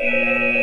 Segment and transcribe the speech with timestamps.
[0.00, 0.59] Música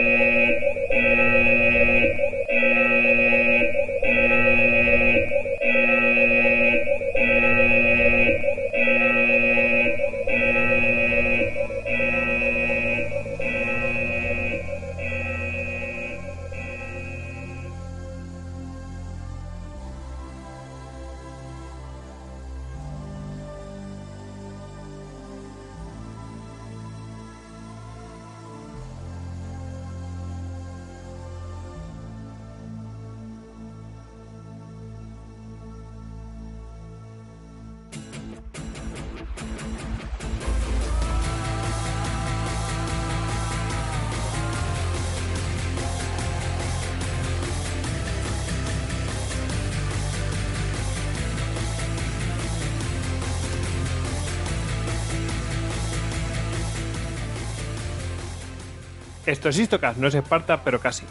[59.28, 61.04] Esto es Istocast, no es Esparta, pero casi.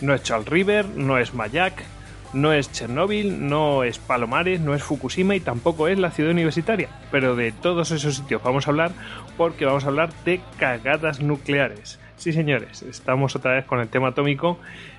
[0.00, 1.84] No es Charles River, no es Mayak,
[2.32, 6.88] no es Chernóbil, no es Palomares, no es Fukushima y tampoco es la ciudad universitaria.
[7.12, 8.90] Pero de todos esos sitios vamos a hablar
[9.36, 12.00] porque vamos a hablar de cagadas nucleares.
[12.16, 14.58] Sí, señores, estamos otra vez con el tema atómico.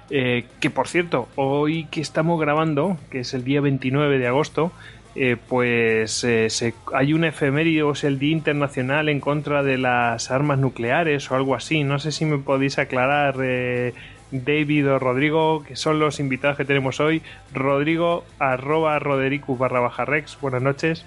[0.10, 4.72] Eh, que por cierto, hoy que estamos grabando, que es el día 29 de agosto,
[5.18, 6.50] eh, pues eh,
[6.94, 11.56] hay un efemérido, es el Día Internacional en contra de las armas nucleares o algo
[11.56, 11.86] así.
[11.86, 13.94] No sé si me podéis aclarar, eh,
[14.32, 17.22] David o Rodrigo, que son los invitados que tenemos hoy.
[17.54, 21.06] Rodrigo, arroba Rodericus barra baja Rex, buenas noches.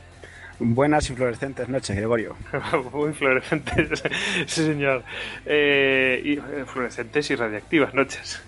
[0.58, 2.34] Buenas y fluorescentes noches, Gregorio.
[2.92, 4.02] Muy fluorescentes,
[4.46, 5.04] sí señor.
[5.44, 8.42] y, fluorescentes y radiactivas noches,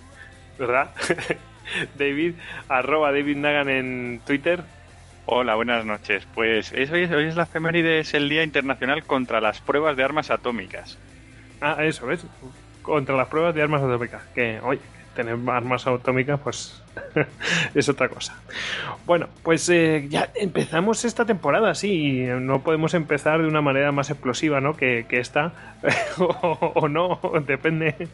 [0.58, 0.90] ¿verdad?
[1.98, 2.34] David,
[2.68, 4.64] arroba David Nagan en Twitter.
[5.32, 6.26] Hola, buenas noches.
[6.34, 10.02] Pues hoy, es, hoy es la efeméride, es el Día Internacional contra las Pruebas de
[10.02, 10.98] Armas Atómicas.
[11.60, 12.26] Ah, eso, ¿ves?
[12.82, 14.24] Contra las pruebas de armas atómicas.
[14.34, 14.80] Que, oye,
[15.14, 16.82] tener armas atómicas, pues
[17.76, 18.40] es otra cosa.
[19.06, 22.26] Bueno, pues eh, ya empezamos esta temporada, sí.
[22.40, 24.76] No podemos empezar de una manera más explosiva, ¿no?
[24.76, 25.52] Que, que esta,
[26.18, 28.08] o, no, depende.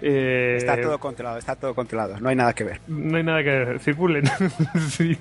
[0.00, 2.20] Eh, está todo controlado, está todo controlado.
[2.20, 2.80] No hay nada que ver.
[2.86, 3.80] No hay nada que ver.
[3.80, 4.30] Circulen.
[4.90, 5.18] sí.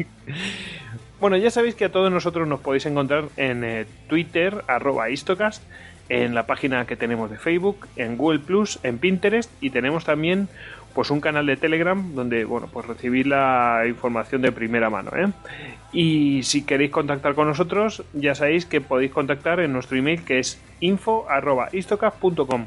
[1.22, 5.62] Bueno, ya sabéis que a todos nosotros nos podéis encontrar en eh, Twitter, arroba Istocast,
[6.10, 10.50] en la página que tenemos de Facebook, en Google Plus, en Pinterest y tenemos también
[10.96, 15.30] pues un canal de Telegram donde bueno pues recibir la información de primera mano ¿eh?
[15.94, 20.40] y si queréis contactar con nosotros ya sabéis que podéis contactar en nuestro email que
[20.40, 22.66] es info@istocast.com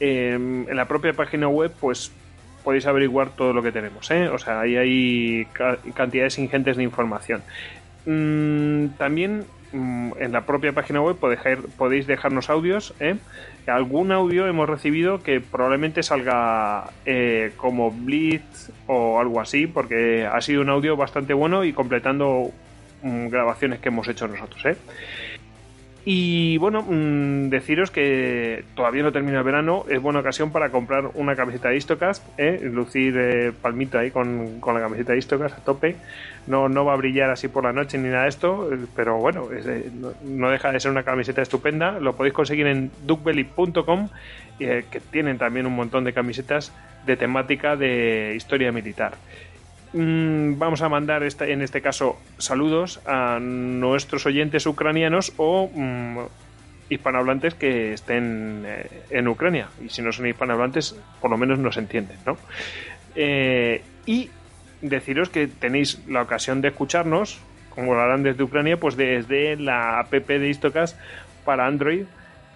[0.00, 2.10] em, en la propia página web pues
[2.64, 4.28] podéis averiguar todo lo que tenemos ¿eh?
[4.28, 5.46] o sea ahí hay
[5.94, 7.42] cantidades ingentes de información
[8.08, 11.16] Mm, también mm, en la propia página web
[11.76, 12.94] podéis, dejarnos audios.
[13.00, 13.16] ¿eh?
[13.66, 20.40] Algún audio hemos recibido que probablemente salga eh, como Blitz o algo así, porque ha
[20.40, 22.50] sido un audio bastante bueno y completando
[23.02, 24.64] mm, grabaciones que hemos hecho nosotros.
[24.64, 24.76] ¿eh?
[26.04, 31.10] Y bueno, mm, deciros que todavía no termina el verano, es buena ocasión para comprar
[31.14, 32.60] una camiseta de Istocast, ¿eh?
[32.62, 35.96] lucir eh, palmito ahí con, la camiseta de Istocast a tope.
[36.46, 39.48] No, no va a brillar así por la noche ni nada de esto, pero bueno,
[39.52, 39.90] eh,
[40.24, 42.00] no, deja de ser una camiseta estupenda.
[42.00, 44.08] Lo podéis conseguir en duckbelly.com,
[44.58, 46.72] que tienen también un montón de camisetas
[47.06, 49.14] de temática de historia militar.
[49.92, 56.18] Mm, vamos a mandar en este caso saludos a nuestros oyentes ucranianos o mm,
[56.90, 59.68] hispanohablantes que estén eh, en Ucrania.
[59.84, 62.36] Y si no son hispanohablantes, por lo menos nos entienden, ¿no?
[63.14, 64.30] Eh, y
[64.82, 70.00] deciros que tenéis la ocasión de escucharnos, como lo harán desde Ucrania, pues desde la
[70.00, 70.98] app de Istocast
[71.44, 72.04] para Android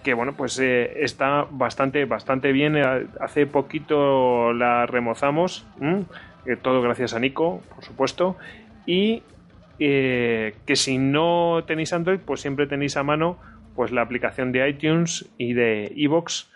[0.03, 2.75] que bueno pues eh, está bastante bastante bien
[3.21, 5.65] hace poquito la remozamos
[6.61, 8.37] todo gracias a Nico, por supuesto,
[8.85, 9.23] y
[9.79, 13.37] eh, que si no tenéis Android, pues siempre tenéis a mano
[13.75, 16.51] pues la aplicación de iTunes y de Evox,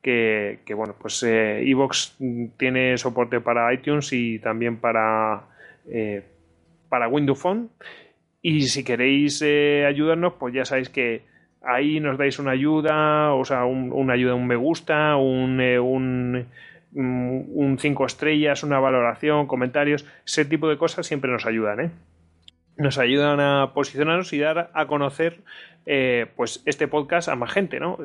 [0.00, 2.16] que, bueno, pues eh, Evox
[2.56, 5.42] tiene soporte para iTunes y también para,
[5.88, 6.24] eh,
[6.88, 7.68] para Windows Phone.
[8.40, 11.22] Y si queréis ayudarnos, pues ya sabéis que
[11.62, 16.46] ahí nos dais una ayuda, o sea, una ayuda, un me gusta, un, un
[16.94, 21.90] un 5 estrellas, una valoración, comentarios, ese tipo de cosas siempre nos ayudan, ¿eh?
[22.76, 25.40] Nos ayudan a posicionarnos y dar a conocer
[25.86, 27.98] eh, pues este podcast a más gente, ¿no?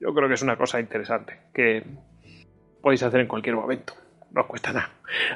[0.00, 1.84] Yo creo que es una cosa interesante que
[2.80, 3.94] podéis hacer en cualquier momento.
[4.32, 4.90] No os cuesta nada.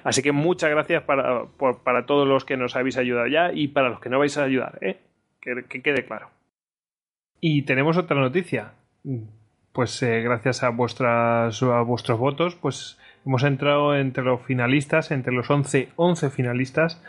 [0.05, 1.45] Así que muchas gracias para,
[1.85, 4.45] para todos los que nos habéis ayudado ya y para los que no vais a
[4.45, 4.99] ayudar, ¿eh?
[5.41, 6.31] que quede claro.
[7.41, 8.73] Y tenemos otra noticia
[9.77, 12.97] pues eh, gracias a, vuestras, a vuestros votos, pues
[13.27, 17.03] hemos entrado entre los finalistas, entre los 11, 11 finalistas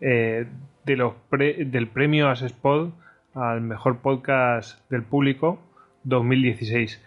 [0.00, 0.48] eh,
[0.84, 2.90] de los del premio Asespod
[3.32, 5.60] al mejor podcast del público
[6.02, 7.00] 2016.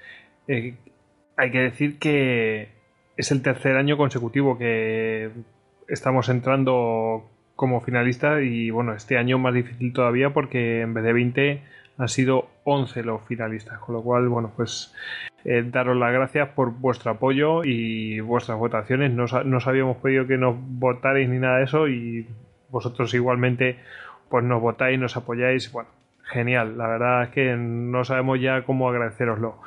[0.48, 0.76] Eh,
[1.36, 2.70] hay que decir que
[3.18, 5.32] es el tercer año consecutivo que
[5.90, 11.12] estamos entrando como finalista y bueno, este año más difícil todavía porque en vez de
[11.12, 11.62] 20
[11.98, 14.94] han sido 11 los finalistas, con lo cual, bueno, pues
[15.46, 19.12] eh, daros las gracias por vuestro apoyo y vuestras votaciones.
[19.12, 22.28] No, no os habíamos pedido que nos votarais ni nada de eso y
[22.70, 23.78] vosotros igualmente
[24.30, 25.72] pues nos votáis, nos apoyáis.
[25.72, 25.90] Bueno,
[26.24, 29.60] genial, la verdad es que no sabemos ya cómo agradeceroslo.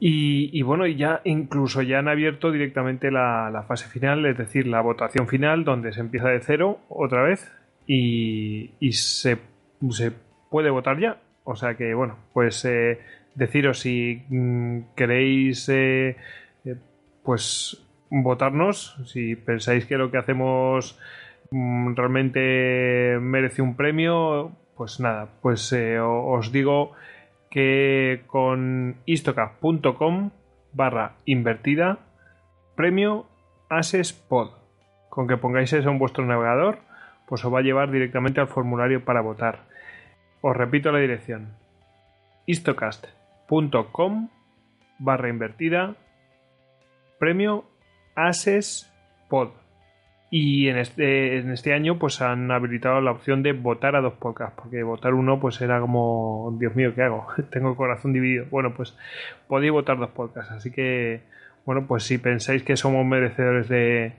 [0.00, 5.26] Y, bueno, ya incluso ya han abierto directamente la, fase final, es decir, la votación
[5.26, 7.52] final, donde se empieza de cero otra vez
[7.84, 9.38] y, se,
[9.90, 10.12] se
[10.50, 11.18] puede votar ya.
[11.50, 13.00] O sea que, bueno, pues eh,
[13.34, 16.14] deciros si mm, queréis, eh,
[16.66, 16.76] eh,
[17.24, 21.00] pues votarnos, si pensáis que lo que hacemos
[21.50, 26.92] mm, realmente merece un premio, pues nada, pues os digo
[27.50, 30.30] que con istocap.com
[30.74, 31.98] barra invertida
[32.76, 33.24] premio
[34.28, 34.50] Pod.
[35.08, 36.80] Con que pongáis eso en vuestro navegador,
[37.26, 39.67] pues os va a llevar directamente al formulario para votar.
[40.40, 41.48] Os repito la dirección.
[42.46, 44.28] istocast.com
[44.98, 45.94] barra invertida
[47.18, 47.64] premio
[49.28, 49.50] Pod.
[50.30, 54.14] Y en este, en este año pues han habilitado la opción de votar a dos
[54.14, 57.26] podcasts, porque votar uno pues era como, Dios mío, ¿qué hago?
[57.50, 58.46] Tengo el corazón dividido.
[58.50, 58.96] Bueno, pues
[59.46, 61.22] podéis votar dos podcasts, así que,
[61.64, 64.12] bueno, pues si pensáis que somos merecedores de,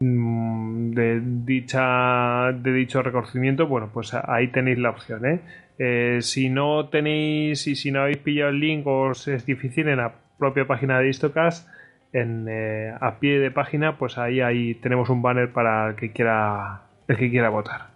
[0.00, 5.40] de dicha de dicho reconocimiento, bueno, pues ahí tenéis la opción, ¿eh?
[5.78, 6.18] ¿eh?
[6.22, 10.14] si no tenéis y si no habéis pillado el link os es difícil en la
[10.38, 11.68] propia página de Istocast
[12.12, 16.12] en, eh, a pie de página, pues ahí, ahí tenemos un banner para el que
[16.12, 17.88] quiera, el que quiera votar.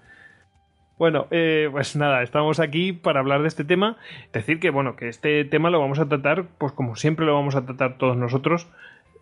[0.98, 3.96] Bueno, eh, pues nada, estamos aquí para hablar de este tema.
[4.32, 7.56] Decir que, bueno, que este tema lo vamos a tratar, pues como siempre lo vamos
[7.56, 8.68] a tratar todos nosotros,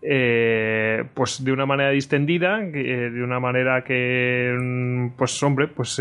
[0.02, 6.00] eh, pues de una manera distendida, de una manera que, mm, pues hombre, pues,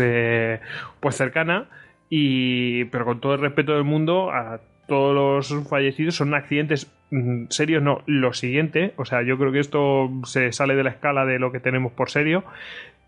[1.00, 1.68] pues cercana,
[2.08, 4.60] y, pero con todo el respeto del mundo a
[4.90, 9.60] todos los fallecidos son accidentes mm, serios, no, lo siguiente, o sea, yo creo que
[9.60, 12.42] esto se sale de la escala de lo que tenemos por serio.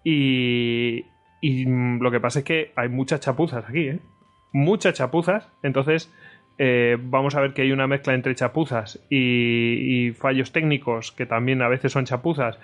[0.04, 1.06] Y,
[1.40, 3.98] y mm, lo que pasa es que hay muchas chapuzas aquí, ¿eh?
[4.52, 6.12] Muchas chapuzas, entonces
[6.58, 11.62] eh, vamos a ver que hay una mezcla entre chapuzas y, fallos técnicos, que también
[11.62, 12.58] a veces son chapuzas,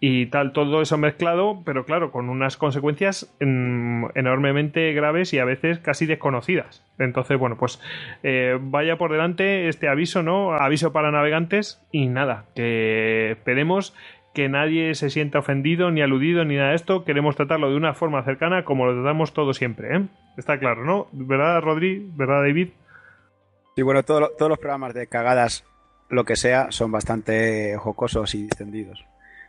[0.00, 5.78] y tal, todo eso mezclado, pero claro, con unas consecuencias enormemente graves y a veces
[5.78, 6.84] casi desconocidas.
[6.98, 7.80] Entonces, bueno, pues
[8.22, 10.52] eh, vaya por delante este aviso, ¿no?
[10.52, 13.94] Aviso para navegantes y nada, que esperemos
[14.34, 17.04] que nadie se sienta ofendido ni aludido ni nada de esto.
[17.04, 20.02] Queremos tratarlo de una forma cercana como lo tratamos todo siempre, ¿eh?
[20.36, 21.08] Está claro, ¿no?
[21.12, 22.08] ¿Verdad, Rodri?
[22.16, 22.68] ¿Verdad, David?
[23.74, 25.64] Sí, bueno, todos los programas de cagadas,
[26.10, 29.04] lo que sea, son bastante jocosos y distendidos.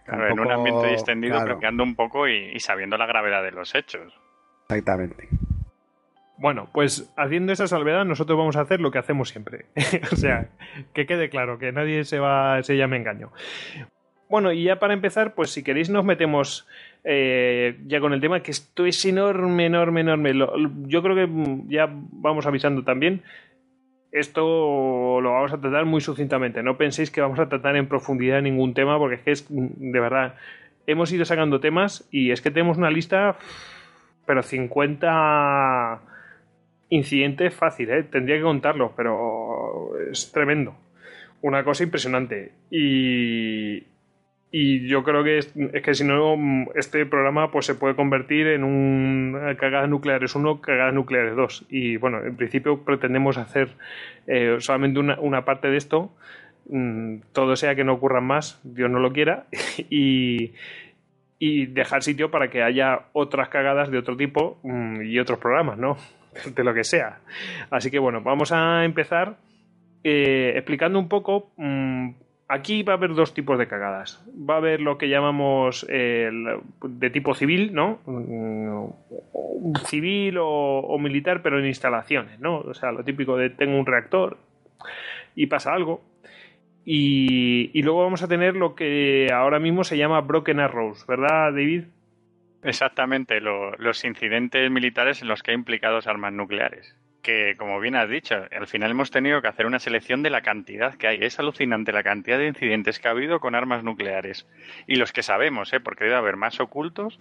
[0.05, 3.73] Claro, en un ambiente distendido, pero quedando un poco y, sabiendo la gravedad de los
[3.75, 4.13] hechos.
[4.69, 5.29] Exactamente.
[6.37, 9.65] Bueno, pues haciendo esa salvedad, nosotros vamos a hacer lo que hacemos siempre.
[10.11, 10.47] o sea,
[10.93, 13.31] que quede claro, que nadie se va, se llame engaño.
[14.29, 16.67] Bueno, y ya para empezar, pues si queréis nos metemos
[17.03, 20.33] eh, ya con el tema, que esto es enorme, enorme, enorme.
[20.88, 21.29] yo creo que
[21.67, 23.21] ya vamos avisando también
[24.13, 26.62] esto lo vamos a tratar muy sucintamente.
[26.62, 30.00] No penséis que vamos a tratar en profundidad ningún tema, porque es que es de
[30.00, 30.36] verdad.
[30.86, 33.38] Hemos ido sacando temas y es que tenemos una lista,
[34.27, 36.00] pero 50
[36.89, 38.03] incidentes fácil, ¿eh?
[38.03, 40.75] tendría que contarlos, pero es tremendo.
[41.41, 42.51] Una cosa impresionante.
[42.70, 43.84] Y,
[44.55, 45.51] y yo creo que es,
[45.83, 46.36] que si no
[46.75, 51.98] este programa pues se puede convertir en un cagadas nucleares 1 cagadas nucleares 2 y
[51.98, 53.69] bueno en principio pretendemos hacer
[54.27, 56.15] eh, solamente una, una, parte de esto.
[56.69, 59.48] Mm, todo sea que no ocurran más Dios no lo quiera.
[59.89, 60.53] Y,
[61.39, 65.79] y dejar sitio para que haya otras cagadas de otro tipo mm, y otros programas
[65.79, 65.98] no
[66.55, 67.22] de lo que sea.
[67.72, 69.36] Así que bueno vamos a empezar
[70.03, 72.10] eh, explicando un poco mm,
[72.53, 74.24] Aquí va a haber dos tipos de cagadas.
[74.29, 77.98] Va a haber lo que llamamos de tipo civil, ¿no?
[78.05, 82.60] Mm, civil o, militar, pero en instalaciones, ¿no?
[82.60, 84.38] O sea, lo típico de tengo un reactor
[85.33, 86.03] y pasa algo.
[86.86, 91.86] Y, luego vamos a tener lo que ahora mismo se llama broken arrows, ¿verdad, David?
[92.62, 96.95] Exactamente, los incidentes militares en los que hay implicados armas nucleares.
[97.24, 100.42] Que, como bien has dicho, al final hemos tenido que hacer una selección de la
[100.42, 101.18] cantidad que hay.
[101.22, 104.46] Es alucinante la cantidad de incidentes que ha habido con armas nucleares.
[104.86, 105.80] Y los que sabemos, ¿eh?
[105.80, 107.20] porque debe haber más ocultos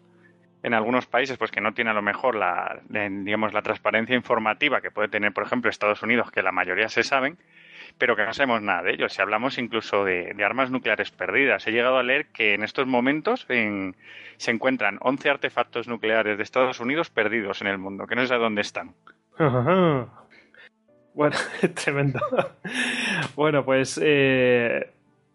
[0.62, 4.80] en algunos países pues que no tiene a lo mejor la, digamos, la transparencia informativa
[4.80, 7.38] que puede tener, por ejemplo, Estados Unidos, que la mayoría se saben,
[7.98, 9.12] pero que no sabemos nada de ellos.
[9.12, 13.46] Si hablamos incluso de, armas nucleares perdidas, he llegado a leer que en estos momentos
[13.48, 18.34] se encuentran 11 artefactos nucleares de Estados Unidos perdidos en el mundo, que no sé
[18.36, 18.94] dónde están.
[21.14, 21.36] Bueno,
[21.84, 22.20] tremendo.
[23.36, 24.90] bueno, pues eh,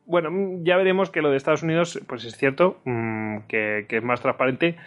[0.08, 0.30] bueno,
[0.64, 4.78] ya veremos que lo de Estados Unidos, pues es cierto, mm, que, es más transparente,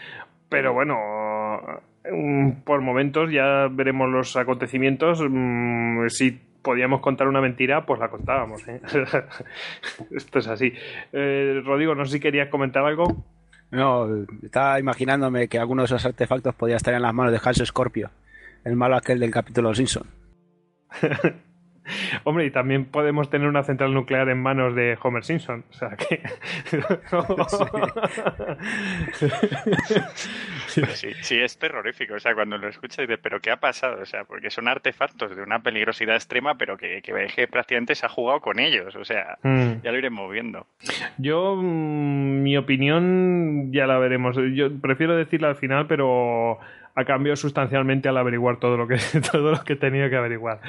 [0.48, 0.96] pero bueno,
[2.10, 5.22] mm, por momentos ya veremos los acontecimientos.
[5.22, 8.66] Mm, si podíamos contar una mentira, pues la contábamos.
[8.66, 8.80] ¿eh?
[10.10, 10.72] Esto es así.
[11.12, 13.24] Eh, Rodrigo, no sé si querías comentar algo.
[13.70, 14.08] No,
[14.42, 18.10] estaba imaginándome que alguno de esos artefactos podía estar en las manos de Hans Scorpio,
[18.64, 20.06] el malo aquel del capítulo Simpson.
[22.24, 25.64] Hombre, y también podemos tener una central nuclear en manos de Homer Simpson.
[25.70, 26.20] O sea que.
[30.94, 31.12] sí.
[31.20, 32.14] sí, es terrorífico.
[32.14, 34.02] O sea, cuando lo escuchas dices, ¿pero qué ha pasado?
[34.02, 38.08] O sea, porque son artefactos de una peligrosidad extrema, pero que, que, prácticamente se ha
[38.08, 38.94] jugado con ellos.
[38.96, 39.82] O sea, mm.
[39.82, 40.66] ya lo iremos viendo.
[41.18, 44.36] Yo, mm, mi opinión, ya la veremos.
[44.54, 46.58] Yo prefiero decirla al final, pero
[46.94, 48.96] ha cambiado sustancialmente al averiguar todo lo que
[49.32, 50.60] todo lo que tenía que averiguar.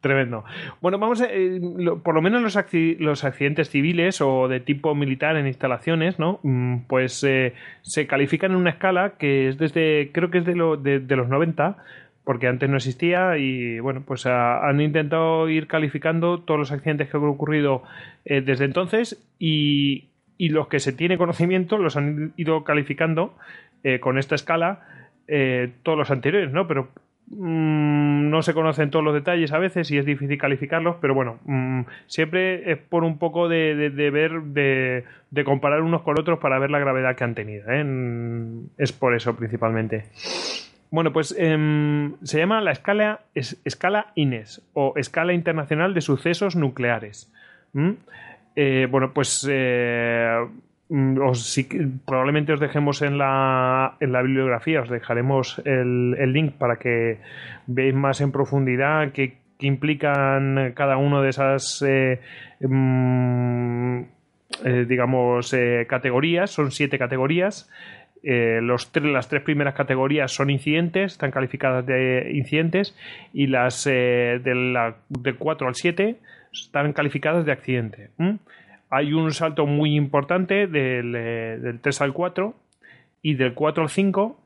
[0.00, 0.44] Tremendo.
[0.80, 1.60] Bueno, vamos a, eh,
[2.02, 2.56] por lo menos los,
[2.98, 6.40] los, accidentes civiles o de tipo militar en instalaciones, ¿no?
[6.42, 10.54] Mm, pues eh, se califican en una escala que es desde, creo que es de,
[10.54, 11.76] lo, de, los 90,
[12.24, 17.18] porque antes no existía y bueno, pues han intentado ir calificando todos los accidentes que
[17.18, 17.82] han ocurrido
[18.24, 20.08] eh, desde entonces y,
[20.38, 23.36] y, los que se tiene conocimiento los han ido calificando
[24.00, 24.89] con esta escala
[25.82, 26.66] todos los anteriores, ¿no?
[26.66, 26.88] Pero
[27.32, 31.38] Mm, no se conocen todos los detalles a veces y es difícil calificarlos, pero bueno,
[31.44, 33.72] mm, siempre es por un poco de,
[34.12, 37.70] ver, de, comparar unos con otros para ver la gravedad que han tenido.
[37.70, 37.84] ¿eh?
[38.78, 40.06] Es por eso principalmente.
[40.90, 47.32] Bueno, pues em, se llama la escala, escala INES o Escala Internacional de Sucesos Nucleares.
[48.56, 50.48] Eh, bueno, pues eh,
[50.90, 51.56] Mm, os,
[52.04, 57.18] probablemente os dejemos en la, en la bibliografía, os dejaremos el, el link para que
[57.68, 62.18] veáis más en profundidad qué, implican cada uno de esas, eh,
[62.60, 64.00] mm,
[64.64, 66.50] eh, digamos, eh, categorías.
[66.50, 67.70] Son siete categorías.
[68.22, 72.96] los las tres primeras categorías son incidentes, están calificadas de incidentes,
[73.32, 76.16] y las de, la, de 4 al 7
[76.52, 78.10] están calificadas de accidente
[78.90, 82.54] hay un salto muy importante del, 3 eh, al 4
[83.22, 84.40] y del 4 al 5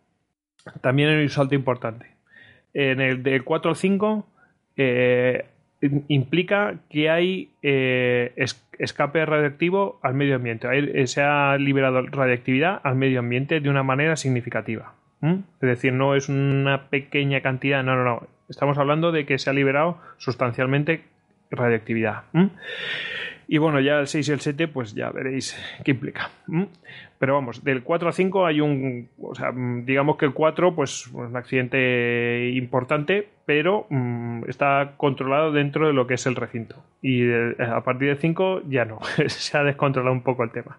[0.81, 2.07] también hay un salto importante.
[2.75, 4.27] En el del 4 al 5
[4.77, 5.47] eh,
[6.09, 8.33] implica que hay eh,
[8.79, 11.07] escape radiactivo al medio ambiente.
[11.07, 14.95] se ha liberado radiactividad al medio ambiente de una manera significativa.
[15.23, 18.27] Es decir, no es una pequeña cantidad, no, no, no.
[18.51, 21.05] Estamos hablando de que se ha liberado sustancialmente
[21.51, 22.25] radiactividad.
[23.47, 26.31] Y bueno, ya el 6 y el 7, pues ya veréis qué implica.
[27.19, 29.09] Pero vamos, del 4 al 5 hay un.
[29.21, 35.87] O sea, digamos que el 4, pues, un accidente importante, pero mm, está controlado dentro
[35.87, 36.77] de lo que es el recinto.
[37.03, 40.79] Y a partir del 5 ya no, se ha descontrolado un poco el tema.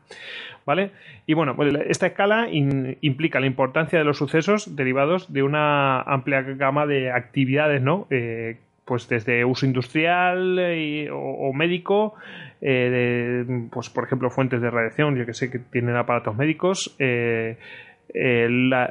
[0.65, 0.89] ¿Vale?
[1.27, 6.41] Y bueno, pues esta escala implica la importancia de los sucesos derivados de una amplia
[6.41, 8.07] gama de actividades, ¿no?
[8.09, 12.13] Eh, pues desde uso industrial eh, o, médico,
[12.61, 17.57] eh, pues por ejemplo fuentes de radiación, yo que sé que tienen aparatos médicos, eh,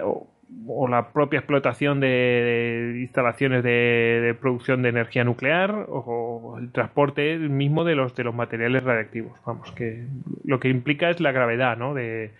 [0.04, 7.84] o, la propia explotación de, instalaciones de, producción de energía nuclear o, el transporte mismo
[7.84, 9.38] de los de los materiales radiactivos.
[9.46, 10.04] Vamos, que
[10.44, 11.94] lo que implica es la gravedad, ¿no?
[11.94, 12.32] De,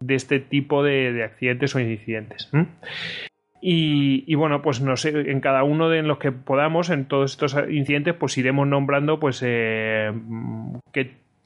[0.00, 2.50] de este tipo de, accidentes o incidentes.
[3.66, 7.56] Y, bueno, pues no sé, en cada uno de los que podamos, en todos estos
[7.70, 10.12] incidentes, pues iremos nombrando pues eh,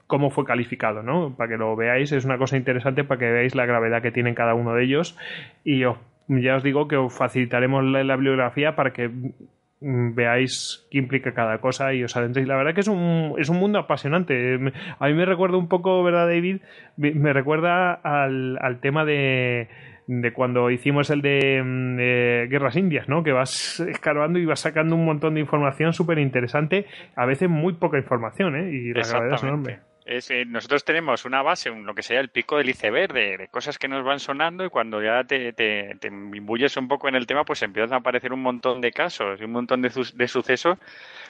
[0.08, 1.36] cómo fue calificado, ¿no?
[1.36, 4.34] Para que lo veáis, es una cosa interesante para que veáis la gravedad que tienen
[4.34, 5.16] cada uno de ellos.
[5.62, 11.34] Y ya os digo que os facilitaremos la, bibliografía para que mm, veáis qué implica
[11.34, 12.48] cada cosa y os adentréis.
[12.48, 14.58] La verdad que es un, es un mundo apasionante.
[14.98, 16.62] A mí me recuerda un poco, ¿verdad, David?
[16.96, 19.68] Me recuerda al, al tema de
[20.08, 23.22] de cuando hicimos el mm, de, Guerras Indias, ¿no?
[23.22, 27.74] Que vas escarbando y vas sacando un montón de información súper interesante, a veces muy
[27.74, 28.70] poca información, ¿eh?
[28.72, 29.80] Y la gravedad es enorme.
[30.06, 33.88] Eh, nosotros tenemos una base, lo que sería el pico del iceberg, de, cosas que
[33.88, 37.44] nos van sonando y cuando ya te, te, te, imbuyes un poco en el tema,
[37.44, 40.78] pues empiezan a aparecer un montón de casos y un montón de, de sucesos,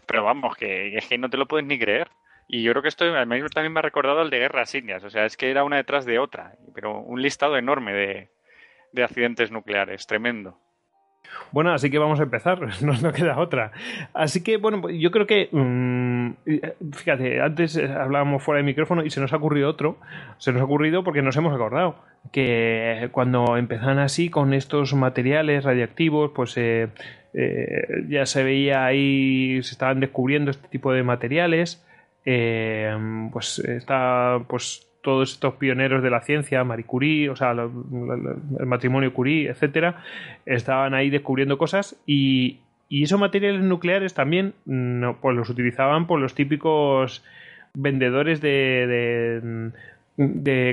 [0.06, 2.08] pero vamos, que es que no te lo puedes ni creer.
[2.46, 5.24] Y yo creo que esto también me ha recordado al de Guerras Indias, o sea,
[5.24, 8.28] es que era una detrás de otra, pero un listado enorme de,
[8.92, 10.58] de accidentes nucleares, tremendo.
[11.50, 13.72] Bueno, así que vamos a empezar, no nos queda otra.
[14.14, 16.30] Así que, bueno, yo creo que, mmm,
[16.92, 19.98] fíjate, antes hablábamos fuera de micrófono y se nos ha ocurrido otro,
[20.38, 21.96] se nos ha ocurrido porque nos hemos acordado
[22.32, 26.88] que cuando empezaron así con estos materiales radiactivos, pues eh,
[27.34, 31.84] eh, ya se veía ahí, se estaban descubriendo este tipo de materiales,
[32.24, 32.94] eh,
[33.32, 39.14] pues está, pues todos estos pioneros de la ciencia, Marie Curie, o sea, el matrimonio
[39.14, 40.04] Curie, etcétera,
[40.44, 42.58] estaban ahí descubriendo cosas y,
[42.90, 47.24] esos materiales nucleares también no, pues los utilizaban por los típicos
[47.72, 49.72] vendedores de, de,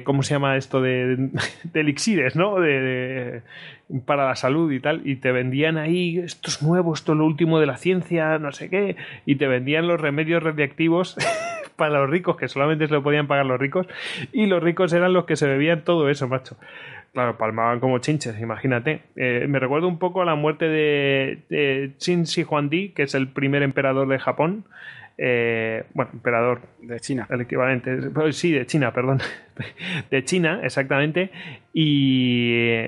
[0.03, 0.81] ¿cómo se llama esto?
[0.81, 1.29] De,
[1.73, 2.59] elixires, ¿no?
[2.59, 3.41] De,
[4.05, 5.01] para la salud y tal.
[5.05, 8.51] Y te vendían ahí, esto es nuevo, esto es lo último de la ciencia, no
[8.51, 8.95] sé qué.
[9.25, 11.17] Y te vendían los remedios radiactivos
[11.75, 13.87] para los ricos, que solamente se lo podían pagar los ricos,
[14.31, 16.57] y los ricos eran los que se bebían todo eso, macho.
[17.13, 19.01] Claro, palmaban como chinches, imagínate.
[19.15, 23.63] Eh, me recuerdo un poco a la muerte de, de Shi que es el primer
[23.63, 24.65] emperador de Japón.
[25.17, 26.61] Eh, bueno, emperador.
[26.81, 27.27] De China.
[27.29, 27.99] El equivalente.
[28.33, 29.19] Sí, de China, perdón.
[30.11, 31.31] De China, exactamente.
[31.73, 32.83] Y.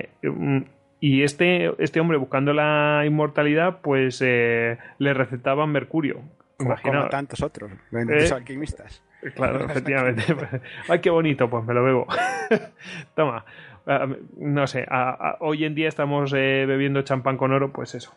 [1.00, 6.22] Y este, este hombre, buscando la inmortalidad, pues eh, le recetaban mercurio,
[6.56, 8.30] como, tantos otros, ¿Eh?
[8.34, 9.04] alquimistas.
[9.34, 10.24] Claro, efectivamente.
[10.88, 12.06] Ay, qué bonito, pues me lo bebo.
[13.14, 13.44] Toma.
[14.36, 14.86] No sé,
[15.40, 18.12] hoy en día estamos eh, bebiendo champán con oro, pues eso.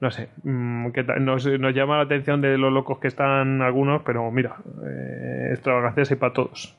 [0.00, 0.88] No sé, mm,
[1.20, 6.10] nos, nos, llama la atención de los locos que están algunos, pero mira, eh, extravagancias
[6.10, 6.76] y para todos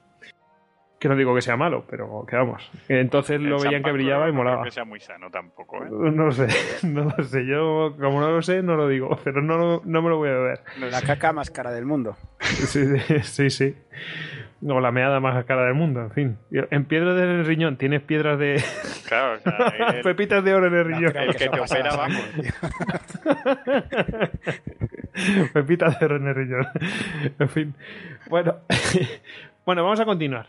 [1.06, 2.68] que no digo que sea malo, pero que vamos.
[2.90, 4.58] Entonces lo veían que brillaba y molaba.
[4.58, 5.90] No que sea muy sano tampoco, ¿eh?
[5.92, 6.48] No lo sé,
[6.88, 7.46] no lo sé.
[7.46, 10.34] Yo, como no lo sé, no lo digo, pero no, no me lo voy a
[10.34, 10.62] beber.
[10.80, 12.18] La caca más cara del mundo.
[12.40, 13.76] Sí, sí, sí.
[14.62, 16.38] O la meada más cara del mundo, en fin.
[16.52, 18.64] En piedra del riñón, tienes piedras de.
[19.08, 21.16] Claro, o sea, Pepitas de oro en el riñón.
[21.16, 22.24] el que te opera, vamos.
[25.54, 26.68] Pepitas de oro en el riñón.
[27.38, 27.76] En fin.
[28.28, 28.56] Bueno.
[29.66, 30.48] Bueno, vamos a continuar.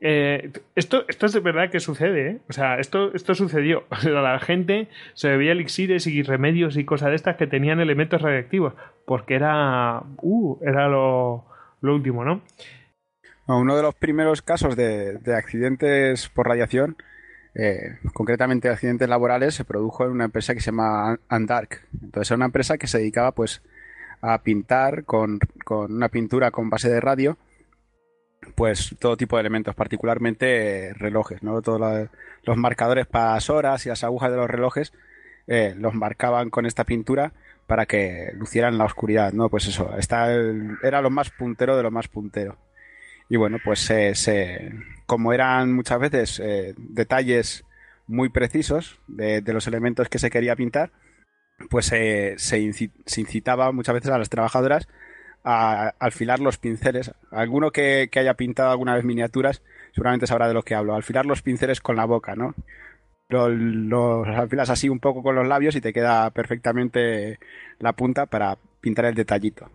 [0.00, 2.38] Eh, esto, esto es de verdad que sucede, ¿eh?
[2.48, 3.84] O sea, esto, esto sucedió.
[3.90, 7.80] O sea, la gente se bebía elixires y remedios y cosas de estas que tenían
[7.80, 8.74] elementos radiactivos,
[9.06, 11.46] porque era, uh, era lo,
[11.80, 12.42] último, ¿no?
[13.46, 16.96] Uno de los primeros casos de, accidentes por radiación,
[17.54, 21.86] eh, concretamente accidentes laborales, se produjo en una empresa que se llama Andark.
[22.02, 23.62] Entonces era una empresa que se dedicaba pues
[24.22, 27.36] a pintar con, con una pintura con base de radio
[28.54, 31.60] pues todo tipo de elementos, particularmente eh, relojes, ¿no?
[31.62, 32.08] Todos
[32.42, 34.92] los marcadores para las horas y las agujas de los relojes
[35.46, 37.32] eh, los marcaban con esta pintura
[37.66, 39.48] para que lucieran la oscuridad, ¿no?
[39.48, 39.90] Pues eso,
[40.82, 42.56] era lo más puntero de lo más puntero.
[43.34, 44.72] Y bueno, pues se,
[45.06, 47.64] como eran muchas veces eh, detalles
[48.06, 50.92] muy precisos de, los elementos que se quería pintar,
[51.68, 54.86] pues se incitaba muchas veces a las trabajadoras
[55.42, 57.12] a alfilar los pinceles.
[57.32, 60.94] Alguno que, haya pintado alguna vez miniaturas seguramente sabrá de lo que hablo.
[60.94, 62.54] Alfilar los pinceles con la boca, ¿no?
[63.30, 67.40] Los, alfilas así un poco con los labios y te queda perfectamente
[67.80, 69.72] la punta para pintar el detallito.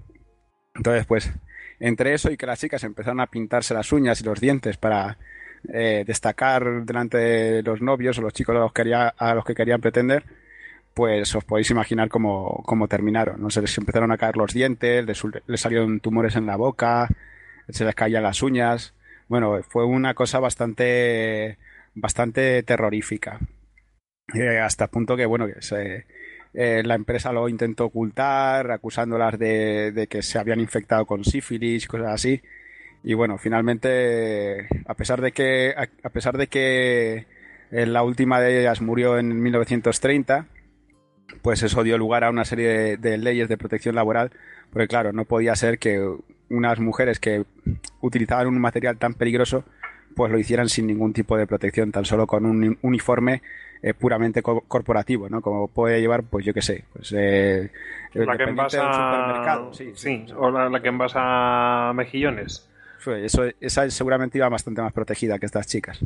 [0.75, 1.33] Entonces, pues,
[1.79, 5.17] entre eso y que las chicas empezaron a pintarse las uñas y los dientes para
[5.67, 10.23] eh, destacar delante de los novios o los chicos a los, que querían pretender,
[10.93, 13.41] pues os podéis imaginar cómo, terminaron.
[13.41, 13.49] ¿no?
[13.49, 17.09] Se les empezaron a caer los dientes, les, salieron tumores en la boca,
[17.67, 18.93] se les caían las uñas.
[19.27, 21.57] Bueno, fue una cosa bastante,
[21.93, 23.39] bastante terrorífica.
[24.33, 25.61] Eh, hasta el punto que, bueno, que
[26.53, 32.13] eh, la empresa lo intentó ocultar, acusándolas de, que se habían infectado con sífilis, cosas
[32.13, 32.41] así.
[33.03, 37.25] Y bueno, finalmente, a pesar de que, a pesar de que
[37.71, 40.47] eh, la última de ellas murió en 1930,
[41.41, 44.31] pues eso dio lugar a una serie de, leyes de protección laboral,
[44.71, 46.03] porque claro, no podía ser que
[46.49, 47.45] unas mujeres que
[48.01, 49.63] utilizaban un material tan peligroso,
[50.15, 53.41] pues lo hicieran sin ningún tipo de protección, tan solo con un uniforme
[53.81, 55.41] eh, puramente corporativo, ¿no?
[55.41, 57.71] Como puede llevar, pues yo qué sé, pues eh,
[58.13, 62.67] la que envasa supermercado, sí, sí, o la, que envasa mejillones.
[63.23, 65.99] Eso, esa seguramente iba bastante más protegida que estas chicas.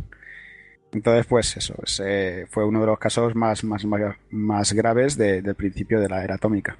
[0.91, 1.73] Entonces, pues eso,
[2.49, 3.83] fue uno de los casos más, más,
[4.29, 6.77] más, graves del principio de la era atómica.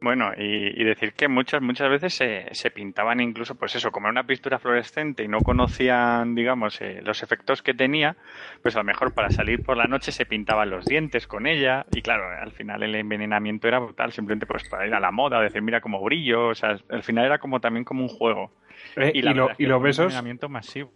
[0.00, 4.24] Bueno, y, decir que muchas muchas veces se, se, pintaban incluso, pues eso, como una
[4.24, 8.16] pintura fluorescente y no conocían, digamos, eh, los efectos que tenía,
[8.62, 11.86] pues a lo mejor para salir por la noche se pintaban los dientes con ella
[11.92, 15.40] y claro, al final el envenenamiento era brutal, simplemente pues para ir a la moda,
[15.40, 18.52] decir, mira como brillo, o sea, al final era como también como un juego.
[18.96, 20.04] Eh, y, y los besos.
[20.04, 20.92] envenenamiento masivo.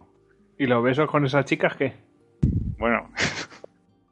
[0.59, 1.95] ¿Y los besos con esas chicas qué?
[2.77, 3.09] Bueno,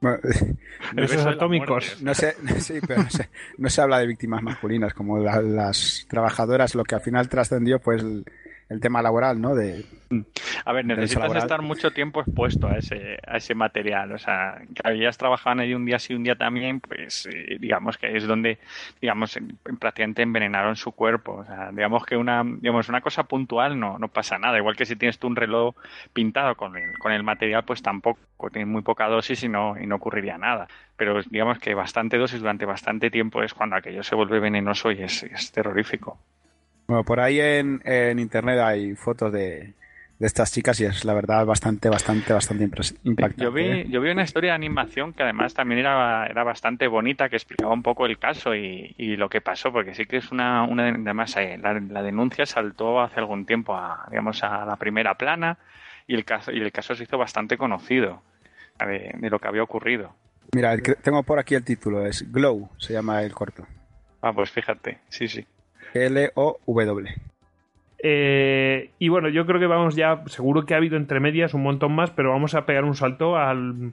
[1.27, 2.01] Atómicos.
[2.01, 3.03] No se, sí, pero
[3.57, 8.03] no se, habla de víctimas masculinas, como las trabajadoras, lo que al final trascendió, pues
[8.69, 9.55] el tema laboral, ¿no?
[9.55, 9.83] De,
[10.63, 14.11] a ver, necesitas estar mucho tiempo expuesto a ese, a ese material.
[14.11, 17.97] O sea, que habías trabajado ahí un día sí, un día también, pues eh, digamos
[17.97, 18.59] que es donde,
[19.01, 19.37] digamos,
[19.79, 21.37] prácticamente envenenaron su cuerpo.
[21.37, 24.57] O sea, digamos que una, digamos, una cosa puntual no, no pasa nada.
[24.59, 25.75] Igual que si tienes tú un reloj
[26.13, 28.19] pintado con el, con el material, pues tampoco,
[28.51, 30.67] tienes muy poca dosis y no, y no ocurriría nada.
[30.95, 35.01] Pero digamos que bastante dosis durante bastante tiempo es cuando aquello se vuelve venenoso y
[35.01, 36.19] es, es terrorífico.
[36.89, 39.75] Bueno, por ahí en, internet hay fotos de,
[40.19, 42.63] estas chicas y es la verdad bastante, bastante, bastante
[43.03, 43.43] impactante.
[43.43, 43.85] Yo vi, ¿eh?
[43.89, 47.71] yo vi una historia de animación que además también era, era bastante bonita, que explicaba
[47.71, 51.37] un poco el caso y, lo que pasó, porque sí que es una, una además
[51.37, 55.59] eh, la, denuncia saltó hace algún tiempo a, digamos, a la primera plana
[56.07, 58.23] y el caso, y el caso se hizo bastante conocido
[58.79, 60.15] de, de lo que había ocurrido.
[60.55, 63.67] Mira, tengo por aquí el título, es Glow, se llama el corto.
[64.23, 65.45] Ah, pues fíjate, sí, sí.
[65.93, 67.09] L-O-W.
[68.01, 71.63] Eh, y bueno, yo creo que vamos ya, seguro que ha habido entre medias un
[71.63, 73.91] montón más, pero vamos a pegar un salto al,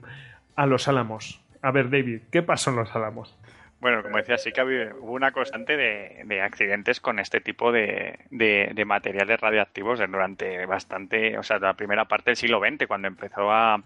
[0.55, 1.41] a los álamos.
[1.61, 3.35] A ver, David, ¿qué pasó en los álamos?
[3.79, 8.17] Bueno, como decía, sí que hubo una constante de, accidentes con este tipo de,
[8.85, 13.83] materiales radioactivos durante bastante, o sea, la primera parte del siglo XX, cuando empezó a,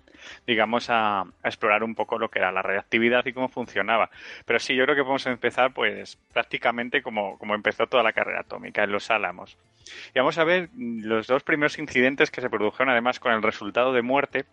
[0.48, 4.10] digamos, a, explorar un poco lo que era la radioactividad y cómo funcionaba.
[4.46, 8.42] Pero sí, yo creo que podemos empezar, pues, prácticamente como, como empezó toda la carrera
[8.42, 9.58] atómica, en los álamos.
[10.16, 13.92] Y vamos a ver los dos primeros incidentes que se produjeron, además, con el resultado
[13.92, 14.46] de muerte.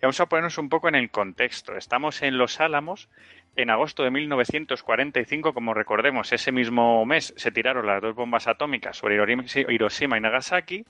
[0.00, 1.76] Y vamos a ponernos un poco en el contexto.
[1.76, 3.10] Estamos en Los Álamos
[3.54, 8.96] en agosto de 1945, como recordemos, ese mismo mes se tiraron las dos bombas atómicas
[8.96, 9.16] sobre
[9.68, 10.86] Hiroshima y Nagasaki.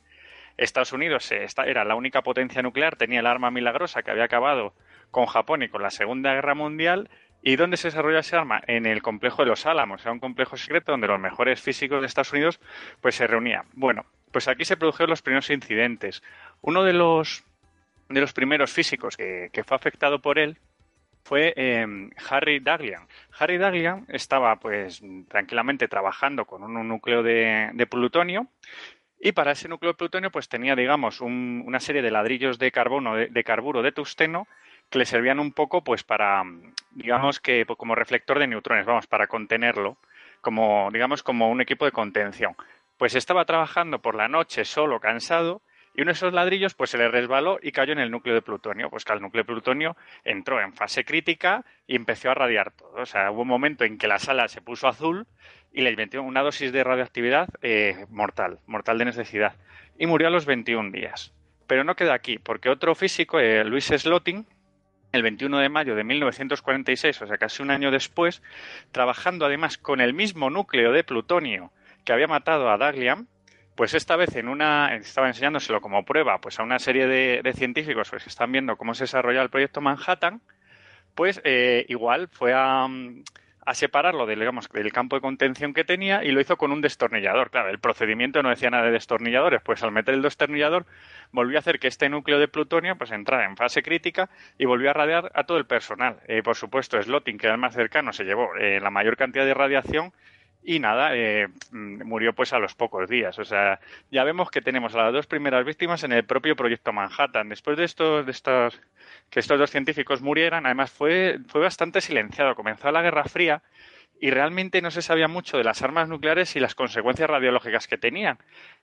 [0.56, 4.74] Estados Unidos era la única potencia nuclear, tenía el arma milagrosa que había acabado
[5.10, 7.10] con Japón y con la Segunda Guerra Mundial.
[7.42, 8.62] ¿Y dónde se desarrolló ese arma?
[8.68, 12.06] En el complejo de los Álamos, era un complejo secreto donde los mejores físicos de
[12.06, 12.60] Estados Unidos
[13.00, 13.64] pues se reunían.
[13.72, 16.22] Bueno, pues aquí se produjeron los primeros incidentes.
[16.60, 17.44] Uno de los,
[18.10, 20.58] de los primeros físicos que, que fue afectado por él
[21.22, 23.06] fue em, Harry Daglian.
[23.38, 28.48] Harry Daglian estaba pues tranquilamente trabajando con un, núcleo de, plutonio
[29.18, 33.14] y para ese núcleo de plutonio pues tenía digamos una serie de ladrillos de carbono,
[33.14, 34.46] de, carburo, de tusteno
[34.88, 36.42] que le servían un poco pues para
[36.90, 39.98] digamos que pues, como reflector de neutrones, vamos, para contenerlo,
[40.40, 42.56] como digamos como un equipo de contención.
[42.96, 45.62] Pues estaba trabajando por la noche solo, cansado,
[45.94, 48.42] y uno de esos ladrillos pues se le resbaló y cayó en el núcleo de
[48.42, 48.90] plutonio.
[48.90, 52.94] Pues que el núcleo de plutonio entró en fase crítica y empezó a radiar todo.
[52.94, 55.26] O sea, hubo un momento en que la sala se puso azul
[55.72, 59.54] y le metió una dosis de radioactividad eh, mortal, mortal de necesidad.
[59.98, 61.32] Y murió a los 21 días.
[61.66, 64.46] Pero no queda aquí, porque otro físico, eh, Luis Slotting,
[65.12, 68.42] el 21 de mayo de 1946, o sea, casi un año después,
[68.92, 71.72] trabajando además con el mismo núcleo de plutonio
[72.04, 73.26] que había matado a Dagliam,
[73.80, 78.10] pues esta vez en una, estaba enseñándoselo como prueba pues a una serie de, científicos
[78.10, 80.42] pues, que están viendo cómo se desarrolla el proyecto Manhattan,
[81.14, 82.86] pues eh, igual fue a,
[83.64, 86.82] a separarlo del, digamos, del campo de contención que tenía y lo hizo con un
[86.82, 87.50] destornillador.
[87.50, 90.84] Claro, el procedimiento no decía nada de destornilladores, pues al meter el destornillador
[91.32, 94.90] volvió a hacer que este núcleo de plutonio pues entrara en fase crítica y volvió
[94.90, 96.18] a radiar a todo el personal.
[96.28, 99.46] Eh, por supuesto, Slotting, que era el más cercano, se llevó eh, la mayor cantidad
[99.46, 100.12] de radiación
[100.62, 103.38] y nada, eh, mm, murió pues a los pocos días.
[103.38, 106.92] O sea, ya vemos que tenemos a las dos primeras víctimas en el propio proyecto
[106.92, 107.48] Manhattan.
[107.48, 108.80] Después de estos, de estos,
[109.30, 112.54] que estos dos científicos murieran, además fue, fue bastante silenciado.
[112.54, 113.62] Comenzó la Guerra Fría
[114.22, 117.96] y realmente no se sabía mucho de las armas nucleares y las consecuencias radiológicas que
[117.96, 118.36] tenían.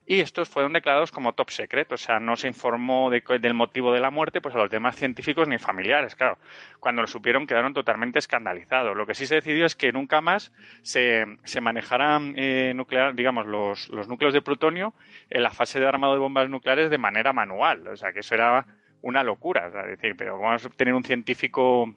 [0.07, 3.99] Y estos fueron declarados como top secret, o sea, no se informó del motivo de
[3.99, 6.15] la muerte pues a los demás científicos ni familiares.
[6.15, 6.39] Claro,
[6.79, 8.97] cuando lo supieron quedaron totalmente escandalizados.
[8.97, 13.45] Lo que sí se decidió es que nunca más se, se manejaran eh, nuclear, digamos,
[13.45, 14.95] los, los núcleos de plutonio
[15.29, 17.87] en la fase de armado de bombas nucleares de manera manual.
[17.87, 18.65] O sea, que eso era
[19.03, 19.67] una locura.
[19.67, 21.93] Es decir, pero vamos a tener un científico,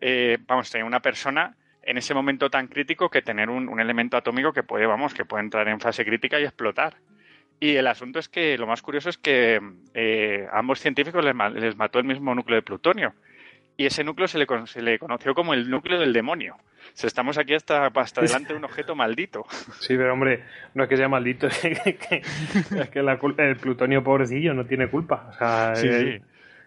[0.00, 4.16] eh, vamos a tener una persona en ese momento tan crítico que tener un, elemento
[4.16, 6.96] atómico que puede, vamos, que puede entrar en fase crítica y explotar.
[7.60, 9.60] Y el asunto es que lo más curioso es que
[9.94, 13.14] eh, a ambos científicos les, mató el mismo núcleo de plutonio.
[13.78, 16.56] y ese núcleo se le, se le conoció como el núcleo del demonio.
[16.56, 19.46] O estamos aquí hasta, hasta delante de un objeto maldito.
[19.80, 20.44] Sí, pero hombre,
[20.74, 22.22] no es que sea maldito, es que,
[23.38, 25.28] el plutonio pobrecillo no tiene culpa.
[25.30, 26.20] O sea, sí, sí.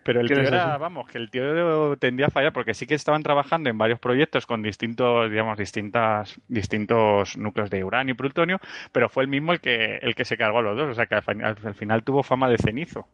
[0.10, 3.22] Pero el tío era, vamos, que el tío tendía a fallar porque sí que estaban
[3.22, 8.58] trabajando en varios proyectos con distintos, digamos, distintas, distintos núcleos de uranio y plutonio,
[8.92, 11.06] pero fue el mismo el que, el que se cargó a los dos, o sea
[11.06, 13.06] que al, final, tuvo fama de cenizo.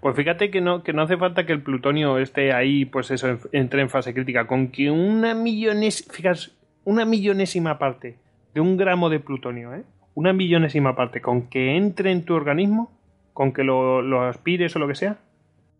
[0.00, 3.38] Pues fíjate que no, que no hace falta que el plutonio esté ahí, pues eso,
[3.52, 6.40] entre en fase crítica, con que una millones, fíjate,
[6.82, 8.16] una millonésima parte
[8.52, 9.84] de un gramo de plutonio, ¿eh?
[10.14, 12.90] Una millonésima parte, con que entre en tu organismo,
[13.32, 15.18] con que lo, lo aspires o lo que sea,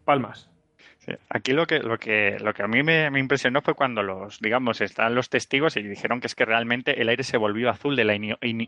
[0.06, 0.48] palmas.
[1.28, 4.80] Aquí lo que, lo que, lo que a mí me, impresionó fue cuando los, digamos,
[4.80, 8.04] están los testigos y dijeron que es que realmente el aire se volvió azul de
[8.04, 8.16] la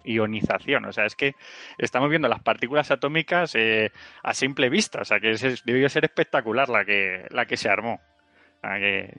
[0.05, 0.85] ionización.
[0.85, 1.35] O sea, es que
[1.79, 3.91] estamos viendo las partículas atómicas eh,
[4.23, 5.01] a simple vista.
[5.01, 8.01] O sea, que debió ser espectacular la que, la que se armó.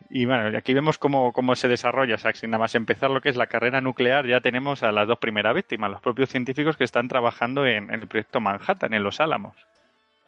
[0.09, 2.15] y bueno, aquí vemos cómo, cómo se desarrolla.
[2.15, 4.93] O sea, sin nada más empezar lo que es la carrera nuclear, ya tenemos a
[4.93, 9.03] las dos primeras víctimas, los propios científicos que están trabajando en el proyecto Manhattan, en
[9.03, 9.55] Los Álamos.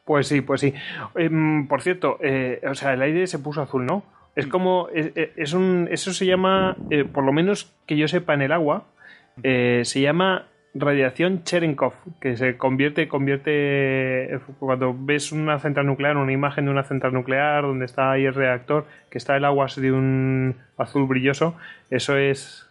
[0.05, 0.73] Pues sí, pues sí.
[1.15, 4.03] Em, por cierto, eh, o sea, el aire se puso azul, ¿no?
[4.35, 4.49] Es mm.
[4.49, 8.51] como, es, un, eso se llama, eh, por lo menos que yo sepa en el
[8.51, 8.85] agua,
[9.43, 16.31] eh, se llama radiación Cherenkov, que se convierte, convierte, cuando ves una central nuclear, una
[16.31, 19.91] imagen de una central nuclear donde está ahí el reactor, que está el agua de
[19.91, 21.57] un azul brilloso,
[21.89, 22.69] eso es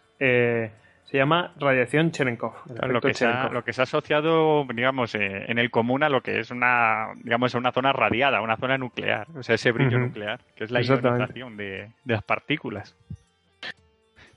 [1.11, 2.53] se llama radiación Cherenkov.
[2.87, 6.09] Lo que, se ha, lo que se ha asociado, digamos, eh, en el común a
[6.09, 9.99] lo que es una, digamos, una zona radiada, una zona nuclear, o sea, ese brillo
[9.99, 12.95] nuclear, que es la ionización de, las partículas.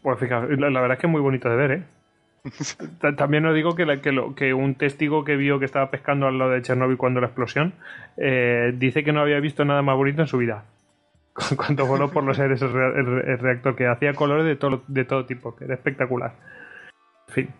[0.02, 1.82] Pues fíjate, la, verdad es que es muy bonito de ver, ¿eh?
[3.16, 4.00] También os digo que,
[4.34, 7.74] que, un testigo que vio que estaba pescando al lado de Chernobyl cuando la explosión
[8.16, 10.64] eh, dice que no había visto nada más bonito en su vida.
[11.56, 15.56] Cuando voló por los aires el, reactor, que hacía colores de todo, de todo tipo,
[15.56, 16.34] que era espectacular
[17.34, 17.50] fin.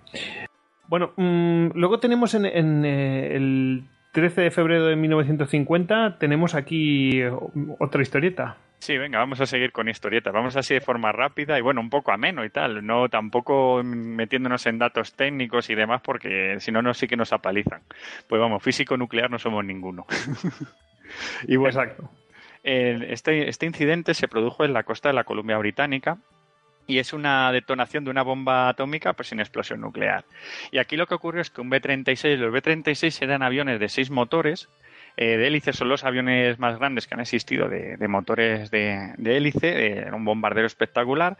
[0.88, 7.20] Bueno, mm, luego tenemos en, eh, el 13 de febrero de 1950, tenemos aquí
[7.78, 8.56] otra historieta.
[8.78, 10.30] Sí, venga, vamos a seguir con historieta.
[10.30, 12.84] Vamos así de forma rápida y bueno, un poco ameno y tal.
[12.84, 17.32] No tampoco metiéndonos en datos técnicos y demás porque si no, no sí que nos
[17.32, 17.80] apalizan.
[18.28, 20.04] Pues vamos, físico nuclear no somos ninguno.
[21.48, 22.10] y bueno, Exacto.
[22.62, 26.18] este, este incidente se produjo en la costa de la Columbia Británica
[26.86, 30.24] y es una detonación de una bomba atómica pues sin explosión nuclear.
[30.70, 34.10] Y aquí lo que ocurrió es que un B-36, los B-36 eran aviones de seis
[34.10, 34.68] motores,
[35.16, 39.98] eh, de hélice son los aviones más grandes que han existido de, motores de, hélice,
[39.98, 41.38] era un bombardero espectacular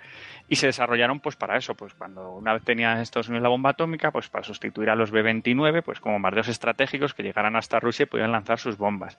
[0.49, 3.71] y se desarrollaron pues para eso, pues cuando una vez tenían Estados Unidos la bomba
[3.71, 8.05] atómica, pues para sustituir a los B-29, pues como bombarderos estratégicos que llegaran hasta Rusia
[8.05, 9.19] y pudieran lanzar sus bombas.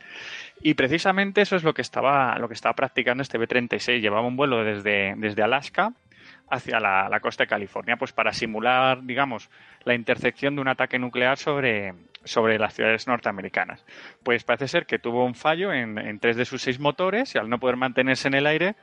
[0.62, 4.38] Y precisamente eso es lo que estaba, lo que estaba practicando este B-36, llevaba un
[4.38, 5.92] vuelo desde, desde Alaska
[6.50, 9.50] hacia la, costa de California, pues para simular, digamos,
[9.84, 13.84] la intercepción de un ataque nuclear sobre, sobre las ciudades norteamericanas.
[14.24, 17.50] Pues parece ser que tuvo un fallo en, tres de sus seis motores y al
[17.50, 18.76] no poder mantenerse en el aire,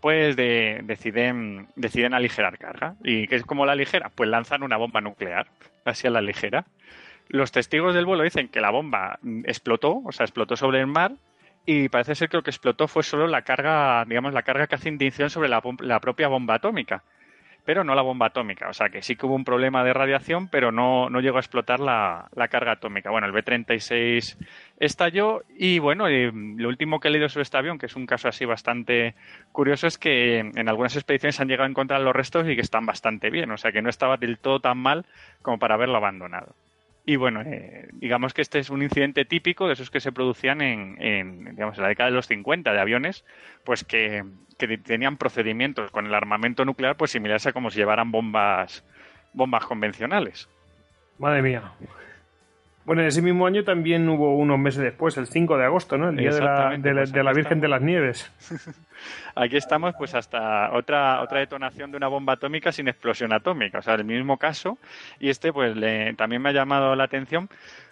[0.00, 2.94] pues deciden, deciden aligerar carga.
[3.02, 4.10] ¿Y qué es como la ligera?
[4.14, 5.46] Pues lanzan una bomba nuclear
[5.84, 6.66] hacia la ligera.
[7.28, 11.12] Los testigos del vuelo dicen que la bomba explotó, o sea, explotó sobre el mar
[11.66, 14.74] y parece ser que lo que explotó fue solo la carga, digamos, la carga que
[14.74, 15.60] hace indicación sobre la,
[16.00, 17.02] propia bomba atómica,
[17.64, 18.68] pero no la bomba atómica.
[18.68, 21.40] O sea que sí que hubo un problema de radiación, pero no, no llegó a
[21.40, 23.10] explotar la, carga atómica.
[23.10, 24.36] Bueno, el B-36
[24.78, 28.28] estalló y bueno, lo último que he leído sobre este avión, que es un caso
[28.28, 29.14] así bastante
[29.50, 32.84] curioso, es que en algunas expediciones han llegado a encontrar los restos y que están
[32.84, 33.50] bastante bien.
[33.50, 35.06] O sea que no estaba del todo tan mal
[35.40, 36.54] como para haberlo abandonado.
[37.06, 40.62] Y bueno, eh, digamos que este es un incidente típico de esos que se producían
[40.62, 43.24] en, digamos, en la década de los 50 de aviones,
[43.62, 44.24] pues que,
[44.58, 48.84] que, tenían procedimientos con el armamento nuclear pues similares a como si llevaran bombas,
[49.34, 50.48] bombas convencionales.
[51.18, 51.72] Madre mía.
[52.84, 56.10] Bueno, en ese mismo año también hubo unos meses después, el 5 de agosto, ¿no?
[56.10, 58.30] El día de la, de, pues la, Virgen de las Nieves.
[59.34, 63.82] Aquí estamos, pues hasta otra otra detonación de una bomba atómica sin explosión atómica, o
[63.82, 64.76] sea, el mismo caso.
[65.18, 65.74] Y este, pues,
[66.16, 67.48] también me ha llamado la atención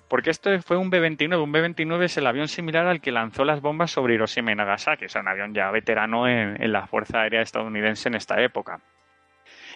[0.08, 1.42] porque esto fue un B-29.
[1.42, 5.06] Un B-29 es el avión similar al que lanzó las bombas sobre Hiroshima y Nagasaki,
[5.06, 8.80] o sea, un avión ya veterano en la Fuerza Aérea estadounidense en esta época.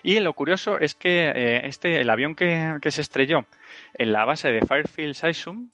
[0.06, 3.44] Y lo curioso es que eh, este, el avión que, se estrelló
[3.94, 5.70] en la base de Fairfield Sisum,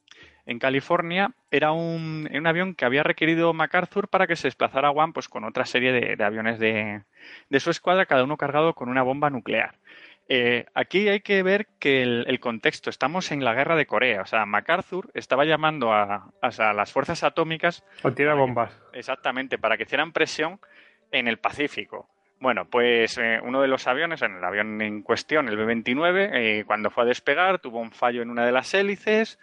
[0.46, 5.12] en California, era un, avión que había requerido MacArthur para que se desplazara a Guam
[5.12, 7.02] pues, con otra serie de, aviones de,
[7.60, 9.74] su escuadra, cada uno cargado con una bomba nuclear.
[10.30, 14.26] Eh, aquí hay que ver que el, contexto, estamos en la guerra de Corea, o
[14.26, 17.84] sea, MacArthur estaba llamando a, las fuerzas atómicas...
[18.02, 18.72] O tira bombas.
[18.94, 20.58] exactamente, para que hicieran presión
[21.10, 22.08] en el Pacífico.
[22.42, 26.64] Bueno, pues eh, uno de los aviones, en el avión en cuestión, el B-29, eh,
[26.66, 29.38] cuando fue a despegar, tuvo un fallo en una de las hélices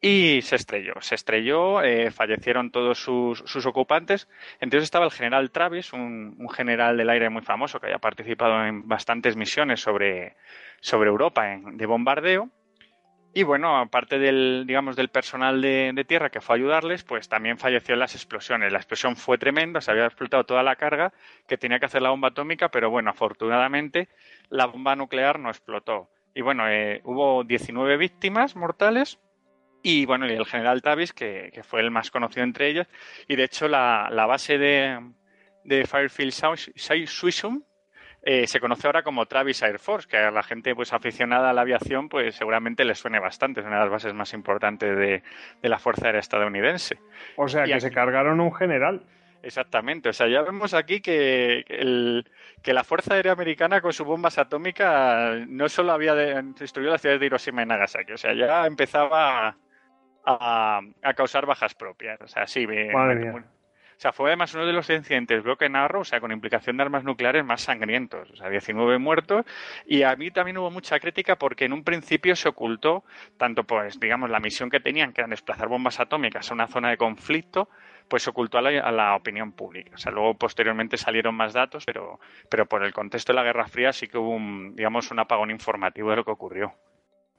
[0.00, 0.94] y se estrelló.
[0.98, 4.28] Se estrelló, eh, fallecieron todos sus, ocupantes.
[4.58, 8.88] Entonces estaba el general Travis, un, general del aire muy famoso que había participado en
[8.88, 10.34] bastantes misiones sobre,
[10.80, 12.50] sobre Europa de bombardeo.
[13.34, 17.56] Y bueno, aparte del, digamos, del personal de, tierra que fue a ayudarles, pues también
[17.56, 18.72] falleció en las explosiones.
[18.72, 21.14] La explosión fue tremenda, se había explotado toda la carga
[21.46, 24.08] que tenía que hacer la bomba atómica, pero bueno, afortunadamente
[24.50, 26.10] la bomba nuclear no explotó.
[26.34, 29.18] Y bueno, eh, hubo 19 víctimas mortales
[29.82, 32.86] y bueno, y el general Travis, que, fue el más conocido entre ellos.
[33.28, 35.00] Y de hecho, la, base de,
[35.64, 36.34] de Fairfield
[37.06, 37.62] Swissum
[38.24, 41.52] eh, se conoce ahora como Travis Air Force, que a la gente pues aficionada a
[41.52, 45.22] la aviación pues seguramente les suene bastante, es una de las bases más importantes de,
[45.62, 46.98] la Fuerza Aérea estadounidense.
[47.36, 49.02] O sea, que se cargaron un general.
[49.42, 51.64] Exactamente, o sea, ya vemos aquí que,
[52.62, 57.18] que la Fuerza Aérea Americana con sus bombas atómicas no solo había destruido las ciudades
[57.18, 59.56] de Hiroshima y Nagasaki, o sea, ya empezaba
[60.24, 60.80] a,
[61.16, 62.20] causar bajas propias.
[62.20, 63.42] O sea, sí, Madre o
[64.02, 67.04] sea, fue además uno de los incidentes Broken Arrow, o sea, con implicación de armas
[67.04, 68.30] nucleares más sangrientos.
[68.32, 69.46] O sea, 19 muertos.
[69.86, 73.04] Y a mí también hubo mucha crítica porque en un principio se ocultó
[73.36, 76.90] tanto, pues, digamos, la misión que tenían, que era desplazar bombas atómicas a una zona
[76.90, 77.68] de conflicto,
[78.08, 79.92] pues se ocultó a la, opinión pública.
[79.94, 82.18] O sea, luego posteriormente salieron más datos, pero,
[82.50, 85.50] pero por el contexto de la Guerra Fría sí que hubo, un, digamos, un apagón
[85.50, 86.74] informativo de lo que ocurrió.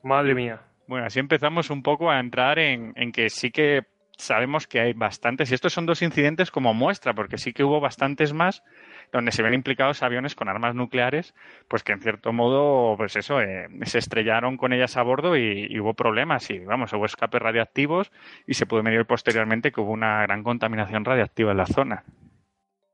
[0.02, 0.62] Madre mía.
[0.88, 3.84] Bueno, así empezamos un poco a entrar en, en que sí que
[4.17, 7.80] sabemos que hay bastantes, y estos son dos incidentes como muestra, porque sí que hubo
[7.80, 8.63] bastantes más
[9.12, 11.36] donde se ven implicados aviones con armas nucleares,
[11.67, 15.80] pues que en cierto modo, pues eso, eh, se estrellaron con ellas a bordo y,
[15.80, 18.12] hubo problemas, y vamos, hubo escapes radiactivos
[18.47, 22.04] y se pudo medir posteriormente que hubo una gran contaminación radiactiva en la zona.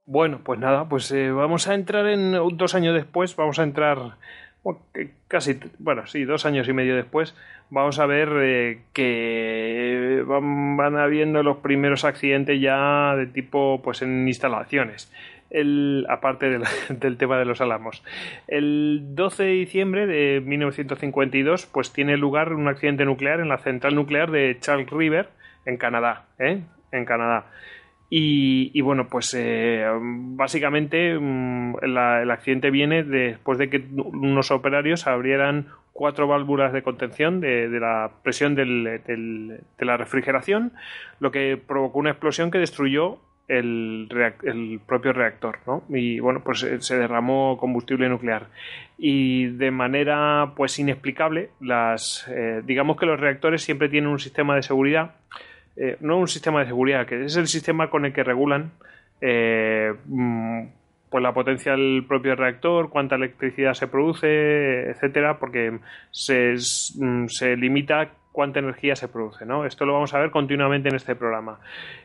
[0.06, 4.18] Bueno, pues nada, pues eh, vamos a entrar en dos años después, vamos a entrar
[5.28, 7.36] casi, bueno, sí, dos años y medio después,
[7.70, 14.28] vamos a ver eh, que van, habiendo los primeros accidentes ya de tipo, pues en
[14.28, 15.12] instalaciones.
[15.50, 18.04] El, aparte del, tema de los alamos.
[18.48, 23.96] El 12 de diciembre de 1952, pues tiene lugar un accidente nuclear en la central
[23.96, 25.30] nuclear de Charles River,
[25.66, 26.62] en Canadá, ¿eh?
[26.92, 27.46] En Canadá.
[28.12, 35.68] Y, bueno, pues eh, básicamente mm, el accidente viene después de que unos operarios abrieran
[35.94, 38.66] cuatro válvulas de contención de, la presión de
[39.80, 40.74] la refrigeración,
[41.20, 43.20] lo que provocó una explosión que destruyó
[43.50, 45.84] el, propio reactor, ¿no?
[45.90, 48.48] Y bueno, pues eh, se derramó combustible nuclear.
[48.98, 54.56] Y de manera pues inexplicable, las eh, digamos que los reactores siempre tienen un sistema
[54.56, 55.16] de seguridad
[55.80, 58.72] eh, no un sistema de seguridad, que es el sistema con el que regulan
[59.22, 60.64] eh, mm,
[61.10, 65.80] pues la potencia del propio reactor, cuánta electricidad se produce, etcétera, porque
[66.12, 66.56] se,
[66.98, 69.66] mm, se limita cuánta energía se produce, ¿no?
[69.66, 71.60] Esto lo vamos a ver continuamente en este programa.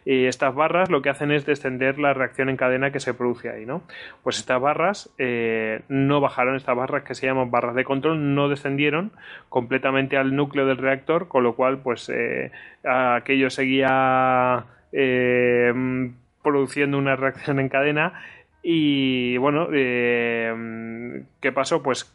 [0.05, 3.51] Y estas barras lo que hacen es descender la reacción en cadena que se produce
[3.51, 3.83] ahí, ¿no?
[4.25, 8.49] Pues estas barras eh, no bajaron, estas barras que se llaman barras de control no
[8.49, 9.13] descendieron
[9.49, 12.51] completamente al núcleo del reactor, con lo cual, pues eh,
[12.83, 15.73] aquello seguía eh,
[16.43, 18.25] produciendo una reacción en cadena
[18.61, 21.81] y bueno, ¿qué pasó?
[21.81, 22.13] Pues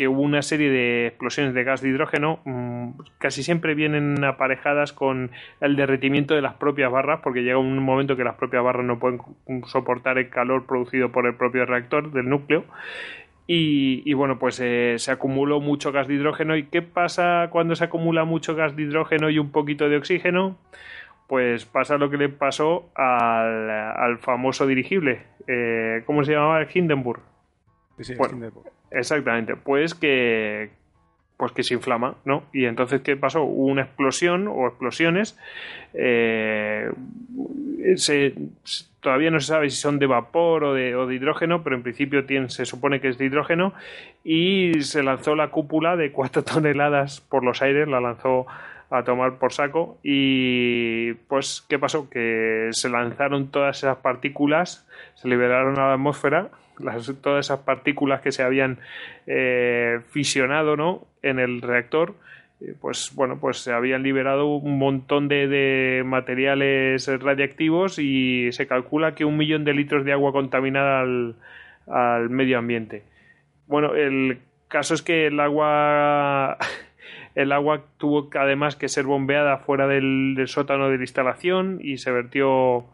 [0.00, 4.94] que hubo una serie de explosiones de gas de hidrógeno, mm, casi siempre vienen aparejadas
[4.94, 8.86] con el derretimiento de las propias barras, porque llega un momento que las propias barras
[8.86, 9.20] no pueden
[9.66, 12.64] soportar el calor producido por el propio reactor del núcleo.
[13.46, 16.56] Y, bueno, pues eh, se acumuló mucho gas de hidrógeno.
[16.56, 20.56] ¿Y qué pasa cuando se acumula mucho gas de hidrógeno y un poquito de oxígeno?
[21.26, 25.24] Pues pasa lo que le pasó al, famoso dirigible.
[25.46, 26.66] Eh, ¿Cómo se llamaba?
[26.72, 27.20] Hindenburg.
[27.98, 28.79] Sí, Hindenburg.
[28.90, 30.70] Exactamente, pues que
[31.40, 32.42] pues que se inflama, ¿no?
[32.52, 33.42] Y entonces, ¿qué pasó?
[33.44, 35.38] Una explosión o explosiones.
[35.94, 36.90] Eh,
[39.00, 42.66] todavía no se sabe si son de vapor o de, hidrógeno, pero en principio se
[42.66, 43.72] supone que es de hidrógeno.
[44.22, 48.46] Y se lanzó la cúpula de cuatro toneladas por los aires, la lanzó
[48.90, 49.96] a tomar por saco.
[50.02, 52.10] Y pues, ¿qué pasó?
[52.10, 56.50] Que se lanzaron todas esas partículas, se liberaron a la atmósfera
[57.22, 58.78] todas esas partículas que se habían
[59.26, 61.06] eh, fisionado ¿no?
[61.22, 62.14] en el reactor,
[62.60, 69.14] eh, pues bueno, pues se habían liberado un montón de, materiales radiactivos y se calcula
[69.14, 71.36] que un millón de litros de agua contaminada al,
[72.30, 73.02] medio ambiente.
[73.66, 76.58] Bueno, el caso es que el agua
[77.34, 82.10] el agua tuvo además que ser bombeada fuera del, sótano de la instalación y se
[82.10, 82.84] vertió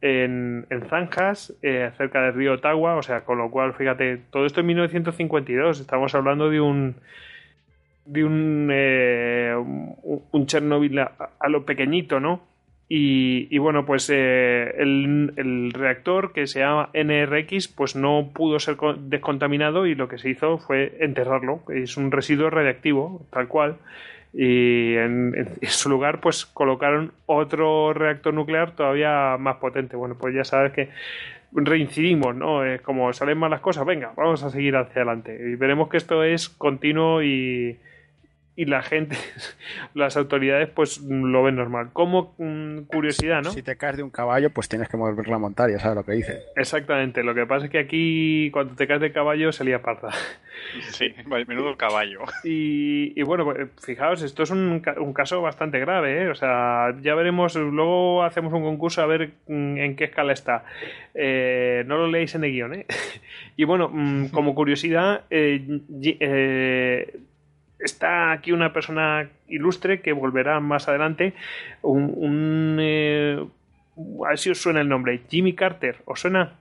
[0.00, 4.60] en, Zanjas, eh, cerca del río Ottawa, o sea, con lo cual, fíjate, todo esto
[4.60, 6.96] en 1952, estamos hablando de un
[8.08, 12.40] de un, eh, un, Chernobyl a, lo pequeñito, ¿no?
[12.90, 19.84] Y, bueno, pues eh, el, reactor que se llama NRX pues no pudo ser descontaminado
[19.84, 21.60] y lo que se hizo fue enterrarlo.
[21.68, 23.76] Es un residuo radiactivo, tal cual.
[24.40, 29.96] Y en, su lugar pues colocaron otro reactor nuclear todavía más potente.
[29.96, 30.90] Bueno, pues ya sabes que
[31.50, 32.64] reincidimos, ¿no?
[32.64, 35.34] Es como salen mal las cosas, venga, vamos a seguir hacia adelante.
[35.34, 37.80] Y veremos que esto es continuo y,
[38.58, 39.16] y la gente,
[39.94, 41.90] las autoridades, pues lo ven normal.
[41.92, 43.50] Como mm, curiosidad, ¿no?
[43.52, 46.10] Si te caes de un caballo, pues tienes que mover la montaña, ¿sabes lo que
[46.14, 46.40] dice?
[46.56, 47.22] Exactamente.
[47.22, 50.10] Lo que pasa es que aquí, cuando te caes de caballo, se lía parda.
[50.90, 51.14] Sí,
[51.46, 52.24] menudo caballo.
[52.42, 56.28] Y, bueno, pues, fijaos, esto es un, un, caso bastante grave, ¿eh?
[56.30, 60.64] O sea, ya veremos, luego hacemos un concurso a ver mm, en qué escala está.
[61.14, 62.86] Eh, no lo leéis en el guion, ¿eh?
[63.56, 67.20] Y bueno, mm, como curiosidad, eh, eh
[67.78, 71.34] está aquí una persona ilustre que volverá más adelante.
[71.82, 73.44] Un, eh,
[74.24, 75.22] a ver si os suena el nombre.
[75.28, 76.02] Jimmy Carter.
[76.04, 76.54] ¿Os suena?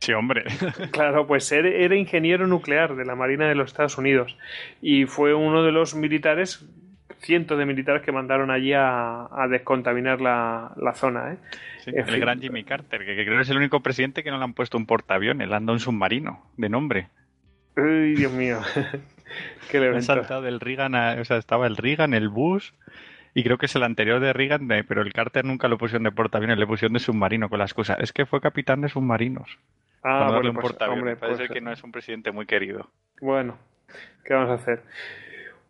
[0.00, 0.44] Sí, hombre.
[0.92, 4.36] Claro, pues era ingeniero nuclear de la Marina de los Estados Unidos
[4.82, 6.66] y fue uno de los militares,
[7.20, 11.32] cientos de militares que mandaron allí a, descontaminar la, zona.
[11.32, 11.38] ¿eh?
[11.86, 14.54] el gran Jimmy Carter, que, creo que es el único presidente que no le han
[14.54, 17.08] puesto un portaaviones, le han dado un submarino de nombre.
[17.76, 18.60] Uy, Dios mío.
[19.70, 22.70] que le he saltado del Reagan, o sea, estaba el Reagan, el Bush,
[23.34, 26.12] y creo que es el anterior de Reagan, pero el Carter nunca lo pusieron de
[26.12, 27.94] portaaviones, le pusieron de submarino con la excusa.
[27.94, 29.58] Es que fue capitán de submarinos.
[30.04, 32.90] Ah, bueno, pues, hombre, Parece que no es un presidente muy querido.
[33.20, 33.58] Bueno,
[34.24, 34.82] ¿qué vamos a hacer?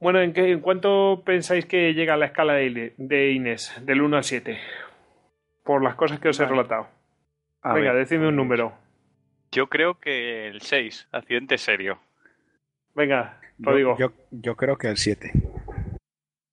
[0.01, 4.25] Bueno, ¿en, qué, ¿en cuánto pensáis que llega la escala de, Inés, del 1 al
[4.25, 4.59] 7?
[5.63, 6.89] Por las cosas que os he relatado.
[7.63, 8.75] Venga, decidme un número.
[9.53, 11.99] Yo creo que el 6, accidente serio.
[12.95, 15.33] Venga, Yo, creo que el 7.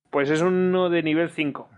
[0.10, 1.70] Pues es uno de nivel 5.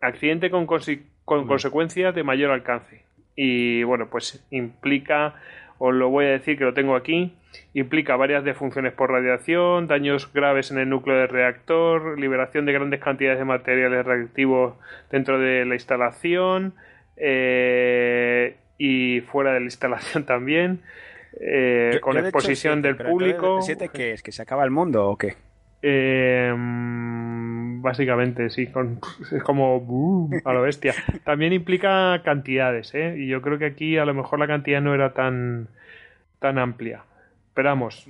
[0.00, 3.04] Accidente con, con consecuencias de mayor alcance.
[3.34, 5.36] Y bueno, pues implica,
[5.78, 7.36] os lo voy a decir que lo tengo aquí,
[7.74, 13.00] implica varias defunciones por radiación, daños graves en el núcleo del reactor, liberación de grandes
[13.00, 14.74] cantidades de materiales reactivos
[15.10, 16.74] dentro de la instalación
[17.16, 20.82] eh, y fuera de la instalación también.
[21.40, 23.60] Eh, con exposición del público.
[23.66, 24.22] ¿El qué es?
[24.22, 25.36] ¿Que se acaba el mundo o qué?
[25.82, 26.52] Eh,
[27.80, 28.68] básicamente, sí,
[29.32, 30.94] es como a lo bestia.
[31.24, 33.14] También implica cantidades, ¿eh?
[33.18, 35.68] Y yo creo que aquí a lo mejor la cantidad no era tan,
[36.40, 37.04] tan amplia.
[37.48, 38.08] Esperamos.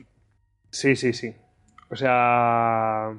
[0.70, 1.35] Sí, sí, sí.
[1.91, 3.12] O sea,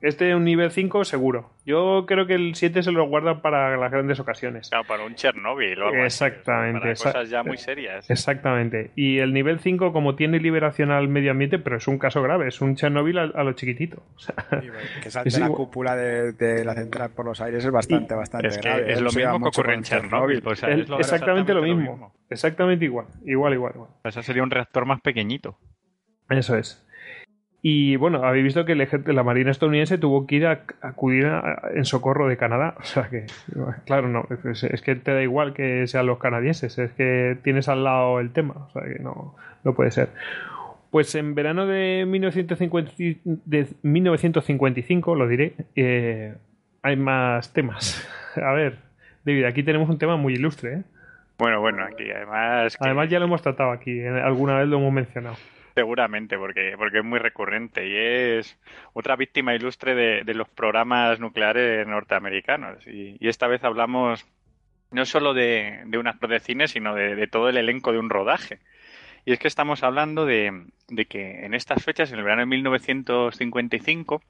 [0.00, 1.50] este es un nivel 5 seguro.
[1.66, 4.68] Yo creo que el 7 se lo guarda para las grandes ocasiones.
[4.68, 6.78] Claro, para un Chernobyl o algo Exactamente.
[6.78, 8.08] Para cosas ya muy serias.
[8.08, 8.92] Exactamente.
[8.94, 12.46] Y el nivel 5, como tiene liberación al medio ambiente, pero es un caso grave,
[12.46, 14.00] es un Chernobyl a, lo chiquitito.
[15.02, 18.92] que salte la cúpula de, la central por los aires es bastante, bastante es grave.
[18.92, 20.42] Es lo mismo que ocurre en Chernobyl.
[21.00, 22.14] exactamente, lo mismo.
[22.30, 23.06] Exactamente igual.
[23.24, 23.90] Igual, igual, igual.
[24.04, 25.58] Eso sería un reactor más pequeñito.
[26.30, 26.85] Eso es.
[27.62, 31.28] Y bueno, habéis visto que la Marina estadounidense tuvo que ir a, acudir
[31.74, 32.74] en socorro de Canadá.
[32.80, 33.26] O sea que,
[33.84, 37.84] claro, no, es, que te da igual que sean los canadienses, es que tienes al
[37.84, 38.68] lado el tema.
[38.68, 39.34] O sea que no,
[39.64, 40.10] no puede ser.
[40.90, 42.92] Pues en verano de, 1950,
[43.24, 46.34] de 1955, lo diré, eh,
[46.82, 48.08] hay más temas.
[48.36, 48.78] A ver,
[49.24, 50.72] David, aquí tenemos un tema muy ilustre.
[50.72, 50.82] ¿eh?
[51.38, 52.76] Bueno, bueno, aquí además.
[52.80, 55.36] Además, ya lo hemos tratado aquí, alguna vez lo hemos mencionado.
[55.76, 57.94] Seguramente, porque, porque es muy recurrente y
[58.38, 58.58] es
[58.94, 62.86] otra víctima ilustre de, los programas nucleares norteamericanos.
[62.86, 64.24] Y, esta vez hablamos
[64.90, 68.08] no solo de, de un actor de cine, sino de, todo el elenco de un
[68.08, 68.58] rodaje.
[69.26, 70.64] Y es que estamos hablando de,
[71.10, 74.22] que en estas fechas, en el verano de 1955,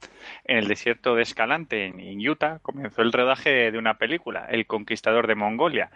[0.46, 5.28] en el desierto de Escalante, en Utah, comenzó el rodaje de una película, El Conquistador
[5.28, 5.92] de Mongolia,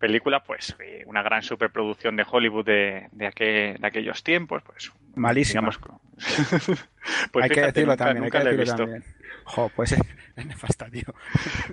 [0.00, 5.70] película, pues eh, una gran superproducción de Hollywood de, de, de aquellos tiempos, pues malísima.
[7.30, 9.04] pues hay que decirlo también, hay que decirlo también.
[9.44, 9.92] Jo, pues
[10.36, 11.14] es, nefasta, tío.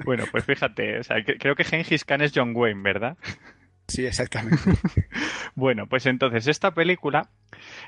[0.04, 3.18] bueno, pues fíjate, o sea, creo que Gengis Khan es John Wayne, ¿verdad?
[3.88, 4.58] Sí, exactamente.
[5.56, 7.30] bueno, pues entonces esta película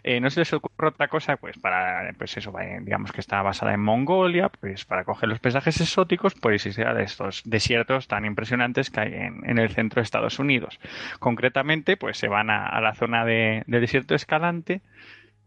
[0.03, 3.73] eh, no se les ocurre otra cosa, pues para, pues eso, digamos que está basada
[3.73, 8.89] en Mongolia, pues para coger los paisajes exóticos, pues sea de estos desiertos tan impresionantes
[8.89, 10.79] que hay en, el centro de Estados Unidos.
[11.19, 14.81] Concretamente, pues se van a, la zona de, desierto escalante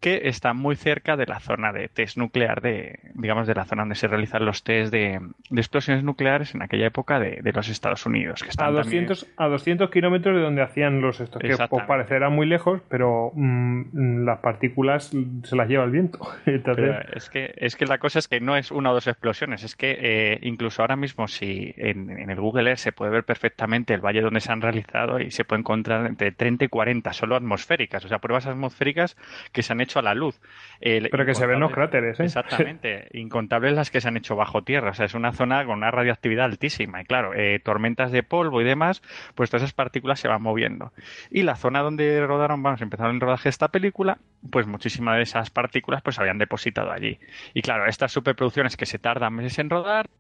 [0.03, 3.82] que está muy cerca de la zona de test nuclear, de, digamos, de la zona
[3.82, 5.20] donde se realizan los test de,
[5.53, 8.42] explosiones nucleares en aquella época de, los Estados Unidos.
[8.42, 12.46] Que a, 200, a 200 kilómetros de donde hacían los estos, que os parecerá muy
[12.46, 15.12] lejos, pero mm, las partículas
[15.44, 16.18] se las lleva el viento.
[16.46, 19.76] es, que, es que la cosa es que no es una o dos explosiones, es
[19.76, 23.94] que eh, incluso ahora mismo si en, en, el Google Earth se puede ver perfectamente
[23.94, 27.36] el valle donde se han realizado y se puede encontrar entre 30 y 40 solo
[27.36, 29.16] atmosféricas, o sea, pruebas atmosféricas
[29.53, 30.40] que se han hecho a la luz.
[30.80, 32.24] Pero que se ven los cráteres, ¿eh?
[32.24, 33.09] Exactamente.
[33.12, 34.90] Incontables las que se han hecho bajo tierra.
[34.90, 37.01] O sea, es una zona con una radioactividad altísima.
[37.01, 39.03] Y claro, eh, tormentas de polvo y demás,
[39.34, 40.93] pues todas esas partículas se van moviendo.
[41.30, 44.18] Y la zona donde rodaron, vamos, empezaron el rodaje de esta película,
[44.51, 47.18] pues muchísimas de esas partículas pues habían depositado allí.
[47.55, 50.11] Y claro, estas superproducciones que se tardan meses en rodar,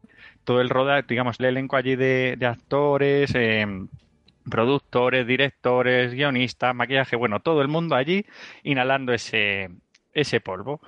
[0.44, 3.66] todo el rodaje, digamos, el elenco allí de, actores, eh,
[4.48, 8.24] productores, directores, guionistas, maquillaje, bueno, todo el mundo allí
[8.62, 9.70] inhalando ese,
[10.12, 10.80] ese polvo.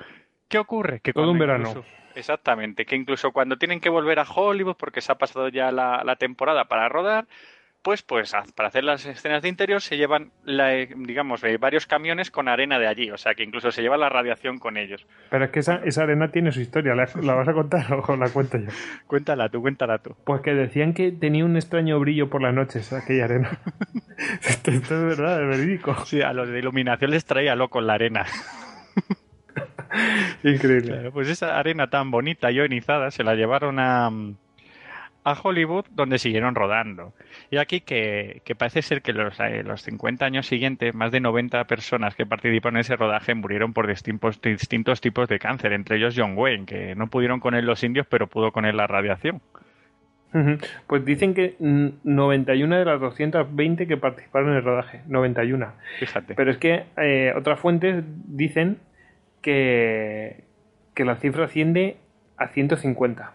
[0.48, 1.00] ¿Qué ocurre?
[1.00, 1.84] Que todo un verano.
[2.14, 6.16] exactamente, que incluso cuando tienen que volver a Hollywood porque se ha pasado ya la
[6.16, 7.26] temporada para rodar,
[7.84, 10.32] pues, pues para hacer las escenas de interior se llevan,
[10.96, 14.08] digamos, eh, varios camiones con arena de allí, o sea que incluso se lleva la
[14.08, 15.06] radiación con ellos.
[15.30, 18.30] Pero es que esa, esa arena tiene su historia, ¿la, vas a contar o la
[18.30, 18.68] cuento yo?
[19.06, 20.16] cuéntala tú, cuéntala tú.
[20.24, 23.58] Pues que decían que tenía un extraño brillo por las noches aquella arena.
[24.42, 25.94] esto, es verdad, es verídico.
[26.06, 28.24] Sí, a los de iluminación les traía loco la arena.
[30.42, 31.10] Increíble.
[31.12, 34.10] pues esa arena tan bonita, ionizada, se la llevaron a
[35.24, 37.14] a Hollywood, donde siguieron rodando.
[37.50, 41.64] Y aquí que, parece ser que los, eh, los 50 años siguientes, más de 90
[41.64, 46.14] personas que participaron en ese rodaje murieron por distintos, distintos tipos de cáncer, entre ellos
[46.16, 49.40] John Wayne, que no pudieron con él los indios, pero pudo con él la radiación.
[50.88, 55.72] Pues dicen que 91 de las 220 que participaron en el rodaje, 91.
[56.00, 56.34] Fíjate.
[56.34, 58.78] Pero es que eh, otras fuentes dicen
[59.42, 60.42] que,
[60.92, 61.98] que la cifra asciende
[62.36, 63.32] a 150.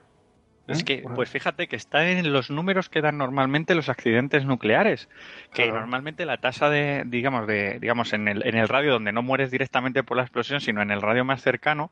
[0.70, 5.09] Es que, pues fíjate que está en los números que dan normalmente los accidentes nucleares,
[5.53, 9.22] que normalmente la tasa de, digamos, de, digamos, en el, en el radio donde no
[9.22, 11.91] mueres directamente por la explosión, sino en el radio más cercano,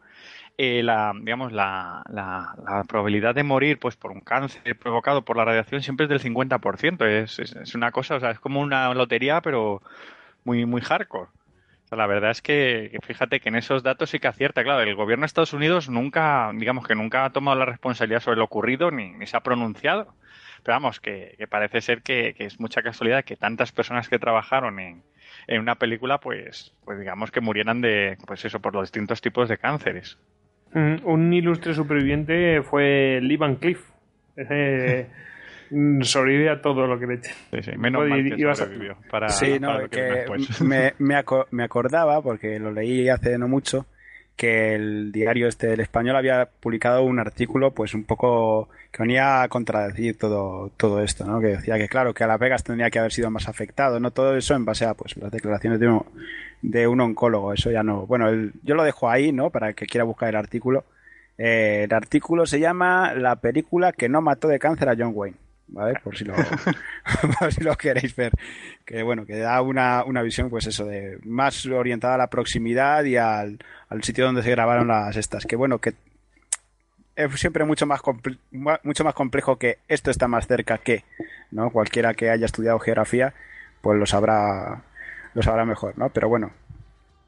[0.58, 5.46] eh, la, digamos, la, la, probabilidad de morir, pues, por un cáncer provocado por la
[5.46, 7.06] radiación siempre es del 50%.
[7.06, 9.82] Es, es, es una cosa, o sea, es como una lotería, pero
[10.44, 11.30] muy, muy hardcore
[11.96, 14.64] la verdad es que fíjate que en esos datos sí que acierta.
[14.64, 18.38] Claro, el gobierno de Estados Unidos nunca, digamos que nunca ha tomado la responsabilidad sobre
[18.38, 20.14] lo ocurrido ni, se ha pronunciado.
[20.64, 25.04] Pero vamos, que, parece ser que, es mucha casualidad que tantas personas que trabajaron en,
[25.48, 29.48] en una película, pues, pues digamos que murieran de, pues eso, por los distintos tipos
[29.48, 30.18] de cánceres.
[30.74, 33.90] Mm, un ilustre superviviente fue Lee Van Cliff.
[34.36, 34.42] Mm,
[36.02, 37.80] sobrevive a todo lo que le echen.
[37.80, 40.26] Menos mal que sobrevivió para, sí, no, que,
[40.62, 40.94] me,
[41.52, 43.86] me, acordaba, porque lo leí hace no mucho,
[44.36, 49.42] que el diario este del español había publicado un artículo pues un poco que venía
[49.42, 51.42] a contradecir todo, todo esto, ¿no?
[51.42, 54.12] Que decía que claro, que a Las Vegas tendría que haber sido más afectado, ¿no?
[54.12, 56.06] Todo eso en base a pues las declaraciones de un,
[56.62, 58.06] de un oncólogo, eso ya no.
[58.06, 59.50] Bueno, yo lo dejo ahí, ¿no?
[59.50, 60.86] Para el que quiera buscar el artículo.
[61.38, 65.38] Eh, el artículo se llama La película que no mató de cáncer a John Wayne.
[65.68, 66.00] ¿Vale?
[66.04, 66.36] Por si lo,
[67.52, 68.32] si lo queréis ver.
[68.86, 73.04] Que bueno, que da una, una, visión, pues eso, de más orientada a la proximidad
[73.04, 73.60] y al,
[73.90, 75.46] al sitio donde se grabaron las estas.
[75.46, 75.94] Que bueno, que
[77.16, 78.02] es siempre mucho más,
[78.84, 81.04] mucho más complejo que esto está más cerca que,
[81.52, 81.72] ¿no?
[81.72, 83.34] Cualquiera que haya estudiado geografía,
[83.82, 84.84] pues lo sabrá,
[85.34, 86.10] lo sabrá mejor, ¿no?
[86.10, 86.52] Pero bueno,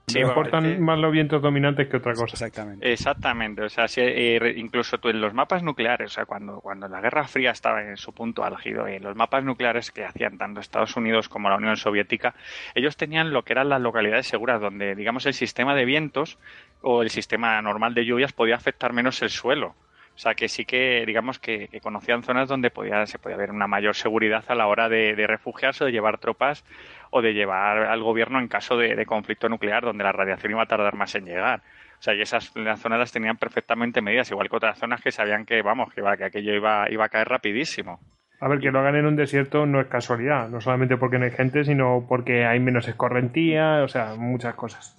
[0.10, 2.34] Sí, importan más los vientos dominantes que otra cosa.
[2.34, 2.92] Exactamente.
[2.92, 3.62] Exactamente.
[3.64, 7.02] O sea, si, eh, incluso tú en los mapas nucleares, o sea, cuando, cuando la
[7.02, 10.96] Guerra Fría estaba en su punto álgido, en los mapas nucleares que hacían tanto Estados
[10.98, 12.36] Unidos como la Unión Soviética,
[12.76, 16.38] ellos tenían lo que eran las localidades seguras, donde, digamos, el sistema de vientos
[16.82, 19.76] o el sistema normal de lluvias podía afectar menos el suelo.
[20.20, 23.68] O sea, que sí que, digamos, que, conocían zonas donde podía, se podía haber una
[23.68, 26.66] mayor seguridad a la hora de, de refugiarse de llevar tropas
[27.10, 30.66] o de llevar al gobierno en caso de, conflicto nuclear donde la radiación iba a
[30.66, 31.62] tardar más en llegar.
[32.00, 35.46] O sea, y esas zonas las tenían perfectamente medidas, igual que otras zonas que sabían
[35.46, 38.02] que, vamos, que, que aquello iba, iba a caer rapidísimo.
[38.42, 41.24] A ver, que lo hagan en un desierto no es casualidad, no solamente porque no
[41.24, 44.99] hay gente, sino porque hay menos escorrentía, o sea, muchas cosas.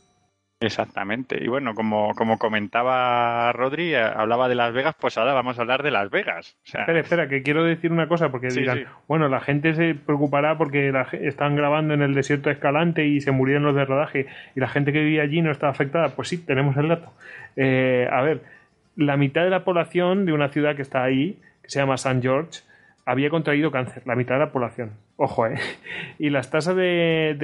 [0.62, 1.42] Exactamente.
[1.42, 5.62] Y bueno, como, como comentaba Rodri, eh, hablaba de Las Vegas, pues ahora vamos a
[5.62, 6.58] hablar de Las Vegas.
[6.64, 10.92] Espera, espera, que quiero decir una cosa, porque dirán, bueno, la gente se preocupará porque
[11.22, 14.68] están grabando en el desierto de Escalante y se murieron los de rodaje y la
[14.68, 16.10] gente que vivía allí no está afectada.
[16.10, 17.10] Pues sí, tenemos el dato.
[17.56, 18.42] Eh, a ver,
[18.96, 22.20] la mitad de la población de una ciudad que está ahí, que se llama San
[22.20, 22.60] George,
[23.10, 24.92] había contraído cáncer, la mitad de la población.
[25.16, 25.56] Ojo, ¿eh?
[26.18, 27.36] Y las tasas de,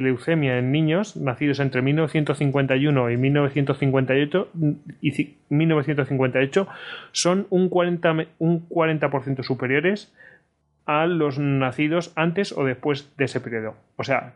[0.00, 4.48] leucemia en niños nacidos entre 1951 y 1958,
[5.00, 6.68] y 1958
[7.10, 10.14] son un 40%, un 40 superiores
[10.86, 13.74] a los nacidos antes o después de ese periodo.
[13.96, 14.34] O sea,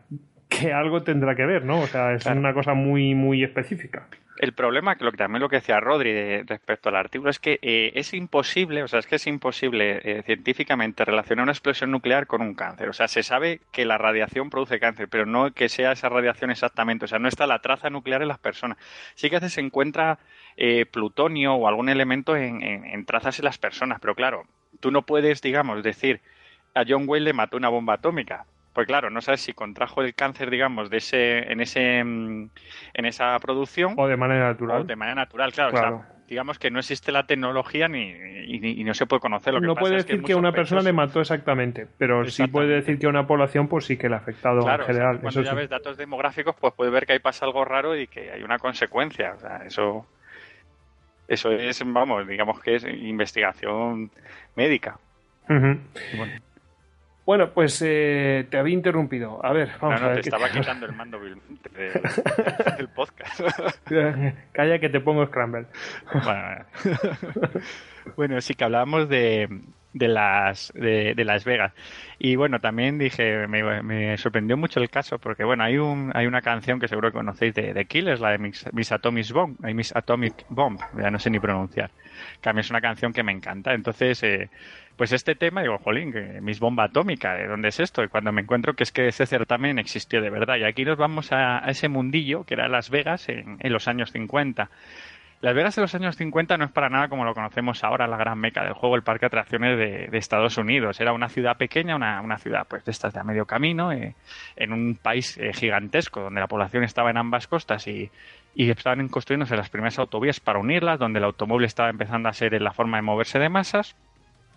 [0.49, 1.81] que algo tendrá que ver, ¿no?
[1.81, 4.07] O sea, es una cosa muy, muy específica.
[4.37, 7.57] El problema, que lo que también lo que decía Rodri respecto al artículo, es que
[7.61, 12.27] eh, es imposible, o sea, es que es imposible eh, científicamente relacionar una explosión nuclear
[12.27, 12.89] con un cáncer.
[12.89, 16.51] O sea, se sabe que la radiación produce cáncer, pero no que sea esa radiación
[16.51, 17.05] exactamente.
[17.05, 18.77] O sea, no está la traza nuclear en las personas.
[19.15, 20.19] Sí que a veces se encuentra
[20.57, 24.43] eh, plutonio o algún elemento en, en trazas en las personas, pero claro,
[24.81, 26.19] tú no puedes, digamos, decir
[26.73, 30.13] a John Wayne le mató una bomba atómica pues claro, no sabes si contrajo el
[30.13, 32.49] cáncer, digamos, de ese, en ese, mm,
[32.93, 33.93] en esa producción.
[33.95, 34.81] O de manera natural.
[34.81, 36.03] O de manera natural, claro.
[36.27, 39.75] digamos que no existe la tecnología ni, y, no se puede conocer lo que no
[39.75, 43.09] puede decir que, a una persona le mató exactamente, pero sí puede decir que a
[43.09, 45.21] una población pues sí que le ha afectado en general.
[45.21, 48.29] cuando ya ves datos demográficos, pues puede ver que ahí pasa algo raro y que
[48.29, 49.35] hay una consecuencia.
[49.37, 50.05] O sea, eso,
[51.29, 54.11] eso es, vamos, digamos que es investigación
[54.57, 54.99] médica.
[55.47, 55.79] Bueno,
[57.53, 59.43] pues eh, te había interrumpido.
[59.43, 61.19] A ver, vamos no, no, Te estaba quitando el mando
[61.75, 63.41] del, podcast.
[64.51, 65.65] Calla que te pongo Scramble.
[66.13, 66.65] Bueno,
[68.15, 69.49] bueno, sí que hablábamos de,
[69.95, 71.73] de las de, Las Vegas
[72.19, 76.41] y bueno también dije me, sorprendió mucho el caso porque bueno hay un hay una
[76.41, 80.45] canción que seguro que conocéis de, de Killers la de Miss, Atomic Bomb Miss Atomic
[80.49, 81.91] Bomb ya no sé ni pronunciar
[82.41, 84.49] que a mí es una canción que me encanta entonces eh,
[84.95, 88.01] pues este tema, digo, jolín, Miss Bomba Atómica, ¿de dónde es esto?
[88.01, 90.55] Y cuando me encuentro que es que ese certamen existió de verdad.
[90.55, 94.69] Y aquí nos vamos a, ese mundillo que era Las Vegas en, los años 50.
[95.41, 98.17] Las Vegas en los años 50 no es para nada como lo conocemos ahora, la
[98.17, 100.99] gran meca del juego, el parque de atracciones de, Estados Unidos.
[100.99, 104.15] Era una ciudad pequeña, una, una, ciudad pues de estas de a medio camino, eh,
[104.55, 108.09] en un país eh, gigantesco, donde la población estaba en ambas costas y,
[108.55, 112.59] y estaban construyéndose las primeras autovías para unirlas, donde el automóvil estaba empezando a ser
[112.61, 113.95] la forma de moverse de masas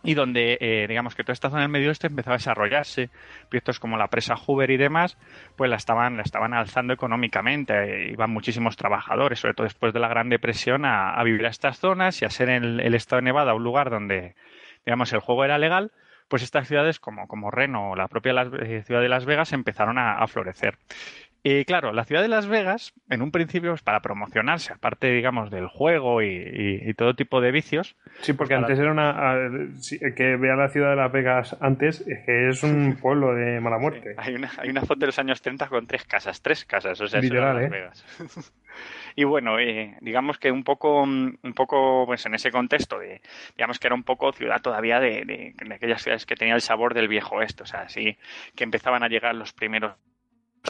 [0.03, 3.11] y donde eh, digamos que toda esta zona del medio oeste empezaba a desarrollarse.
[3.49, 5.18] Proyectos como la presa Hoover y demás
[5.57, 8.11] pues la estaban la estaban alzando económicamente.
[8.11, 12.20] Iban muchísimos trabajadores sobre todo después de la Gran Depresión a, vivir a estas zonas
[12.22, 14.34] y a ser en el, estado de Nevada un lugar donde
[14.84, 15.92] digamos el juego era legal
[16.28, 19.99] pues estas ciudades como, como Reno o la propia eh, ciudad de Las Vegas empezaron
[19.99, 20.76] a florecer
[21.45, 25.51] y claro, la ciudad de Las Vegas, en un principio, es para promocionarse, aparte, digamos,
[25.51, 27.97] del juego y, todo tipo de vicios.
[28.20, 29.39] Sí, porque antes era una.
[30.16, 33.78] que vea la ciudad de Las Vegas antes, es que es un pueblo de mala
[33.78, 34.14] muerte.
[34.16, 37.07] hay, una, hay una foto de los años 30 con tres casas, tres casas, o
[37.07, 37.68] sea, Literal, Las ¿eh?
[37.68, 38.53] Vegas.
[39.16, 43.20] y bueno, eh, digamos que un poco, un poco, pues en ese contexto, de,
[43.57, 46.62] digamos que era un poco ciudad todavía de, de, de aquellas ciudades que tenía el
[46.62, 48.18] sabor del viejo esto, o sea, así
[48.57, 49.95] que empezaban a llegar los primeros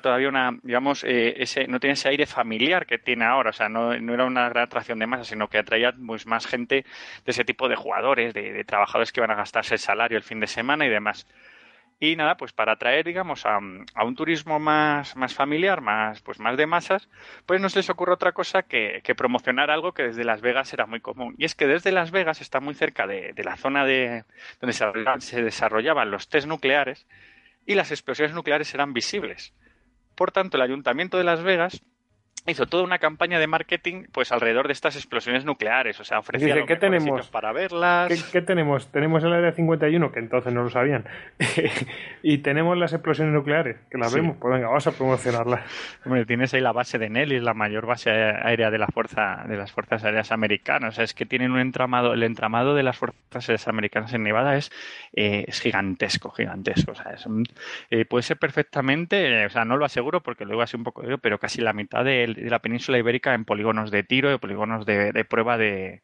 [0.01, 3.69] todavía una, digamos, eh, ese, no tiene ese aire familiar que tiene ahora, o sea,
[3.69, 6.85] no, era una gran atracción de masa, sino que atraía pues, más gente
[7.25, 10.41] de ese tipo de jugadores, de, trabajadores que iban a gastarse el salario el fin
[10.41, 11.27] de semana y demás.
[12.01, 16.57] Y nada, pues para atraer, digamos, a, un turismo más, más familiar, más, pues más
[16.57, 17.09] de masas,
[17.45, 20.87] pues no se les ocurre otra cosa que, promocionar algo que desde Las Vegas era
[20.87, 21.35] muy común.
[21.39, 24.25] Y es que desde Las Vegas está muy cerca de, la zona de
[24.61, 27.07] donde se desarrollaban los test nucleares
[27.69, 29.53] y las explosiones nucleares eran visibles.
[30.19, 31.81] Por tanto, el Ayuntamiento de Las Vegas
[32.51, 36.55] hizo toda una campaña de marketing pues alrededor de estas explosiones nucleares, o sea, ofrecía
[36.55, 38.31] Dice, ¿qué tenemos para verlas.
[38.33, 38.91] ¿Qué, tenemos?
[38.91, 41.05] Tenemos el área 51, que entonces no lo sabían,
[42.23, 45.61] y tenemos las explosiones nucleares, que las vemos, pues venga, vamos a promocionarlas.
[46.05, 49.57] Hombre, tienes ahí la base de Nellis, la mayor base aérea de la fuerza de
[49.57, 52.97] las fuerzas aéreas americanas, o sea, es que tienen un entramado, el entramado de las
[52.97, 54.71] fuerzas aéreas americanas en Nevada es,
[55.15, 57.27] eh, es gigantesco, gigantesco, o sea, es
[57.91, 61.39] eh, puede ser perfectamente, o sea, no lo aseguro porque luego hace un poco, pero
[61.39, 65.25] casi la mitad del de la península ibérica en polígonos de tiro, de polígonos de,
[65.29, 66.03] prueba de,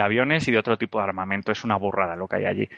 [0.00, 1.52] aviones y de otro tipo de armamento.
[1.52, 2.68] Es una burrada lo que hay allí.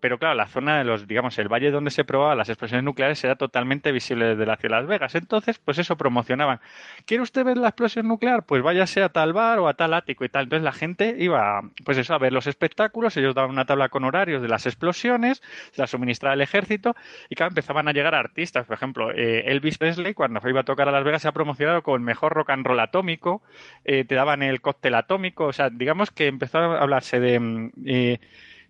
[0.00, 3.22] Pero claro, la zona de los, digamos, el valle donde se probaban las explosiones nucleares
[3.24, 5.14] era totalmente visible desde la ciudad de Las Vegas.
[5.14, 6.60] Entonces, pues eso promocionaban.
[7.06, 8.44] ¿Quiere usted ver la explosión nuclear?
[8.44, 10.44] Pues váyase a tal bar o a tal ático y tal.
[10.44, 13.16] Entonces la gente iba, pues eso, a ver los espectáculos.
[13.16, 15.42] Ellos daban una tabla con horarios de las explosiones,
[15.72, 16.94] se la suministraba el ejército
[17.28, 18.66] y claro, empezaban a llegar artistas.
[18.66, 21.82] Por ejemplo, eh, Elvis Presley, cuando iba a tocar a Las Vegas, se ha promocionado
[21.82, 23.42] con mejor rock and roll atómico,
[23.84, 27.40] eh, te daban el cóctel atómico, o sea, digamos que empezó a hablarse de...
[27.40, 28.20] Mm, eh,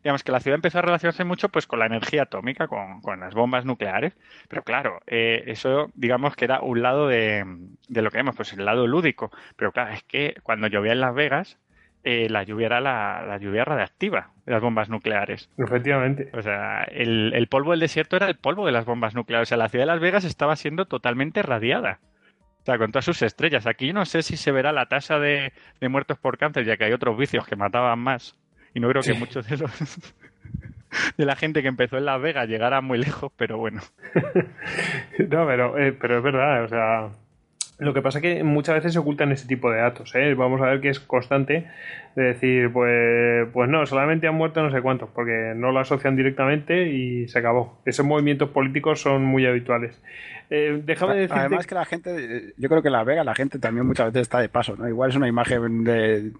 [0.02, 3.32] digamos que la ciudad empezó a relacionarse mucho pues con la energía atómica, con, las
[3.32, 4.12] bombas nucleares,
[4.48, 7.42] pero claro, eh, eso digamos que era un lado de,
[7.88, 11.00] de, lo que vemos, pues el lado lúdico, pero claro, es que cuando llovía en
[11.00, 11.58] Las Vegas,
[12.06, 15.48] eh, la lluvia era la, lluvia radiactiva de las bombas nucleares.
[15.56, 16.28] Efectivamente.
[16.34, 19.48] O sea, el, polvo del desierto era el polvo de las bombas nucleares.
[19.48, 22.00] O sea, la ciudad de Las Vegas estaba siendo totalmente radiada.
[22.64, 23.66] O sea, con todas sus estrellas.
[23.66, 25.52] Aquí no sé si se verá la tasa de,
[25.82, 28.38] muertos por cáncer, ya que hay otros vicios que mataban más.
[28.72, 29.70] Y no creo que muchos de los
[31.18, 33.82] de la gente que empezó en Las Vegas llegara muy lejos, pero bueno.
[35.28, 37.10] no, pero, eh, pero es verdad, o sea,
[37.78, 40.14] lo que pasa es que muchas veces se ocultan ese tipo de datos.
[40.14, 40.34] ¿eh?
[40.34, 41.66] Vamos a ver que es constante
[42.14, 46.14] de decir, pues, pues no, solamente han muerto no sé cuántos, porque no lo asocian
[46.14, 47.80] directamente y se acabó.
[47.84, 50.00] Esos movimientos políticos son muy habituales.
[50.56, 51.40] Eh, déjame decirte...
[51.40, 54.22] Además que la gente, yo creo que en La Vega la gente también muchas veces
[54.22, 54.88] está de paso, ¿no?
[54.88, 56.30] Igual es una imagen de,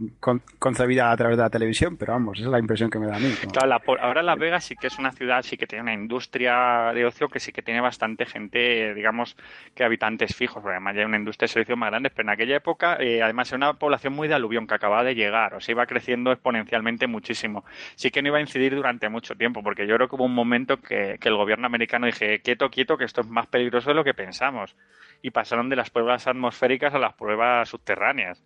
[0.61, 3.17] concebida a través de la televisión, pero vamos, esa es la impresión que me da
[3.17, 3.33] a mí.
[3.53, 7.05] Claro, ahora Las Vegas sí que es una ciudad, sí que tiene una industria de
[7.05, 9.37] ocio que sí que tiene bastante gente, digamos,
[9.75, 12.35] que habitantes fijos, porque además ya hay una industria de servicios más grande, pero en
[12.35, 15.61] aquella época, eh, además era una población muy de aluvión que acababa de llegar, o
[15.61, 17.65] sea, iba creciendo exponencialmente muchísimo.
[17.97, 20.35] Sí que no iba a incidir durante mucho tiempo, porque yo creo que hubo un
[20.35, 24.04] momento que, que el gobierno americano dije, quieto, quieto, que esto es más peligroso lo
[24.05, 24.77] que pensamos.
[25.23, 28.45] Y pasaron de las pruebas atmosféricas a las pruebas subterráneas.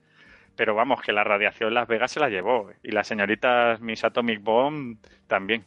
[0.57, 2.71] Pero vamos, que la radiación Las Vegas se la llevó.
[2.83, 5.65] Y las señoritas Miss Atomic Bomb también.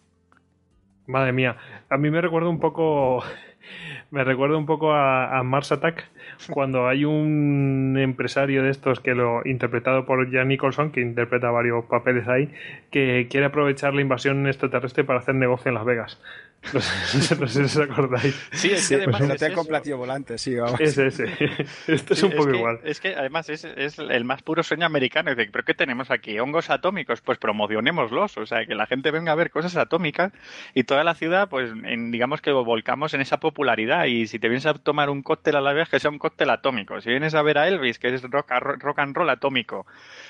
[1.07, 1.57] Madre mía,
[1.89, 3.23] a mí me recuerda un poco
[4.11, 6.07] me recuerda un poco a, Mars Attack
[6.49, 11.85] cuando hay un empresario de estos que lo interpretado por Jan Nicholson que interpreta varios
[11.85, 12.53] papeles ahí
[12.91, 16.21] que quiere aprovechar la invasión extraterrestre para hacer negocio en Las Vegas
[16.74, 18.49] no sé, no sé, si os acordáis.
[18.51, 19.24] Sí, es que además.
[19.28, 20.80] Pues es con platillo volante, sí, vamos.
[20.80, 21.26] Ese, ese.
[21.88, 22.80] Esto es un poco igual.
[22.84, 25.32] Es que además es, es, el más puro sueño americano.
[25.32, 26.39] Dice, ¿pero qué tenemos aquí?
[26.39, 27.22] ¿Hongos atómicos?
[27.22, 28.38] Pues promocionémoslos.
[28.38, 30.34] O sea, que la gente venga a ver cosas atómicas
[30.76, 31.72] y toda la ciudad, pues
[32.12, 34.05] digamos que volcamos en esa popularidad.
[34.05, 36.51] Y si te vienes a tomar un cóctel a la vez, que sea un cóctel
[36.51, 37.01] atómico.
[37.01, 39.88] Si vienes a ver a Elvis, que es rock, rock and roll atómico.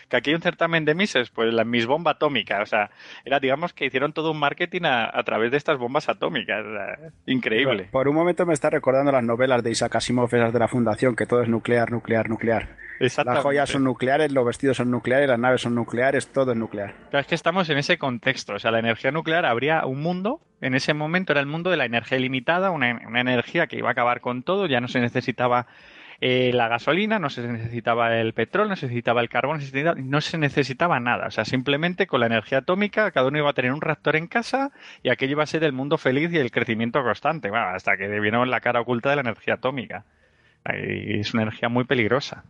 [0.08, 2.62] Que aquí hay un certamen de Mises, pues la Miss Bomba Atómica.
[2.62, 2.90] O sea,
[3.26, 6.62] era, digamos, que hicieron todo un marketing a, a través de estas bombas atómicas atómica.
[7.26, 7.88] increíble.
[7.92, 11.16] Por un momento me está recordando las novelas de Isaac Asimov, esas de la Fundación,
[11.16, 12.70] que todo es nuclear, nuclear, nuclear.
[13.00, 16.94] Las joyas son nucleares, los vestidos son nucleares, las naves son nucleares, todo es nuclear.
[17.12, 18.54] es que estamos en ese contexto.
[18.54, 21.78] O sea, la energía nuclear habría un mundo, en ese momento era el mundo de
[21.78, 25.00] la energía ilimitada, una, una energía que iba a acabar con todo, ya no se
[25.00, 25.66] necesitaba
[26.24, 29.60] eh, la gasolina, no se necesitaba el petróleo, no se necesitaba el carbón,
[29.98, 31.26] no se necesitaba nada.
[31.26, 34.28] O sea, simplemente con la energía atómica cada uno iba a tener un reactor en
[34.28, 38.08] casa y aquello iba a ser el mundo feliz y el crecimiento constante, hasta que
[38.20, 40.06] vino la cara oculta de la energía atómica.
[40.64, 42.44] Es una energía muy peligrosa.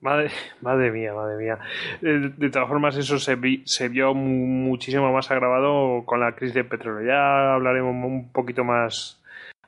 [0.00, 0.30] Madre,
[0.60, 1.58] madre mía, madre mía.
[2.02, 6.66] Eh, de, todas formas, eso se, se, vio muchísimo más agravado con la crisis del
[6.66, 7.08] petróleo.
[7.08, 9.17] Ya hablaremos un poquito más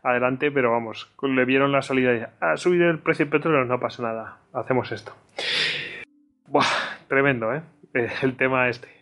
[0.02, 3.80] adelante, pero vamos, le vieron la salida y ha subido el precio del petróleo, no
[3.80, 5.14] pasa nada, hacemos esto.
[7.08, 7.62] Tremendo, ¿eh?
[7.94, 8.08] ¿eh?
[8.22, 9.00] El tema este.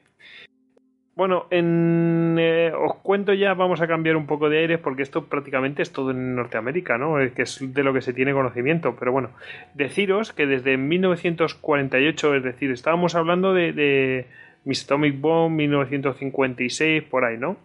[1.18, 5.24] Bueno, en, eh, os cuento ya, vamos a cambiar un poco de aires porque esto
[5.24, 7.18] prácticamente es todo en Norteamérica, ¿no?
[7.18, 8.94] Es que es de lo que se tiene conocimiento.
[8.96, 9.30] Pero bueno,
[9.74, 14.26] deciros que desde 1948, es decir, estábamos hablando de,
[14.64, 17.57] Miss Atomic Bomb 1956, por ahí, ¿no?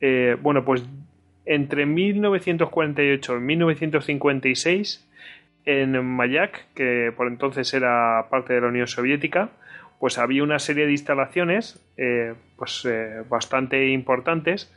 [0.00, 0.88] Eh, bueno, pues
[1.46, 5.08] entre 1948 y 1956,
[5.66, 9.50] en Mayak, que por entonces era parte de la Unión Soviética,
[9.98, 14.72] pues había una serie de instalaciones eh, pues, eh, bastante importantes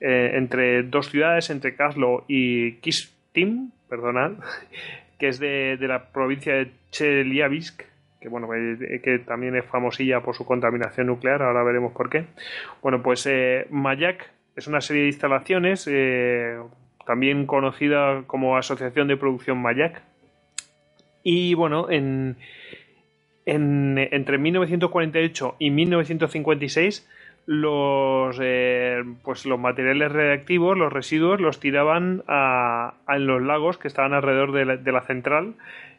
[0.00, 4.32] eh, entre dos ciudades, entre Kaslo y Kistim, perdonad,
[5.18, 7.82] que es de, la provincia de Chelyabinsk,
[8.20, 12.24] que bueno, que también es famosilla por su contaminación nuclear, ahora veremos por qué.
[12.80, 13.28] Bueno, pues
[13.70, 16.58] Mayak es una serie de instalaciones, eh,
[17.06, 20.02] también conocida como Asociación de Producción Mayak.
[21.22, 22.36] Y bueno, en,
[23.46, 27.08] entre 1948 y 1956
[27.46, 34.14] los, eh, pues los materiales reactivos, los residuos, los tiraban a, los lagos que estaban
[34.14, 35.54] alrededor de la, de la, central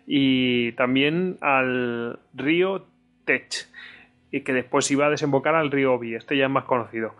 [0.07, 2.85] y también al río
[3.25, 3.67] Tech,
[4.31, 6.15] y que después iba a desembocar al río Obi.
[6.15, 7.13] Este ya es más conocido.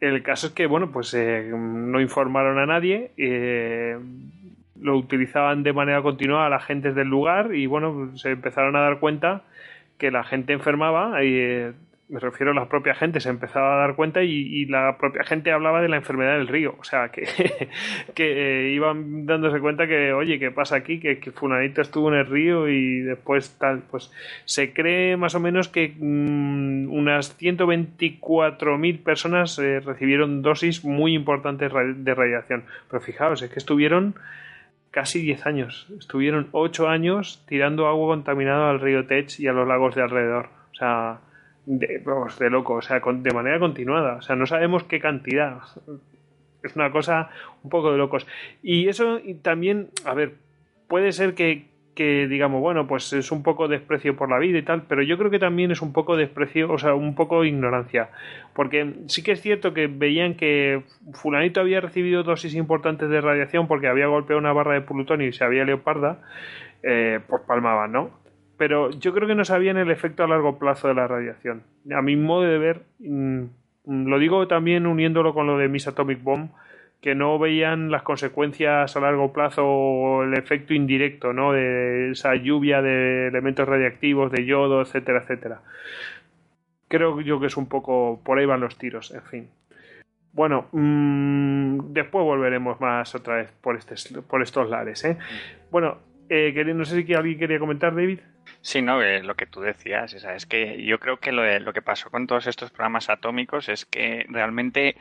[0.00, 3.98] El caso es que, bueno, pues eh, no informaron a nadie, eh,
[4.78, 8.80] lo utilizaban de manera continua a la gente del lugar y, bueno, se empezaron a
[8.80, 9.42] dar cuenta
[9.98, 11.72] que la gente enfermaba y eh,
[12.08, 15.50] me refiero a la propia gente, se empezaba a dar cuenta y, la propia gente
[15.50, 16.76] hablaba de la enfermedad del río.
[16.78, 17.22] O sea, que,
[18.14, 21.00] que eh, iban dándose cuenta que, oye, ¿qué pasa aquí?
[21.00, 23.82] Que, que Funanito estuvo en el río y después tal.
[23.90, 24.12] Pues
[24.44, 31.72] se cree más o menos que mm, unas 124.000 personas eh, recibieron dosis muy importantes
[31.72, 32.64] de radiación.
[32.88, 34.14] Pero fijaos, es que estuvieron
[34.92, 35.88] casi 10 años.
[35.98, 40.50] Estuvieron 8 años tirando agua contaminada al río Tech y a los lagos de alrededor.
[40.72, 41.18] O sea,
[41.66, 45.58] de, vamos, de loco, o sea, de manera continuada, o sea, no sabemos qué cantidad.
[46.62, 47.30] Es una cosa
[47.62, 48.26] un poco de locos.
[48.62, 50.34] Y eso también, a ver,
[50.88, 54.62] puede ser que, que digamos, bueno, pues es un poco desprecio por la vida y
[54.62, 58.10] tal, pero yo creo que también es un poco desprecio, o sea, un poco ignorancia,
[58.54, 60.82] porque sí que es cierto que veían que
[61.14, 65.32] fulanito había recibido dosis importantes de radiación porque había golpeado una barra de plutonio y
[65.32, 66.20] se había leoparda,
[66.82, 68.25] eh, pues palmaban, ¿no?
[68.56, 71.62] Pero yo creo que no sabían el efecto a largo plazo de la radiación.
[71.94, 73.44] A mi modo de ver, mm,
[73.86, 76.50] lo digo también uniéndolo con lo de Miss Atomic Bomb,
[77.00, 81.52] que no veían las consecuencias a largo plazo o el efecto indirecto, ¿no?
[81.52, 85.60] De esa lluvia de elementos radiactivos, de yodo, etcétera, etcétera.
[86.88, 89.48] Creo yo que es un poco por ahí van los tiros, en fin.
[90.32, 95.04] Bueno, mmm, después volveremos más otra vez por, este, por estos lares.
[95.04, 95.16] ¿eh?
[95.70, 95.98] Bueno,
[96.28, 98.20] eh, no sé si alguien quería comentar, David.
[98.66, 101.82] Sí, no, eh, lo que tú decías, es que yo creo que lo, lo, que
[101.82, 104.96] pasó con todos estos programas atómicos es que realmente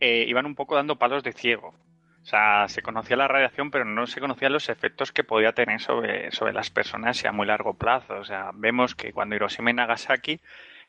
[0.00, 1.76] eh, iban un poco dando palos de ciego.
[2.22, 5.80] O sea, se conocía la radiación, pero no se conocían los efectos que podía tener
[5.80, 8.16] sobre, sobre las personas a muy largo plazo.
[8.16, 10.40] O sea, vemos que cuando Hiroshima y Nagasaki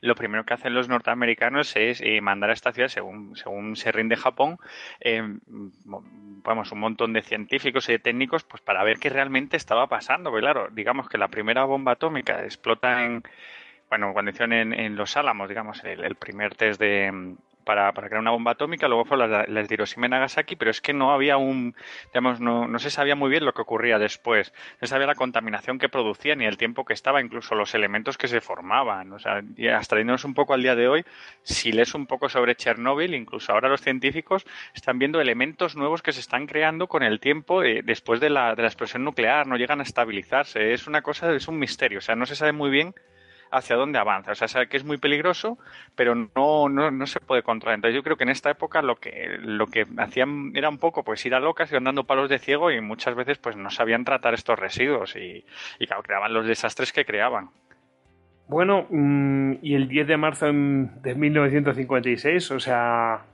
[0.06, 3.92] lo primero que hacen los norteamericanos es eh, mandar a esta ciudad, según, según se
[3.92, 4.58] rinde Japón,
[5.00, 9.88] eh, vamos, un montón de científicos y de técnicos pues para ver qué realmente estaba
[9.88, 10.30] pasando.
[10.30, 13.24] Porque claro, digamos que la primera bomba atómica explota en,
[13.90, 17.36] bueno, cuando hicieron en, Los Álamos, digamos, el primer test de,
[17.66, 20.72] para, para, crear una bomba atómica, luego fue las, las de Hiroshima y Nagasaki, pero
[20.72, 21.76] es que no había un,
[22.08, 25.16] digamos, no, no se sabía muy bien lo que ocurría después, no se sabía la
[25.16, 29.20] contaminación que producía ni el tiempo que estaba, incluso los elementos que se formaban, o
[29.20, 31.06] sea, y hasta yéndonos un poco al día de hoy,
[31.44, 36.14] si lees un poco sobre Chernóbil, incluso ahora los científicos están viendo elementos nuevos que
[36.14, 39.58] se están creando con el tiempo eh, después de la, de la explosión nuclear, no
[39.58, 42.70] llegan a estabilizarse, es una cosa, es un misterio, o sea, no se sabe muy
[42.70, 42.94] bien
[43.52, 44.32] hacia dónde avanza.
[44.32, 45.58] O sea, sabe que es muy peligroso,
[45.96, 47.76] pero no, no, no se puede controlar.
[47.76, 51.04] Entonces yo creo que en esta época lo que, lo que hacían era un poco
[51.04, 54.06] pues ir a locas, iban dando palos de ciego y muchas veces pues no sabían
[54.06, 55.46] tratar estos residuos y,
[55.80, 57.50] y claro, creaban los desastres que creaban.
[58.48, 63.26] Bueno, mm, y el 10 de marzo de 1956, o sea,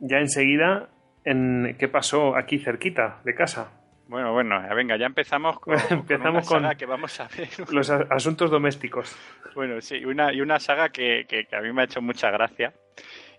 [0.00, 0.88] ya enseguida,
[1.24, 3.81] en, ¿qué pasó aquí cerquita de casa?
[4.08, 7.48] Bueno, bueno, venga, ya empezamos con, empezamos con, que vamos a ver.
[7.70, 9.16] los asuntos domésticos.
[9.54, 12.72] Bueno, sí, una, y una saga que, que, a mí me ha hecho mucha gracia.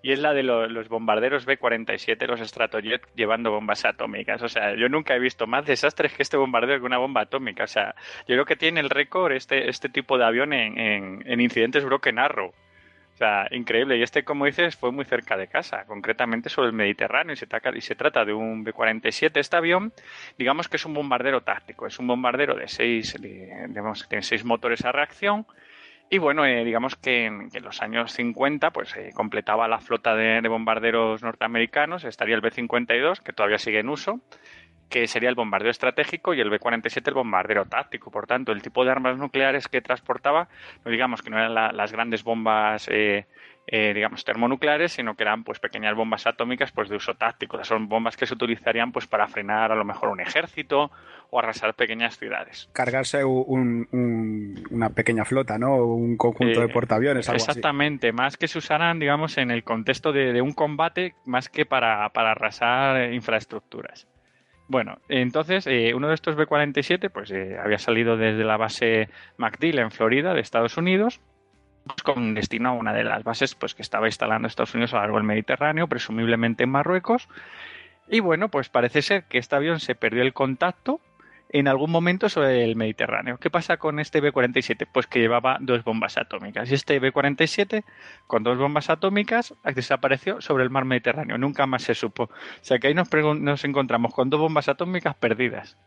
[0.02, 4.42] Y es la de los bombarderos B-47, los Stratojet, llevando bombas atómicas.
[4.42, 7.64] O sea, yo nunca he visto más desastres que este bombardero que una bomba atómica.
[7.64, 7.96] O sea,
[8.28, 11.86] yo creo que tiene el récord este, este tipo de avión en, en, en incidentes
[11.86, 12.54] Broken Arrow.
[13.14, 13.98] O sea, increíble.
[13.98, 17.34] Y este, como dices, fue muy cerca de casa, concretamente sobre el Mediterráneo.
[17.34, 19.38] Y se, y se trata de un B-47.
[19.40, 19.94] Este avión,
[20.38, 21.86] digamos que es un bombardero táctico.
[21.86, 25.46] Es un bombardero de seis, digamos, tiene seis motores a reacción.
[26.10, 30.48] Y bueno, eh, digamos que en, los años 50 pues eh, completaba la flota de,
[30.48, 34.20] bombarderos norteamericanos, estaría el B-52, que todavía sigue en uso,
[34.90, 38.12] que sería el bombardero estratégico y el B-47 el bombardero táctico.
[38.12, 40.48] Por tanto, el tipo de armas nucleares que transportaba,
[40.86, 43.26] no digamos que no eran las grandes bombas, eh,
[43.66, 47.64] eh, digamos, termonucleares, sino que eran pues pequeñas bombas atómicas pues de uso táctico.
[47.64, 50.92] son bombas que se utilizarían pues para frenar a lo mejor un ejército
[51.30, 52.70] o arrasar pequeñas ciudades.
[52.74, 55.78] Cargarse una pequeña flota, ¿no?
[55.78, 60.12] Un conjunto de eh, portaaviones, algo Exactamente, más que se usaran, digamos, en el contexto
[60.12, 64.08] de, de un combate, más que para, para arrasar infraestructuras.
[64.68, 69.80] Bueno, entonces eh, uno de estos B-47 pues eh, había salido desde la base MacDill
[69.80, 71.20] en Florida de Estados Unidos
[72.04, 75.02] con destino a una de las bases pues que estaba instalando Estados Unidos a lo
[75.04, 77.28] largo del Mediterráneo, presumiblemente en Marruecos.
[78.08, 81.00] Y bueno, pues parece ser que este avión se perdió el contacto
[81.54, 83.38] en algún momento sobre el Mediterráneo.
[83.38, 84.88] ¿Qué pasa con este B-47?
[84.92, 86.70] Pues que llevaba dos bombas atómicas.
[86.70, 87.84] Y este B-47,
[88.26, 91.38] con dos bombas atómicas, desapareció sobre el mar Mediterráneo.
[91.38, 92.24] Nunca más se supo.
[92.24, 92.30] O
[92.62, 93.08] sea que ahí nos,
[93.40, 95.78] nos encontramos con dos bombas atómicas perdidas.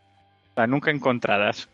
[0.51, 1.69] O sea, nunca encontradas.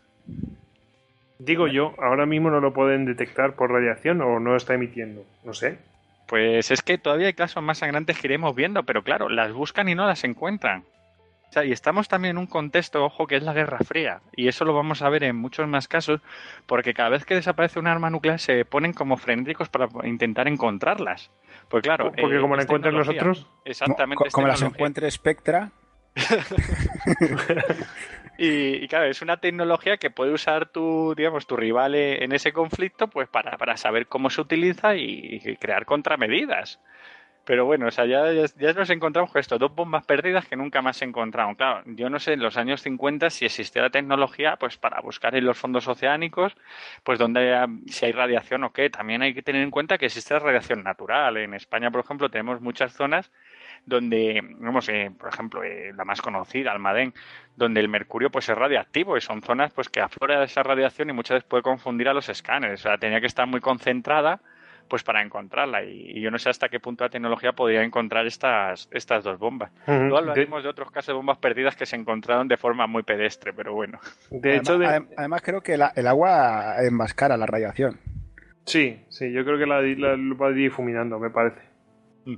[1.38, 5.24] Digo yo, ahora mismo no lo pueden detectar por radiación o no está emitiendo.
[5.44, 5.78] No sé.
[6.26, 9.88] Pues es que todavía hay casos más sangrantes que iremos viendo, pero claro, las buscan
[9.88, 10.82] y no las encuentran
[11.62, 14.22] y estamos también en un contexto, ojo, que es la Guerra Fría.
[14.34, 16.20] Y eso lo vamos a ver en muchos más casos,
[16.66, 21.30] porque cada vez que desaparece un arma nuclear se ponen como frenéticos para intentar encontrarlas.
[21.68, 22.12] Pues claro.
[22.18, 23.46] Porque como la encuentran los otros.
[23.64, 24.24] Exactamente.
[24.32, 25.70] Como, las encuentre Spectra.
[28.38, 33.08] y, claro, es una tecnología que puede usar tu, digamos, tu rival en ese conflicto,
[33.08, 36.80] pues para, para saber cómo se utiliza y crear contramedidas.
[37.44, 40.80] Pero bueno, o sea, ya, ya, nos encontramos con esto, dos bombas perdidas que nunca
[40.80, 41.54] más se encontraron.
[41.54, 45.34] Claro, yo no sé en los años 50 si existía la tecnología pues para buscar
[45.34, 46.56] en los fondos oceánicos,
[47.02, 48.88] pues donde si hay radiación o qué.
[48.88, 51.36] También hay que tener en cuenta que existe la radiación natural.
[51.36, 53.30] En España, por ejemplo, tenemos muchas zonas
[53.86, 57.12] donde, vamos, eh, por ejemplo, eh, la más conocida, Almadén,
[57.56, 61.12] donde el mercurio pues es radiactivo y son zonas pues que aflora esa radiación y
[61.12, 62.80] muchas veces puede confundir a los escáneres.
[62.80, 64.40] O sea, tenía que estar muy concentrada
[64.88, 65.84] pues para encontrarla.
[65.84, 69.70] Y, yo no sé hasta qué punto la tecnología podría encontrar estas, estas dos bombas.
[69.86, 70.68] Luego hablaremos de...
[70.68, 73.98] otros casos de bombas perdidas que se encontraron de forma muy pedestre, pero bueno.
[74.30, 74.78] De hecho,
[75.16, 77.98] además, creo que el agua enmascara la radiación.
[78.64, 79.76] Sí, sí, yo creo que la,
[80.36, 81.60] va difuminando, me parece.
[82.24, 82.36] Mm.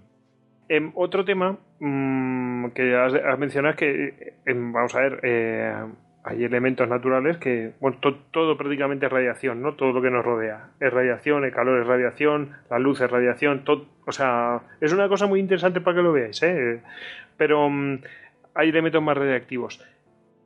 [0.68, 5.74] Em, otro tema mm, que has, mencionado es que, em, vamos a ver, eh,
[6.26, 7.98] hay elementos naturales que, bueno,
[8.32, 9.74] todo prácticamente es radiación, ¿no?
[9.74, 13.62] Todo lo que nos rodea es radiación, el calor es radiación, la luz es radiación,
[13.62, 16.82] todo, o sea, es una cosa muy interesante para que lo veáis, ¿eh?
[17.36, 18.00] Pero mm,
[18.54, 19.86] hay elementos más radiactivos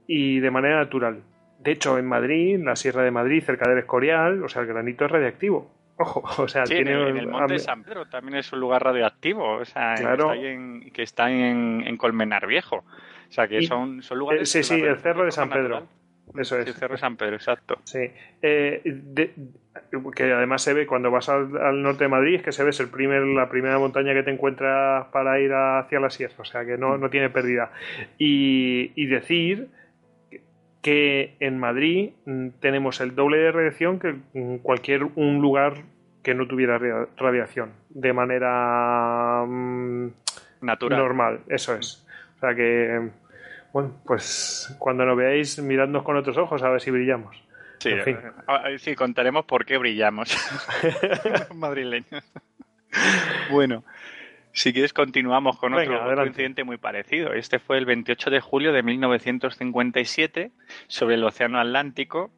[0.07, 1.23] y de manera natural.
[1.61, 4.69] De hecho, en Madrid, en la Sierra de Madrid, cerca del Escorial, o sea, el
[4.69, 5.71] granito es radiactivo.
[5.97, 9.65] Ojo, o sea, tiene en, el, Monte San Pedro también es un lugar radioactivo, o
[9.65, 12.85] sea, que está en, en Colmenar Viejo.
[13.31, 14.51] O sea, que son, son lugares...
[14.51, 15.87] sí, sí, el Cerro de San Pedro.
[16.37, 16.67] Eso es.
[16.67, 17.79] el Cerro de San Pedro, exacto.
[17.85, 18.11] Sí.
[18.43, 18.83] Eh,
[20.15, 22.81] que además se ve cuando vas al, norte de Madrid, es que se ve es
[22.81, 26.65] el primer, la primera montaña que te encuentras para ir hacia la sierra, o sea
[26.65, 27.71] que no, no tiene pérdida.
[28.19, 29.69] Y, y decir
[30.83, 34.17] que en Madrid mm, tenemos el doble de radiación que
[34.63, 35.75] cualquier un lugar
[36.23, 36.79] que no tuviera
[37.17, 40.09] radiación, de manera mm,
[40.63, 40.99] natural.
[40.99, 42.07] Normal, eso es.
[42.37, 43.11] O sea que,
[43.73, 47.37] bueno, pues cuando nos veáis, miradnos con otros ojos a ver si brillamos.
[47.79, 48.19] Sí, en fin.
[48.79, 50.37] Sí contaremos por qué brillamos.
[51.55, 52.25] Madrileños.
[53.51, 53.85] bueno,
[54.53, 57.33] si quieres continuamos con otro, incidente muy parecido.
[57.33, 60.51] Este fue el 28 de julio de 1957
[60.89, 62.31] sobre el Océano Atlántico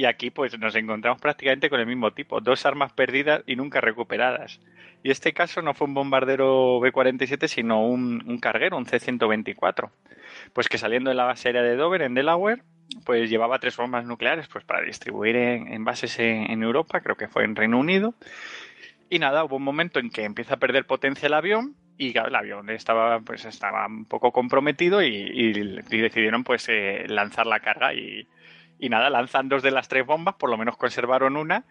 [0.00, 3.82] y aquí pues nos encontramos prácticamente con el mismo tipo, dos armas perdidas y nunca
[3.82, 4.58] recuperadas.
[5.02, 9.90] Y este caso no fue un bombardero B-47, sino un, carguero, un C-124.
[10.54, 12.62] Pues que saliendo de la base aérea de Dover, en Delaware,
[13.04, 17.44] pues llevaba tres bombas nucleares pues para distribuir en, bases en, Europa, creo que fue
[17.44, 18.14] en Reino Unido.
[19.10, 22.34] Y nada, hubo un momento en que empieza a perder potencia el avión y el
[22.34, 25.52] avión estaba pues estaba un poco comprometido y,
[25.90, 28.26] decidieron pues eh, lanzar la carga y,
[28.80, 31.64] y nada, lanzan dos de las tres bombas, por lo menos conservaron una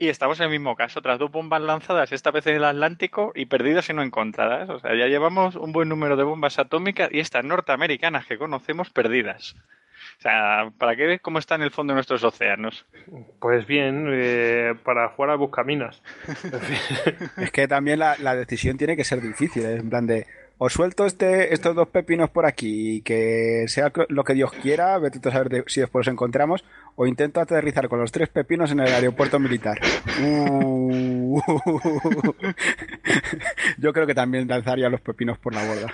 [0.00, 3.32] y estamos en el mismo caso, tras dos bombas lanzadas, esta vez en el Atlántico,
[3.34, 4.70] y perdidas y no encontradas.
[4.70, 8.88] O sea, ya llevamos un buen número de bombas atómicas y estas norteamericanas que conocemos
[8.88, 9.56] perdidas.
[10.18, 12.86] O sea, ¿para qué ves cómo está en el fondo de nuestros océanos?
[13.40, 16.02] Pues bien, eh, para jugar a buscaminas.
[17.36, 19.76] es que también la, la, decisión tiene que ser difícil, ¿eh?
[19.76, 20.26] en plan de,
[20.62, 24.98] os suelto este, estos dos pepinos por aquí y que sea lo que Dios quiera,
[24.98, 28.80] vete a saber si después los encontramos, o intento aterrizar con los tres pepinos en
[28.80, 29.80] el aeropuerto militar.
[30.22, 31.40] Uh.
[33.78, 35.86] Yo creo que también lanzaría los pepinos por la borda.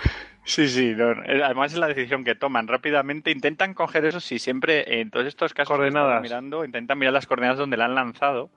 [0.42, 3.30] Sí, sí, además es la decisión que toman rápidamente.
[3.30, 6.20] Intentan coger eso, si siempre en todos estos casos coordenadas.
[6.20, 8.50] mirando, intentan mirar las coordenadas donde la han lanzado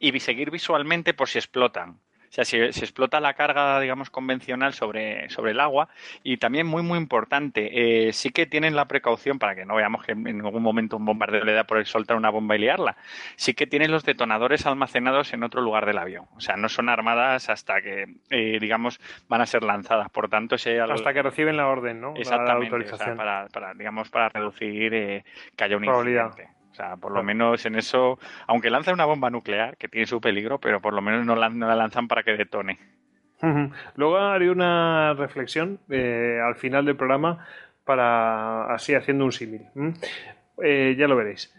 [0.00, 2.00] y seguir visualmente por si explotan.
[2.32, 5.90] O sea, si, explota la carga, digamos, convencional sobre, sobre el agua.
[6.22, 10.02] Y también muy, muy importante, eh, sí que tienen la precaución para que no veamos
[10.02, 12.96] que en algún momento un bombardeo le da por soltar una bomba y liarla.
[13.36, 16.24] Sí que tienen los detonadores almacenados en otro lugar del avión.
[16.34, 20.08] O sea, no son armadas hasta que, eh, digamos, van a ser lanzadas.
[20.08, 22.14] Por tanto, si Hasta que reciben la orden, ¿no?
[22.16, 22.78] Exactamente.
[23.14, 25.24] para, para, digamos, para reducir eh,
[25.54, 26.48] que haya un incidente.
[26.72, 30.20] O sea, por lo menos en eso, aunque lanza una bomba nuclear, que tiene su
[30.20, 32.78] peligro, pero por lo menos no la, lanzan para que detone.
[33.96, 37.44] Luego haré una reflexión eh, al final del programa
[37.84, 39.62] para así haciendo un símil.
[40.62, 41.52] Eh, ya lo veréis.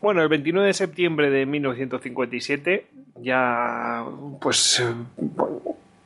[0.00, 2.86] Bueno, el 29 de septiembre de 1957,
[3.16, 4.04] ya
[4.40, 4.82] pues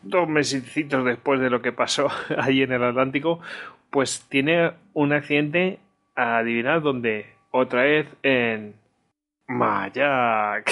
[0.03, 3.41] dos mesecitos después de lo que pasó allí en el Atlántico,
[3.89, 5.79] pues tiene un accidente,
[6.15, 8.75] a adivinar dónde, otra vez en
[9.49, 10.71] Mayak.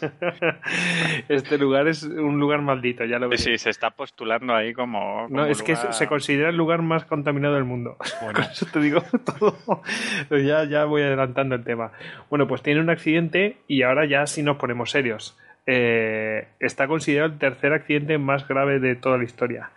[1.28, 3.42] este lugar es un lugar maldito, ya lo ves.
[3.42, 5.26] Sí, se está postulando ahí como.
[5.28, 7.96] no, es que se considera el lugar más contaminado del mundo.
[8.22, 8.40] Bueno.
[8.40, 9.02] eso te digo
[9.38, 9.82] todo.
[10.30, 11.92] ya, ya voy adelantando el tema.
[12.30, 15.36] Bueno, pues tiene un accidente y ahora ya sí nos ponemos serios.
[15.66, 19.70] Eh, está considerado el tercer accidente más grave de toda la historia.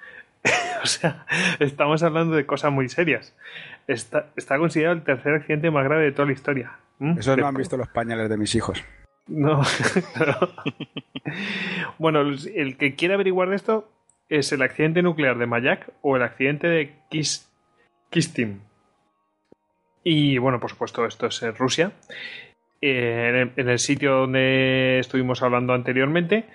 [0.84, 1.26] o sea,
[1.60, 3.36] estamos hablando de cosas muy serias
[3.88, 6.71] está, está considerado el tercer accidente más grave de toda la historia.
[6.99, 7.17] ¿Mm?
[7.19, 8.84] Eso no han visto los pañales de mis hijos.
[9.27, 9.61] No,
[11.97, 13.89] bueno, el que quiera averiguar de esto,
[14.29, 17.49] es el accidente nuclear de Mayak o el accidente de Kis
[18.09, 18.59] Kistim.
[20.03, 21.91] Y bueno, por supuesto, esto es en Rusia.
[22.82, 26.45] Eh, en, el, en el sitio donde estuvimos hablando anteriormente.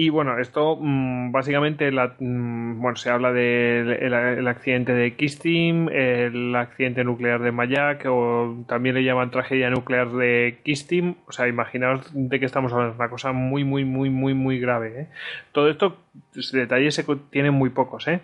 [0.00, 5.88] Y bueno, esto mm, básicamente mm, bueno, se habla del el- el accidente de Kistim,
[5.88, 11.16] el accidente nuclear de Mayak, o también le llaman tragedia nuclear de Kistim.
[11.26, 15.00] O sea, imaginaos de qué estamos hablando, una cosa muy, muy, muy, muy, muy grave.
[15.00, 15.06] ¿eh?
[15.50, 15.96] Todo esto,
[16.32, 18.06] pues, detalles se tienen muy pocos.
[18.06, 18.20] ¿eh?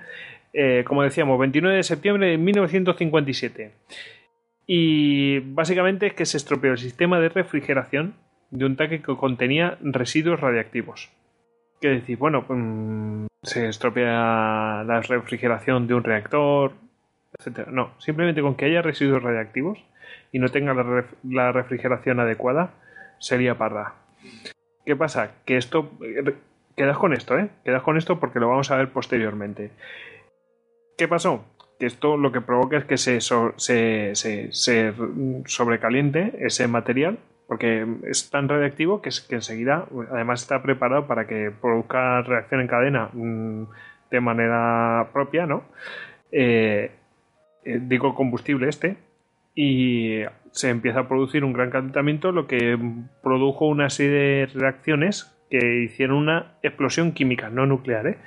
[0.52, 3.72] Eh, como decíamos, 29 de septiembre de 1957.
[4.68, 8.14] Y básicamente es que se estropeó el sistema de refrigeración
[8.52, 11.10] de un tanque que contenía residuos radiactivos.
[11.84, 12.16] ¿Qué decir?
[12.16, 16.72] Bueno, mm, se estropea la refrigeración de un reactor,
[17.38, 17.70] etcétera.
[17.70, 19.84] No, simplemente con que haya residuos radiactivos
[20.32, 22.70] y no tenga la, ref- la refrigeración adecuada,
[23.18, 23.96] sería parda.
[24.86, 25.32] ¿Qué pasa?
[25.44, 25.90] Que esto.
[26.02, 26.34] eh,
[26.74, 27.50] Quedas con esto, ¿eh?
[27.66, 29.70] Quedas con esto porque lo vamos a ver posteriormente.
[30.96, 31.44] ¿Qué pasó?
[31.78, 33.20] Que esto lo que provoca es que se
[35.44, 42.22] sobrecaliente ese material, porque es tan radiactivo que, enseguida, además está preparado para que produzca
[42.22, 43.64] reacción en cadena mm,
[44.10, 45.64] de manera propia, ¿no?
[46.32, 46.90] Eh,
[47.64, 48.96] eh, digo combustible este,
[49.54, 52.78] y se empieza a producir un gran calentamiento, lo que
[53.22, 58.18] produjo una serie de reacciones que hicieron una explosión química, no nuclear, ¿eh?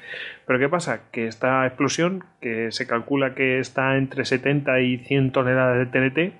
[0.45, 1.09] Pero ¿qué pasa?
[1.11, 6.33] Que esta explosión, que se calcula que está entre 70 y 100 toneladas de TNT,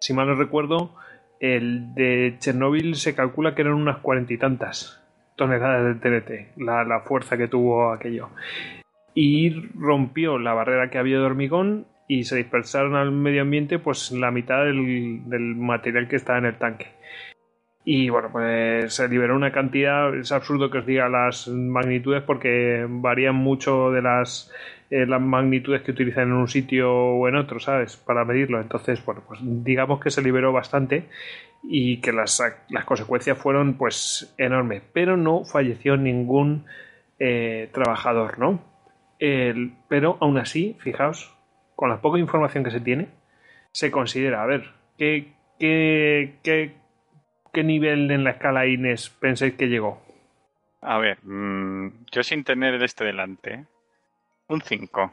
[0.00, 0.94] si mal no recuerdo,
[1.42, 5.02] el de Chernóbil se calcula que eran unas cuarenta y tantas
[5.34, 8.28] toneladas de TNT, la, fuerza que tuvo aquello.
[9.12, 14.12] Y rompió la barrera que había de hormigón y se dispersaron al medio ambiente pues
[14.12, 16.86] la mitad del material que estaba en el tanque.
[17.84, 22.86] Y bueno, pues se liberó una cantidad, es absurdo que os diga las magnitudes porque
[22.88, 24.52] varían mucho de las,
[24.90, 27.96] eh, las magnitudes que utilizan en un sitio o en otro, ¿sabes?
[27.96, 28.60] Para medirlo.
[28.60, 31.08] Entonces, bueno, pues digamos que se liberó bastante
[31.64, 34.82] y que las, las consecuencias fueron pues enormes.
[34.92, 36.66] Pero no falleció ningún
[37.18, 38.60] eh, trabajador, ¿no?
[39.88, 41.32] Pero aún así, fijaos,
[41.74, 43.08] con la poca información que se tiene,
[43.72, 46.74] se considera, a ver, ¿qué, qué, qué,
[47.52, 50.02] qué nivel en la escala Inés pensáis que llegó?
[50.80, 53.66] A ver, mm, yo sin tener el este delante,
[54.48, 55.12] un 5.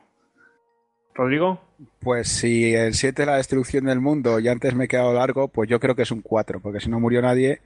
[1.14, 1.62] ¿Rodrigo?
[2.00, 5.50] Pues si el 7 es la destrucción del mundo y antes me he quedado largo,
[5.50, 7.60] pues yo creo que es un 4, porque si no murió nadie,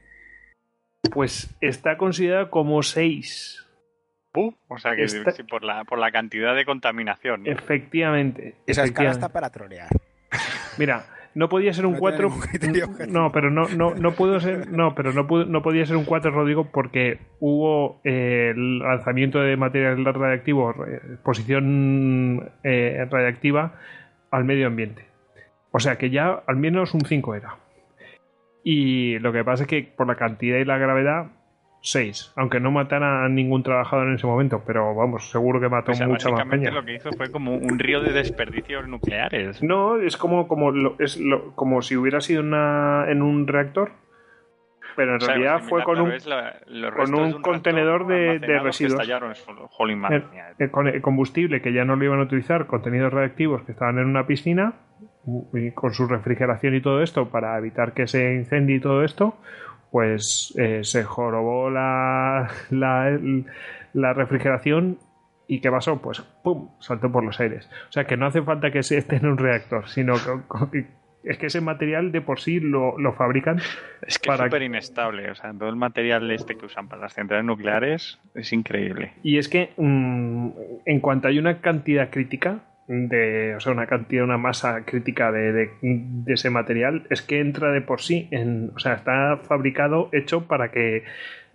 [1.11, 3.59] Pues está considerado como 6.
[4.33, 5.19] o sea que sí,
[5.49, 7.43] por, la, por la cantidad de contaminación.
[7.43, 7.51] ¿no?
[7.51, 8.55] Efectivamente.
[8.65, 9.89] esa escala está para trolear.
[10.77, 11.05] Mira,
[11.35, 12.17] no podía ser un No 4.
[12.17, 13.19] tiene ningún criterio objetivo.
[13.19, 14.69] No, pero no, no, no pudo ser.
[14.69, 19.39] No, pero no, pudo- no podía ser un 4, Rodrigo, porque hubo eh, el lanzamiento
[19.39, 23.73] de material radiactivo, eh, exposición eh, radiactiva
[24.31, 25.05] al medio ambiente.
[25.71, 27.55] O sea que ya al menos un 5 era.
[28.63, 31.27] Y lo que pasa es que por la cantidad y la gravedad,
[31.85, 32.31] 6.
[32.37, 35.95] Aunque no matara a ningún trabajador en ese momento, pero vamos, seguro que mató O
[35.95, 36.71] sea, mucha más peña.
[36.71, 39.61] lo que hizo fue como un río de desperdicios nucleares.
[39.61, 43.91] No, es como, como, lo- es lo- como si hubiera sido una, en un reactor,
[44.95, 46.55] pero en O sea, realidad fue con un, la-
[46.95, 49.01] con un contenedor de- residuos.
[50.11, 50.53] el, mía.
[50.57, 53.97] el con- el combustible que ya no lo iban a utilizar, contenidos radiactivos que estaban
[53.99, 54.73] en una piscina,
[55.53, 59.35] y con su refrigeración y todo esto, para evitar que se incendie y todo esto,
[59.93, 63.15] pues eh, se jorobó la, la,
[63.93, 64.97] la refrigeración
[65.47, 66.01] y ¿qué pasó?
[66.01, 66.69] Pues ¡pum!
[66.79, 67.69] saltó por los aires.
[67.89, 70.15] O sea que no hace falta que se esté en un reactor, sino
[70.71, 70.85] que
[71.23, 73.59] es que ese material de por sí lo, lo fabrican
[74.01, 75.29] Es que para- es súper inestable.
[75.29, 79.13] O sea, todo el material este que usan para las centrales nucleares es increíble.
[79.21, 80.49] Y es que mm,
[80.85, 85.51] en cuanto hay una cantidad crítica de, o sea, una cantidad, una masa crítica de,
[85.53, 90.09] de- de ese material, es que entra de por sí, en, o sea, está fabricado,
[90.11, 91.03] hecho para que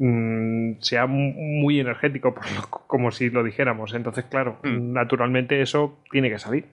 [0.01, 3.95] mm, sea mu- muy energético, por lo- como si lo dijéramos.
[3.95, 4.93] Entonces, claro, Mm.
[4.93, 6.65] naturalmente eso tiene que salir.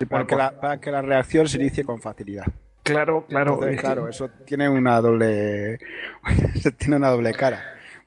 [0.00, 2.44] Para, Bueno, que pues- la, para que la reacción se inicie con facilidad.
[2.82, 3.54] Claro, claro.
[3.54, 5.78] Entonces, claro, eso tiene una doble
[6.78, 7.64] tiene una doble cara.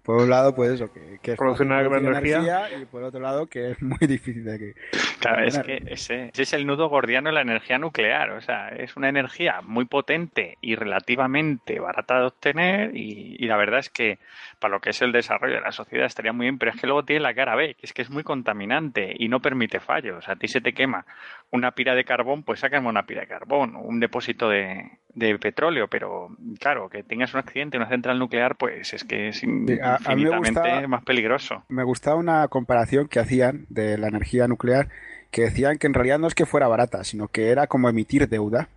[0.08, 2.70] Por un lado, pues eso, que, que es Produce una gran energía.
[2.82, 4.74] y por otro lado, que es muy difícil de que...
[5.20, 8.32] Claro, es que ese, ese es el nudo gordiano de la energía nuclear.
[8.32, 12.96] O sea, es una energía muy potente y relativamente barata de obtener.
[12.96, 14.18] Y, y la verdad es que
[14.60, 16.88] para lo que es el desarrollo de la sociedad estaría muy bien, pero es que
[16.88, 20.30] luego tiene la cara B, que es que es muy contaminante y no permite fallos.
[20.30, 21.06] A ti se te quema
[21.52, 23.76] una pira de carbón, pues sácame una pira de carbón.
[23.76, 26.30] Un depósito de, de petróleo, pero
[26.60, 31.04] claro, que tengas un accidente en una central nuclear, pues es que es infinitamente más
[31.04, 31.64] peligroso.
[31.70, 34.90] Me gustaba una comparación que hacían de la energía nuclear,
[35.32, 38.28] que decían que en realidad no es que fuera barata, sino que era como emitir
[38.30, 38.70] deuda,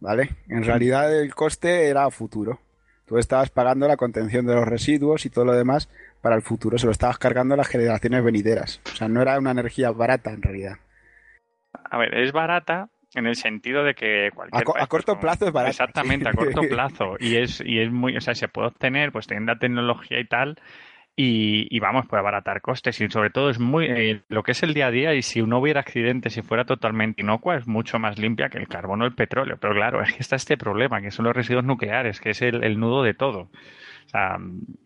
[0.00, 0.30] ¿vale?
[0.48, 2.60] En realidad el coste era futuro.
[3.06, 5.90] Tú estabas pagando la contención de los residuos y todo lo demás
[6.22, 8.80] para el futuro, se lo estabas cargando a las generaciones venideras.
[8.86, 10.76] O sea, no era una energía barata en realidad.
[11.72, 15.70] A ver, es barata, en el sentido de que cualquier a, corto plazo es barato.
[15.70, 17.16] Exactamente, a corto plazo.
[17.18, 20.26] Y es, y es muy, o sea, se puede obtener, pues teniendo la tecnología y
[20.26, 20.58] tal,
[21.14, 23.00] y, vamos, puede abaratar costes.
[23.00, 25.42] Y sobre todo es muy, eh, lo que es el día a día, y si
[25.42, 29.06] no hubiera accidentes, si fuera totalmente inocua, es mucho más limpia que el carbono o
[29.06, 29.58] el petróleo.
[29.60, 32.80] Pero claro, es que está este problema, que son los residuos nucleares, que es el
[32.80, 33.50] nudo de todo.
[34.12, 34.36] O sea,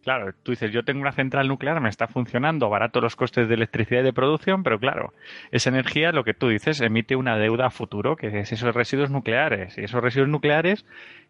[0.05, 3.55] claro, tú dices, yo tengo una central nuclear, me está funcionando, barato los costes de
[3.55, 5.15] electricidad y de producción, pero claro,
[5.51, 9.11] esa energía, lo que tú dices, emite una deuda a futuro, que es esos residuos
[9.11, 9.77] nucleares.
[9.79, 10.87] Y esos residuos nucleares,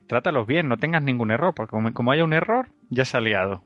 [0.09, 3.63] trátalos bien, no tengas ningún error, porque como, haya un error, ya se ha liado.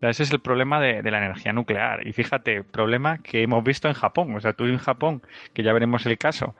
[0.00, 2.06] ese es el problema de, de, la energía nuclear.
[2.06, 4.34] Y fíjate, problema que hemos visto en Japón.
[4.34, 5.20] O sea, tú en Japón,
[5.52, 6.54] que ya veremos el caso,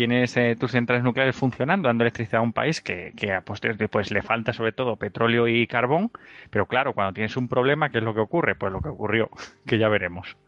[0.00, 4.22] tienes eh, tus centrales nucleares funcionando, dando electricidad a un país que, a pues le
[4.22, 6.10] falta sobre todo petróleo y carbón,
[6.48, 8.54] pero claro, cuando tienes un problema, ¿qué es lo que ocurre?
[8.54, 9.28] Pues lo que ocurrió,
[9.66, 10.38] que ya veremos.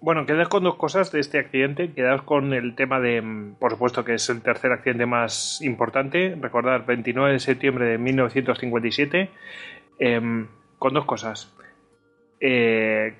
[0.00, 1.92] Bueno, quedas con dos cosas de este accidente.
[1.92, 6.34] Quedas con el tema de, mm, por supuesto, que es el tercer accidente más importante.
[6.40, 9.28] Recordar, 29 de septiembre de 1957.
[9.98, 10.46] Em,
[10.78, 11.54] con dos cosas.
[12.40, 13.12] Eh,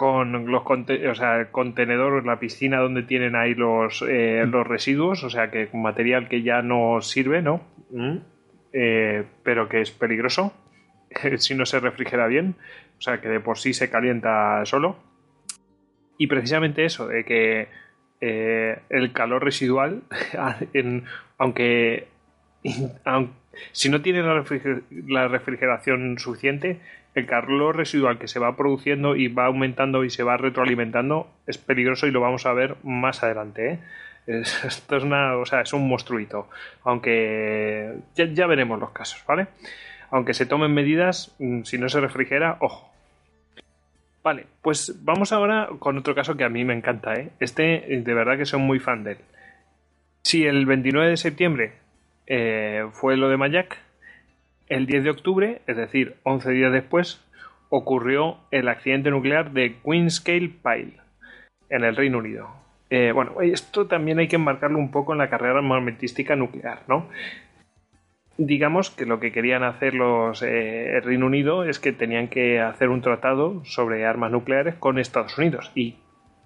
[0.00, 5.22] con los o sea, el contenedor, la piscina donde tienen ahí los, eh, los residuos,
[5.24, 7.60] o sea, que material que ya no sirve, ¿no?
[7.90, 8.16] Mm.
[8.72, 10.54] Eh, pero que es peligroso
[11.36, 12.54] si no se refrigera bien,
[12.98, 14.96] o sea, que de por sí se calienta solo.
[16.16, 17.68] Y precisamente eso, de que
[18.22, 20.04] eh, el calor residual,
[21.36, 22.08] aunque,
[23.72, 26.80] si no tiene la refrigeración suficiente,
[27.14, 31.58] el calor residual que se va produciendo y va aumentando y se va retroalimentando es
[31.58, 33.72] peligroso y lo vamos a ver más adelante.
[33.72, 33.78] ¿eh?
[34.26, 36.48] esto es una, o sea, es un monstruito.
[36.84, 39.48] Aunque ya, veremos los casos, ¿vale?
[40.10, 42.90] Aunque se tomen medidas, mm, si no se refrigera, ojo.
[44.22, 47.30] Vale, pues vamos ahora con otro caso que a mí me encanta, ¿eh?
[47.40, 49.18] Este, de verdad que soy muy fan de él.
[50.22, 51.72] Si el 29 de septiembre
[52.26, 53.78] eh, fue lo de Mayak,
[54.70, 57.22] el 10 de octubre, es decir, 11 días después,
[57.68, 61.00] ocurrió el accidente nuclear de Queenscale Pile
[61.68, 62.48] en el Reino Unido.
[62.88, 67.08] Eh, bueno, esto también hay que enmarcarlo un poco en la carrera armamentística nuclear, ¿no?
[68.38, 72.60] Digamos que lo que querían hacer los eh, el Reino Unido es que tenían que
[72.60, 75.96] hacer un tratado sobre armas nucleares con Estados Unidos y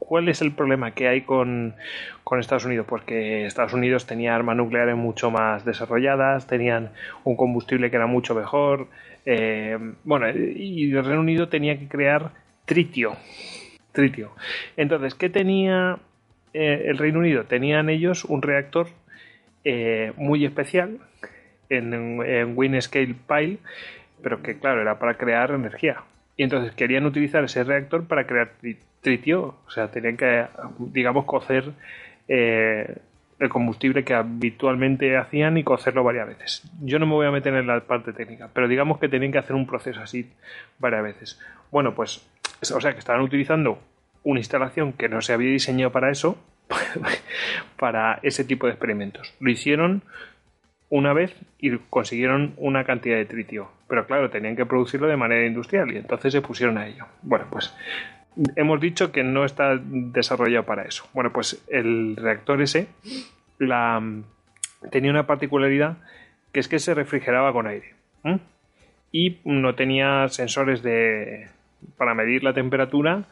[0.07, 1.75] ¿Cuál es el problema que hay con,
[2.39, 2.87] Estados Unidos?
[2.89, 6.91] Pues que Estados Unidos tenía armas nucleares mucho más desarrolladas, tenían
[7.25, 8.89] un combustible que era mucho mejor.
[9.25, 12.33] Eh, bueno, y el Reino Unido tenía que crear
[12.67, 13.17] tritio.
[13.93, 14.33] Tritio.
[14.77, 15.99] Entonces, ¿qué tenía
[16.53, 17.45] eh, el Reino Unido?
[17.45, 18.89] Tenían ellos un reactor
[19.65, 20.99] eh, muy especial
[21.71, 23.59] en, en Winscale Pile,
[24.23, 26.03] pero que, claro, era para crear energía.
[26.37, 28.85] Y entonces querían utilizar ese reactor para crear tritio,
[29.67, 30.47] o sea, tenían que,
[30.79, 31.73] digamos, cocer
[32.29, 32.97] eh,
[33.39, 36.63] el combustible que habitualmente hacían y cocerlo varias veces.
[36.81, 39.39] Yo no me voy a meter en la parte técnica, pero digamos que tenían que
[39.39, 40.31] hacer un proceso así
[40.79, 41.41] varias veces.
[41.71, 42.27] Bueno, pues,
[42.75, 43.79] o sea, que estaban utilizando
[44.23, 46.39] una instalación que no se había diseñado para eso,
[47.79, 49.35] para ese tipo de experimentos.
[49.41, 50.03] Lo hicieron
[50.89, 53.69] una vez y consiguieron una cantidad de tritio.
[53.89, 57.07] Pero claro, tenían que producirlo de manera industrial y entonces se pusieron a ello.
[57.23, 57.75] Bueno, pues
[58.57, 61.07] hemos dicho que no está desarrollado para eso.
[61.13, 62.89] Bueno, pues el reactor ese
[64.91, 65.99] tenía una particularidad
[66.53, 67.95] que es que se refrigeraba con aire.
[69.13, 71.49] Y no tenía sensores de,
[71.97, 73.25] para medir la temperatura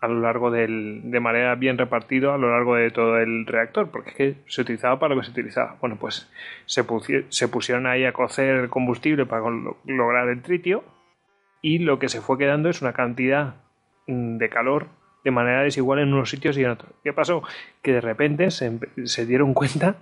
[0.00, 3.90] a lo largo del, de manera bien repartido a lo largo de todo el reactor,
[3.90, 5.76] porque es que se utilizaba para lo que se utilizaba.
[5.80, 6.30] Bueno, pues
[6.66, 6.84] se,
[7.28, 9.42] se pusieron ahí a cocer el combustible para
[9.84, 10.84] lograr el tritio
[11.62, 13.56] y lo que se fue quedando es una cantidad
[14.08, 14.88] de calor
[15.24, 16.92] de manera desigual en unos sitios y en otros.
[17.04, 17.42] ¿Qué pasó?
[17.82, 19.96] Que de repente se, dieron cuenta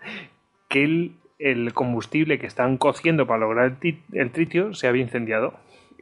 [0.69, 3.77] que el, combustible que estaban cociendo para lograr
[4.12, 5.55] el, tritio se había incendiado.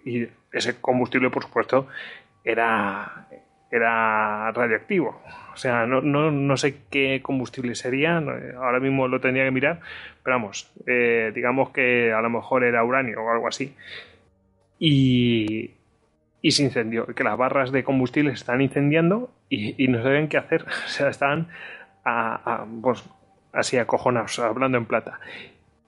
[0.05, 1.89] Y ese combustible, por supuesto,
[2.45, 3.29] era,
[3.71, 5.23] era radioactivo.
[5.55, 9.81] O sea, no, no, sé qué combustible sería, ahora mismo lo tendría que mirar,
[10.23, 13.75] pero vamos, eh, digamos que a lo mejor era uranio o algo así.
[14.79, 15.71] Y,
[16.45, 20.37] y se incendió, que las barras de combustible se están incendiando y, no saben qué
[20.37, 21.49] hacer, o sea, están
[22.05, 23.03] a, pues,
[23.55, 25.21] así acojonados, hablando en plata.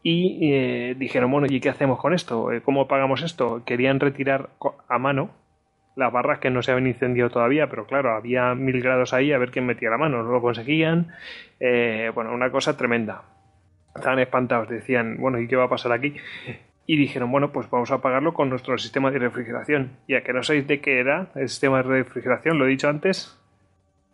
[0.03, 2.53] Y eh, dijeron, bueno, ¿y qué hacemos con esto?
[2.53, 3.65] Eh, ¿Cómo pagamos esto?
[3.67, 4.49] Querían retirar
[4.89, 5.29] a mano
[5.95, 9.39] las barras que no se habían incendiado todavía, pero claro, había mil grados ahí a
[9.39, 11.13] ver quién metía la mano, no lo conseguían.
[11.61, 13.25] Eh, bueno, una cosa tremenda.
[13.95, 16.15] Estaban espantados, decían, bueno, ¿y qué va a pasar aquí?
[16.87, 19.97] Y dijeron, bueno, pues vamos a pagarlo con nuestro sistema de refrigeración.
[20.09, 23.37] Ya que no sabéis de qué era el sistema de refrigeración, lo he dicho antes,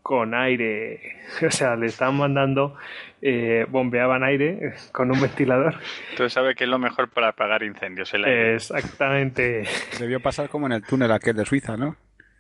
[0.03, 1.01] con aire.
[1.47, 2.77] O sea, le estaban mandando,
[3.23, 5.77] eh, bombeaban aire con un ventilador.
[6.17, 8.55] Tú sabes que es lo mejor para apagar incendios, el aire.
[8.55, 9.65] Exactamente.
[9.99, 11.97] Debió pasar como en el túnel aquel de Suiza, ¿no?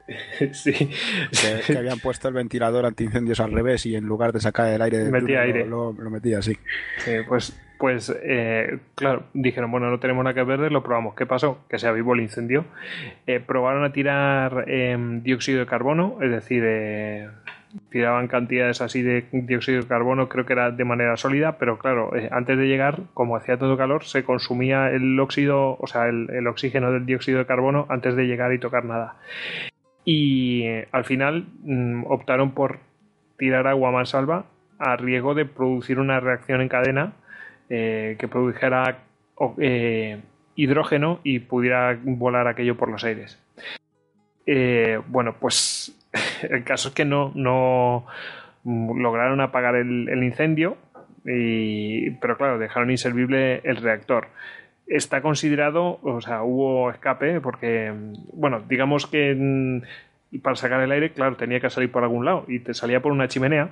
[0.52, 0.90] sí.
[1.66, 4.98] Que, habían puesto el ventilador antiincendios al revés y en lugar de sacar el aire,
[4.98, 5.66] del metía túnel, aire.
[5.66, 6.56] Lo, lo, metía así.
[7.28, 11.16] pues, pues eh, claro, dijeron, bueno, no tenemos nada que perder, lo probamos.
[11.16, 11.58] ¿Qué pasó?
[11.68, 12.64] Que se avivó el incendio.
[13.26, 17.28] Eh, probaron a tirar em, dióxido de carbono, es decir, eh,
[17.90, 22.12] tiraban cantidades así de dióxido de carbono, creo que era de manera sólida, pero claro,
[22.30, 26.92] antes de llegar, como hacía todo calor, se consumía el óxido, o sea, el, oxígeno
[26.92, 29.16] del dióxido de carbono antes de llegar y tocar nada.
[30.04, 32.78] Y al final mm, optaron por
[33.38, 34.44] tirar agua mansalva
[34.78, 37.14] a riesgo de producir una reacción en cadena
[37.74, 38.98] eh, que produjera
[40.54, 43.38] hidrógeno y pudiera volar aquello por los aires.
[45.08, 45.98] bueno, pues
[46.50, 48.04] el caso es que no, no
[48.64, 50.76] lograron apagar el, el incendio,
[51.24, 54.28] y, pero claro, dejaron inservible el reactor.
[54.86, 57.92] Está considerado, o sea, hubo escape porque,
[58.32, 59.80] bueno, digamos que
[60.42, 63.12] para sacar el aire, claro, tenía que salir por algún lado y te salía por
[63.12, 63.70] una chimenea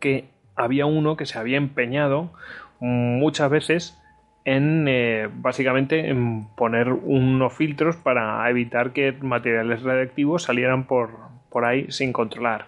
[0.00, 0.24] que
[0.56, 2.32] había uno que se había empeñado
[2.80, 4.00] muchas veces
[4.44, 11.10] en eh, básicamente en poner unos filtros para evitar que materiales radiactivos salieran por,
[11.50, 12.66] por ahí sin controlar.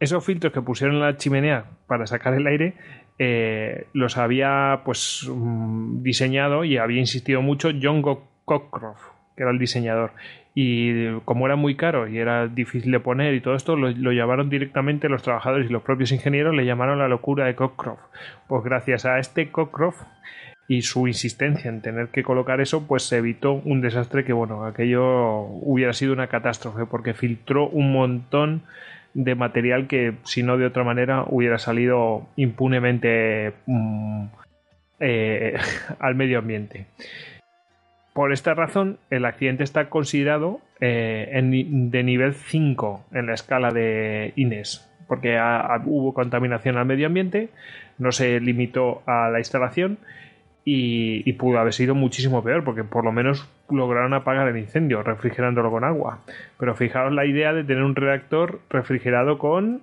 [0.00, 2.74] Esos filtros que pusieron en la chimenea para sacar el aire
[3.18, 9.02] eh, los había pues diseñado y había insistido mucho John Cockcroft,
[9.36, 10.12] que era el diseñador.
[10.54, 14.12] Y como era muy caro y era difícil de poner y todo esto, lo, lo,
[14.12, 18.02] llamaron directamente los trabajadores y los propios ingenieros le llamaron la locura de Cockcroft.
[18.48, 20.02] Pues gracias a este Cockcroft
[20.68, 24.64] y su insistencia en tener que colocar eso, pues se evitó un desastre que, bueno,
[24.64, 28.62] aquello hubiera sido una catástrofe porque filtró un montón
[29.14, 34.26] de material que, si no de otra manera, hubiera salido impunemente mmm,
[35.00, 35.56] eh,
[35.98, 36.86] al medio ambiente.
[38.18, 44.32] Por esta razón, el accidente está considerado eh, de nivel 5 en la escala de
[44.34, 45.38] INES, porque
[45.84, 47.50] hubo contaminación al medio ambiente,
[47.96, 49.98] no se limitó a la instalación
[50.64, 55.04] y, y, pudo haber sido muchísimo peor, porque por lo menos lograron apagar el incendio
[55.04, 56.18] refrigerándolo con agua.
[56.58, 59.80] Pero fijaos la idea de tener un reactor refrigerado con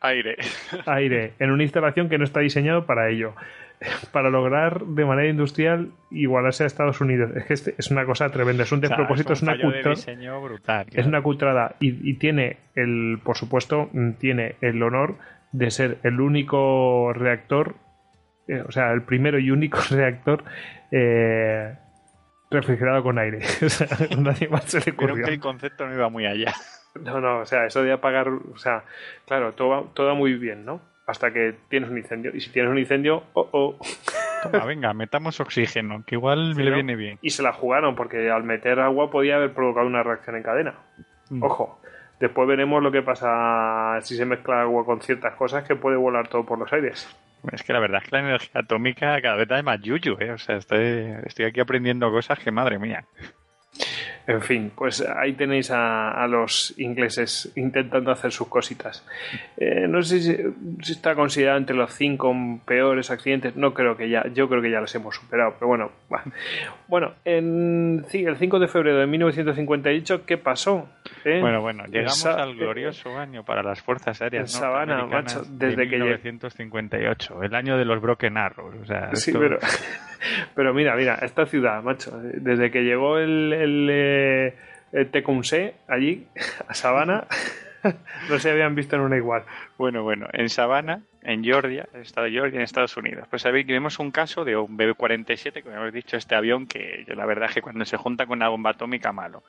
[0.00, 0.36] aire.
[0.86, 3.34] Aire, en una instalación que no está diseñado para ello.
[4.12, 7.30] Para lograr de manera industrial igualarse a Estados Unidos.
[7.34, 8.64] Es que este es una cosa tremenda.
[8.64, 10.38] Es un despropósito, o sea, es, un una cultura.
[10.38, 10.86] brutal.
[10.92, 11.76] Es una cutrada.
[11.80, 15.16] Y, y tiene el, por supuesto, tiene el honor
[15.52, 17.76] de ser el único reactor
[18.50, 20.42] eh, o sea, el primero y único reactor
[20.90, 21.72] eh,
[22.50, 23.38] refrigerado con aire.
[23.64, 23.86] o sea,
[24.18, 25.14] nadie más se le ocurrió.
[25.14, 26.52] Creo que el concepto no iba muy allá.
[26.94, 28.84] No, no, o sea, eso de apagar, o sea,
[29.26, 30.80] claro, todo va, todo va muy bien, ¿no?
[31.06, 32.34] Hasta que tienes un incendio.
[32.34, 33.78] Y si tienes un incendio, oh, oh.
[34.42, 36.76] Toma, venga, metamos oxígeno, que igual Sí, le ¿no?
[36.76, 37.18] viene bien.
[37.22, 40.74] Y se la jugaron, porque al meter agua podía haber provocado una reacción en cadena.
[41.30, 41.42] Mm.
[41.42, 41.80] Ojo,
[42.18, 46.28] después veremos lo que pasa si se mezcla agua con ciertas cosas que puede volar
[46.28, 47.08] todo por los aires.
[47.52, 50.32] Es que la verdad es que la energía atómica cada vez da más yuyu, ¿eh?
[50.32, 53.04] O sea, estoy, estoy aquí aprendiendo cosas que madre mía.
[54.30, 59.04] En fin, pues ahí tenéis a, a los ingleses intentando hacer sus cositas.
[59.56, 60.36] Eh, no sé si,
[60.82, 62.32] si, está considerado entre los cinco
[62.64, 63.56] peores accidentes.
[63.56, 65.90] No creo que ya, yo creo que ya los hemos superado, pero bueno.
[66.86, 70.88] Bueno, en, sí, el 5 de febrero de 1958, ¿qué pasó?
[71.24, 71.40] ¿Eh?
[71.40, 75.88] Bueno, bueno, llegamos al glorioso año para las fuerzas aéreas en Sabana, macho, desde de
[75.88, 78.74] que 1958, el año de los Broken Arrows.
[78.80, 79.40] O sea, sí, esto...
[79.40, 79.58] pero,
[80.54, 84.54] pero mira, mira, esta ciudad, macho, desde que llegó el, el, eh,
[85.10, 86.26] Tecumseh allí,
[86.68, 87.26] a Sabana,
[88.28, 89.44] no se habían visto en una igual.
[89.78, 93.26] Bueno, bueno, en Sabana, en Georgia, el estado de Georgia, en Estados Unidos.
[93.28, 97.04] Pues sabéis que vemos un caso de un BB-47, como hemos dicho, este avión que
[97.06, 99.42] yo la verdad es que cuando se junta con una bomba atómica, malo.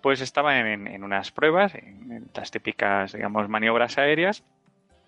[0.00, 4.44] Pues estaba en, unas pruebas, en, las típicas, digamos, maniobras aéreas,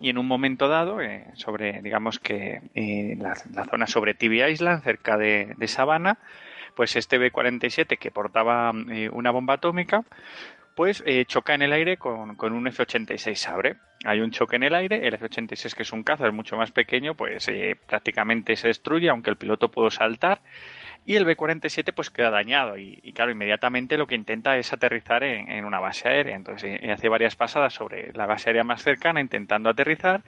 [0.01, 3.35] y en un momento dado, eh, sobre, digamos que eh, la,
[3.66, 6.18] zona sobre Tibia Island, cerca de, de Sabana,
[6.74, 10.05] pues este B-47 que portaba eh, una bomba atómica,
[10.74, 13.77] pues eh, choca en el aire con, con un F-86 Sabre.
[14.05, 16.70] Hay un choque en el aire, el F-86 que es un caza, es mucho más
[16.70, 20.40] pequeño, pues eh, prácticamente se destruye, aunque el piloto pudo saltar
[21.06, 25.64] y el B-47 pues queda dañado y, claro, inmediatamente lo que intenta es aterrizar en,
[25.64, 26.36] una base aérea.
[26.36, 30.22] Entonces eh, hace varias pasadas sobre la base aérea más cercana intentando aterrizar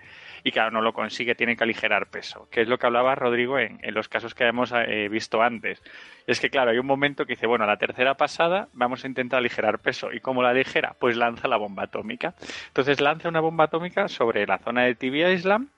[0.45, 3.59] y claro, no lo consigue, tiene que aligerar peso, que es lo que hablaba Rodrigo
[3.59, 5.83] en, los casos que hemos eh, visto antes.
[6.27, 9.39] Es que claro, hay un momento que dice, bueno, la tercera pasada vamos a intentar
[9.39, 10.13] aligerar peso.
[10.13, 10.97] ¿Y cómo la aligera?
[10.99, 12.35] Pues lanza la bomba atómica.
[12.69, 15.69] Entonces lanza una bomba atómica sobre la zona de Tibia Island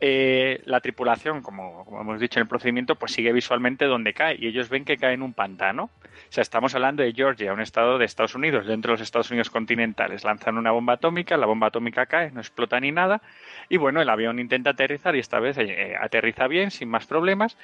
[0.00, 4.46] eh, la tripulación, como, hemos dicho en el procedimiento, pues sigue visualmente donde cae y
[4.46, 5.84] ellos ven que cae en un pantano.
[5.84, 9.30] O sea, estamos hablando de Georgia, un estado de Estados Unidos, dentro de los Estados
[9.30, 10.24] Unidos continentales.
[10.24, 13.22] Lanzan una bomba atómica, la bomba atómica cae, no explota ni nada
[13.68, 17.56] y bueno, el avión intenta aterrizar y esta vez eh, aterriza bien, sin más problemas.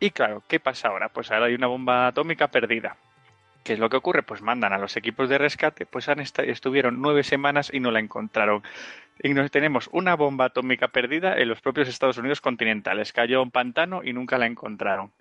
[0.00, 1.08] Y claro, ¿qué pasa ahora?
[1.08, 2.96] Pues ahora hay una bomba atómica perdida.
[3.64, 4.22] ¿Qué es lo que ocurre?
[4.22, 8.00] Pues mandan a los equipos de rescate, pues han estuvieron nueve semanas y no la
[8.00, 8.62] encontraron.
[9.22, 13.12] Y nos tenemos una bomba atómica perdida en los propios Estados Unidos continentales.
[13.12, 15.12] Cayó un pantano y nunca la encontraron.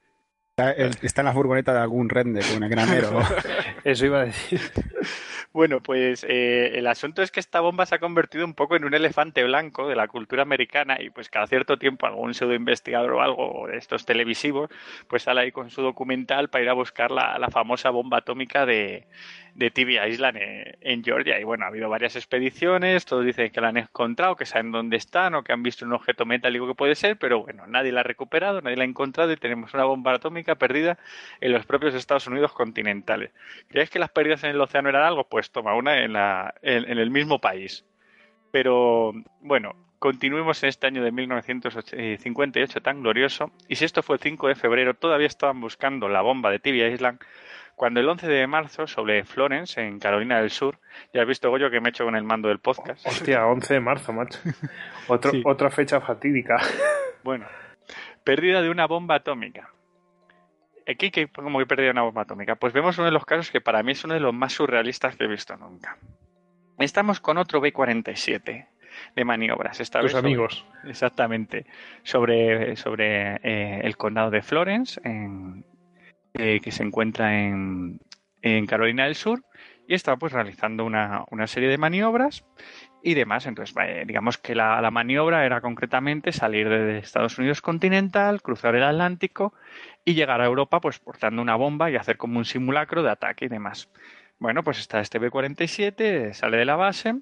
[1.03, 3.19] Está, en la furgoneta de algún render, un granero.
[3.83, 4.59] Eso iba a decir.
[5.53, 8.83] Bueno, pues eh, el asunto es que esta bomba se ha convertido un poco en
[8.83, 13.13] un elefante blanco de la cultura americana y pues cada cierto tiempo algún pseudo investigador
[13.13, 14.69] o algo de estos televisivos
[15.07, 18.65] pues sale ahí con su documental para ir a buscar la, la famosa bomba atómica
[18.65, 19.07] de,
[19.57, 20.37] de Tibia Island
[20.81, 21.39] en, Georgia.
[21.39, 24.97] Y bueno, ha habido varias expediciones, todos dicen que la han encontrado, que saben dónde
[24.97, 28.01] están o que han visto un objeto metálico que puede ser, pero bueno, nadie la
[28.01, 30.99] ha recuperado, nadie la ha encontrado y tenemos una bomba atómica perdida
[31.41, 33.31] en los propios Estados Unidos continentales.
[33.67, 35.27] ¿Crees que las pérdidas en el océano eran algo?
[35.27, 37.83] Pues toma una en, la, en, el mismo país.
[38.51, 39.11] Pero
[39.41, 43.51] bueno, continuemos en este año de 1958 tan glorioso.
[43.67, 46.87] Y si esto fue el 5 de febrero, todavía estaban buscando la bomba de Tibia
[46.87, 47.19] Island
[47.77, 50.79] cuando el 11 de marzo, sobre Florence, en Carolina del Sur,
[51.13, 53.05] ya has visto, Goyo, que me he hecho con el mando del podcast.
[53.05, 54.39] Hostia, 11 de marzo, macho.
[55.07, 56.57] Otra fecha fatídica.
[57.23, 57.45] Bueno,
[58.23, 59.69] pérdida de una bomba atómica.
[60.87, 62.55] Aquí, que ¿cómo que pérdida de una bomba atómica?
[62.55, 65.15] Pues vemos uno de los casos que para mí es uno de los más surrealistas
[65.15, 65.97] que he visto nunca.
[66.79, 68.67] Estamos con otro B-47
[69.15, 69.79] de maniobras.
[69.79, 70.65] Esta Tus amigos.
[70.85, 71.65] exactamente.
[72.03, 75.65] Sobre, sobre eh, el condado de Florence, en,
[76.33, 77.99] eh, que se encuentra en,
[78.67, 79.43] Carolina del Sur
[79.89, 82.45] y está pues realizando una, serie de maniobras
[83.03, 83.45] y demás.
[83.45, 83.75] Entonces,
[84.05, 89.53] digamos que la, maniobra era concretamente salir de Estados Unidos continental, cruzar el Atlántico
[90.05, 93.45] y llegar a Europa pues portando una bomba y hacer como un simulacro de ataque
[93.45, 93.89] y demás.
[94.39, 97.15] Bueno, pues está este B-47, sale de la base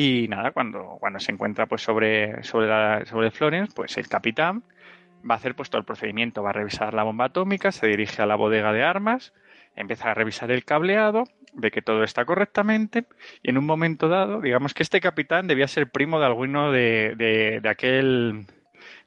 [0.00, 4.62] y nada, cuando, cuando se encuentra pues sobre, sobre, sobre Florence, pues el capitán
[5.28, 8.22] va a hacer pues todo el procedimiento, va a revisar la bomba atómica, se dirige
[8.22, 9.34] a la bodega de armas,
[9.74, 13.06] empieza a revisar el cableado, ve que todo está correctamente
[13.42, 17.16] y en un momento dado, digamos que este capitán debía ser primo de alguno de,
[17.16, 18.46] de, aquel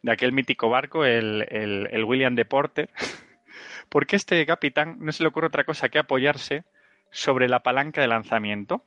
[0.01, 2.89] de aquel mítico barco, el, el, William de Porter,
[3.87, 6.65] porque este capitán no se le ocurre otra cosa que apoyarse
[7.11, 8.83] sobre la palanca de lanzamiento.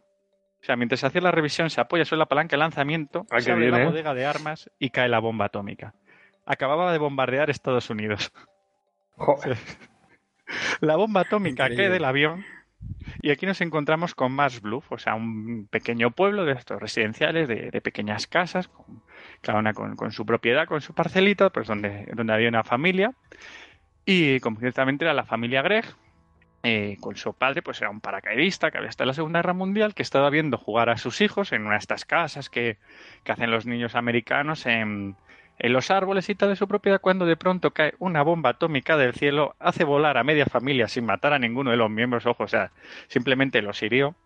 [0.64, 3.40] O sea, mientras se hace la revisión, se apoya sobre la palanca de lanzamiento, ah,
[3.40, 3.84] se abre la ¿eh?
[3.84, 5.94] bodega de armas y cae la bomba atómica
[6.46, 8.32] acababa de bombardear Estados Unidos.
[10.80, 12.44] La bomba atómica cae del avión
[13.22, 17.48] y aquí nos encontramos con Mars Bluff, o sea, un pequeño pueblo de estos residenciales,
[17.48, 19.02] de, pequeñas casas, con,
[19.40, 23.14] cada una con, su propiedad, con su parcelita, pues donde, donde había una familia.
[24.04, 25.86] Y concretamente era la familia Greg,
[26.66, 29.52] eh, con su padre, pues era un paracaidista que había estado en la Segunda Guerra
[29.52, 32.78] Mundial, que estaba viendo jugar a sus hijos en una de estas casas que,
[33.22, 35.14] que hacen los niños americanos en,
[35.58, 39.12] los árboles y tal de su propiedad cuando de pronto cae una bomba atómica del
[39.12, 42.48] cielo, hace volar a media familia sin matar a ninguno de los miembros, ojo, o
[42.48, 42.72] sea,
[43.08, 44.16] simplemente los hirió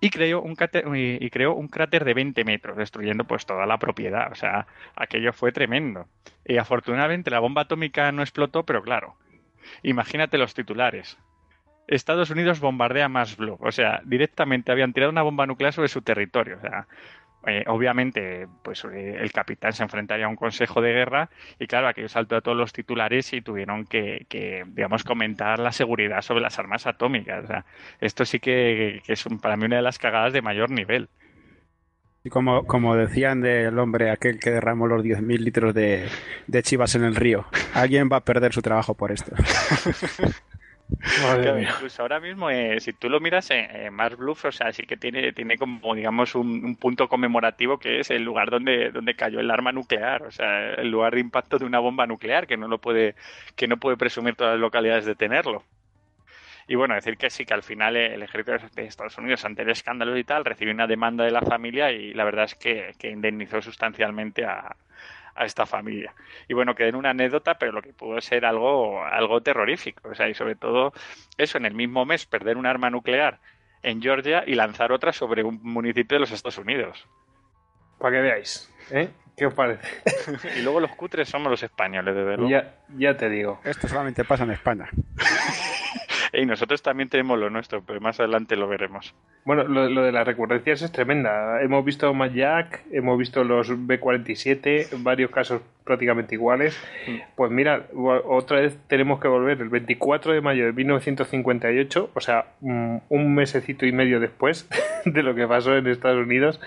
[0.00, 3.78] y creó un cráter, y creó un cráter de 20 metros, destruyendo pues toda la
[3.78, 6.08] propiedad, o sea, aquello fue tremendo.
[6.42, 9.16] Y afortunadamente la bomba atómica no explotó, pero claro,
[9.82, 11.18] imagínate los titulares.
[11.88, 13.58] Estados Unidos bombardea más Blue.
[13.60, 16.56] O sea, directamente habían tirado una bomba nuclear sobre su territorio.
[16.58, 16.86] O sea,
[17.46, 21.30] eh, obviamente, pues eh, el capitán se enfrentaría a un consejo de guerra
[21.60, 24.26] y claro, aquello saltó a todos los titulares y tuvieron que,
[24.66, 27.44] digamos, comentar la seguridad sobre las armas atómicas.
[27.44, 27.64] O sea,
[28.00, 31.08] esto sí que, es para mí una de las cagadas de mayor nivel.
[32.24, 36.08] Y como, como decían del hombre aquel que derramó los 10.000 litros de,
[36.48, 39.30] de chivas en el río, alguien va a perder su trabajo por esto.
[40.88, 44.96] incluso ahora mismo, eh, si tú lo miras en, Mars Bluff, o sea, sí que
[44.96, 49.50] tiene, tiene como, digamos, un, punto conmemorativo que es el lugar donde, donde cayó el
[49.50, 52.78] arma nuclear, o sea, el lugar de impacto de una bomba nuclear, que no lo
[52.78, 53.14] puede,
[53.56, 55.64] que no puede presumir todas las localidades de tenerlo.
[56.68, 59.70] Y bueno, decir que sí, que al final el ejército de Estados Unidos, ante el
[59.70, 63.62] escándalo y tal, recibió una demanda de la familia y la verdad es que, indemnizó
[63.62, 64.74] sustancialmente a,
[65.44, 66.14] esta familia.
[66.48, 70.08] Y bueno, quedó en una anécdota, pero lo que pudo ser algo, algo terrorífico.
[70.08, 70.92] O sea, y sobre todo
[71.36, 73.40] eso, en el mismo mes, perder un arma nuclear
[73.82, 77.06] en Georgia y lanzar otra sobre un municipio de los Estados Unidos.
[77.98, 79.10] Para que veáis, ¿eh?
[79.36, 79.86] ¿Qué os parece?
[80.58, 82.46] y luego los cutres somos los españoles, de verdad.
[82.48, 83.60] Ya, ya te digo.
[83.64, 84.88] Esto solamente pasa en España.
[86.36, 89.14] y nosotros también tenemos lo nuestro, pero más adelante lo veremos.
[89.44, 91.62] Bueno, lo, de las recurrencias es tremenda.
[91.62, 96.78] Hemos visto más Jack, hemos visto los B-47, varios casos prácticamente iguales.
[97.06, 97.16] Mm.
[97.34, 102.46] Pues mira, otra vez tenemos que volver el 24 de mayo de 1958, o sea,
[102.60, 104.68] un mesecito y medio después
[105.04, 106.60] de lo que pasó en Estados Unidos,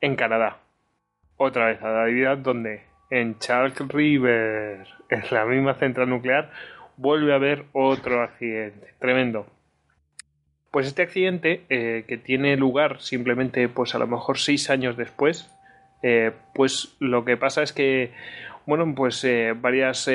[0.00, 0.58] en Canadá
[1.42, 6.50] otra vez a la Navidad donde en Charles River, en la misma central nuclear,
[7.00, 8.88] vuelve a haber otro accidente.
[8.98, 9.46] Tremendo.
[10.70, 15.50] Pues este accidente, eh, que tiene lugar simplemente, pues a lo mejor seis años después,
[16.02, 18.12] eh, pues lo que pasa es que,
[18.66, 20.08] bueno, pues eh, varias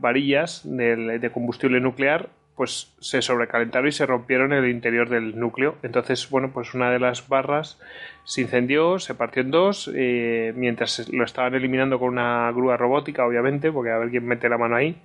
[0.00, 5.74] varillas de combustible nuclear pues se sobrecalentaron y se rompieron en el interior del núcleo.
[5.82, 7.80] Entonces, bueno, pues una de las barras
[8.22, 13.72] se incendió, se partió en dos, mientras lo estaban eliminando con una grúa robótica, obviamente,
[13.72, 15.02] porque a ver quién mete la mano ahí,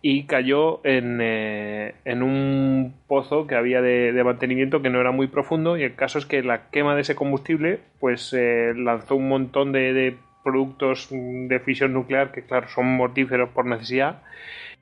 [0.00, 5.26] y cayó en, eh, en un pozo que había de, mantenimiento que no era muy
[5.26, 9.28] profundo, y el caso es que la quema de ese combustible, pues eh, lanzó un
[9.28, 14.22] montón de, de productos de fisión nuclear que, claro, son mortíferos por necesidad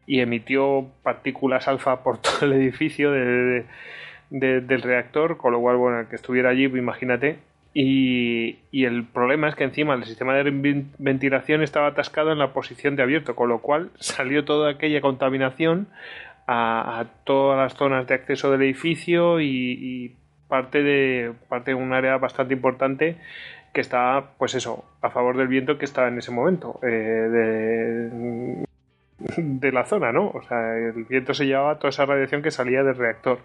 [0.07, 6.07] y emitió partículas alfa por todo el edificio del reactor, con lo cual, bueno, el
[6.07, 7.39] que estuviera allí, pues, imagínate.
[7.79, 12.97] Y, el problema es que encima el sistema de ventilación estaba atascado en la posición
[12.97, 15.89] de abierto, con lo cual salió toda aquella contaminación
[16.47, 20.17] a, todas las zonas de acceso del edificio y,
[20.49, 23.19] parte de parte de un área bastante importante
[23.75, 26.81] que estaba, pues eso, a favor del viento que estaba en ese momento.
[26.83, 28.65] Eh, de,
[29.37, 30.29] de la zona, ¿no?
[30.31, 33.41] O sea, el viento se llevaba toda esa radiación que salía del reactor.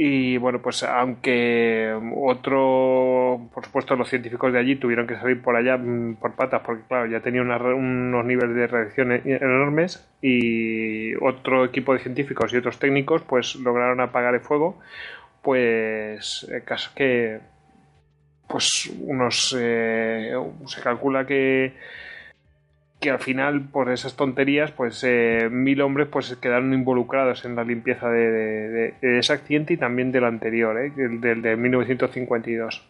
[0.00, 5.56] Y bueno, pues aunque otro, por supuesto, los científicos de allí tuvieron que salir por
[5.56, 11.16] allá mm, por patas, porque claro, ya tenía unos niveles de radiación e-, enormes, y
[11.16, 14.78] otro equipo de científicos y otros técnicos, pues lograron apagar el fuego.
[15.42, 17.40] Pues caso que,
[18.48, 20.32] pues unos, eh,
[20.66, 21.74] se calcula que
[23.00, 27.62] que al final, por esas tonterías, pues eh, mil hombres pues quedaron involucrados en la
[27.62, 30.90] limpieza de, ese accidente y también del anterior, ¿eh?
[30.96, 32.82] del, de 1952.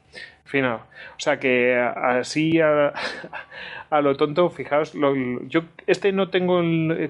[0.45, 0.77] Final.
[0.77, 6.63] O sea que así a, lo tonto, fijaos, yo este no tengo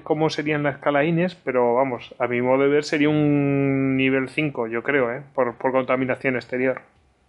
[0.03, 1.03] cómo serían las escala
[1.45, 5.21] pero vamos, a mi modo de ver sería un nivel 5, yo creo, ¿eh?
[5.33, 6.81] por, contaminación exterior.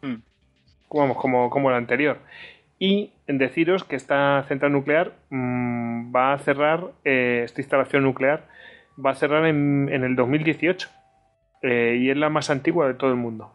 [0.02, 0.16] Mm.
[0.92, 2.18] Vamos, como, como el anterior
[2.82, 8.48] y deciros que esta central nuclear mm, va a cerrar, eh, esta instalación nuclear
[9.04, 10.88] va a cerrar en, el 2018
[11.62, 13.52] eh, y es la más antigua de todo el mundo.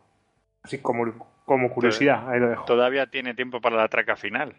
[0.64, 1.12] Así como,
[1.44, 2.66] como curiosidad, ahí lo dejo.
[2.66, 4.54] Todavía tiene tiempo para la traca final.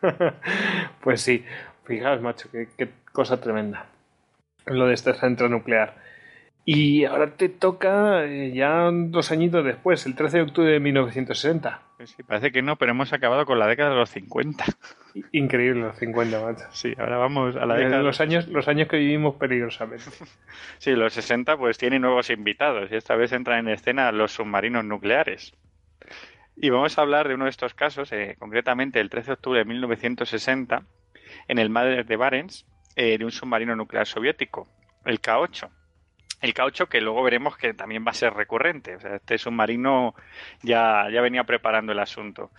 [1.02, 1.44] pues sí,
[1.84, 3.86] fijaos, macho, qué, qué cosa tremenda.
[4.64, 5.96] Lo de esta central nuclear.
[6.64, 11.87] Y ahora te toca eh, ya dos añitos después, el 13 de octubre de 1960.
[12.04, 14.64] Sí, parece que no, pero hemos acabado con la década de los 50.
[15.32, 16.64] Increíble los 50, macho.
[16.70, 20.04] Sí, ahora vamos a la década de los años, los años que vivimos peligrosamente.
[20.78, 24.84] sí, los 60 pues tienen nuevos invitados y esta vez entran en escena los submarinos
[24.84, 25.54] nucleares.
[26.56, 29.58] Y vamos a hablar de uno de estos casos, eh, concretamente el 13 de octubre
[29.60, 30.84] de 1960,
[31.48, 32.66] en el mar de Barents,
[32.96, 34.68] eh, de un submarino nuclear soviético,
[35.04, 35.68] el K-8
[36.40, 38.96] el caucho que luego veremos que también va a ser recurrente.
[38.96, 40.14] O sea, este submarino
[40.62, 42.50] ya, ya venía preparando el asunto.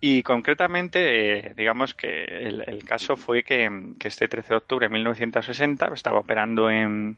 [0.00, 4.92] Y concretamente, eh, digamos que el, caso fue que, que, este 13 de octubre de
[4.92, 7.16] 1960 estaba operando en,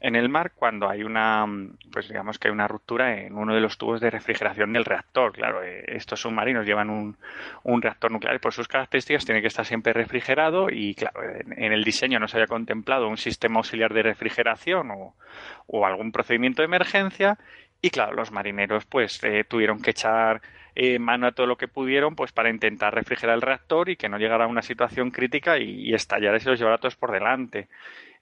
[0.00, 1.44] en el mar cuando hay una,
[1.92, 5.32] pues digamos que hay una ruptura en uno de los tubos de refrigeración del reactor.
[5.32, 7.16] Claro, eh, estos submarinos llevan un,
[7.82, 11.84] reactor nuclear y por sus características tiene que estar siempre refrigerado y claro, en, el
[11.84, 17.38] diseño no se había contemplado un sistema auxiliar de refrigeración o, algún procedimiento de emergencia
[17.80, 20.40] y claro, los marineros pues eh, tuvieron que echar
[20.74, 24.08] eh, mano a todo lo que pudieron pues para intentar refrigerar el reactor y que
[24.08, 27.68] no llegara a una situación crítica y, y estallar y los llevara todos por delante.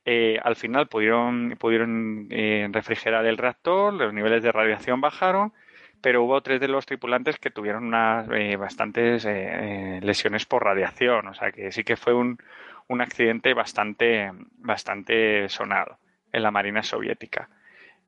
[0.09, 5.53] Eh, al final pudieron, pudieron eh, refrigerar el reactor, los niveles de radiación bajaron,
[6.01, 11.35] pero hubo tres de los tripulantes que tuvieron unas eh, bastantes lesiones por radiación, o
[11.35, 12.39] sea que sí que fue un,
[12.87, 15.99] un accidente bastante, bastante sonado.
[16.33, 17.49] en la Marina Soviética.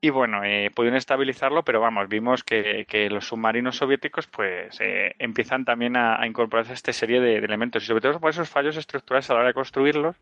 [0.01, 5.65] Y bueno, eh, pudieron estabilizarlo, pero vamos, vimos que, los submarinos soviéticos pues eh, empiezan
[5.65, 9.29] también a, incorporarse a esta serie de, elementos y sobre todo por esos fallos estructurales
[9.29, 10.15] a la hora de construirlos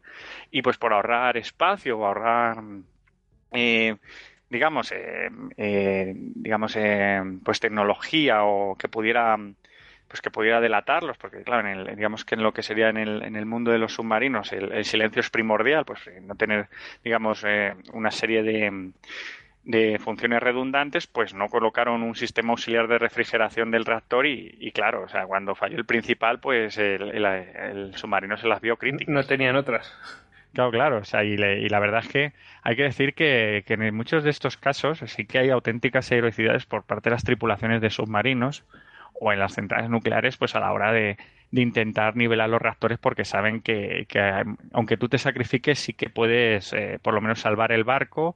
[0.50, 2.58] y pues por ahorrar espacio o ahorrar,
[3.52, 3.96] eh,
[4.50, 4.92] digamos,
[5.58, 6.78] digamos,
[7.44, 9.38] pues tecnología o que pudiera
[10.08, 12.98] pues que pudiera delatarlos, porque claro, en el, digamos que en lo que sería en
[12.98, 16.70] el, en el mundo de los submarinos el, silencio es primordial, pues no tener,
[17.04, 17.44] digamos,
[17.92, 18.94] una serie de,
[19.68, 25.04] de funciones redundantes, pues no colocaron un sistema auxiliar de refrigeración del reactor y, claro,
[25.04, 29.14] o sea, cuando falló el principal, pues el, submarino se las vio críticas.
[29.14, 29.94] No tenían otras.
[30.54, 32.34] Claro, claro, o sea, y, la verdad es que
[32.64, 36.84] hay que decir que, en muchos de estos casos sí que hay auténticas heroicidades por
[36.84, 38.64] parte de las tripulaciones de submarinos
[39.20, 41.18] o en las centrales nucleares, pues a la hora de,
[41.52, 44.08] intentar nivelar los reactores porque saben que,
[44.72, 48.36] aunque tú te sacrifiques sí que puedes eh, por lo menos salvar el barco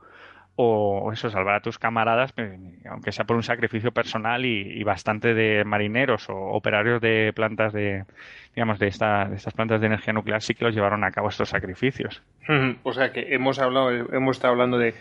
[0.55, 2.57] o eso, salvar a tus camaradas, eh,
[2.89, 8.03] aunque sea por un sacrificio personal y, bastante de marineros o operarios de plantas de,
[8.55, 11.29] digamos, de, esta, de estas plantas de energía nuclear sí que los llevaron a cabo
[11.29, 12.21] estos sacrificios.
[12.83, 14.93] O sea que hemos hablado, hemos estado hablando de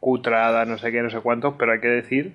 [0.00, 2.34] cutrada, no sé qué, no sé cuántos, pero hay que decir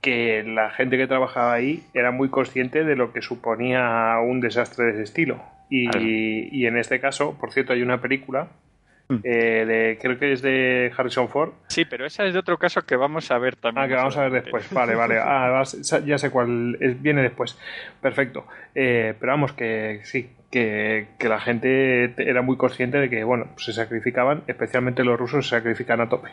[0.00, 4.86] que la gente que trabajaba ahí era muy consciente de lo que suponía un desastre
[4.86, 5.42] de ese estilo.
[5.70, 5.88] Y,
[6.52, 8.48] y en este caso, por cierto, hay una película.
[9.24, 11.52] Eh, de, creo que es de Harrison Ford.
[11.68, 13.84] Sí, pero esa es de otro caso que vamos a ver también.
[13.84, 14.72] Ah, que vamos a ver después.
[14.72, 15.18] Vale, vale.
[15.24, 15.62] Ah,
[16.04, 17.58] ya sé cuál viene después.
[18.00, 18.46] Perfecto.
[18.74, 23.72] Eh, pero vamos, que sí, que, la gente era muy consciente de que, bueno, se
[23.72, 26.28] sacrificaban, especialmente los rusos se sacrifican a tope.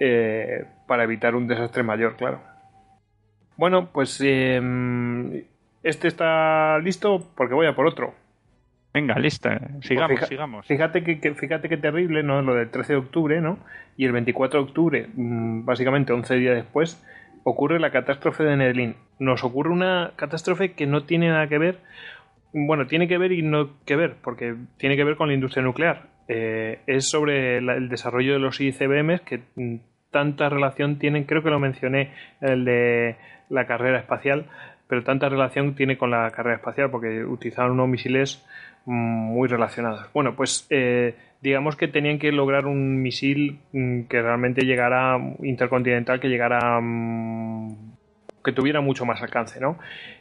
[0.00, 2.40] Eh, para evitar un desastre mayor, claro.
[3.56, 5.44] Bueno, pues em,
[5.82, 8.14] este está listo porque voy a por otro.
[8.94, 10.66] Venga, lista, sigamos, sigamos.
[10.66, 12.42] Fíjate que, fíjate qué terrible, ¿no?
[12.42, 13.58] Lo del 13 de octubre, ¿no?
[13.96, 17.04] Y el 24 de octubre, mm, básicamente 11 días después,
[17.42, 18.94] ocurre la catástrofe de Nedelín.
[19.18, 21.80] Nos ocurre una catástrofe que no tiene nada que ver,
[22.52, 25.64] bueno, tiene que ver y no que ver, porque tiene que ver con la industria
[25.64, 26.02] nuclear.
[26.28, 29.76] Eh, es sobre el desarrollo de los ICBMs que mm,
[30.12, 33.16] tanta relación tienen, creo que lo mencioné, el de
[33.50, 34.46] la carrera espacial,
[34.86, 38.46] pero tanta relación tiene con la carrera espacial porque utilizaron unos misiles
[38.86, 40.12] muy relacionadas.
[40.12, 46.20] Bueno, pues eh, digamos que tenían que lograr un misil mm, que realmente llegara intercontinental,
[46.20, 47.94] que llegara mm,
[48.44, 49.78] que tuviera mucho más alcance, ¿no?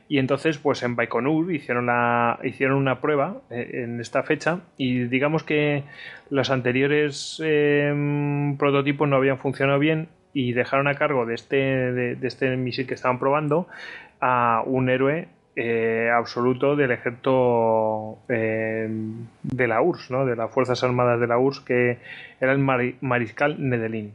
[0.08, 5.06] Y entonces, pues en Baikonur hicieron la hicieron una prueba eh, en esta fecha y
[5.06, 5.84] digamos que
[6.30, 12.28] los anteriores em, prototipos no habían funcionado bien y dejaron a cargo de este de
[12.28, 13.68] este misil que estaban probando
[14.20, 18.90] a un héroe eh, absoluto del ejército eh,
[19.44, 20.26] de la URSS, ¿no?
[20.26, 22.00] de las Fuerzas Armadas de la URSS, que
[22.42, 24.14] era el mariscal Nedelin.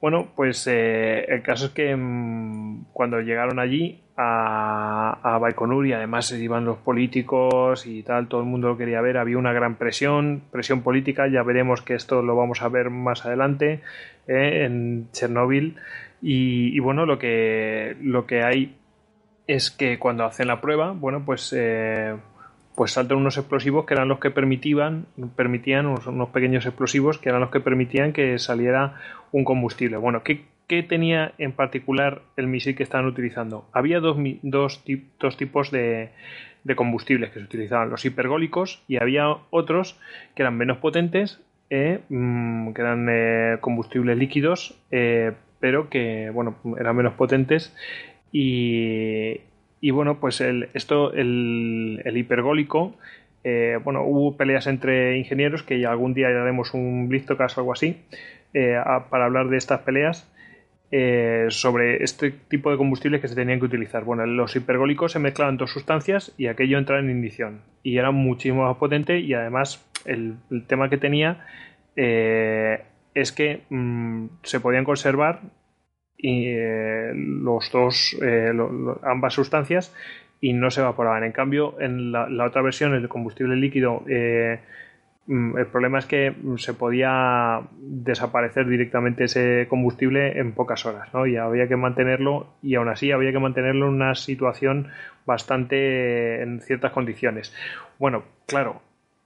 [0.00, 6.32] Bueno, pues eh, el caso es que mm, cuando llegaron allí a, Baikonur y además
[6.32, 10.42] iban los políticos y tal, todo el mundo lo quería ver, había una gran presión,
[10.50, 13.80] presión política, ya veremos que esto lo vamos a ver más adelante
[14.26, 15.76] en Chernóbil
[16.20, 18.74] y, y, bueno, lo que, lo que hay
[19.48, 22.14] es que cuando hacen la prueba, bueno, pues, eh,
[22.76, 27.40] pues saltan unos explosivos que eran los que permitían, permitían unos, pequeños explosivos que eran
[27.40, 29.00] los que permitían que saliera
[29.32, 29.96] un combustible.
[29.96, 30.44] Bueno, ¿qué,
[30.82, 33.66] tenía en particular el misil que estaban utilizando?
[33.72, 34.84] Había dos, dos,
[35.38, 36.10] tipos de,
[36.64, 39.98] de combustibles que se utilizaban, los hipergólicos y había otros
[40.34, 44.78] que eran menos potentes, eh, mm, que eran eh, combustibles líquidos,
[45.60, 47.74] pero que bueno, eran menos potentes
[48.32, 49.40] y,
[49.80, 52.94] y bueno, pues el, esto, el, el hipergólico,
[53.44, 57.72] eh, bueno, hubo peleas entre ingenieros que ya algún día haremos un caso o algo
[57.72, 57.96] así
[58.52, 58.76] eh,
[59.10, 60.30] para hablar de estas peleas.
[60.90, 64.04] Eh, sobre este tipo de combustibles que se tenían que utilizar.
[64.04, 68.64] Bueno, los hipergólicos se mezclaban dos sustancias y aquello entraba en ignición y era muchísimo
[68.64, 70.36] más potente y además el,
[70.66, 71.44] tema que tenía
[71.94, 75.40] es que mm, se podían conservar
[76.18, 78.52] y, eh, los dos, eh,
[79.02, 79.94] ambas sustancias
[80.40, 81.24] y no se evaporaban.
[81.24, 84.60] En cambio, en la, otra versión, el combustible líquido, eh,
[85.26, 91.26] mm, el problema es que se podía desaparecer directamente ese combustible en pocas horas, ¿no?
[91.26, 94.88] Y había que mantenerlo, y aún así había que mantenerlo en una situación
[95.24, 97.54] bastante en ciertas condiciones.
[97.98, 98.82] Bueno, claro,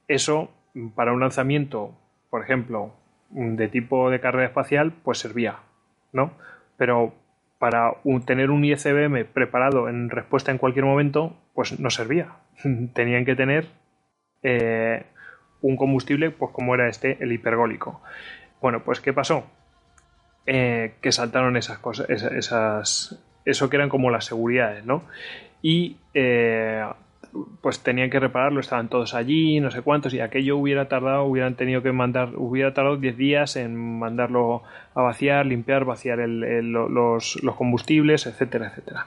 [0.09, 0.51] eso
[0.95, 1.93] para un lanzamiento,
[2.31, 2.95] por ejemplo,
[3.31, 5.57] de tipo de carrera espacial, pues servía,
[6.13, 6.33] ¿no?
[6.83, 7.15] Pero
[7.61, 7.93] para
[8.27, 12.39] tener un ICBM preparado en respuesta en cualquier momento, pues no servía.
[12.93, 13.69] Tenían que tener
[14.43, 15.07] eh,
[15.61, 18.03] un combustible, pues como era este, el hipergólico.
[18.61, 19.47] Bueno, pues ¿qué pasó?
[20.45, 25.05] Eh, que saltaron esas cosas, esas, eso que eran como las seguridades, ¿no?
[25.63, 26.85] Y eh,
[27.61, 31.55] pues tenían que repararlo, estaban todos allí, no sé cuántos, y aquello hubiera tardado, hubieran
[31.55, 34.63] tenido que mandar, hubiera tardado 10 días en mandarlo
[34.95, 39.07] a vaciar, limpiar, vaciar los, combustibles, etcétera, etcétera.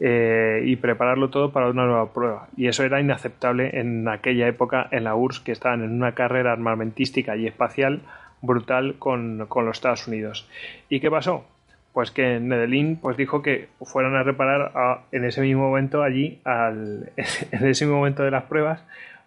[0.00, 2.48] Eh, y prepararlo todo para una nueva prueba.
[2.56, 6.52] Y eso era inaceptable en aquella época en la URSS, que estaban en una carrera
[6.52, 8.02] armamentística y espacial
[8.42, 10.46] brutal con, con los Estados Unidos.
[10.90, 11.46] ¿Y qué pasó?
[11.92, 17.10] Pues que Nedelin pues dijo que fueran a reparar en ese mismo momento allí, al,
[17.52, 18.82] en ese mismo momento de las pruebas,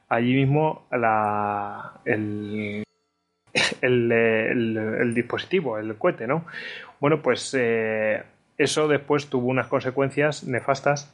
[0.10, 2.84] allí mismo la, el,
[3.82, 6.46] el, dispositivo, el cohete, ¿no?
[7.00, 8.24] Bueno, pues eh,
[8.58, 11.14] eso después tuvo unas consecuencias nefastas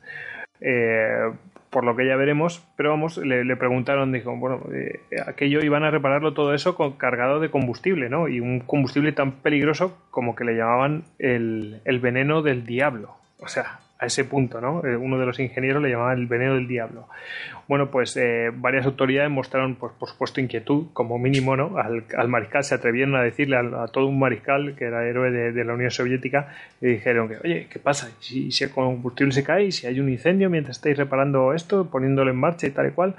[0.62, 1.32] eh,
[1.72, 5.90] por lo que ya veremos, pero vamos, le, preguntaron, dijo, bueno, eh, aquello iban a
[5.90, 8.28] repararlo todo eso con, cargado de combustible, ¿no?
[8.28, 13.16] Y un combustible tan peligroso como que le llamaban el, el veneno del diablo.
[13.40, 14.84] O sea, a ese punto, ¿no?
[14.84, 17.08] Eh, uno de los ingenieros le llamaba el veneno del diablo.
[17.68, 21.78] Bueno, pues eh, varias autoridades mostraron, pues, por supuesto, inquietud, como mínimo, ¿no?
[21.78, 25.74] Al, mariscal se atrevieron a decirle a, todo un mariscal que era héroe de, la
[25.74, 26.52] Unión Soviética,
[26.82, 28.10] le dijeron que, oye, ¿qué pasa?
[28.20, 32.32] Si, si el combustible se cae, si hay un incendio mientras estáis reparando esto, poniéndolo
[32.32, 33.16] en marcha y tal y cual,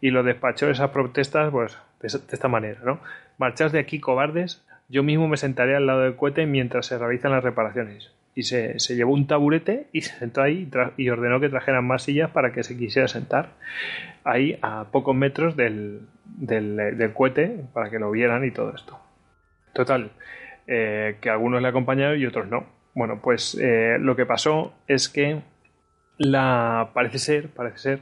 [0.00, 3.00] y lo despachó esas protestas, pues, de, esta manera, ¿no?
[3.36, 7.32] Marchaos de aquí, cobardes, yo mismo me sentaré al lado del cohete mientras se realizan
[7.32, 11.86] las reparaciones y se, llevó un taburete y se sentó ahí y, ordenó que trajeran
[11.86, 13.50] más sillas para que se quisiera sentar
[14.24, 18.98] ahí a pocos metros del, del, cohete para que lo vieran y todo esto.
[19.72, 20.10] Total,
[20.66, 22.66] eh, que algunos le acompañaron y otros no.
[22.94, 25.40] Bueno, pues eh, lo que pasó es que
[26.18, 28.00] la parece ser, parece ser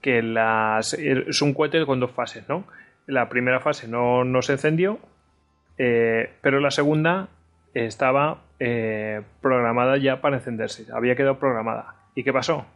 [0.00, 2.64] que las, es un cohete con dos fases, ¿no?
[3.06, 4.98] La primera fase no, no se encendió,
[5.78, 7.28] eh, pero la segunda
[7.74, 11.96] estaba eh, programada ya para encenderse, había quedado programada.
[12.14, 12.66] ¿Y qué pasó?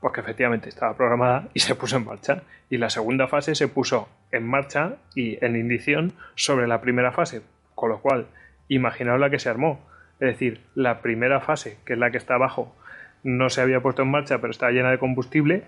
[0.00, 2.42] Pues que efectivamente estaba programada y se puso en marcha.
[2.70, 7.42] Y la segunda fase se puso en marcha y en indición sobre la primera fase,
[7.74, 8.26] con lo cual,
[8.68, 9.80] imaginaos la que se armó.
[10.20, 12.74] Es decir, la primera fase, que es la que está abajo,
[13.22, 15.64] no se había puesto en marcha, pero estaba llena de combustible,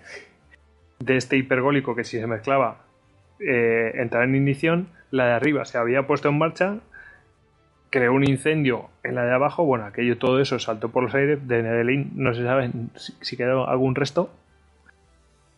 [0.99, 2.87] de este hipergólico que si se mezclaba
[3.41, 6.79] eh, entraba en ignición, la de arriba se había puesto en marcha,
[7.97, 11.49] creó un incendio en la de abajo, bueno, aquello todo eso saltó por los aires,
[11.49, 14.31] de Nedelin no se sabe si, quedó algún resto,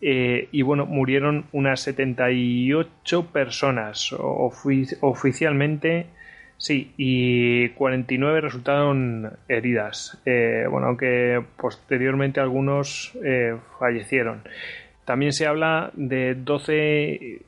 [0.01, 4.15] eh, y bueno, murieron unas 78 personas
[5.01, 6.07] oficialmente,
[6.59, 14.43] sí, y 49 resultaron heridas, eh, bueno, aunque posteriormente algunos eh, fallecieron.
[15.05, 17.41] También se habla de 12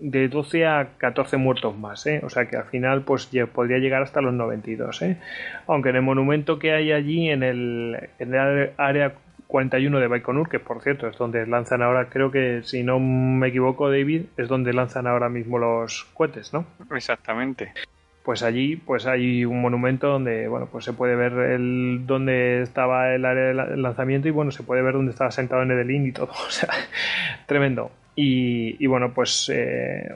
[0.00, 2.20] de 12 a 14 muertos más, ¿eh?
[2.24, 5.02] o sea que al final pues podría llegar hasta los 92.
[5.02, 5.18] ¿eh?
[5.66, 9.14] Aunque en el monumento que hay allí en el, en el área
[9.46, 13.48] 41 de Baikonur, que por cierto es donde lanzan ahora, creo que si no me
[13.48, 16.64] equivoco David, es donde lanzan ahora mismo los cohetes, ¿no?
[16.94, 17.72] Exactamente.
[18.22, 23.14] Pues allí pues hay un monumento donde bueno pues se puede ver el donde estaba
[23.14, 26.12] el área de lanzamiento y bueno se puede ver dónde estaba sentado en Edelin y
[26.12, 26.70] todo, o sea,
[27.46, 27.90] tremendo.
[28.14, 30.14] Y, bueno, pues, eh,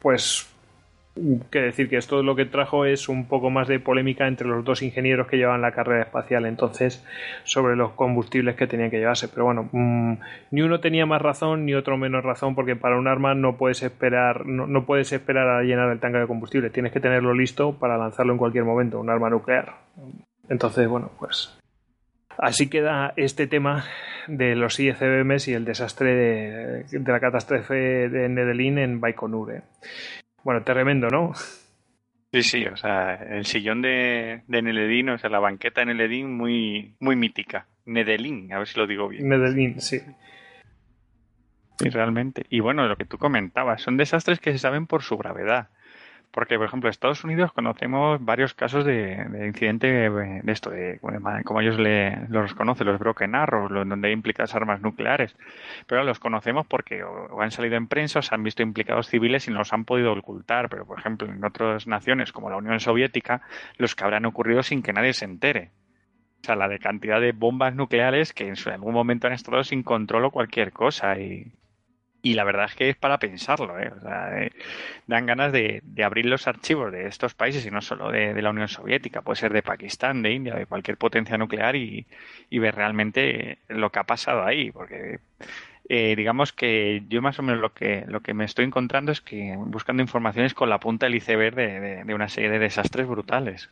[0.00, 0.48] pues,
[1.50, 4.64] que decir que esto lo que trajo es un poco más de polémica entre los
[4.64, 7.04] dos ingenieros que llevaban la carrera espacial entonces
[7.44, 9.28] sobre los combustibles que tenían que llevarse.
[9.28, 10.14] Pero bueno, mm,
[10.50, 13.82] ni uno tenía más razón ni otro menos razón porque para un arma no puedes
[13.82, 16.70] esperar, no, no puedes esperar a llenar el tanque de combustible.
[16.70, 19.74] Tienes que tenerlo listo para lanzarlo en cualquier momento, un arma nuclear.
[20.48, 21.56] Entonces, bueno, pues
[22.38, 23.84] Así queda este tema
[24.26, 29.52] de los ICBMs y el desastre de, la catástrofe de Nedelin en Baikonur.
[29.52, 29.62] ¿eh?
[30.42, 31.32] Bueno, tremendo, ¿no?
[32.32, 36.36] Sí, sí, o sea, el sillón de, de Nedelin, o sea, la banqueta de Nedelin
[36.36, 37.66] muy, muy mítica.
[37.86, 39.28] Nedelin, a ver si lo digo bien.
[39.28, 40.00] Nedelin, sí.
[41.78, 42.44] Sí, realmente.
[42.50, 45.68] Y bueno, lo que tú comentabas, son desastres que se saben por su gravedad.
[46.34, 50.98] Porque, por ejemplo, en Estados Unidos conocemos varios casos de, de incidente de esto, de
[51.44, 55.36] como ellos le, los conocen, los broken arrows, donde hay implicadas armas nucleares.
[55.86, 59.46] Pero los conocemos porque o, han salido en prensa o se han visto implicados civiles
[59.46, 60.68] y no los han podido ocultar.
[60.68, 63.42] Pero, por ejemplo, en otras naciones como la Unión Soviética,
[63.78, 65.70] los que habrán ocurrido sin que nadie se entere.
[66.42, 69.84] O sea, la de cantidad de bombas nucleares que en algún momento han estado sin
[69.84, 71.14] control o cualquier cosa.
[72.24, 73.92] Y la verdad es que es para pensarlo, ¿eh?
[73.94, 74.50] O sea, eh,
[75.06, 78.66] dan ganas de, abrir los archivos de estos países y no solo de, la Unión
[78.66, 82.06] Soviética, puede ser de Pakistán, de India, de cualquier potencia nuclear y,
[82.50, 85.18] ver realmente lo que ha pasado ahí, porque
[85.90, 89.20] eh, digamos que yo más o menos lo que, lo que me estoy encontrando es
[89.20, 93.68] que buscando informaciones con la punta del iceberg de, una serie de desastres brutales.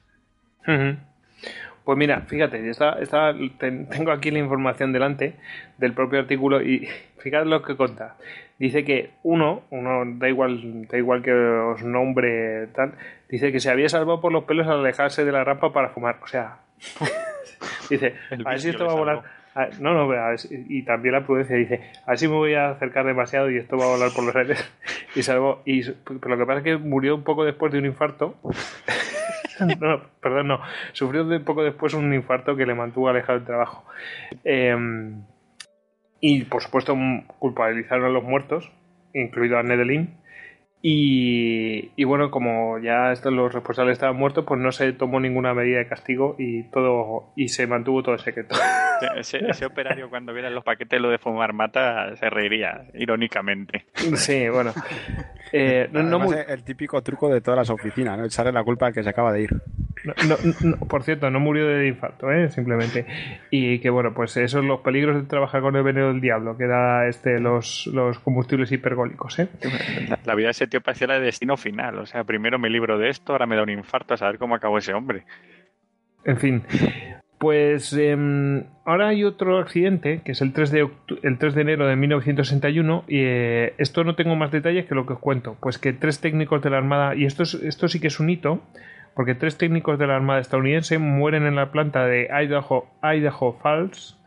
[1.84, 5.34] Pues mira, fíjate, está, está, tengo aquí la información delante
[5.78, 6.88] del propio artículo y
[7.18, 8.16] fíjate lo que cuenta.
[8.58, 12.92] Dice que uno, uno da igual, da igual que os nombre tal,
[13.28, 16.18] dice que se había salvado por los pelos al alejarse de la rampa para fumar.
[16.22, 16.58] O sea,
[17.90, 18.14] dice,
[18.44, 19.22] a ver si esto va a volar.
[19.80, 23.76] no, no, y también la prudencia dice, así me voy a acercar demasiado y esto
[23.76, 24.72] va a volar por los aires.
[25.16, 27.86] Y salvo, y pero lo que pasa es que murió un poco después de un
[27.86, 28.36] infarto.
[29.80, 30.60] no, perdón, no.
[30.92, 33.84] Sufrió de poco después un infarto que le mantuvo alejado del trabajo.
[34.44, 35.22] Em,
[36.20, 36.96] y por supuesto
[37.38, 38.70] culpabilizaron a los muertos,
[39.12, 40.16] incluido a Nedelin,
[40.84, 45.78] y, bueno, como ya estos, los responsables estaban muertos, pues no se tomó ninguna medida
[45.78, 48.56] de castigo y todo y se mantuvo todo secreto.
[49.16, 53.86] Ese, operario cuando viera los paquetes lo de fumar mata se reiría, irónicamente.
[54.16, 54.72] Sí, bueno.
[55.52, 58.24] Eh, no, El típico truco de todas las oficinas, ¿no?
[58.24, 59.50] echarle la culpa al que se acaba de ir.
[60.88, 62.48] Por cierto, no murió de infarto, ¿eh?
[62.50, 63.06] simplemente.
[63.50, 66.56] Y que bueno, pues esos son los peligros de trabajar con el veneno del diablo,
[66.56, 69.38] que da este, los, los combustibles hipergólicos.
[69.38, 69.48] ¿eh?
[70.24, 71.98] La, vida de ese tío parecía la de destino final.
[71.98, 74.54] O sea, primero me libro de esto, ahora me da un infarto a saber cómo
[74.54, 75.24] acabó ese hombre.
[76.24, 76.62] En fin.
[77.38, 80.88] Pues em, ahora hay otro accidente, que es el 3 de,
[81.24, 85.06] el 3 de enero de 1961, y eh, esto no tengo más detalles que lo
[85.06, 85.56] que os cuento.
[85.60, 88.62] Pues que tres técnicos de la Armada, y esto, esto sí que es un hito,
[89.14, 94.18] porque tres técnicos de la Armada estadounidense mueren en la planta de Idaho, Idaho Falls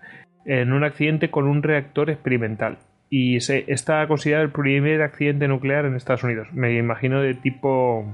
[0.46, 2.78] en un accidente con un reactor experimental.
[3.10, 6.48] Y se, está considerado el primer accidente nuclear en Estados Unidos.
[6.54, 8.06] Me imagino de tipo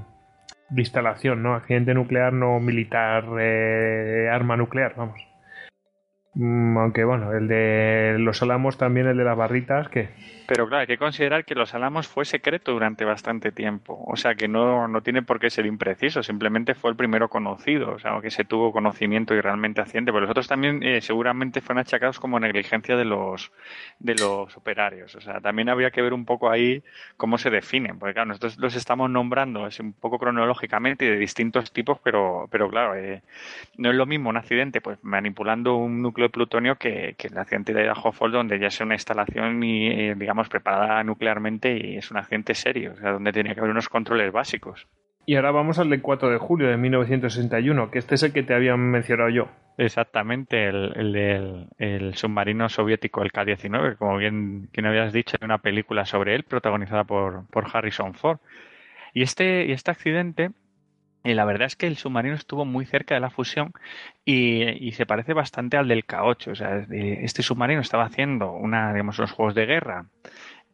[0.70, 1.54] de instalación, ¿no?
[1.54, 5.31] Accidente nuclear no militar, eh, arma nuclear, vamos.
[6.34, 10.08] Mm, aunque bueno, el de los Álamos también, el de las barritas, que
[10.46, 14.02] pero claro, hay que considerar que los Álamos fue secreto durante bastante tiempo.
[14.06, 17.92] O sea que no, no tiene por qué ser impreciso, simplemente fue el primero conocido,
[17.92, 20.12] o sea, que se tuvo conocimiento y realmente accidente.
[20.12, 23.50] Pero los otros también eh, seguramente fueron achacados como negligencia de los,
[23.98, 25.14] de los operarios.
[25.14, 26.82] O sea, también habría que ver un poco ahí
[27.16, 31.16] cómo se definen, porque claro, nosotros los estamos nombrando es un poco cronológicamente y de
[31.16, 33.22] distintos tipos, pero, pero claro, eh,
[33.78, 37.38] no es lo mismo un accidente pues manipulando un núcleo de plutonio que, que el
[37.38, 41.96] accidente de Idaho Falls, donde ya es una instalación y, eh, digamos, preparada nuclearmente y
[41.96, 44.86] es un accidente serio, o sea, donde tenía que haber unos controles básicos.
[45.24, 48.42] Y ahora vamos al del 4 de julio de 1961, que este es el que
[48.42, 49.48] te había mencionado yo.
[49.78, 55.58] Exactamente, el, del el submarino soviético, el K-19, como bien, bien habías dicho, hay una
[55.58, 58.38] película sobre él protagonizada por, por Harrison Ford.
[59.14, 60.50] Y este, y este accidente
[61.24, 63.72] y la verdad es que el submarino estuvo muy cerca de la fusión
[64.24, 66.50] y, se parece bastante al del K8.
[66.50, 70.06] O sea, este submarino estaba haciendo una, digamos, unos juegos de guerra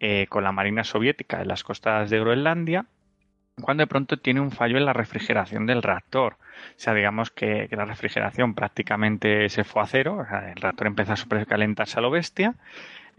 [0.00, 2.86] eh, con la Marina Soviética en las costas de Groenlandia,
[3.60, 6.34] cuando de pronto tiene un fallo en la refrigeración del reactor.
[6.34, 11.16] O sea, digamos que, la refrigeración prácticamente se fue a cero, el reactor empezó a
[11.16, 12.54] supercalentarse a lo bestia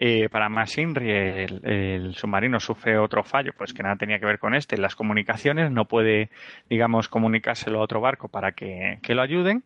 [0.01, 4.39] eh, para más Inri, el, submarino sufre otro fallo, pues que nada tenía que ver
[4.39, 6.29] con este, las comunicaciones, no puede,
[6.69, 9.65] digamos, comunicárselo a otro barco para que, lo ayuden,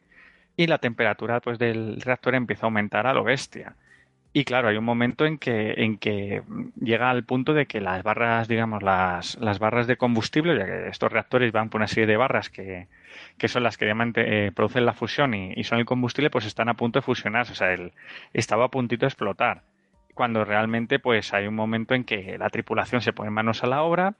[0.58, 3.76] y la temperatura pues, del reactor empieza a aumentar a lo bestia.
[4.34, 6.42] Y claro, hay un momento en que, en que
[6.82, 10.88] llega al punto de que las barras, digamos, las, las barras de combustible, ya que
[10.88, 12.88] estos reactores van por una serie de barras que,
[13.38, 13.86] que son las que
[14.16, 17.52] eh, producen la fusión y, son el combustible, pues están a punto de fusionarse.
[17.52, 17.92] O sea, el,
[18.34, 19.62] estaba a puntito de explotar
[20.14, 23.84] cuando realmente pues hay un momento en que la tripulación se pone manos a la
[23.84, 24.16] obra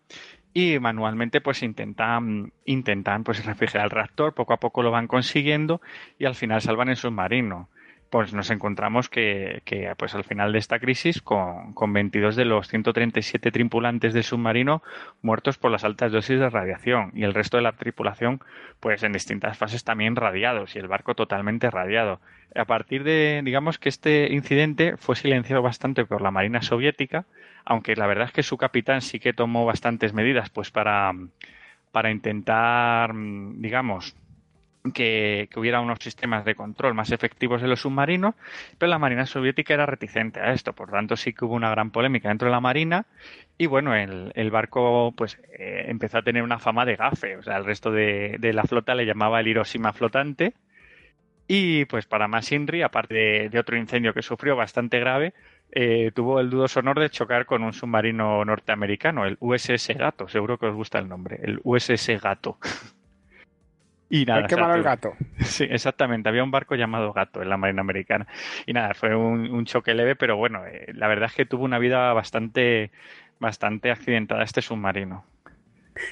[0.54, 5.82] y manualmente pues intentan intentan pues refrigerar el reactor, poco a poco lo van consiguiendo
[6.20, 7.70] y al final salvan el submarino
[8.14, 9.64] pues nos encontramos que,
[9.98, 14.84] pues al final de esta crisis con, con, 22 de los 137 tripulantes del submarino
[15.24, 18.40] muertos por las altas dosis de radiación y el resto de la tripulación
[18.80, 22.22] pues en distintas fases también radiados y el barco totalmente radiado.
[22.54, 27.26] A partir de, digamos que este incidente fue silenciado bastante por la Marina soviética,
[27.66, 31.14] aunque la verdad es que su capitán sí que tomó bastantes medidas pues para,
[31.92, 33.12] para intentar,
[33.56, 34.16] digamos,
[34.92, 38.36] que, hubiera unos sistemas de control más efectivos en los submarinos,
[38.78, 41.92] pero la Marina soviética era reticente a esto, por tanto sí que hubo una gran
[41.92, 43.06] polémica dentro de la Marina
[43.58, 47.58] y bueno, el, barco pues eh, empezó a tener una fama de gafe, o sea,
[47.58, 50.54] el resto de, la flota le llamaba el Hiroshima flotante.
[51.46, 55.34] Y pues para más Inri, aparte de, otro incendio que sufrió bastante grave,
[55.72, 60.58] eh, tuvo el dudoso honor de chocar con un submarino norteamericano, el USS Gato, seguro
[60.58, 62.58] que os gusta el nombre, el USS Gato.
[64.14, 65.16] Y nada, qué malo el gato.
[65.40, 66.30] Sí, exactamente.
[66.30, 68.28] Había un barco llamado Gato en la Marina Americana.
[68.68, 71.80] Y nada, fue un, choque leve, pero bueno, eh, la verdad es que tuvo una
[71.80, 72.92] vida bastante,
[73.40, 75.26] bastante accidentada este submarino.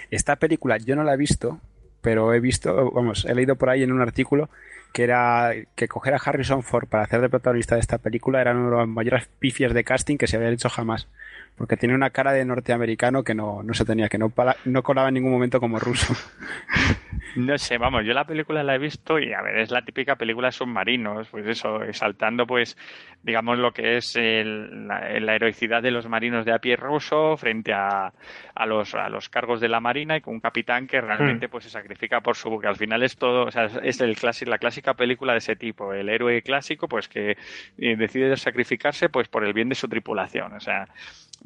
[0.09, 1.59] Esta película yo no la he visto,
[2.01, 4.49] pero he visto, vamos, he leído por ahí en un artículo
[4.93, 8.51] que era que coger a Harrison Ford para hacer de protagonista de esta película era
[8.51, 11.07] uno de los mayores pifias de casting que se había hecho jamás.
[11.55, 14.33] Porque tiene una cara de norteamericano que no, no se tenía, que no,
[14.65, 16.13] no colaba en ningún momento como ruso.
[17.35, 20.17] No sé, vamos, yo la película la he visto y a ver, es la típica
[20.17, 22.77] película de submarinos, pues eso, exaltando pues,
[23.23, 28.11] digamos, lo que es la, heroicidad de los marinos de a pie ruso frente a,
[28.53, 31.51] a, los, a los cargos de la marina y con un capitán que realmente hmm.
[31.51, 32.67] pues se sacrifica por su buque.
[32.67, 36.09] Al final es todo, o sea, es el la clásica película de ese tipo, el
[36.09, 37.37] héroe clásico pues que
[37.77, 40.87] eh, decide sacrificarse pues por el bien de su tripulación, o sea,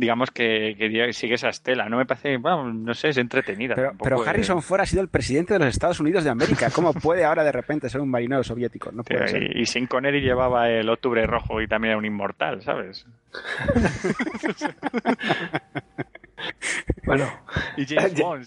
[0.06, 1.90] digamos que, sigue esa estela.
[1.90, 3.74] No me parece, bueno, no sé, es entretenida.
[4.02, 6.70] Pero, Harrison Ford ha sido el presidente de los Estados Unidos de América.
[6.70, 8.92] ¿Cómo puede ahora de repente ser un marinero soviético?
[8.92, 9.58] No puede ser.
[9.58, 13.08] Y, sin Connery llevaba el octubre rojo y también era un inmortal, ¿sabes?
[17.06, 17.26] bueno,
[17.76, 18.46] y James Bond,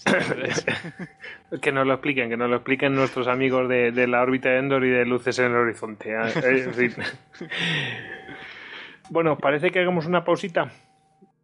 [1.61, 4.61] que nos lo expliquen, que nos lo expliquen nuestros amigos de, de la órbita de
[4.61, 6.15] Endor y de luces en el horizonte.
[6.15, 6.93] ¿eh?
[9.11, 10.71] bueno, parece que hagamos una pausita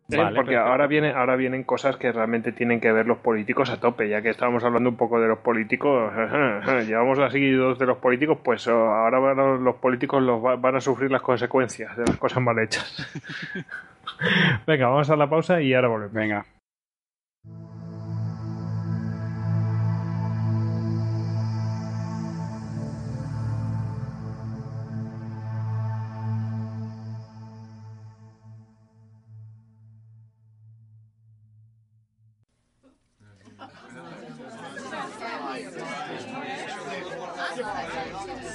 [0.08, 4.08] porque ahora, viene, ahora vienen cosas que realmente tienen que ver los políticos a tope,
[4.08, 6.12] ya que estábamos hablando un poco de los políticos,
[6.86, 11.10] llevamos así dos de los políticos, pues oh, ahora los políticos los van a sufrir
[11.10, 13.10] las consecuencias de las cosas mal hechas.
[14.66, 16.12] Venga, vamos a la pausa y ahora volvemos.
[16.12, 16.46] Venga.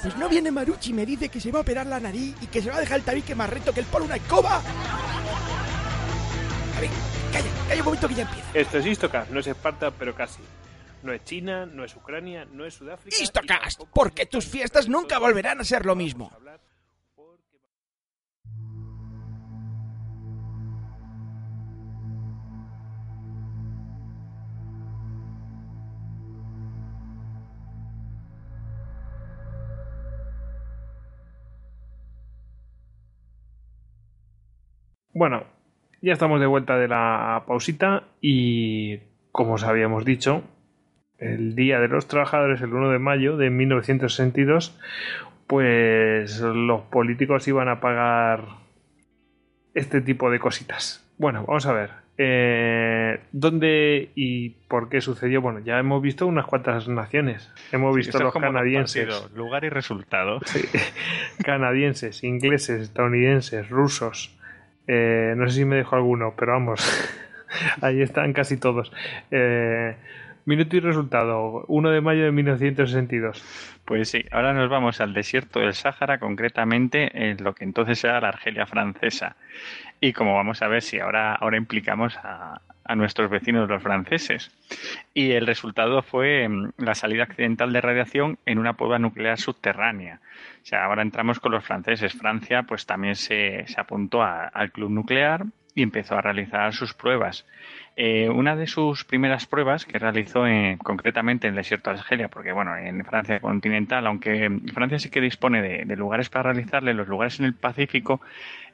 [0.02, 2.46] Pues no viene Maruchi y me dice que se va a operar la nariz y
[2.46, 4.56] que se va a dejar el tabique más recto que el polo una escoba.
[6.76, 6.90] A ver,
[7.32, 8.50] calla, calla un momento que ya empieza.
[8.54, 10.42] Esto es Istocast, no es Esparta, pero casi.
[11.02, 13.16] No es China, no es Ucrania, no es Sudáfrica.
[13.22, 16.30] Istocast, porque tus fiestas nunca volverán a ser lo mismo.
[35.20, 35.44] Bueno,
[36.00, 39.00] ya estamos de vuelta de la pausita y
[39.32, 40.42] como os habíamos dicho,
[41.18, 44.80] el Día de los Trabajadores, el 1 de mayo de 1962,
[45.46, 48.46] pues los políticos iban a pagar
[49.74, 51.06] este tipo de cositas.
[51.18, 51.90] Bueno, vamos a ver.
[52.16, 55.42] Eh, ¿Dónde y por qué sucedió?
[55.42, 57.52] Bueno, ya hemos visto unas cuantas naciones.
[57.72, 59.30] Hemos visto los canadienses.
[59.34, 60.40] lugar y resultado.
[61.44, 64.39] canadienses, ingleses, estadounidenses, rusos,
[64.92, 66.80] eh, no sé si me dejo alguno, pero vamos,
[67.80, 68.92] ahí están casi todos.
[69.30, 69.94] Eh,
[70.46, 73.80] minuto y resultado, 1 de mayo de 1962.
[73.84, 78.20] Pues sí, ahora nos vamos al desierto del Sáhara, concretamente en lo que entonces era
[78.20, 79.36] la Argelia francesa.
[80.00, 82.60] Y como vamos a ver si ahora, ahora implicamos a,
[82.90, 84.50] a nuestros vecinos los franceses.
[85.14, 90.18] Y el resultado fue mm, la salida accidental de radiación en una prueba nuclear subterránea.
[90.62, 92.14] O sea, ahora entramos con los franceses.
[92.14, 95.44] Francia pues también se, se apuntó al club nuclear
[95.74, 97.44] y empezó a realizar sus pruebas.
[97.96, 100.44] Eh, una de sus primeras pruebas que realizó
[100.82, 105.20] concretamente en el desierto de Argelia, porque bueno, en Francia continental, aunque Francia sí que
[105.20, 108.20] dispone de, lugares para realizarle, los lugares en el Pacífico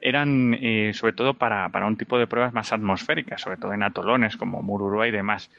[0.00, 4.36] eran eh, sobre todo para, un tipo de pruebas más atmosféricas, sobre todo en atolones
[4.36, 5.50] como Mururoa y demás.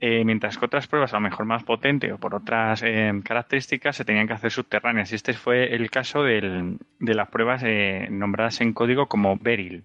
[0.00, 2.84] Eh, mientras que otras pruebas, a lo mejor más potentes o por otras
[3.24, 5.10] características, se tenían que hacer subterráneas.
[5.10, 7.64] Y este fue el caso de las pruebas
[8.10, 9.82] nombradas en código como Beryl.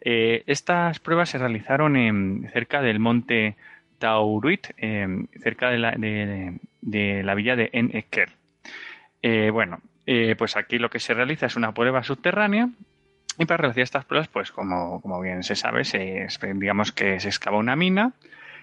[0.00, 3.56] Eh, estas pruebas se realizaron en, cerca del monte
[3.98, 7.90] Tauruit, em, cerca de la, villa de En
[9.22, 12.68] eh, bueno, eh, pues aquí lo que se realiza es una prueba subterránea
[13.38, 17.28] y para realizar estas pruebas, pues como, como bien se sabe, se, digamos que se
[17.28, 18.12] excava una mina,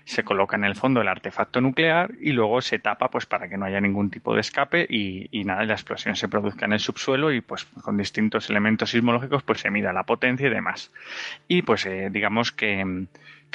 [0.05, 3.57] se coloca en el fondo el artefacto nuclear y luego se tapa pues para que
[3.57, 6.79] no haya ningún tipo de escape y, y nada, la explosión se produzca en el
[6.79, 10.91] subsuelo y pues con distintos elementos sismológicos pues se mida la potencia y demás.
[11.47, 13.05] Y pues eh, digamos que,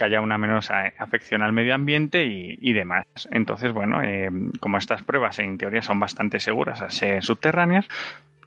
[0.00, 3.04] haya una menos afección al medio ambiente y, demás.
[3.32, 7.86] Entonces, bueno, eh, como estas pruebas en teoría son bastante seguras a ser subterráneas,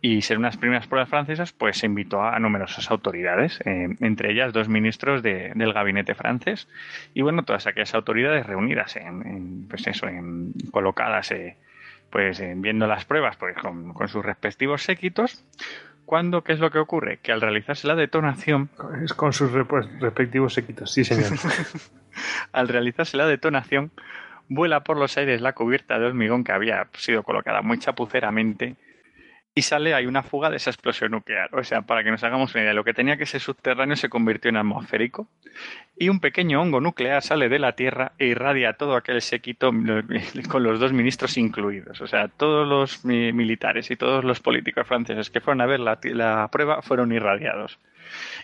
[0.05, 4.51] y ser unas primeras pruebas francesas, pues se invitó a, numerosas autoridades, eh, entre ellas
[4.51, 6.67] dos ministros del gabinete francés
[7.13, 11.55] y bueno, todas aquellas autoridades reunidas en, pues eso, en, colocadas eh,
[12.09, 15.45] pues eh, viendo las pruebas pues, con, sus respectivos séquitos,
[16.03, 17.19] cuando, ¿qué es lo que ocurre?
[17.19, 18.69] Que al realizarse la detonación...
[19.05, 21.31] Es con sus respectivos séquitos, sí señor.
[22.51, 23.91] al realizarse la detonación,
[24.49, 28.75] vuela por los aires la cubierta de hormigón que había sido colocada muy chapuceramente
[29.55, 31.53] y sale, hay una fuga de esa explosión nuclear.
[31.53, 34.09] O sea, para que nos hagamos una idea, lo que tenía que ser subterráneo se
[34.09, 35.27] convirtió en atmosférico
[35.95, 39.71] y un pequeño hongo nuclear sale de la Tierra e irradia todo aquel sequito
[40.49, 42.01] con los dos ministros incluidos.
[42.01, 46.47] O sea, todos los militares y todos los políticos franceses que fueron a ver la
[46.51, 47.77] prueba fueron irradiados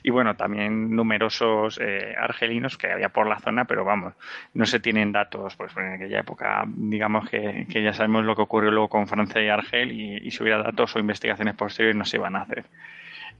[0.04, 4.14] y bueno, también numerosos eh, argelinos que había por la zona, pero vamos,
[4.54, 8.72] no se tienen datos, pues en aquella época, digamos que, ya sabemos lo que ocurrió
[8.72, 12.36] luego con Francia y Argel y, si hubiera datos o investigaciones posteriores no se iban
[12.36, 12.66] a hacer.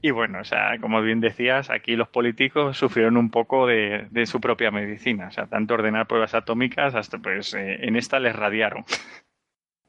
[0.02, 4.40] Y bueno, o sea, como bien decías, aquí los políticos sufrieron un poco de, su
[4.40, 5.28] propia medicina.
[5.28, 8.84] O sea, tanto ordenar pruebas atómicas hasta pues eh, en esta les radiaron.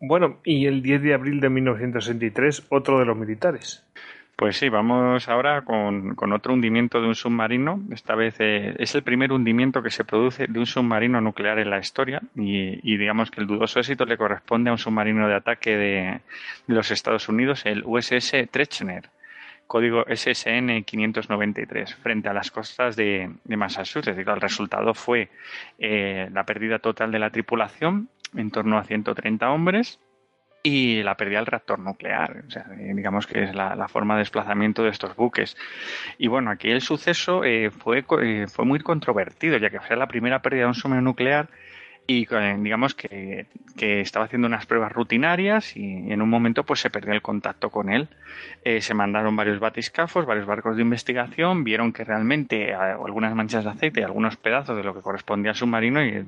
[0.01, 3.85] Bueno, y el 10 de abril de 1963, otro de los militares.
[4.41, 7.79] Pues sí, vamos ahora con, otro hundimiento de un submarino.
[7.91, 11.69] Esta vez eh, es el primer hundimiento que se produce de un submarino nuclear en
[11.69, 15.77] la historia y, digamos que el dudoso éxito le corresponde a un submarino de ataque
[15.77, 16.21] de,
[16.65, 19.11] los Estados Unidos, el USS Trechner,
[19.67, 24.17] código SSN 593, frente a las costas de, Massachusetts.
[24.17, 25.29] el resultado fue
[25.77, 29.99] eh, la pérdida total de la tripulación, en torno a 130 hombres,
[30.63, 32.43] y la pérdida del reactor nuclear.
[32.47, 35.57] O sea, eh, digamos que es la, forma de desplazamiento de estos buques.
[36.17, 40.07] Y bueno, aquí el suceso eh, fue, eh, fue muy controvertido, ya que fue la
[40.07, 41.49] primera pérdida de un submarino nuclear
[42.11, 42.27] y
[42.59, 43.45] digamos que,
[43.77, 47.89] estaba haciendo unas pruebas rutinarias y en un momento pues se perdió el contacto con
[47.89, 48.09] él.
[48.63, 53.63] Eh, se mandaron varios batiscafos, varios barcos de investigación, vieron que realmente eh, algunas manchas
[53.63, 56.23] de aceite y algunos pedazos de lo que correspondía al submarino y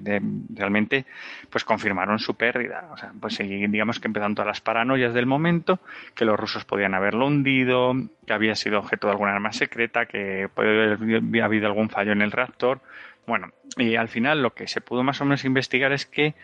[0.55, 1.05] realmente
[1.49, 2.89] pues confirmaron su pérdida.
[2.91, 5.79] O sea, pues digamos que empezaron todas las paranoias del momento,
[6.15, 7.93] que los rusos podían haberlo hundido,
[8.25, 12.31] que había sido objeto de alguna arma secreta, que haber habido algún fallo en el
[12.31, 12.81] reactor.
[13.25, 16.35] Bueno, y al final lo que se pudo más o menos investigar es que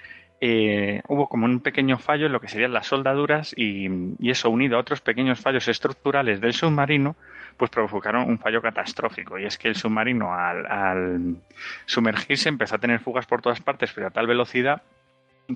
[0.42, 3.90] eh, hubo como un pequeño fallo en lo que serían las soldaduras y,
[4.30, 7.18] eso unido a otros pequeños fallos estructurales del submarino,
[7.58, 9.38] pues provocaron un fallo catastrófico.
[9.38, 11.38] Y es que el submarino al,
[11.86, 14.82] sumergirse empezó a tener fugas por todas partes, pero a tal velocidad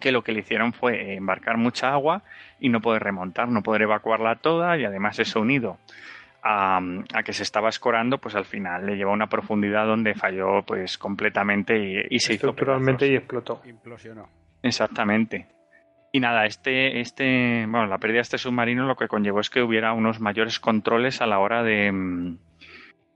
[0.02, 2.24] que lo que le hicieron fue embarcar mucha agua
[2.60, 5.78] y no poder remontar, no poder evacuarla toda y además eso unido
[6.44, 6.80] a,
[7.24, 10.98] que se estaba escorando, pues al final le llevó a una profundidad donde falló pues
[10.98, 13.62] completamente y, se hizo Estructuralmente y explotó.
[13.66, 14.28] Implosionó.
[14.62, 15.48] Exactamente.
[16.12, 19.64] Y nada, este, este, bueno, la pérdida de este submarino lo que conllevó es que
[19.64, 22.36] hubiera unos mayores controles a la hora de,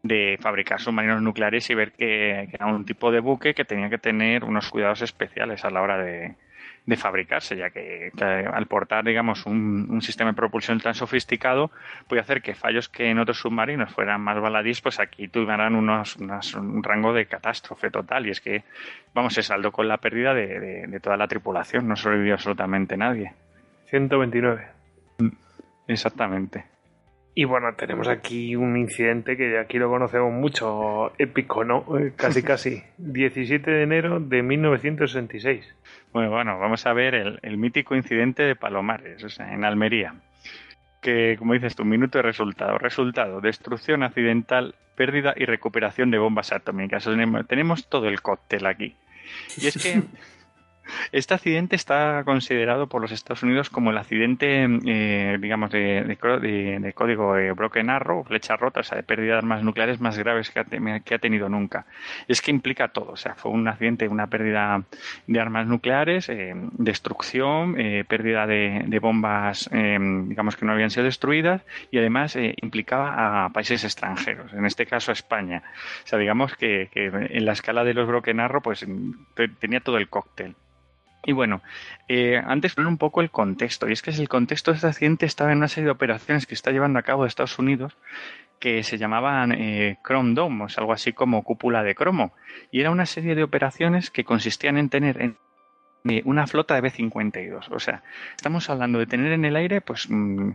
[0.02, 4.00] de fabricar submarinos nucleares y ver que, era un tipo de buque que tenía que
[4.00, 6.36] tener unos cuidados especiales a la hora de,
[6.88, 11.70] de fabricarse, ya que, al portar, digamos, un, sistema de propulsión tan sofisticado,
[12.08, 16.16] puede hacer que fallos que en otros submarinos fueran más baladís, pues aquí tuvieran unos,
[16.16, 18.26] un rango de catástrofe total.
[18.26, 18.64] Y es que,
[19.14, 23.34] vamos, se saldó con la pérdida de, toda la tripulación, no sobrevivió absolutamente nadie.
[23.90, 24.68] 129.
[25.20, 25.28] Mm,
[25.90, 26.77] exactamente.
[27.38, 31.86] Y bueno, tenemos aquí un incidente que aquí lo conocemos mucho, épico, ¿no?
[32.00, 32.82] Eh, casi, casi.
[32.98, 35.64] 17 de enero de 1966.
[36.14, 40.16] Bueno, bueno, vamos a ver el, mítico incidente de Palomares, o sea, en Almería.
[41.00, 42.80] Que, como dices tú, minuto de resultado.
[42.80, 47.08] Resultado, destrucción accidental, pérdida y recuperación de bombas atómicas.
[47.48, 48.96] tenemos todo el cóctel aquí.
[49.58, 50.02] Y es que
[51.12, 56.18] Este accidente está considerado por los Estados Unidos como el accidente, eh, digamos, de,
[56.96, 60.52] código eh, Broken Arrow, flecha rota, o sea, de pérdida de armas nucleares más graves
[60.52, 61.86] que ha, tenido nunca.
[62.28, 64.84] Es que implica todo, o sea, fue un accidente, una pérdida
[65.28, 67.76] de armas nucleares, eh, destrucción,
[68.08, 71.62] pérdida de, bombas, digamos, que no habían sido destruidas
[71.92, 75.64] y además implicaba a países extranjeros, en este caso a España.
[76.04, 78.86] O sea, digamos que, que en la escala de los Broken Arrow, pues
[79.60, 80.56] tenía todo el cóctel.
[81.28, 81.62] Y bueno,
[82.08, 85.52] eh, antes un poco el contexto, y es que el contexto de este accidente estaba
[85.52, 87.98] en una serie de operaciones que está llevando a cabo Estados Unidos
[88.60, 92.32] que se llamaban eh, Chrome Dome, o algo así como cúpula de cromo,
[92.72, 95.38] y era una serie de operaciones que consistían en tener en
[96.24, 97.68] una flota de B-52.
[97.72, 98.04] O sea,
[98.38, 100.52] estamos hablando de tener en el aire pues mm,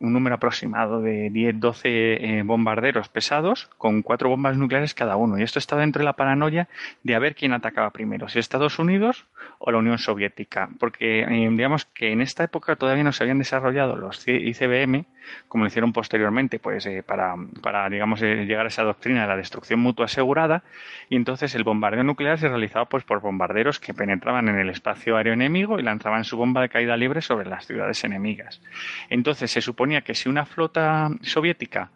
[0.00, 5.38] un número aproximado de 10-12 eh, bombarderos pesados con cuatro bombas nucleares cada uno.
[5.38, 6.68] Y esto está dentro de la paranoia
[7.02, 9.26] de a ver quién atacaba primero, si Estados Unidos
[9.58, 10.70] o la Unión Soviética.
[10.78, 15.04] Porque eh, digamos que en esta época todavía no se habían desarrollado los ICBM,
[15.48, 19.36] como lo hicieron posteriormente, pues eh, para, para, digamos, llegar a esa doctrina de la
[19.36, 20.64] destrucción mutua asegurada.
[21.10, 25.16] Y entonces el bombardeo nuclear se realizaba pues por bombarderos que penetraban en el espacio
[25.16, 28.62] aéreo enemigo y lanzaban su bomba de caída libre sobre las ciudades enemigas.
[29.10, 29.60] Entonces se
[29.98, 31.90] que si una flota soviética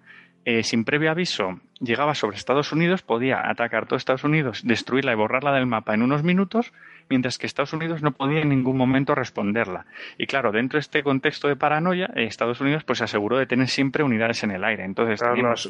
[0.44, 5.16] eh, sin previo aviso llegaba sobre Estados Unidos, podía atacar todo Estados Unidos, destruirla y
[5.16, 6.72] borrarla del mapa en unos minutos
[7.08, 9.86] mientras que Estados Unidos no podía en ningún momento responderla.
[10.18, 13.68] Y claro, dentro de este contexto de paranoia, eh, Estados Unidos pues aseguró de tener
[13.68, 14.84] siempre unidades en el aire.
[14.84, 15.20] Entonces,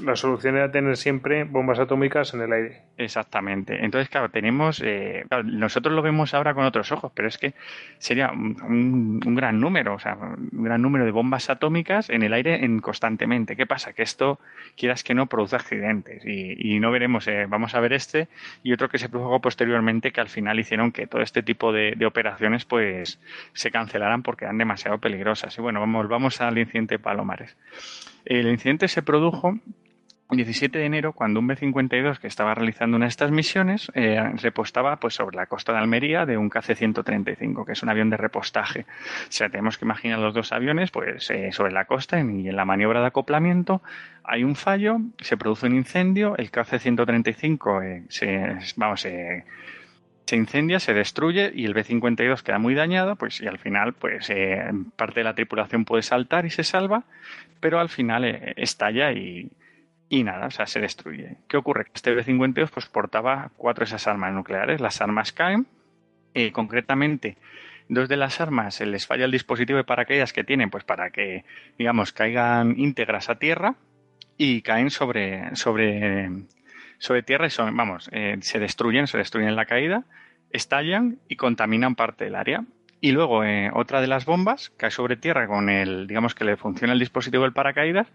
[0.03, 2.83] la, solución era tener siempre bombas atómicas en el aire.
[2.97, 3.85] Exactamente.
[3.85, 7.55] Entonces, claro, tenemos, eh, nosotros lo vemos ahora con otros ojos, pero es que
[7.99, 12.65] sería un, gran número, o sea, un gran número de bombas atómicas en el aire
[12.65, 13.57] en constantemente.
[13.57, 13.93] ¿Qué pasa?
[13.93, 14.39] Que esto,
[14.77, 16.25] quieras que no, produce accidentes.
[16.25, 18.29] Y, no veremos, eh, vamos a ver este
[18.63, 21.97] y otro que se produjo posteriormente que al final hicieron que todo este tipo de,
[22.07, 23.19] operaciones pues
[23.53, 25.57] se cancelaran porque eran demasiado peligrosas.
[25.59, 27.57] Y bueno, vamos, vamos al incidente de Palomares.
[28.25, 29.59] El incidente se produjo
[30.31, 34.21] el 17 de enero, cuando un B-52 que estaba realizando una de estas misiones eh,
[34.41, 38.17] repostaba pues, sobre la costa de Almería de un KC-135, que es un avión de
[38.17, 38.81] repostaje.
[39.29, 42.57] O sea, tenemos que imaginar los dos aviones pues, eh, sobre la costa y en
[42.57, 43.83] la maniobra de acoplamiento
[44.25, 49.07] hay un fallo, se produce un incendio, el KC-135 eh, se, vamos,
[50.27, 54.31] se incendia, se destruye y el B-52 queda muy dañado, pues y al final pues
[54.31, 54.65] eh,
[54.97, 57.05] parte de la tripulación puede saltar y se salva,
[57.61, 59.51] pero al final eh, estalla y,
[60.09, 61.37] y, nada, o sea, se destruye.
[61.49, 61.87] ¿Qué ocurre?
[61.95, 65.67] Este B-52 pues portaba cuatro de esas armas nucleares, las armas caen,
[66.33, 67.37] eh, concretamente
[67.89, 71.11] dos de las armas se les falla el dispositivo de paracaídas que tienen, pues para
[71.11, 71.45] que,
[71.79, 73.75] digamos, caigan íntegras a tierra
[74.37, 76.31] y caen sobre, sobre
[77.05, 80.05] sobre tierra y son, vamos, eh, se destruyen, se destruyen en la caída,
[80.51, 82.65] estallan y contaminan parte del área.
[83.01, 86.57] Y luego eh, otra de las bombas cae sobre tierra con el, digamos que le
[86.57, 88.07] funciona el dispositivo del paracaídas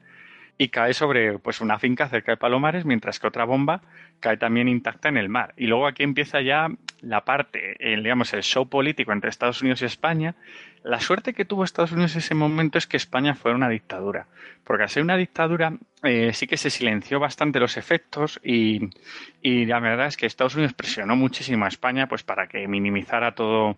[0.61, 3.81] y cae sobre pues una finca cerca de Palomares, mientras que otra bomba
[4.19, 5.53] cae también intacta en el mar.
[5.55, 6.67] Y luego aquí empieza ya
[6.99, 10.35] la parte, el, digamos, el show político entre Estados Unidos y España,
[10.83, 14.27] la suerte que tuvo Estados Unidos en ese momento es que España fue una dictadura,
[14.65, 18.89] porque al ser una dictadura eh, sí que se silenció bastante los efectos y,
[19.41, 23.33] y, la verdad es que Estados Unidos presionó muchísimo a España pues para que minimizara
[23.33, 23.77] todo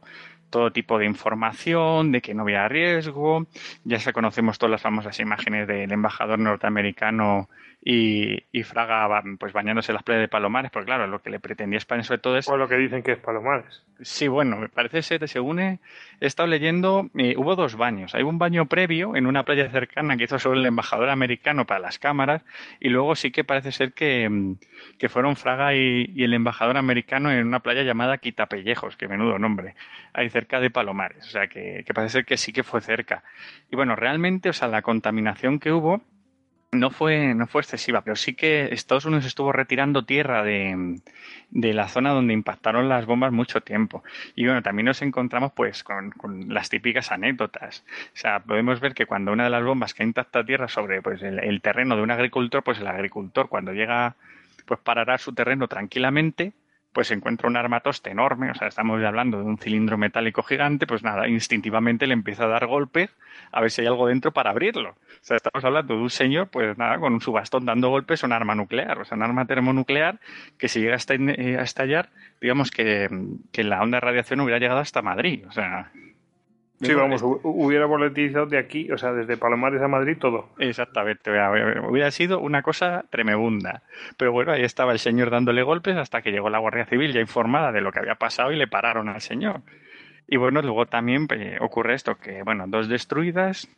[0.52, 3.48] todo tipo de información, de que no había riesgo.
[3.84, 7.50] Ya se conocemos todas las famosas imágenes del embajador norteamericano
[7.84, 11.40] y, y, Fraga pues bañándose en las playas de Palomares, porque claro, lo que le
[11.40, 12.48] pretendía España sobre todo es...
[12.48, 13.84] O lo que dicen que es Palomares.
[14.02, 15.80] Sí, bueno, me parece ser, según he,
[16.20, 18.14] estado leyendo, eh, hubo dos baños.
[18.14, 21.80] Hay un baño previo en una playa cercana que hizo sobre el embajador americano para
[21.80, 22.44] las cámaras
[22.80, 24.58] y luego sí que parece ser que, mm,
[25.00, 29.74] que fueron Fraga y, el embajador americano en una playa llamada Quitapellejos, que menudo nombre,
[30.14, 31.26] ahí cerca de Palomares.
[31.26, 33.24] O sea, que, que parece ser que sí que fue cerca.
[33.72, 36.04] Y bueno, realmente, o sea, la contaminación que hubo
[36.72, 41.02] no fue, no fue excesiva, pero sí que Estados Unidos estuvo retirando tierra de,
[41.50, 44.04] de, la zona donde impactaron las bombas mucho tiempo.
[44.36, 46.14] Y bueno, también nos encontramos pues con,
[46.48, 47.84] las típicas anécdotas.
[48.14, 51.22] O sea, podemos ver que cuando una de las bombas cae intacta tierra sobre pues,
[51.22, 54.16] el, terreno de un agricultor, pues el agricultor cuando llega
[54.66, 56.54] pues parará su terreno tranquilamente
[56.94, 61.04] pues encuentra un armatoste enorme, o sea, estamos hablando de un cilindro metálico gigante, pues
[61.04, 63.10] nada, instintivamente le empieza a dar golpes
[63.52, 64.92] a ver si hay algo dentro para abrirlo.
[64.92, 68.28] O sea, estamos hablando de un señor, pues nada, con su bastón dando golpes a
[68.28, 70.20] un arma nuclear, o sea, un arma termonuclear
[70.58, 72.10] que si llega a eh, estallar,
[72.42, 73.10] digamos que,
[73.52, 75.92] que la onda de radiación hubiera llegado hasta Madrid, o sea,
[76.82, 80.50] Sí, vamos, hubiera volatilizado de aquí, o sea, desde Palomares a Madrid todo.
[80.58, 83.84] Exactamente, hubiera sido una cosa tremebunda.
[84.18, 87.22] Pero bueno, ahí estaba el señor dándole golpes hasta que llegó la Guardia Civil ya
[87.22, 89.62] informada de lo que había pasado y le pararon al señor.
[90.28, 93.70] Y bueno, luego también eh, ocurre esto, que bueno, dos destruidas,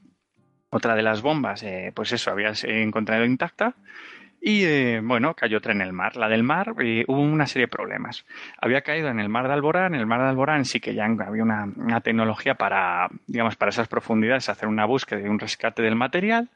[0.70, 3.76] otra de las bombas, eh, pues eso, había encontrado intacta
[4.46, 6.18] y eh, bueno, cayó otra en el mar.
[6.18, 8.26] La del mar eh, hubo una serie de problemas.
[8.60, 9.94] Había caído en el mar de Alborán.
[9.94, 13.70] En el mar de Alborán sí que ya había una, una tecnología para, digamos, para
[13.70, 16.50] esas profundidades, hacer una búsqueda y un rescate del material.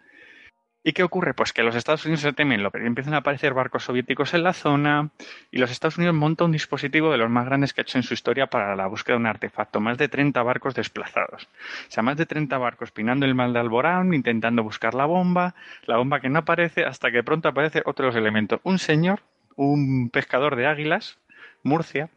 [0.88, 1.34] ¿Y qué ocurre?
[1.34, 4.54] Pues que los Estados Unidos se temen, lo, empiezan a aparecer barcos soviéticos en la
[4.54, 5.10] zona
[5.52, 8.04] y los Estados Unidos montan un dispositivo de los más grandes que ha hecho en
[8.04, 9.82] su historia para la búsqueda de un artefacto.
[9.82, 11.50] Más de 30 barcos desplazados.
[11.90, 15.56] O sea, más de 30 barcos pinando el mar de Alborán, intentando buscar la bomba,
[15.88, 18.62] la bomba que no aparece, hasta que pronto aparece otros elementos.
[18.64, 19.20] Un señor,
[19.58, 21.20] un pescador de águilas,
[21.64, 22.10] Murcia,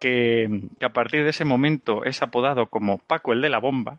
[0.00, 3.96] que, a partir de ese momento es apodado como Paco el de la bomba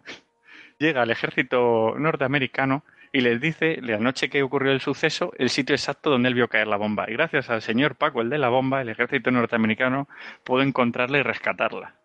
[0.78, 2.84] llega el ejército norteamericano
[3.14, 6.48] y les dice, la noche que ocurrió el suceso, el sitio exacto donde él vio
[6.48, 7.10] caer la bomba.
[7.10, 10.08] Y gracias al señor Paco, el de la bomba, el ejército norteamericano
[10.44, 11.96] pudo encontrarla y rescatarla.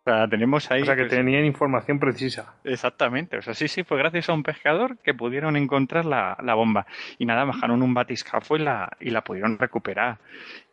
[0.00, 0.82] O sea, tenemos ahí.
[0.82, 2.54] O sea, que pues, tenían información precisa.
[2.62, 3.38] Exactamente.
[3.38, 6.86] O sea, sí, sí, fue gracias a un pescador que pudieron encontrar la, la bomba.
[7.18, 10.18] Y nada, bajaron un batiscafo y la, y la pudieron recuperar.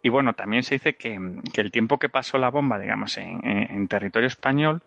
[0.03, 1.19] Y bueno, también se dice que,
[1.51, 4.83] que el tiempo que pasó la bomba, digamos, en, en- en territorio español,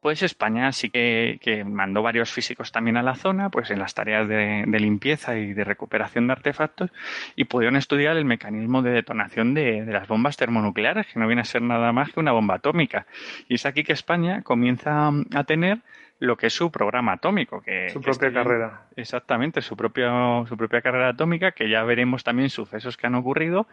[0.00, 3.94] pues España sí que, que mandó varios físicos también a la zona, pues en las
[3.94, 6.90] tareas de, limpieza y de recuperación de artefactos,
[7.34, 11.42] y pudieron estudiar el mecanismo de detonación de, de las bombas termonucleares, que no viene
[11.42, 13.06] a ser nada más que una bomba atómica.
[13.48, 15.80] Y es aquí que España comienza a tener
[16.18, 17.60] lo que es su programa atómico.
[17.60, 18.82] Que, Su que propia está- carrera.
[18.96, 23.66] Exactamente, su, propio, su propia carrera atómica, que ya veremos también sucesos que han ocurrido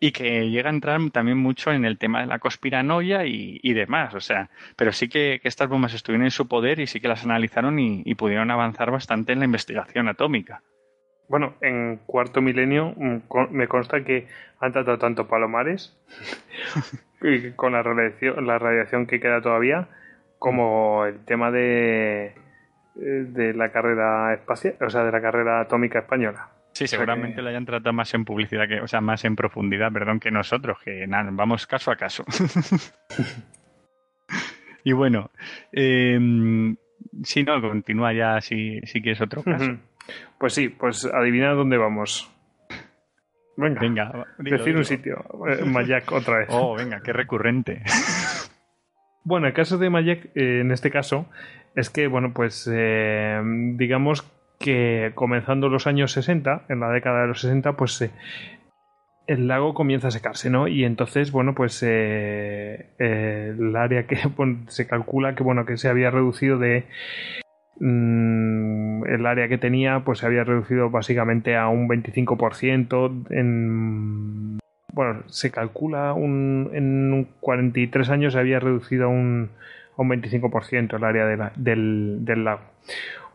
[0.00, 3.72] y que llega a entrar también mucho en el tema de la conspiranoia y, y
[3.74, 4.14] demás.
[4.14, 7.08] O sea, pero sí que, que estas bombas estuvieron en su poder y sí que
[7.08, 10.62] las analizaron y, y pudieron avanzar bastante en la investigación atómica.
[11.28, 13.18] Bueno, en cuarto milenio mm,
[13.50, 14.26] me consta que
[14.60, 15.96] han tratado tanto palomares
[17.22, 19.88] y con la radiación, la radiación que queda todavía,
[20.44, 22.34] como el tema de, eh,
[22.96, 26.48] de la carrera espacial, o sea, de la carrera atómica española.
[26.72, 29.36] Sí, sea seguramente que- la hayan tratado más en publicidad, que, o sea, más en
[29.36, 32.24] profundidad, perdón, que nosotros, que nada, vamos caso a caso.
[34.84, 35.30] y bueno,
[35.72, 36.18] eh,
[37.22, 39.76] si no, continúa ya si, si quieres otro caso.
[40.38, 42.30] Pues sí, pues adivina dónde vamos.
[43.56, 44.78] Venga, Venga, va, dilo, decir dilo.
[44.80, 45.24] un sitio.
[45.48, 46.48] Eh, Mayak otra vez.
[46.50, 47.82] Oh, venga, qué recurrente.
[49.24, 51.26] Bueno, el caso de Mayak, eh, en este caso,
[51.74, 53.40] es que, bueno, pues eh,
[53.76, 54.22] digamos
[54.58, 58.10] que comenzando los años 60, en la década de los 60, pues eh,
[59.26, 60.68] el lago comienza a secarse, ¿no?
[60.68, 64.18] Y entonces, bueno, pues eh, el área que
[64.68, 66.84] se calcula que, bueno, que se había reducido de
[67.80, 74.58] mm, el área que tenía, pues se había reducido básicamente a un 25% en
[74.94, 79.50] bueno, se calcula un, en un 43 años se había reducido un,
[79.98, 82.60] a un 25% el área de la- del, del lago.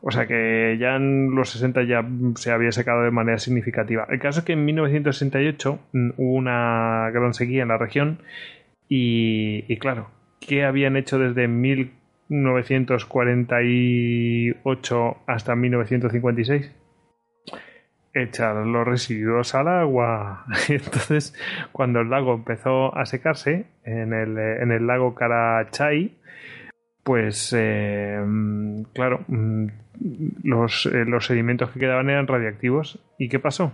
[0.02, 2.06] O sea que ya en los 60 ya
[2.36, 4.08] se había secado de manera significativa.
[4.10, 8.20] El caso es que en 1968 mm, hubo una gran sequía en la región
[8.88, 10.10] y, y claro,
[10.40, 11.50] ¿qué habían hecho desde
[12.30, 16.72] 1948 hasta 1956?
[18.14, 20.46] Echar los residuos al agua.
[20.70, 21.34] Y entonces,
[21.72, 26.18] cuando el lago empezó a secarse, en el, en el lago Karachay,
[27.04, 28.20] pues eh,
[28.94, 29.68] claro, mm,
[30.44, 33.00] los, eh, los sedimentos que quedaban eran radiactivos.
[33.18, 33.72] ¿Y qué pasó?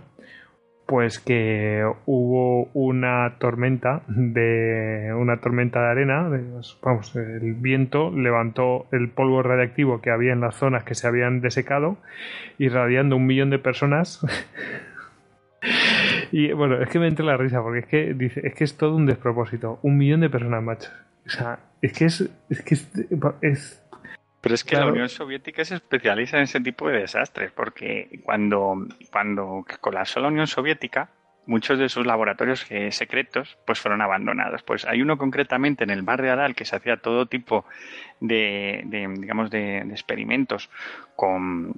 [0.86, 6.44] Pues que hubo una tormenta de una tormenta de arena, de-
[6.80, 11.40] vamos, el viento levantó el polvo radiactivo que había en las zonas que se habían
[11.40, 11.96] desecado,
[12.58, 14.24] irradiando un millón de personas.
[16.32, 18.76] y bueno, es que me entra la risa porque es que dice, es que es
[18.76, 20.90] todo un despropósito, un millón de personas, macho.
[21.26, 22.88] O sea, es que es, es que es,
[23.40, 23.82] es
[24.46, 24.86] Pero es que Claro.
[24.86, 30.28] la Unión Soviética se especializa en ese tipo de desastres, porque cuando, cuando colapsó la
[30.28, 31.08] Unión Soviética,
[31.46, 34.62] muchos de sus laboratorios secretos pues fueron abandonados.
[34.62, 37.64] Pues hay uno concretamente en el mar de Aral que se hacía todo tipo
[38.20, 40.70] de, de, digamos, de, de experimentos
[41.16, 41.74] con,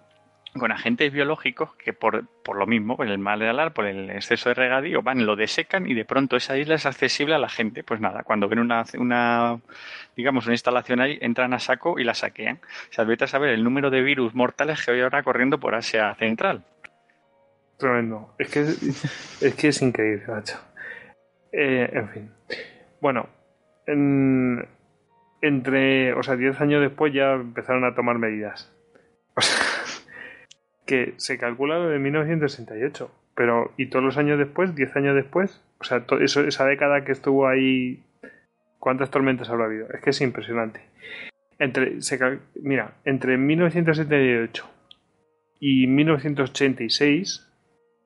[0.59, 4.11] con agentes biológicos que por, por lo mismo, por el mar de Aral, por el
[4.11, 7.49] exceso de regadío, van, lo desecan y de pronto esa isla es accesible a la
[7.49, 7.83] gente.
[7.85, 9.59] Pues nada, cuando ven una, una
[10.17, 12.57] digamos, una instalación ahí, entran a saco y la saquean.
[12.91, 15.75] O sea, vete a saber el número de virus mortales que hay ahora corriendo por
[15.75, 16.65] Asia Central.
[17.79, 18.35] Tremendo.
[18.39, 20.59] Es que es, que es increíble, macho.
[21.53, 22.31] Eh, en fin.
[23.01, 23.29] Bueno,
[23.87, 24.67] en-
[25.41, 28.73] entre, o sea, 10 años después ya empezaron a tomar medidas.
[29.37, 29.57] O sea,
[30.89, 33.11] que se calcula lo de 1968.
[33.37, 34.75] Pero, ¿y todos los años después?
[34.75, 35.63] ¿10 años después?
[35.79, 38.03] O sea, eso, esa década que estuvo ahí,
[38.81, 39.87] ¿cuántas tormentas habrá habido?
[39.93, 40.81] Es que es impresionante.
[41.61, 42.19] Entre, se
[42.61, 44.69] mira, entre 1978
[45.61, 47.45] y 1986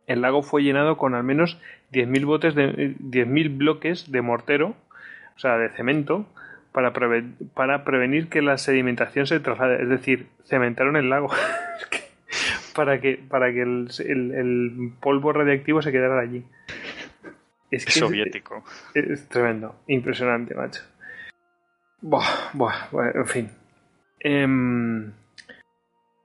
[0.06, 1.60] el lago fue llenado con al menos
[1.92, 4.74] 10.000 botes de eh, 10.000 bloques de mortero,
[5.36, 6.26] o sea, de cemento,
[6.72, 11.28] para, preve- para prevenir que la sedimentación se traslade, es decir, cementaron el lago
[12.74, 16.44] para que para que el, el- el polvo radiactivo se quedara allí.
[17.70, 18.62] Es que Soviético.
[18.94, 20.82] es tremendo, impresionante, macho.
[22.02, 23.48] Buah, buah, buah, en fin.
[24.20, 25.12] Em,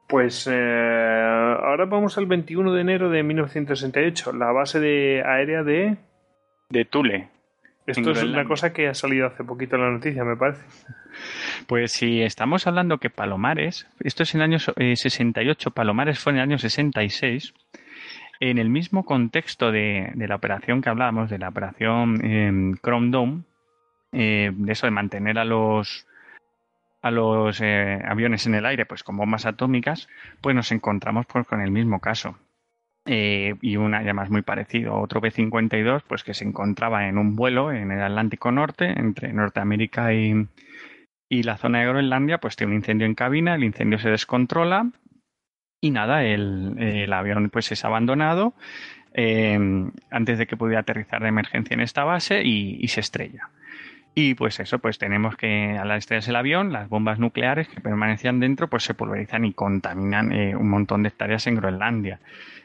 [0.10, 5.98] pues eh, ahora vamos al 21 de enero de 1968, la base de aérea de...
[6.70, 7.30] De Tule.
[7.88, 10.62] Esto es una cosa que ha salido hace poquito en la noticia, me parece.
[11.68, 16.38] Pues si estamos hablando que Palomares, esto es en el año 68, Palomares fue en
[16.38, 17.54] el año 66,
[18.42, 23.44] en el mismo contexto de, la operación que hablábamos, de la operación eh, Chrome Dome,
[24.12, 26.06] eh, de eso de mantener a los
[27.02, 30.10] a los eh, aviones en el aire pues con bombas atómicas,
[30.42, 32.38] pues nos encontramos pues, con el mismo caso.
[33.10, 37.72] Eh, y una además muy parecido, otro B-52, pues que se encontraba en un vuelo
[37.72, 40.46] en el Atlántico Norte, entre Norteamérica y,
[41.30, 44.92] y la zona de Groenlandia, pues tiene un incendio en cabina, el incendio se descontrola
[45.80, 48.54] y nada, el, avión pues es abandonado
[49.14, 49.58] eh,
[50.12, 53.50] antes de que pudiera aterrizar de emergencia en esta base y se estrella.
[54.20, 58.40] Y pues eso, pues tenemos que al estrellarse el avión, las bombas nucleares que permanecían
[58.40, 62.20] dentro, pues se pulverizan y contaminan eh, un montón de hectáreas en Groenlandia.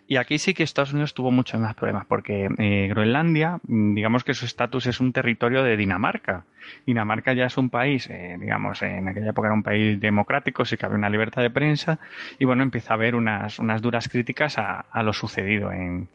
[0.08, 4.24] Y aquí sí que Estados Unidos tuvo muchos más problemas, porque eh, Groenlandia, mm, digamos
[4.24, 6.46] que su estatus es un territorio de Dinamarca.
[6.86, 10.78] Dinamarca ya es un país, eh, digamos, en aquella época era un país democrático, sí
[10.78, 11.98] que había una libertad de prensa,
[12.38, 16.08] y bueno, empieza a haber unas, unas duras críticas a, a lo sucedido en,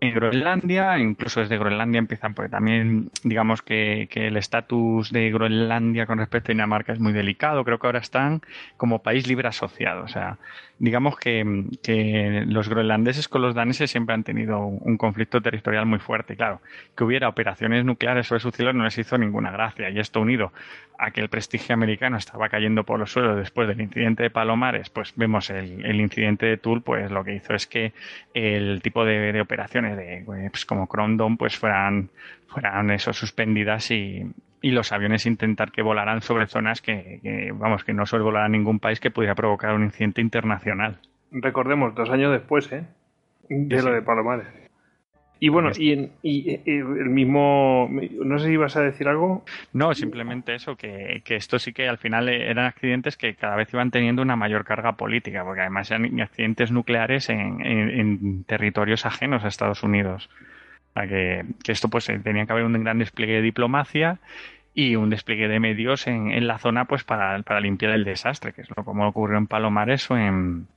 [0.00, 6.18] en Groenlandia, incluso desde Groenlandia empiezan, porque también digamos que, el estatus de Groenlandia con
[6.18, 8.42] respecto a Dinamarca es muy delicado, creo que ahora están
[8.76, 10.38] como país libre asociado, o sea,
[10.78, 16.36] digamos que, los groenlandeses con los daneses siempre han tenido un conflicto territorial muy fuerte,
[16.36, 16.60] claro,
[16.96, 20.52] que hubiera operaciones nucleares sobre su cielo no les hizo ninguna gracia, y esto unido
[20.98, 24.90] a que el prestigio americano estaba cayendo por los suelos después del incidente de Palomares,
[24.90, 27.92] pues vemos el, incidente de Toul, pues lo que hizo es que
[28.32, 32.10] el tipo de, operaciones de pues, como Crondon pues fueran,
[32.46, 34.26] fueran eso suspendidas y,
[34.62, 38.80] los aviones intentar que volaran sobre zonas que, vamos, que no suele volar a ningún
[38.80, 41.00] país que pudiera provocar un incidente internacional.
[41.30, 42.86] Recordemos, dos años después, ¿eh?
[43.50, 44.63] De lo de Palomares.
[45.44, 46.08] Y bueno, y,
[46.64, 49.44] el mismo, no sé si ibas a decir algo.
[49.74, 53.90] No, simplemente eso, que, esto sí que al final eran accidentes que cada vez iban
[53.90, 59.82] teniendo una mayor carga política, porque además eran accidentes nucleares en, territorios ajenos a Estados
[59.82, 60.30] Unidos.
[60.88, 64.20] O sea, que, esto pues eh, tenía que haber un gran despliegue de diplomacia
[64.72, 68.62] y un despliegue de medios en, la zona pues para, para, limpiar el desastre, que
[68.62, 70.68] es lo como ocurrió en Palomares o en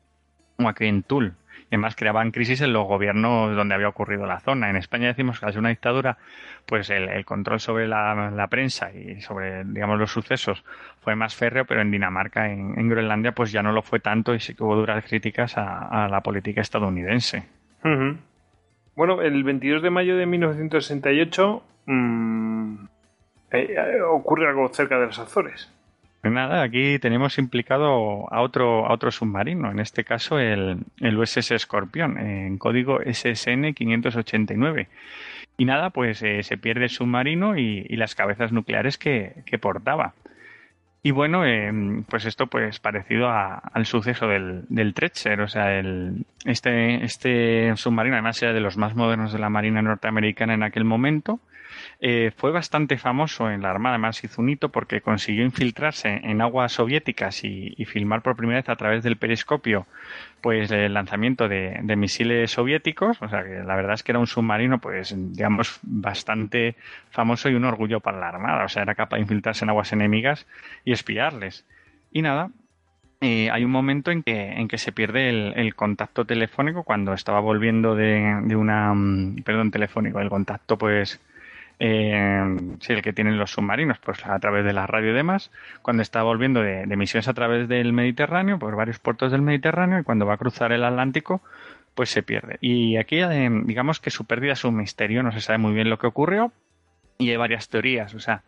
[0.58, 1.36] o aquí en Tul
[1.68, 4.70] además creaban crisis en los gobiernos donde había ocurrido la zona.
[4.70, 6.18] En España decimos que al ser una dictadura,
[6.66, 10.64] pues el, control sobre la, prensa y sobre, digamos, los sucesos
[11.02, 14.40] fue más férreo, pero en Dinamarca, en, Groenlandia, pues ya no lo fue tanto y
[14.40, 17.44] sí que hubo duras críticas a, la política estadounidense.
[18.96, 22.76] Bueno, el 22 de mayo de 1968 mm,
[23.52, 25.72] eh, eh, ocurre algo cerca de los Azores.
[26.22, 31.18] Pues nada, aquí tenemos implicado a otro, a otro submarino, en este caso el, el
[31.18, 34.88] USS Scorpion, en código SSN 589.
[35.58, 40.14] Y nada, pues eh, se pierde el submarino y, las cabezas nucleares que, portaba.
[41.02, 41.72] Y bueno, eh,
[42.10, 44.94] pues esto pues parecido al suceso del, del
[45.42, 49.82] o sea, el, este, este submarino además era de los más modernos de la Marina
[49.82, 51.40] norteamericana en aquel momento
[52.00, 56.42] eh, fue bastante famoso en la Armada, además hizo un hito porque consiguió infiltrarse en
[56.42, 59.88] aguas soviéticas y, filmar por primera vez a través del periscopio
[60.42, 64.28] pues el lanzamiento de, misiles soviéticos, o sea que la verdad es que era un
[64.28, 66.76] submarino pues digamos bastante
[67.10, 69.92] famoso y un orgullo para la Armada, o sea era capaz de infiltrarse en aguas
[69.92, 70.46] enemigas
[70.86, 71.66] y espiarles.
[72.12, 72.52] Y nada,
[73.22, 77.40] eh, hay un momento en que, en que se pierde el, contacto telefónico cuando estaba
[77.40, 81.20] volviendo de, de, una mm, perdón telefónico el contacto pues
[81.80, 85.52] eh, sí, el que tienen los submarinos, pues a través de la radio y demás,
[85.82, 90.04] cuando está volviendo de, misiones a través del Mediterráneo, por varios puertos del Mediterráneo, y
[90.04, 91.42] cuando va a cruzar el Atlántico,
[91.94, 92.58] pues se pierde.
[92.62, 93.18] Y aquí,
[93.66, 96.52] digamos que su pérdida es un misterio, no se sabe muy bien lo que ocurrió,
[97.20, 98.44] y hay varias teorías, o sea,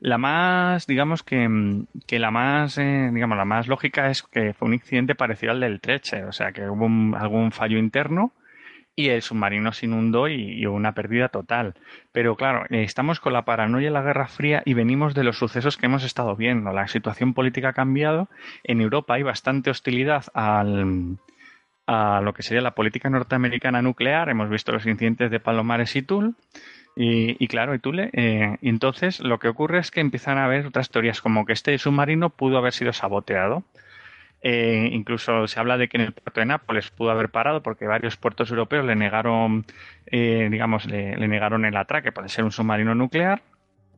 [0.00, 4.68] la más, digamos que, que la más, eh, digamos, la más lógica es que fue
[4.68, 8.32] un incidente parecido al del Treche, o sea, que hubo algún fallo interno
[8.98, 11.74] y el submarino se inundó y, hubo una pérdida total.
[12.10, 15.38] Pero claro, eh, estamos con la paranoia de la Guerra Fría y venimos de los
[15.38, 16.72] sucesos que hemos estado viendo.
[16.72, 18.28] La situación política ha cambiado.
[18.64, 21.16] En Europa hay bastante hostilidad al,
[21.86, 24.30] a lo que sería la política norteamericana nuclear.
[24.30, 26.34] Hemos visto los incidentes de Palomares y Tul.
[26.96, 28.10] Y, claro, y Tule.
[28.14, 31.52] Eh, y entonces lo que ocurre es que empiezan a haber otras teorías, como que
[31.52, 33.62] este submarino pudo haber sido saboteado.
[34.40, 37.86] Eh, incluso se habla de que en el puerto de Nápoles pudo haber parado porque
[37.86, 39.66] varios puertos europeos le negaron,
[40.06, 43.42] eh, digamos, le, negaron el atraque, puede ser un submarino nuclear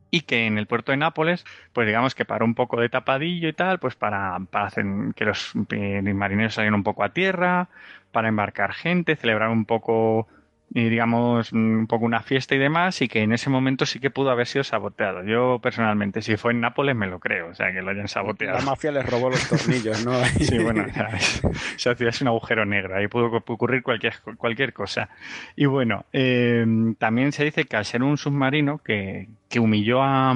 [0.09, 3.47] y que en el puerto de Nápoles, pues digamos que paró un poco de tapadillo
[3.49, 4.85] y tal, pues para, para hacer
[5.15, 7.69] que los eh, marineros salieran un poco a tierra,
[8.11, 10.27] para embarcar gente, celebrar un poco
[10.73, 14.09] y digamos un poco una fiesta y demás y que en ese momento sí que
[14.09, 15.23] pudo haber sido saboteado.
[15.23, 18.57] Yo personalmente, si fue en Nápoles me lo creo, o sea, que lo hayan saboteado.
[18.57, 20.13] La mafia les robó los tornillos, ¿no?
[20.39, 20.85] sí, bueno,
[21.75, 25.09] se hacía un agujero negro, ahí pudo ocurrir cualquier, cualquier cosa.
[25.55, 26.65] Y bueno, eh,
[26.97, 30.33] también se dice que al ser un submarino que, que humilló a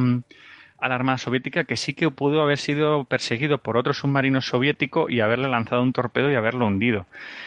[0.80, 5.10] a la Armada Soviética que sí que pudo haber sido perseguido por otro submarino soviético
[5.10, 7.06] y haberle lanzado un torpedo y haberlo hundido.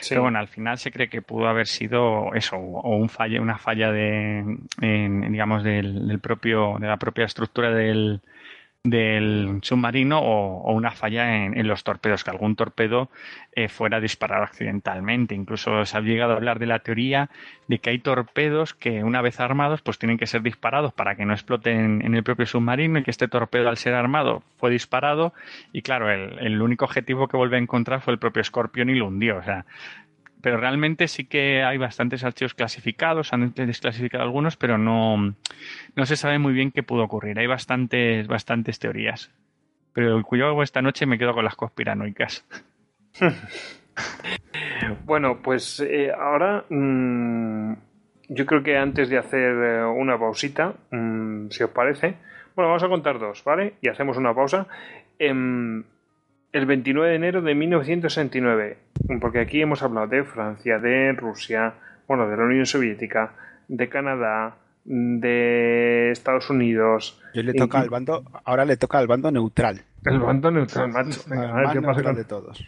[0.09, 3.59] Pero bueno, al final se cree que pudo haber sido eso, o un falla, una
[3.59, 8.21] falla de, digamos, del propio, de la propia estructura del,
[8.91, 13.11] del submarino o, una falla en, los torpedos, que algún torpedo
[13.53, 15.35] eh, fuera disparado accidentalmente.
[15.35, 17.31] Incluso se ha llegado a hablar de la teoría
[17.67, 21.25] de que hay torpedos que una vez armados pues tienen que ser disparados para que
[21.25, 25.33] no exploten en el propio submarino y que este torpedo al ser armado fue disparado
[25.73, 29.07] y claro, el, único objetivo que vuelve a encontrar fue el propio Scorpion y lo
[29.07, 29.39] hundió.
[29.39, 29.65] O sea,
[30.41, 35.35] pero realmente sí que hay bastantes archivos clasificados, han desclasificado algunos, pero no,
[35.97, 37.39] no se sabe muy bien qué pudo ocurrir.
[37.39, 39.31] Hay bastantes, bastantes teorías.
[39.93, 42.47] Pero yo esta noche me quedo con las conspiranoicas.
[45.05, 47.73] bueno, pues eh, ahora mm,
[48.29, 52.15] yo creo que antes de hacer eh, una pausita, mm, si os parece,
[52.55, 53.75] bueno, vamos a contar dos, ¿vale?
[53.81, 54.69] Y hacemos una pausa.
[55.19, 55.83] Em,
[56.53, 58.79] el 29 de enero de 1969,
[59.21, 61.75] porque aquí hemos hablado de Francia, de Rusia,
[62.07, 63.33] bueno, de la Unión Soviética,
[63.69, 67.21] de Canadá, de Estados Unidos.
[67.35, 69.83] Yo le toca al bando, ahora le toca al bando neutral.
[70.05, 71.21] El bando neutral, macho.
[71.31, 72.17] a ver qué pasa con...
[72.17, 72.67] de todos.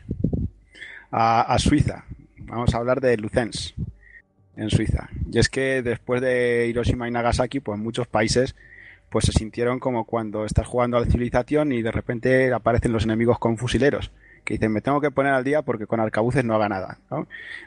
[1.10, 2.04] A, a, Suiza.
[2.38, 3.74] Vamos a hablar de Luzens,
[4.56, 5.08] en Suiza.
[5.32, 8.54] Y es que después de Hiroshima y Nagasaki, pues muchos países
[9.10, 13.04] pues se sintieron como cuando estás jugando a la civilización y de repente aparecen los
[13.04, 14.12] enemigos con fusileros
[14.44, 16.98] que dicen me tengo que poner al día porque con arcabuces no haga nada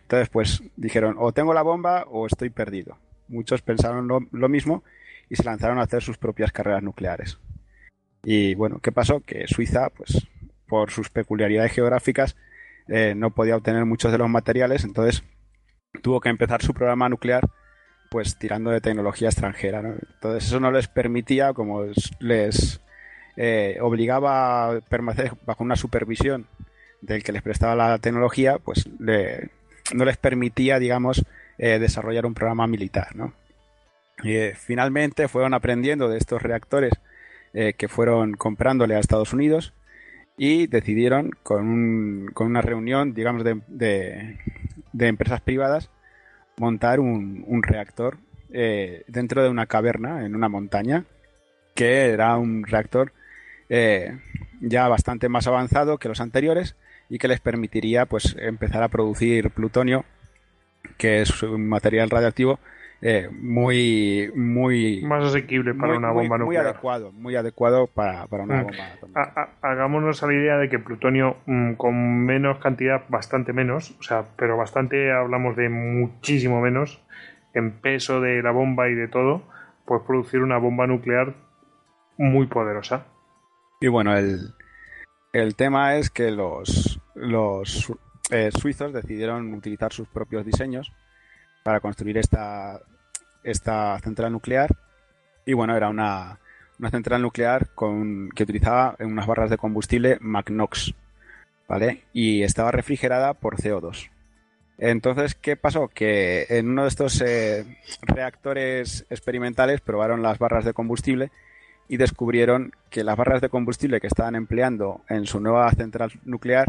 [0.02, 2.98] entonces pues dijeron o tengo la bomba o estoy perdido
[3.28, 4.84] muchos pensaron lo, mismo
[5.30, 7.40] y se lanzaron a hacer sus propias carreras nucleares.
[8.24, 10.28] Y bueno qué pasó que Suiza pues
[10.68, 12.38] por sus peculiaridades geográficas
[12.88, 15.24] eh, no podía obtener muchos de los materiales entonces
[16.02, 17.50] tuvo que empezar su programa nuclear
[18.14, 19.80] pues tirando de tecnología extranjera.
[19.80, 21.84] Entonces eso no les permitía, como
[22.20, 22.80] les
[23.36, 26.46] eh, obligaba a permanecer bajo una supervisión
[27.02, 31.26] del que les prestaba la tecnología, pues no les permitía, digamos,
[31.58, 33.16] eh, desarrollar un programa militar.
[33.16, 33.34] ¿no?
[34.22, 36.94] Y, eh, finalmente fueron aprendiendo de estos reactores
[37.78, 39.74] que fueron comprándole a Estados Unidos
[40.38, 44.38] y decidieron con, con una reunión, digamos, de
[45.00, 45.92] empresas privadas,
[46.58, 48.18] montar un, un reactor
[48.52, 51.06] eh, dentro de una caverna en una montaña,
[51.74, 53.12] que era un reactor
[53.70, 54.20] eh,
[54.62, 56.76] ya bastante más avanzado que los anteriores
[57.10, 60.06] y que les permitiría pues empezar a producir plutonio,
[60.98, 62.60] que es un material radioactivo
[63.06, 66.64] eh, muy muy más asequible para una bomba nuclear.
[66.64, 68.64] Muy adecuado, muy adecuado para, una mm.
[68.64, 69.50] bomba atómica.
[69.62, 74.24] hagámonos a la idea de que plutonio mm, con menos cantidad, bastante menos, o sea,
[74.38, 77.04] pero bastante hablamos de muchísimo menos
[77.54, 79.44] en peso de la bomba y de todo,
[79.84, 81.36] pues producir una bomba nuclear
[82.18, 83.06] muy poderosa.
[83.82, 84.54] Y bueno, el,
[85.34, 87.92] el tema es que los, los
[88.32, 90.94] eh, suizos decidieron utilizar sus propios diseños
[91.66, 92.80] para construir esta,
[93.44, 94.76] esta central nuclear.
[95.46, 96.40] Y bueno, era una,
[96.80, 97.70] una central nuclear
[98.36, 100.94] que utilizaba unas barras de combustible MagNOx,
[101.68, 102.04] ¿vale?
[102.14, 104.10] Y estaba refrigerada por CO2.
[104.78, 105.88] Entonces, ¿qué pasó?
[105.88, 107.66] Que en uno de estos eh,
[108.02, 111.32] reactores experimentales probaron las barras de combustible
[111.88, 116.68] y descubrieron que las barras de combustible que estaban empleando en su nueva central nuclear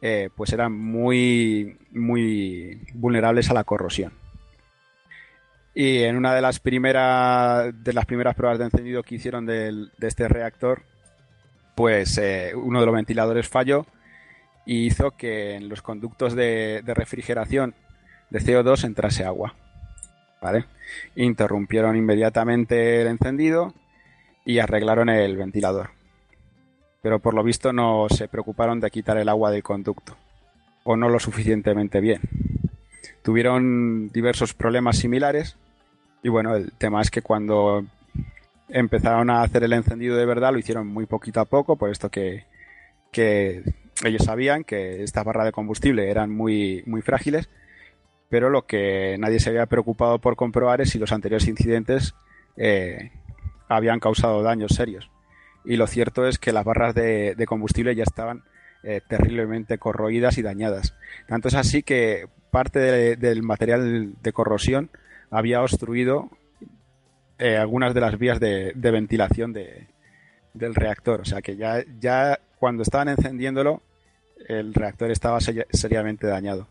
[0.00, 4.21] eh, pues eran muy, muy vulnerables a la corrosión.
[5.74, 9.88] Y en una de las primeras de las primeras pruebas de encendido que hicieron de
[10.00, 10.82] este reactor,
[11.74, 13.86] pues eh, uno de los ventiladores falló
[14.64, 17.74] y hizo que en los conductos de, refrigeración
[18.30, 19.54] de CO2 entrase agua.
[20.40, 20.64] ¿Vale?
[21.14, 23.74] Interrumpieron inmediatamente el encendido
[24.44, 25.90] y arreglaron el ventilador.
[27.00, 30.16] Pero por lo visto no se preocuparon de quitar el agua del conducto.
[30.84, 32.20] O no lo suficientemente bien.
[33.22, 35.56] Tuvieron diversos problemas similares
[36.22, 37.84] y bueno, el tema es que cuando
[38.68, 42.10] empezaron a hacer el encendido de verdad lo hicieron muy poquito a poco, por esto
[42.10, 42.44] que,
[44.04, 47.50] ellos sabían que estas barras de combustible eran muy, muy frágiles,
[48.30, 52.14] pero lo que nadie se había preocupado por comprobar es si los anteriores incidentes
[52.56, 53.10] eh,
[53.68, 55.10] habían causado daños serios.
[55.64, 58.42] Y lo cierto es que las barras de, combustible ya estaban
[58.82, 60.94] eh, terriblemente corroídas y dañadas.
[61.28, 64.90] Tanto es así que parte del material de corrosión
[65.30, 66.28] había obstruido
[67.38, 71.22] eh, algunas de las vías de, ventilación del reactor.
[71.22, 73.80] O sea que ya, ya cuando estaban encendiéndolo,
[74.48, 76.68] el reactor estaba seriamente dañado.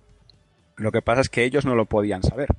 [0.78, 2.50] Lo que pasa es que ellos no lo podían saber.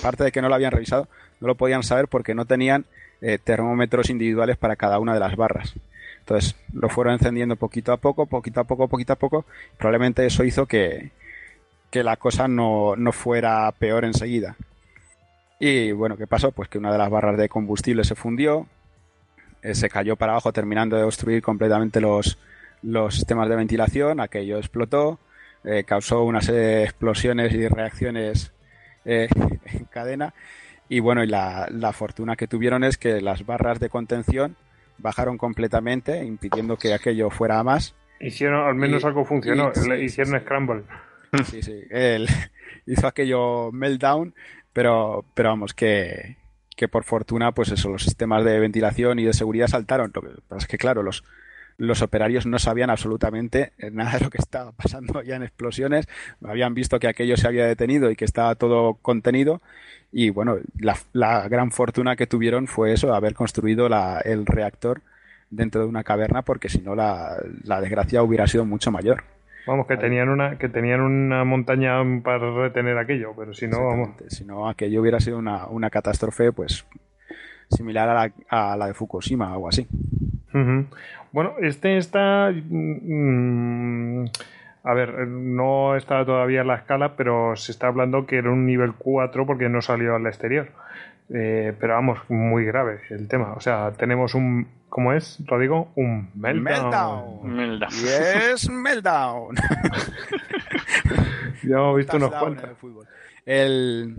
[0.00, 1.08] Aparte de que no lo habían revisado,
[1.40, 2.86] no lo podían saber porque no tenían
[3.20, 5.74] eh, termómetros individuales para cada una de las barras.
[6.18, 9.44] Entonces lo fueron encendiendo poquito a poco, poquito a poco, poquito a poco.
[9.78, 11.12] Probablemente eso hizo que,
[11.94, 14.56] que la cosa no, no fuera peor enseguida.
[15.60, 16.50] Y bueno, ¿qué pasó?
[16.50, 18.66] Pues que una de las barras de combustible se fundió,
[19.62, 22.36] eh, se cayó para abajo terminando de obstruir completamente los,
[22.82, 25.20] los sistemas de ventilación, aquello explotó,
[25.62, 28.52] eh, causó una serie de explosiones y reacciones
[29.04, 29.28] eh,
[29.66, 30.34] en cadena.
[30.88, 34.56] Y bueno, y la, fortuna que tuvieron es que las barras de contención
[34.98, 37.94] bajaron completamente, impidiendo que aquello fuera a más.
[38.18, 40.82] Hicieron, al menos algo funcionó, hicieron scramble.
[41.44, 42.28] Sí, sí, él
[42.86, 44.34] hizo aquello meltdown,
[44.72, 46.36] pero, pero vamos, que,
[46.76, 50.10] que por fortuna, pues eso, los sistemas de ventilación y de seguridad saltaron.
[50.14, 51.24] Lo que pasa es que, claro, los,
[51.76, 56.06] los operarios no sabían absolutamente nada de lo que estaba pasando ya en explosiones,
[56.44, 59.60] habían visto que aquello se había detenido y que estaba todo contenido
[60.12, 60.58] y bueno,
[61.12, 63.88] la, gran fortuna que tuvieron fue eso, haber construido
[64.24, 65.02] el reactor
[65.50, 67.36] dentro de una caverna porque si no la,
[67.80, 69.24] desgracia hubiera sido mucho mayor.
[69.66, 74.10] Vamos, que tenían una que tenían una montaña para retener aquello, pero si no, vamos.
[74.28, 76.86] Si no, aquello hubiera sido una, una catástrofe, pues
[77.70, 79.88] similar a la, a la de Fukushima o algo así.
[81.32, 82.52] Bueno, este está.
[82.52, 84.26] Mm,
[84.84, 88.66] a ver, no está todavía en la escala, pero se está hablando que era un
[88.66, 90.68] nivel 4 porque no salió al exterior.
[91.30, 93.54] Eh, pero vamos, muy grave el tema.
[93.54, 94.68] O sea, tenemos un.
[94.94, 95.90] ¿Cómo es, Rodrigo?
[95.96, 97.42] Un meltdown.
[97.42, 97.90] Meltdown.
[97.90, 99.56] Yes, meltdown.
[101.64, 102.70] ya hemos visto unos cuantos.
[103.44, 104.14] El,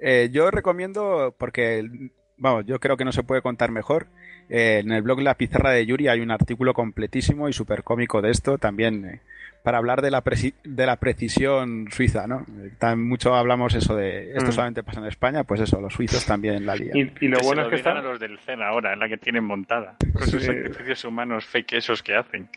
[0.00, 1.88] eh, yo recomiendo, porque,
[2.36, 4.08] vamos, yo creo que no se puede contar mejor.
[4.48, 8.20] Eh, en el blog La Pizarra de Yuri hay un artículo completísimo y súper cómico
[8.20, 9.20] de esto, también eh,
[9.62, 10.22] para hablar de la,
[10.64, 12.46] de la precisión suiza, ¿no?
[12.78, 14.52] Tan mucho hablamos eso de esto mm.
[14.52, 17.12] solamente pasa en España, pues eso, los suizos también la lían.
[17.20, 19.96] Y, lo bueno es que están a los del CEN ahora, la que tienen montada,
[20.12, 22.48] con sus sacrificios humanos fake esos que hacen.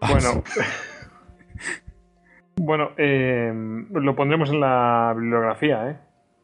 [0.00, 0.44] Bueno.
[2.56, 3.52] bueno, eh,
[3.92, 5.96] lo pondremos en la bibliografía, ¿eh?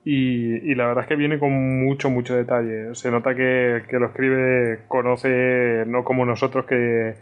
[0.04, 2.94] Y, la verdad es que viene con mucho, mucho detalle.
[2.94, 7.14] Se nota que, que lo escribe, conoce, no como nosotros que,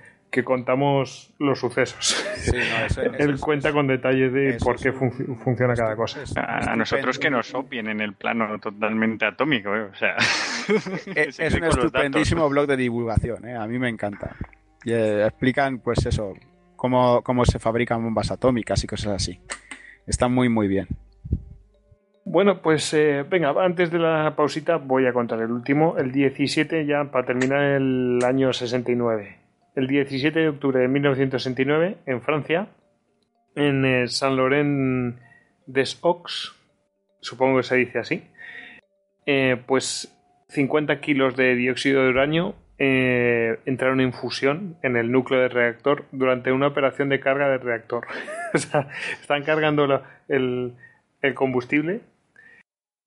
[0.44, 2.24] contamos los sucesos.
[3.19, 6.20] Él cuenta con detalles de por qué funciona cada cosa.
[6.36, 9.82] A, nosotros que nos opien en el plano totalmente atómico, ¿eh?
[9.82, 10.16] o sea.
[11.15, 13.57] Es, un estupendísimo blog de divulgación, ¿eh?
[13.57, 14.36] a mí me encanta.
[14.85, 16.35] Y, eh, explican, pues eso,
[16.77, 19.40] cómo, cómo se fabrican bombas atómicas y cosas así.
[20.07, 20.89] Está muy, muy bien.
[22.24, 26.86] Bueno, pues eh, venga, antes de la pausita voy a contar el último, el 17
[26.86, 29.40] ya para terminar el año 69.
[29.75, 32.69] El 17 de octubre de 1969 en Francia,
[33.55, 35.17] en eh, Saint Laurent
[35.67, 36.57] des Aux,
[37.21, 38.23] supongo que se dice así,
[39.27, 40.17] eh, pues
[40.49, 46.51] 50 kilos de dióxido de uranio entraron en fusión en el núcleo del reactor durante
[46.51, 48.07] una operación de carga del reactor.
[48.55, 48.89] o sea,
[49.21, 50.73] están cargando el,
[51.21, 52.01] el combustible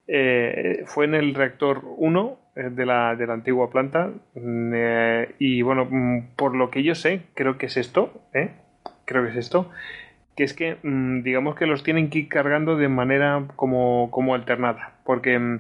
[0.08, 4.12] eh, fue en el reactor 1 eh, de la, de la antigua planta.
[4.36, 8.22] Mm, eh, y bueno, mm, por lo que yo sé, creo que es esto,
[9.06, 9.72] creo que es esto,
[10.36, 14.36] que es que mm, digamos que los tienen que ir cargando de manera como, como
[14.36, 14.94] alternada.
[15.04, 15.60] Porque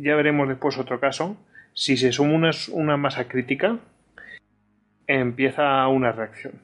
[0.00, 1.36] ya veremos después otro caso.
[1.74, 3.78] Si se suma una, una masa crítica,
[5.06, 6.54] empieza una reacción.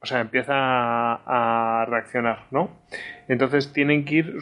[0.00, 2.70] O sea, empieza a reaccionar, ¿no?
[3.26, 4.34] Entonces tienen que ir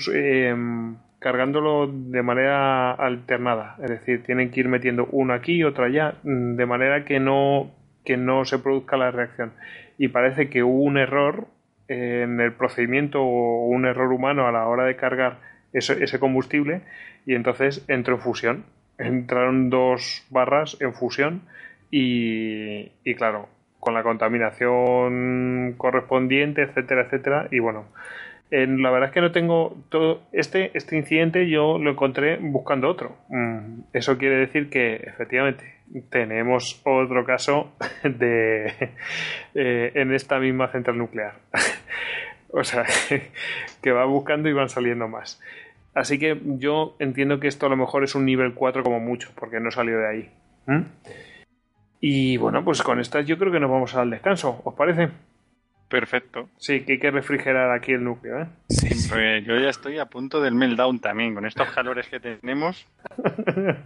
[1.19, 6.15] cargándolo de manera alternada, es decir, tienen que ir metiendo uno aquí y otro allá,
[6.23, 7.71] mm, de manera que no,
[8.05, 9.53] que no se produzca la reacción.
[9.99, 11.47] Y parece que hubo un error
[11.89, 15.39] en el procedimiento o un error humano a la hora de cargar
[15.73, 16.83] ese, ese combustible
[17.27, 18.65] y entonces entró en fusión.
[18.99, 21.43] Entraron dos barras en fusión
[21.91, 23.49] y, y claro,
[23.87, 27.85] con la contaminación correspondiente, etcétera, etcétera, y bueno,
[28.51, 33.17] la verdad es que no tengo todo este este incidente yo lo encontré buscando otro.
[33.29, 35.75] Mm, eso quiere decir que efectivamente
[36.11, 37.73] tenemos otro caso
[38.05, 38.67] de
[39.55, 41.35] eh, en esta misma central nuclear.
[42.59, 42.85] O sea
[43.83, 45.43] que va buscando y van saliendo más.
[45.95, 49.31] Así que yo entiendo que esto a lo mejor es un nivel 4 como mucho
[49.35, 50.31] porque no salió de ahí.
[52.01, 54.63] Y bueno pues con estas yo creo que nos vamos al descanso.
[54.65, 55.11] Os parece
[55.89, 56.49] Perfecto.
[56.59, 58.47] Sí, que hay que refrigerar aquí el núcleo, ¿eh?
[58.69, 59.09] Sí, sí.
[59.09, 62.87] Pues yo ya estoy a punto del meltdown también, con estos calores que tenemos.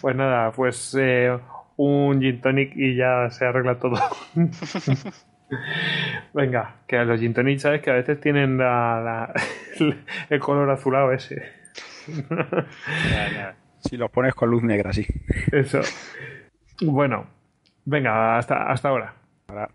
[0.00, 1.36] Pues nada, pues eh,
[1.76, 3.96] un gin tonic y ya se arregla todo.
[6.32, 9.32] Venga, que a los gin tonic, sabes que a veces tienen la, la-
[10.30, 11.42] el color azulado ese.
[12.30, 13.56] Ya, ya.
[13.80, 15.06] Si los pones con luz negra, sí.
[15.50, 15.80] Eso.
[16.82, 17.26] Bueno,
[17.84, 19.14] venga, hasta, hasta ahora.
[19.48, 19.68] Ahora,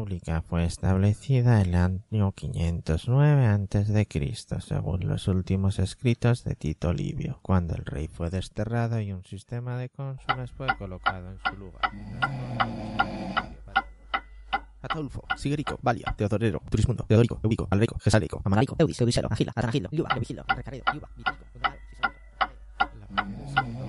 [0.00, 4.06] república fue establecida el año 509 a.C.,
[4.60, 9.76] según los últimos escritos de Tito Livio, cuando el rey fue desterrado y un sistema
[9.76, 11.82] de cónsules fue colocado en su lugar.
[14.80, 20.14] Ataulfo, Sigerico, Valia, Teodorero, Turismundo, Teodorico, Eurico, Alberico, Gesalico, Amalarico, Eudis, Eudisero, Agila, Atanagilo, Liuba,
[20.14, 21.78] Levigilo, Recaredo, Liuba, Vitilico, Gundomaro,
[23.48, 23.79] Cisaurio,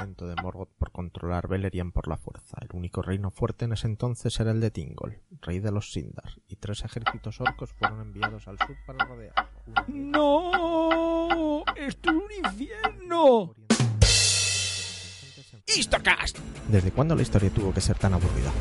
[0.00, 2.56] de un intento de Morgoth por controlar Beleriand por la fuerza.
[2.60, 6.32] El único reino fuerte en ese entonces era el de Tingol, rey de los Sindar,
[6.48, 9.50] y tres ejércitos orcos fueron enviados al sur para rodearlo.
[9.88, 11.64] ¡No!
[11.76, 13.54] ¡Esto es un infierno!
[15.66, 16.38] ¡Histocast!
[16.68, 18.52] ¿Desde cuándo la historia tuvo que ser tan aburrida?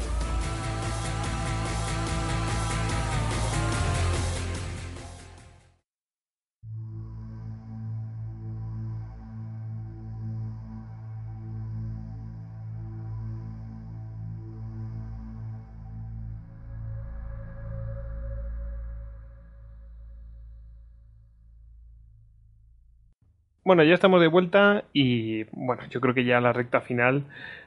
[23.69, 27.25] Bueno, ya estamos de vuelta y bueno, yo creo que ya la recta final,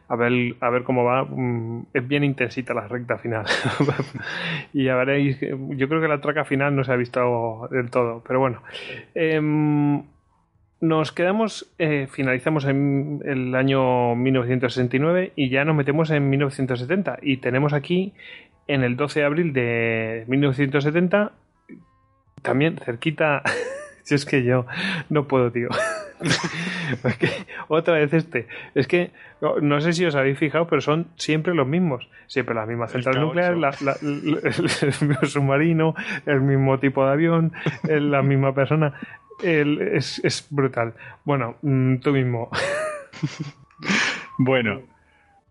[0.09, 3.47] a ver, a ver cómo va, mm, es bien intensita la recta final.
[4.73, 8.21] y ya veréis, yo creo que la traca final no se ha visto del todo,
[8.27, 8.65] pero bueno.
[9.15, 10.03] Em,
[10.81, 17.37] nos quedamos, eh, finalizamos en el año 1969 y ya nos metemos en 1970 y
[17.37, 18.13] tenemos aquí
[18.67, 21.31] en el 12 de abril de 1970
[22.43, 23.45] también cerquita
[24.05, 24.67] si es que yo
[25.11, 25.69] no puedo tío.
[27.69, 28.47] Otra vez este.
[28.75, 32.09] Es que no, no sé si os habéis fijado pero son siempre los mismos.
[32.27, 33.25] Siempre las mismas centrales K8.
[33.27, 34.41] nucleares la- la- el,
[34.83, 35.95] el mismo submarino
[36.27, 37.53] el mismo tipo de avión
[37.85, 38.95] la misma persona.
[39.43, 40.95] El- es, es brutal.
[41.25, 42.51] Bueno mm, tú mismo.
[44.39, 44.83] Bueno,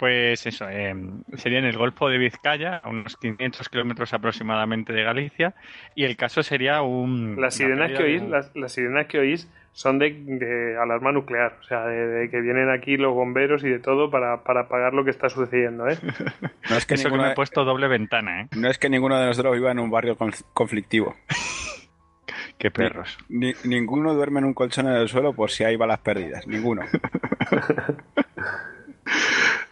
[0.01, 0.95] pues eso, eh,
[1.35, 5.53] sería en el Golfo de Vizcaya, a unos 500 kilómetros aproximadamente de Galicia,
[5.93, 7.39] y el caso sería un...
[7.39, 11.11] Las sirenas que de oís, un- las, las sirenas que oís son de, de alarma
[11.11, 14.61] nuclear, o sea, de, de que vienen aquí los bomberos y de todo para, para
[14.61, 15.99] apagar lo que está sucediendo, ¿eh?
[16.71, 18.47] no, es que Eso que ninguno, me he puesto doble ventana, ¿eh?
[18.57, 21.15] no es que ninguno de nosotros viva en un barrio conf- conflictivo.
[22.57, 23.17] Qué perros.
[23.29, 26.47] Ni- ninguno duerme en un colchón en el suelo por si hay balas perdidas.
[26.47, 26.81] Ninguno.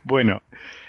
[0.10, 0.42] Bueno,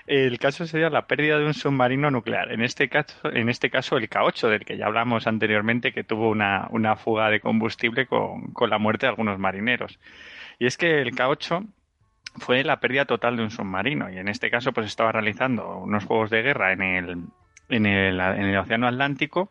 [0.07, 2.53] el caso sería la pérdida de un submarino nuclear.
[2.53, 6.31] En este caso, en este caso el K8, del que ya hablamos anteriormente, que tuvo
[6.31, 9.99] una, una fuga de combustible con, con la muerte de algunos marineros.
[10.59, 11.67] Y es que el K8
[12.39, 16.07] fue la pérdida total de un submarino y en este caso pues estaba realizando unos
[16.07, 17.25] juegos de guerra en el,
[17.69, 19.51] en el, en el Océano Atlántico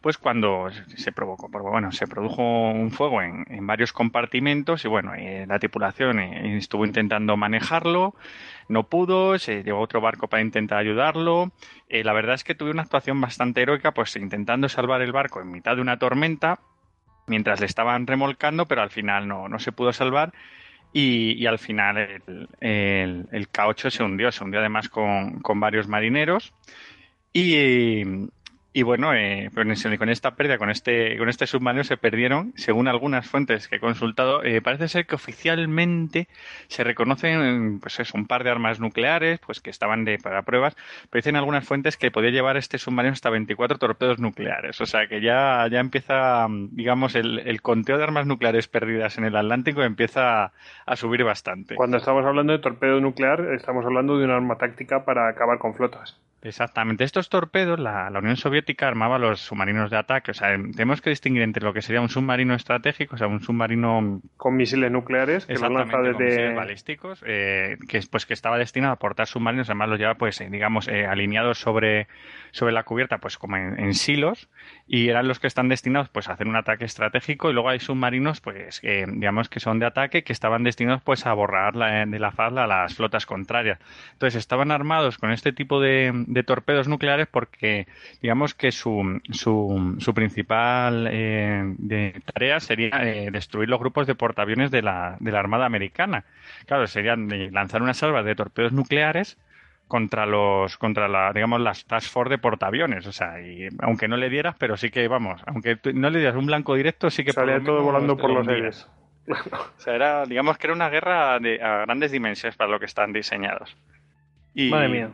[0.00, 5.14] pues cuando se provocó, bueno, se produjo un fuego en, en varios compartimentos y bueno,
[5.14, 8.14] eh, la tripulación eh, estuvo intentando manejarlo,
[8.68, 11.52] no pudo, se llevó otro barco para intentar ayudarlo.
[11.88, 15.40] Eh, la verdad es que tuve una actuación bastante heroica, pues intentando salvar el barco
[15.40, 16.60] en mitad de una tormenta,
[17.26, 20.32] mientras le estaban remolcando, pero al final no, no se pudo salvar.
[20.92, 25.60] Y, y al final el, el- el K8 se hundió, se hundió además con, con
[25.60, 26.52] varios marineros.
[27.32, 28.02] Y,
[28.78, 33.28] y bueno, eh, con, esta pérdida, con este, con este submarino se perdieron, según algunas
[33.28, 36.28] fuentes que he consultado, eh, parece ser que oficialmente
[36.68, 40.76] se reconocen pues eso, un par de armas nucleares pues que estaban de, para pruebas,
[41.10, 44.80] pero dicen algunas fuentes que podía llevar este submarino hasta 24 torpedos nucleares.
[44.80, 49.24] O sea que ya, ya empieza, digamos, el, el conteo de armas nucleares perdidas en
[49.24, 50.52] el Atlántico empieza
[50.86, 51.74] a subir bastante.
[51.74, 55.74] Cuando estamos hablando de torpedo nuclear, estamos hablando de una arma táctica para acabar con
[55.74, 56.16] flotas.
[56.42, 57.04] Exactamente.
[57.04, 60.30] Estos torpedos, la, la, Unión Soviética armaba los submarinos de ataque.
[60.30, 63.40] O sea, tenemos que distinguir entre lo que sería un submarino estratégico, o sea, un
[63.40, 66.14] submarino con misiles nucleares que lo lanza desde...
[66.14, 69.68] con misiles balísticos, eh, que pues que estaba destinado a portar submarinos.
[69.68, 72.06] Además, los lleva, pues, eh, digamos, eh, alineados sobre
[72.50, 74.48] sobre la cubierta, pues como en, silos,
[74.86, 77.50] y eran los que están destinados, pues, a hacer un ataque estratégico.
[77.50, 81.26] Y luego hay submarinos, pues, que digamos que son de ataque, que estaban destinados, pues,
[81.26, 83.78] a borrar la, de la faz a las flotas contrarias.
[84.12, 87.86] Entonces, estaban armados con este tipo de de torpedos nucleares porque
[88.20, 94.14] digamos que su, su, su principal eh, de tarea sería eh, destruir los grupos de
[94.14, 96.24] portaaviones de la, de la Armada Americana.
[96.66, 99.38] Claro, serían de lanzar una salva de torpedos nucleares
[99.88, 103.06] contra los contra la digamos las task force de portaaviones.
[103.06, 106.36] O sea y aunque no le dieras pero sí que vamos aunque no le dieras
[106.36, 108.86] un blanco directo sí que salía todo volando por los aires.
[109.28, 112.86] O sea era digamos que era una guerra de, a grandes dimensiones para lo que
[112.86, 113.76] están diseñados.
[114.54, 115.10] Y, Madre mía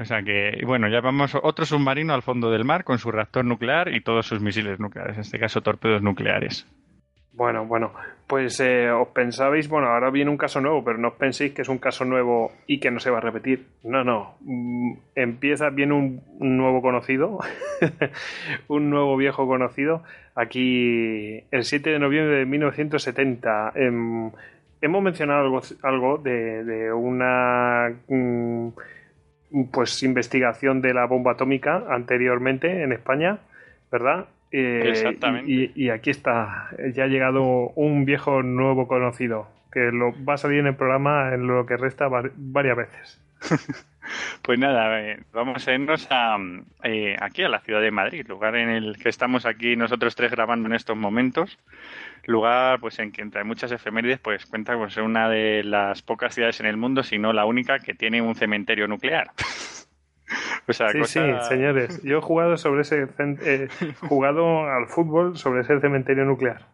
[0.00, 3.44] o sea que, bueno, ya vamos otro submarino al fondo del mar con su reactor
[3.44, 6.66] nuclear y todos sus misiles nucleares, en este caso torpedos nucleares.
[7.38, 7.92] Bueno, bueno,
[8.26, 11.62] pues eh, os pensabais, bueno, ahora viene un caso nuevo, pero no os penséis que
[11.62, 13.66] es un caso nuevo y que no se va a repetir.
[13.84, 14.34] No, no.
[14.40, 17.38] Mm, empieza, viene un, nuevo conocido,
[18.68, 20.02] un nuevo viejo conocido.
[20.34, 24.32] Aquí, el 7 de noviembre de 1970, em,
[24.80, 27.88] hemos mencionado algo, algo de, una.
[28.08, 28.68] Mm,
[29.72, 33.38] pues investigación de la bomba atómica anteriormente en España,
[33.90, 34.26] ¿verdad?
[34.50, 35.72] Eh, Exactamente.
[35.74, 40.60] Y, aquí está, ya ha llegado un viejo nuevo conocido, que lo va a salir
[40.60, 43.20] en el programa en lo que resta varias veces.
[44.42, 46.36] pues nada, eh, vamos a irnos a,
[46.84, 50.30] eh, aquí a la ciudad de Madrid, lugar en el que estamos aquí nosotros tres
[50.30, 51.58] grabando en estos momentos
[52.28, 56.34] lugar pues en que entre muchas efemérides pues cuenta con ser una de las pocas
[56.34, 59.30] ciudades en el mundo, si no la única, que tiene un cementerio nuclear.
[60.68, 62.02] sí, sí, señores.
[62.02, 63.68] Yo he jugado sobre ese eh,
[64.00, 66.66] jugado al fútbol sobre ese cementerio nuclear.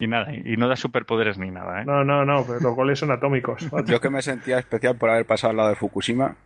[0.00, 1.84] Y nada, y no da superpoderes ni nada, ¿eh?
[1.84, 3.68] No, no, no, pero los goles son atómicos.
[3.86, 6.36] Yo que me sentía especial por haber pasado al lado de Fukushima.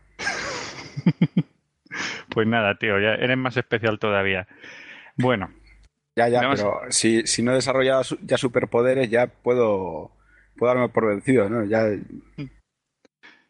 [2.31, 4.47] pues nada, tío, ya eres más especial todavía.
[5.17, 5.51] Bueno,
[6.15, 10.13] ya, ya, pero si, si no he desarrollado ya superpoderes, ya puedo,
[10.57, 11.65] puedo darme por vencido, ¿no?
[11.65, 11.87] Ya...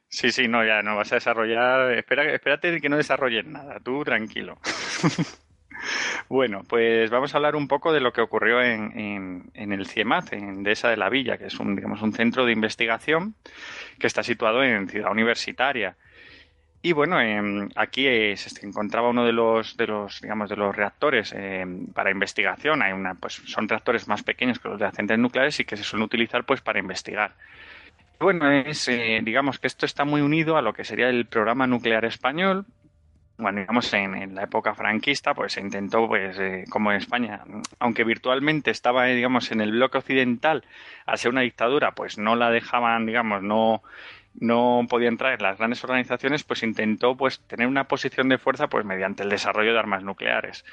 [0.09, 1.92] Sí, sí, no, ya no vas a desarrollar.
[1.94, 4.59] Espera, espérate que no desarrolles nada, tú tranquilo.
[6.28, 9.86] bueno, pues vamos a hablar un poco de lo que ocurrió en, en, en el
[9.86, 13.34] CIEMAT, en Dehesa de la Villa, que es un, digamos, un centro de investigación
[13.99, 15.97] que está situado en Ciudad Universitaria.
[16.85, 18.05] Y bueno, em, aquí
[18.36, 22.83] se encontraba uno de los, de los, digamos, de los reactores em, para investigación.
[22.83, 25.85] Hay una, pues, son reactores más pequeños que los de centrales nucleares y que se
[25.85, 27.35] suelen utilizar pues para investigar.
[28.19, 31.69] Bueno, es, eh, digamos que esto está muy unido a lo que sería el programa
[31.69, 32.67] nuclear español.
[33.39, 37.43] Bueno, digamos, en, la época franquista, pues se intentó, pues, eh, como en España,
[37.78, 40.65] aunque virtualmente estaba, eh, digamos, en el bloque occidental,
[41.07, 43.83] al una dictadura, pues no la dejaban, digamos, no
[44.35, 48.69] no podía entrar en las grandes organizaciones, pues intentó pues tener una posición de fuerza
[48.69, 50.65] pues mediante el desarrollo de armas nucleares.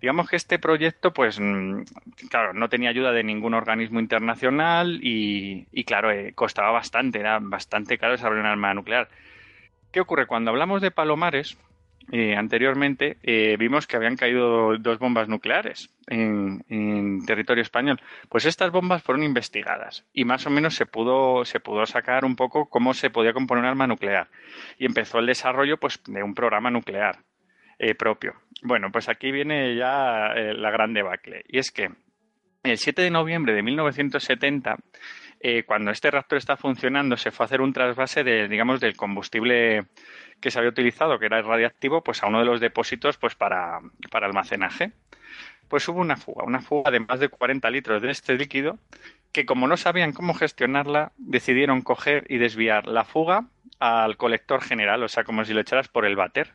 [0.00, 1.82] Digamos que este proyecto pues mm,
[2.28, 7.38] claro, no tenía ayuda de ningún organismo internacional y, y claro, eh, costaba bastante, era
[7.40, 9.08] bastante caro desarrollar un arma nuclear.
[9.92, 10.26] ¿Qué ocurre?
[10.26, 11.56] Cuando hablamos de Palomares,
[12.12, 18.00] eh, anteriormente, eh, vimos que habían caído dos bombas nucleares en, territorio español.
[18.28, 22.36] Pues estas bombas fueron investigadas y más o menos se pudo, se pudo sacar un
[22.36, 24.28] poco cómo se podía componer un arma nuclear.
[24.78, 27.18] Y empezó el desarrollo pues, de un programa nuclear
[27.78, 28.34] eh, propio.
[28.62, 31.44] Bueno, pues aquí viene ya la gran debacle.
[31.48, 31.90] Y es que
[32.62, 34.76] el 7 de noviembre de 1970
[35.64, 39.86] cuando este reactor está funcionando, se fue a hacer un trasvase de, digamos, del combustible
[40.40, 43.80] que se había utilizado, que era radiactivo, pues a uno de los depósitos pues para,
[44.10, 44.92] para almacenaje.
[45.68, 48.78] Pues hubo una fuga, una fuga de más de 40 litros de este líquido,
[49.32, 53.46] que como no sabían cómo gestionarla, decidieron coger y desviar la fuga
[53.80, 56.54] al colector general, o sea, como si lo echaras por el váter.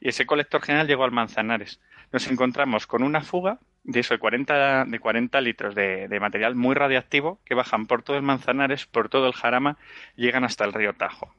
[0.00, 1.80] Y ese colector general llegó al Manzanares.
[2.12, 6.54] Nos encontramos con una fuga de eso, de 40, de 40 litros de, de, material
[6.56, 9.78] muy radiactivo que bajan por todo el Manzanares, por todo el Jarama,
[10.16, 11.34] llegan hasta el río Tajo.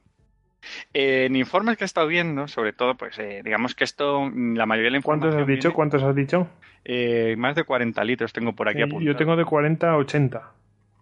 [0.92, 4.88] En informes que he estado viendo, sobre todo, pues eh, digamos que esto, la mayoría
[4.88, 5.32] de la información.
[5.32, 5.72] ¿Cuántos has dicho?
[5.72, 6.48] ¿Cuántos has dicho?
[6.84, 10.52] Eh, más de 40 litros tengo por aquí Yo tengo de 40 a 80.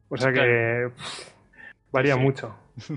[0.08, 0.88] O sea que
[1.92, 2.56] varía mucho.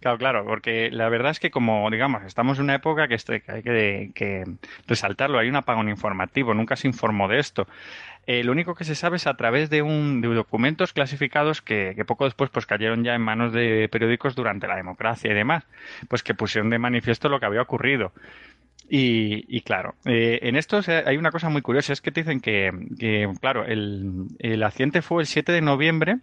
[0.00, 3.16] Claro, claro, porque la verdad es que como, digamos, estamos en una época que,
[3.48, 4.44] hay que,
[4.86, 7.66] resaltarlo, hay un apagón informativo, nunca se informó de esto.
[8.26, 11.94] Eh, lo único que se sabe es a través de, un, de documentos clasificados que,
[12.06, 15.64] poco después pues cayeron ya en manos de periódicos durante la democracia y demás,
[16.08, 18.12] pues que pusieron de manifiesto lo que había ocurrido.
[18.90, 22.70] Y, claro, eh, en esto hay una cosa muy curiosa, es que te dicen que,
[22.98, 26.18] que claro, el, el accidente fue el 7 de noviembre,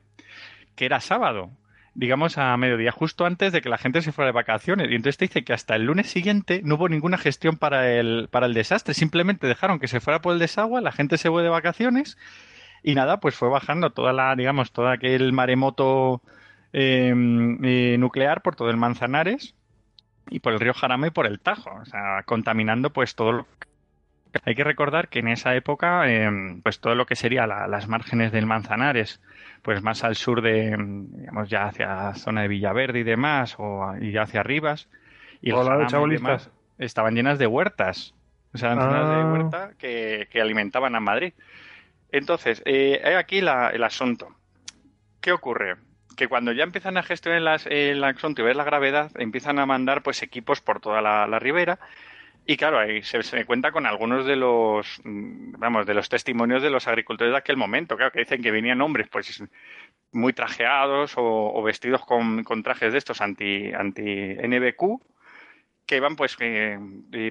[0.75, 1.51] que era sábado,
[1.95, 4.91] digamos a mediodía, justo antes de que la gente se fuera de vacaciones.
[4.91, 8.27] Y entonces te dice que hasta el lunes siguiente no hubo ninguna gestión para el,
[8.29, 11.41] para el desastre, simplemente dejaron que se fuera por el desagüe, la gente se fue
[11.41, 12.17] de vacaciones
[12.83, 16.21] y nada, pues fue bajando toda la, digamos, todo aquel maremoto
[16.73, 19.55] em, eh, nuclear por todo el Manzanares
[20.29, 23.47] y por el río Jarama y por el Tajo, o sea, contaminando pues todo lo
[24.43, 28.33] hay que recordar que en esa época, em, pues todo lo que sería las márgenes
[28.33, 29.21] del Manzanares,
[29.65, 34.11] pues más al sur de, digamos, ya hacia zona de Villaverde y demás, o y
[34.11, 34.87] ya hacia Rivas,
[35.41, 38.13] y, demás, estaban llenas de huertas.
[38.53, 39.31] O sea, zonas de ah.
[39.33, 41.33] huerta que, alimentaban a Madrid.
[42.11, 44.35] Entonces, eh, hay aquí el asunto.
[45.19, 45.77] ¿Qué ocurre?
[46.15, 50.03] Que cuando ya empiezan a gestionar el asunto y ver la gravedad, empiezan a mandar
[50.03, 51.79] pues equipos por toda la, la ribera
[52.47, 56.69] y claro, ahí se, cuenta con algunos de los, mm, vamos, de los testimonios de
[56.69, 59.43] los agricultores de aquel momento, claro, que dicen que venían hombres, pues,
[60.11, 65.01] muy trajeados o, vestidos con, trajes de estos anti, anti NBQ,
[65.87, 66.37] que iban pues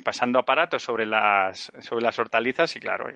[0.04, 3.06] pasando aparatos sobre las, sobre las hortalizas y claro,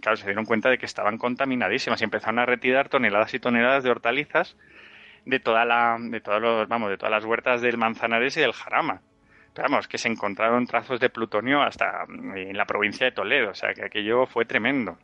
[0.00, 3.84] claro, se dieron cuenta de que estaban contaminadísimas y empezaron a retirar toneladas y toneladas
[3.84, 4.56] de hortalizas
[5.26, 8.52] de toda la, de todos los, vamos, de todas las huertas del Manzanares y del
[8.52, 9.02] Jarama
[9.54, 13.54] vamos, que se encontraron trazos de plutonio hasta mm, en la provincia de Toledo, o
[13.54, 14.98] sea que aquello fue tremendo.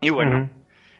[0.00, 0.50] Y bueno,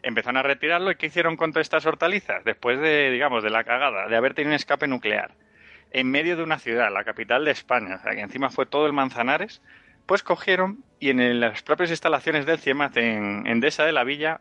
[0.02, 2.44] empezaron a retirarlo y ¿qué hicieron con todas estas hortalizas?
[2.44, 5.32] Después de, digamos, de la cagada, de haber tenido un escape nuclear
[5.90, 8.86] en medio de una ciudad, la capital de España, o sea que encima fue todo
[8.86, 9.62] el Manzanares,
[10.06, 14.40] pues cogieron y en las propias instalaciones del CIEMAT en Endesa de la Villa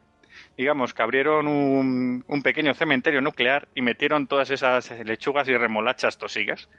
[0.57, 6.17] digamos que abrieron un, un, pequeño cementerio nuclear y metieron todas esas lechugas y remolachas
[6.17, 6.69] tosigas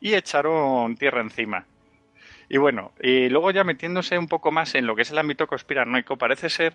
[0.00, 1.66] y echaron tierra encima.
[2.48, 5.46] Y bueno, y luego ya metiéndose un poco más en lo que es el ámbito
[5.46, 6.74] conspiranoico, parece ser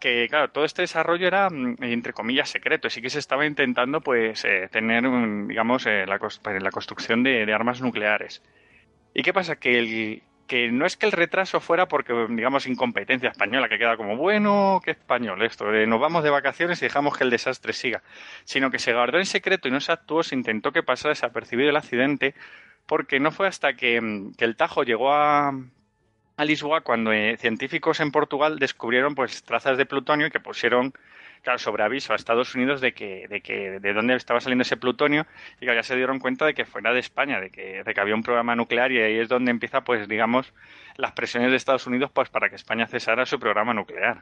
[0.00, 2.90] que, claro, todo este desarrollo era, mm, entre comillas, secreto.
[2.90, 5.04] Sí que se estaba intentando, pues, eh, tener,
[5.48, 8.42] digamos, eh, la, pues, la, construcción de, armas nucleares.
[9.14, 9.56] ¿Y qué pasa?
[9.56, 13.96] Que, el, que no es que el retraso fuera porque, digamos, incompetencia española, que queda
[13.96, 18.02] como, bueno, qué español esto, nos vamos de vacaciones y dejamos que el desastre siga,
[18.44, 21.70] sino que se guardó en secreto y no se actuó, se intentó que pasara desapercibido
[21.70, 22.34] el accidente,
[22.86, 25.52] porque no fue hasta que, el Tajo llegó a,
[26.38, 30.92] Lisboa cuando eh, científicos en Portugal descubrieron pues trazas de plutonio que pusieron
[31.46, 34.76] claro, sobre aviso a Estados Unidos de que, de que de dónde estaba saliendo ese
[34.76, 35.26] plutonio
[35.60, 38.00] y que ya se dieron cuenta de que fuera de España, de que, de que
[38.00, 40.52] había un programa nuclear y ahí es donde empieza, pues, digamos,
[40.96, 44.16] las presiones de Estados Unidos pues para que España cesara su programa nuclear.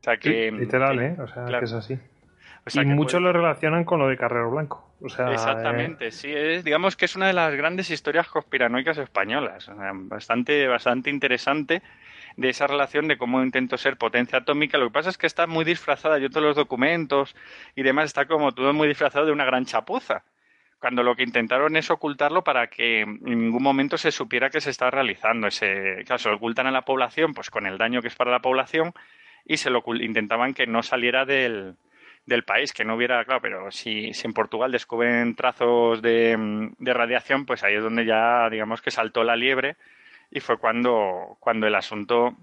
[0.00, 0.50] O sea que.
[0.50, 1.16] literal, ¿eh?
[1.20, 1.96] O sea, que es así.
[2.74, 4.84] y muchos lo relacionan con lo de Carrero Blanco.
[5.00, 6.32] O sea, Exactamente, sí.
[6.34, 9.70] Es, digamos que es una de las grandes historias conspiranoicas españolas.
[10.08, 11.82] bastante, bastante interesante
[12.38, 14.78] de esa relación de cómo intento ser potencia atómica.
[14.78, 17.34] Lo que pasa es que está muy disfrazada, yo todos los documentos
[17.74, 20.22] y demás está como todo muy disfrazado de una gran chapuza.
[20.78, 24.70] Cuando lo que intentaron es ocultarlo para que en ningún momento se supiera que se
[24.70, 25.48] está realizando.
[25.48, 28.92] Ese, caso ocultan a la población, pues con el daño que es para la población,
[29.44, 31.74] y se lo intentaban que no saliera del,
[32.24, 36.94] del país, que no hubiera, claro, pero si, si en Portugal descubren trazos de, de,
[36.94, 39.76] radiación, pues ahí es donde ya, digamos que saltó la liebre
[40.30, 42.36] y fue cuando, cuando el asunto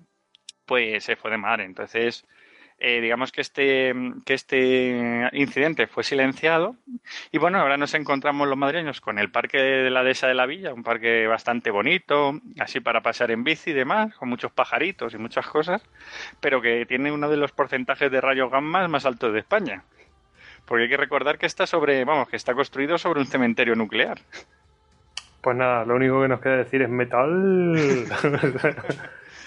[0.65, 1.65] pues se fue de madre.
[1.65, 2.25] Entonces,
[2.77, 3.93] eh, digamos que este,
[4.25, 6.75] que este incidente fue silenciado
[7.31, 10.45] y bueno, ahora nos encontramos los madrileños con el parque de la dehesa de la
[10.45, 15.13] villa, un parque bastante bonito, así para pasar en bici y demás, con muchos pajaritos
[15.13, 15.87] y muchas cosas,
[16.41, 19.83] pero que tiene uno de los porcentajes de rayos gamma más altos de España.
[20.65, 24.19] Porque hay que recordar que está sobre, vamos, que está construido sobre un cementerio nuclear.
[25.45, 27.75] Pues nada, lo único que nos queda decir es metal.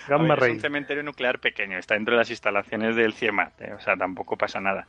[0.08, 0.50] Gamma Ray.
[0.50, 3.96] Es un cementerio nuclear pequeño, está dentro de las instalaciones del CIEMAT, eh, o sea,
[3.96, 4.86] tampoco pasa nada.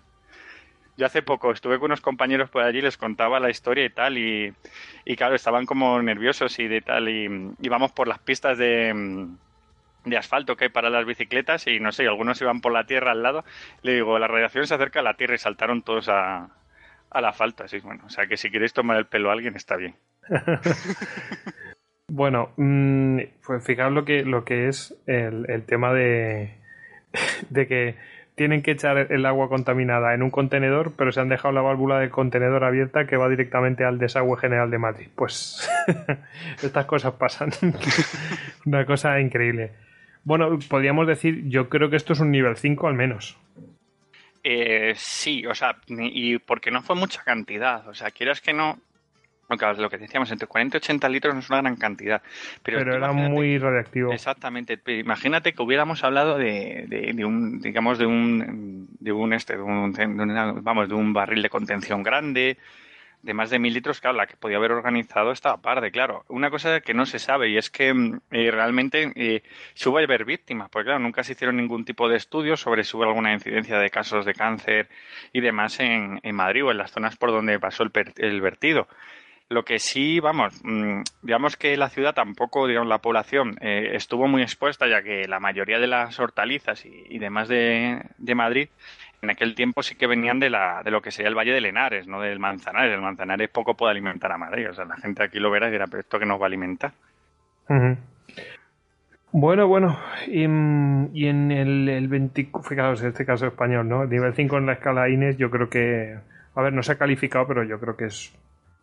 [0.98, 4.20] Yo hace poco estuve con unos compañeros por allí, les contaba la historia y tal,
[4.20, 4.54] y,
[5.18, 9.30] claro, estaban como nerviosos y de tal, y íbamos por las pistas de,
[10.06, 13.14] de asfalto que hay para las bicicletas y no sé, algunos iban por la tierra
[13.14, 13.44] al lado.
[13.82, 16.50] Le digo, la radiación se acerca a la tierra y saltaron todos a,
[17.10, 19.56] a la falta, sí, bueno, o sea que si queréis tomar el pelo a alguien
[19.56, 19.96] está bien.
[22.08, 26.56] bueno, mm, pues fijaos lo que, lo que es el, tema de,
[27.50, 27.96] de que
[28.36, 32.00] tienen que echar el agua contaminada en un contenedor, pero se han dejado la válvula
[32.00, 35.08] del contenedor abierta que va directamente al desagüe general de Madrid.
[35.14, 35.70] Pues
[36.64, 37.50] estas cosas pasan.
[38.66, 39.72] Una cosa increíble.
[40.24, 43.38] Bueno, podríamos decir, yo creo que esto es un nivel 5 al menos.
[44.44, 47.88] Eh, sí, o sea, y porque no fue mucha cantidad.
[47.90, 48.80] O sea, quieras que no,
[49.50, 52.22] Lo que decíamos, entre 40 y 80 litros no es una gran cantidad.
[52.62, 54.14] Pero, era muy radiactivo.
[54.14, 54.78] Exactamente.
[54.78, 59.56] Pero Imagínate que hubiéramos hablado de, de- de un, digamos, de un, de un este,
[59.58, 62.58] de un, de una- vamos, de un barril de contención grande,
[63.22, 66.24] de más de mil litros, claro, la que podía haber organizado estaba aparte, claro.
[66.30, 69.98] Una cosa que no se sabe y es que mm, eh, realmente eh, si hubo
[69.98, 73.04] a haber víctimas, porque claro, nunca se hicieron ningún tipo de estudios sobre si hubo
[73.04, 74.88] alguna incidencia de casos de cáncer
[75.34, 78.40] y demás en, en Madrid o en las zonas por donde pasó el, per- el
[78.40, 78.88] vertido.
[79.50, 84.28] Lo que sí, vamos, mm, digamos que la ciudad tampoco, digamos, la población eh, estuvo
[84.28, 88.70] muy expuesta, ya que la mayoría de las hortalizas y, demás de, de Madrid
[89.22, 91.62] en aquel tiempo sí que venían de, la, de lo que sería el Valle de
[91.62, 92.94] Lenares, no del Manzanares.
[92.94, 94.70] El Manzanares poco puede alimentar a Madrid.
[94.70, 96.48] O sea, la gente aquí lo verá y dirá, pero esto que nos va a
[96.48, 96.92] alimentar.
[99.32, 104.06] Bueno, bueno, y, mm, y en el, el 20, fijaos, en este caso español, ¿no?
[104.06, 106.18] Nivel 5 en la escala INES, yo creo que,
[106.56, 108.34] a ver, no se ha calificado, pero yo creo que es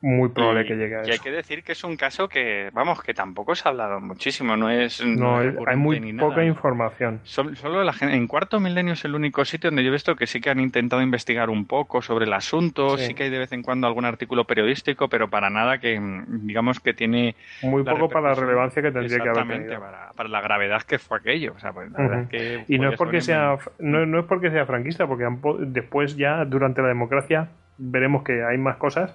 [0.07, 1.23] muy probable Y- que llegue a y hay eso.
[1.25, 4.71] que decir que es un caso que, vamos, que tampoco se ha hablado muchísimo, no
[4.71, 5.05] es...
[5.05, 6.45] No, hay muy poca nada.
[6.45, 7.21] información.
[7.25, 10.15] Sol- Solo la gente, en cuarto milenio es el único sitio donde yo he visto
[10.15, 13.07] que sí que han intentado investigar un poco sobre el asunto, Sí.
[13.09, 16.79] sí, que hay de vez en cuando algún artículo periodístico, pero para nada que digamos
[16.81, 19.81] que tiene Muy poco para la relevancia que tendría que haber tenido.
[19.81, 21.53] para, para la gravedad que fue aquello.
[21.57, 24.21] O sea, pues la verdad es que Y no podía es porque sea no, no
[24.21, 25.25] es porque sea franquista, porque
[25.67, 29.15] después ya durante la democracia veremos que hay más cosas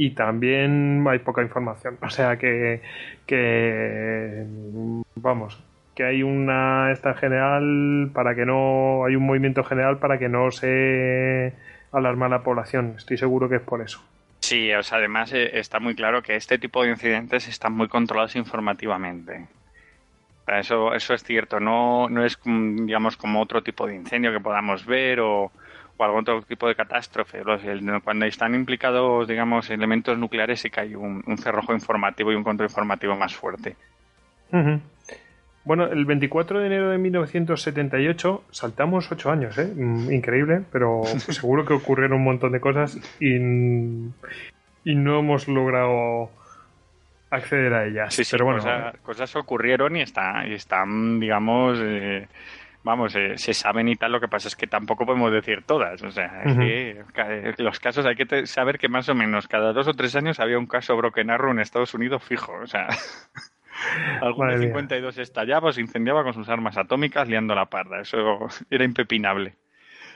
[0.00, 1.98] y también hay poca información.
[2.00, 2.80] O sea que
[3.26, 4.46] que
[5.14, 5.62] vamos,
[5.94, 10.50] que hay una esta general para que no hay un movimiento general para que no
[10.52, 11.52] se
[11.92, 12.94] alarma la población.
[12.96, 14.02] Estoy seguro que es por eso.
[14.38, 17.88] Sí, o sea, además eh, está muy claro que este tipo de incidentes están muy
[17.88, 19.48] controlados informativamente.
[20.46, 24.40] Eso, eso es cierto, no, no es, mm, digamos, como otro tipo de incendio que
[24.40, 25.52] podamos ver o,
[26.00, 27.42] o algún otro tipo de catástrofe.
[28.02, 32.42] Cuando están implicados, digamos, elementos nucleares, sí que hay un, un cerrojo informativo y un
[32.42, 33.76] control informativo más fuerte.
[35.64, 39.70] Bueno, el 24 de enero de 1978 saltamos ocho años, ¿eh?
[39.76, 46.30] Mm, Increíble, pero seguro que ocurrieron un montón de cosas y, y no hemos logrado
[47.28, 48.14] acceder a ellas.
[48.14, 52.26] Sí, sí, pero bueno, cosas, cosas ocurrieron y, está, y están, digamos, eh,
[52.82, 54.12] vamos, eh, se saben y tal.
[54.12, 56.02] Lo que pasa es que tampoco podemos decir todas.
[56.02, 57.28] O sea, es que ca-
[57.58, 60.58] los casos hay que saber que más o menos cada dos o tres años había
[60.58, 62.52] un caso Broken Arrow en Estados Unidos fijo.
[62.62, 62.88] O sea,
[64.56, 64.66] mía.
[64.68, 68.00] 52 estallaba o se incendiaba con sus armas atómicas liando la parda.
[68.00, 69.54] Eso era impepinable.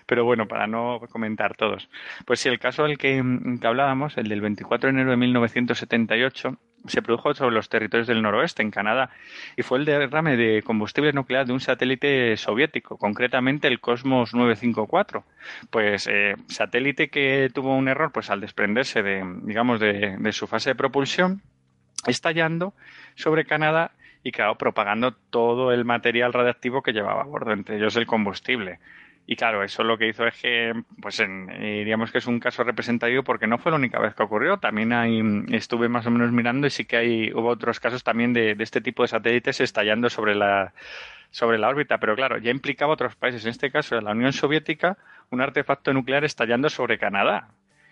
[0.06, 1.88] Pero bueno, para no comentar todos.
[2.26, 3.22] Pues sí, el caso del que,
[3.58, 8.22] que hablábamos, el del 24 de enero de 1978, se produjo sobre los territorios del
[8.22, 9.10] noroeste, en Canadá,
[9.56, 15.24] y fue el derrame de combustible nuclear de un satélite soviético, concretamente el Cosmos 954.
[15.70, 20.46] Pues eh, satélite que tuvo un error pues al desprenderse de, digamos, de, de su
[20.46, 21.42] fase de propulsión,
[22.06, 22.74] estallando
[23.14, 27.94] sobre Canadá y claro, propagando todo el material radiactivo que llevaba a bordo, entre ellos
[27.96, 28.78] el combustible.
[29.26, 32.40] Y claro, eso lo que hizo es que, pues en, eh, digamos que es un
[32.40, 34.58] caso representativo porque no fue la única vez que ocurrió.
[34.58, 35.22] También hay,
[35.52, 38.82] estuve más o menos mirando y sí que hay, hubo otros casos también de, este
[38.82, 40.74] tipo de satélites estallando sobre la,
[41.30, 41.98] sobre la órbita.
[41.98, 43.44] Pero claro, ya implicaba otros países.
[43.44, 44.98] En este caso, la Unión Soviética,
[45.30, 47.48] un artefacto nuclear estallando sobre Canadá.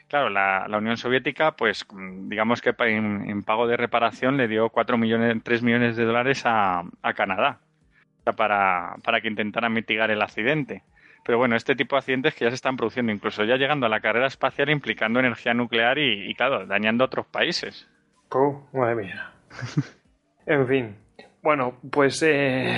[0.09, 1.87] Claro, la, Unión Soviética, pues
[2.29, 6.83] digamos que en, pago de reparación le dio 4 millones, 3 millones de dólares a,
[7.01, 7.61] a Canadá
[8.37, 10.83] para, para que intentaran mitigar el accidente.
[11.25, 13.89] Pero bueno, este tipo de accidentes que ya se están produciendo, incluso ya llegando a
[13.89, 17.89] la carrera espacial, implicando energía nuclear y, y, claro, dañando a otros países.
[18.31, 19.31] Oh, madre mía.
[20.47, 20.97] en fin.
[21.43, 22.75] Bueno, pues eh,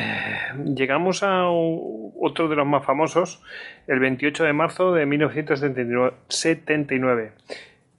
[0.75, 3.43] llegamos a otro de los más famosos,
[3.87, 7.33] el 28 de marzo de 1979.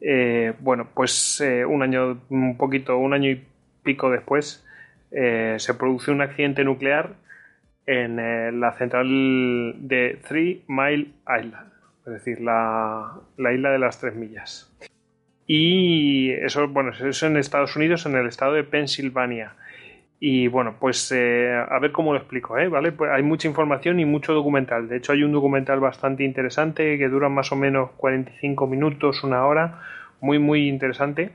[0.01, 3.45] Eh, bueno, pues eh, un año, un poquito, un año y
[3.83, 4.65] pico después,
[5.11, 7.13] eh, se produce un accidente nuclear
[7.85, 9.07] en eh, la central
[9.87, 11.71] de Three Mile Island,
[12.05, 14.71] es decir, la, la isla de las tres millas.
[15.47, 19.53] Y eso, bueno, eso en Estados Unidos, en el estado de Pensilvania.
[20.19, 22.67] Y bueno, pues eh, a ver cómo lo explico, ¿eh?
[22.67, 22.91] ¿Vale?
[22.91, 24.87] Pues hay mucha información y mucho documental.
[24.87, 29.45] De hecho, hay un documental bastante interesante que dura más o menos 45 minutos, una
[29.45, 29.81] hora.
[30.21, 31.31] Muy, muy interesante.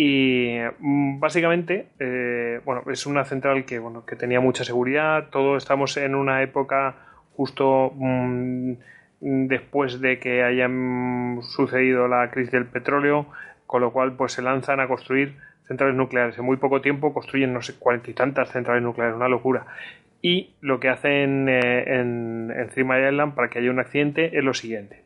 [0.00, 5.28] Y mm, básicamente, eh, bueno, es una central que, bueno, que tenía mucha seguridad.
[5.30, 6.94] Todos estamos en una época
[7.34, 8.74] justo mm,
[9.20, 13.26] después de que hayan sucedido la crisis del petróleo,
[13.66, 15.34] con lo cual pues se lanzan a construir
[15.66, 16.38] centrales nucleares.
[16.38, 19.66] En muy poco tiempo construyen, no sé, cuarenta y tantas centrales nucleares, una locura.
[20.22, 24.38] Y lo que hacen eh, en, en Three Mile Island para que haya un accidente
[24.38, 25.02] es lo siguiente.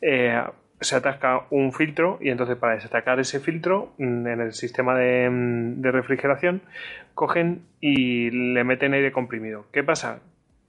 [0.00, 0.40] Eh,
[0.80, 5.28] se atasca un filtro y entonces para desatacar ese filtro mm, en el sistema de,
[5.30, 6.62] mm, de refrigeración
[7.14, 9.66] cogen y le meten aire comprimido.
[9.72, 10.20] ¿Qué pasa?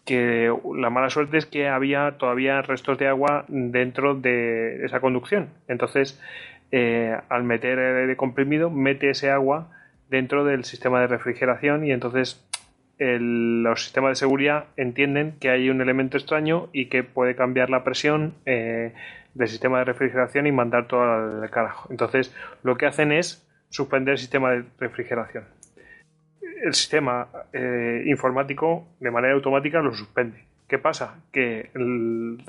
[0.06, 5.50] Que la mala suerte es que había todavía restos de agua dentro de esa conducción.
[5.68, 6.20] Entonces,
[6.72, 9.70] eh, al meter aire comprimido, mete ese agua
[10.10, 12.46] dentro del sistema de refrigeración y entonces
[12.98, 17.70] el- los sistemas de seguridad entienden que hay un elemento extraño y que puede cambiar
[17.70, 18.94] la presión eh,
[19.34, 21.88] del sistema de refrigeración y mandar todo al carajo.
[21.92, 25.46] Entonces, lo que hacen es suspender el sistema de refrigeración.
[26.64, 30.46] El sistema eh, informático de manera automática lo suspende.
[30.68, 31.16] ¿Qué pasa?
[31.32, 32.44] Que el,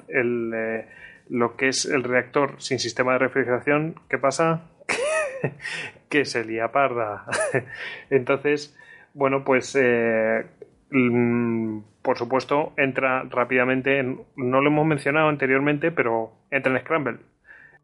[0.55, 0.86] eh,
[1.28, 4.62] lo que es el reactor sin sistema de refrigeración, ¿qué pasa?
[6.09, 7.25] que se lía parda.
[8.11, 8.77] Entonces,
[9.15, 10.44] bueno, pues eh,
[10.91, 17.16] mm, por supuesto entra rápidamente, en- no lo hemos mencionado anteriormente, pero entra en Scramble.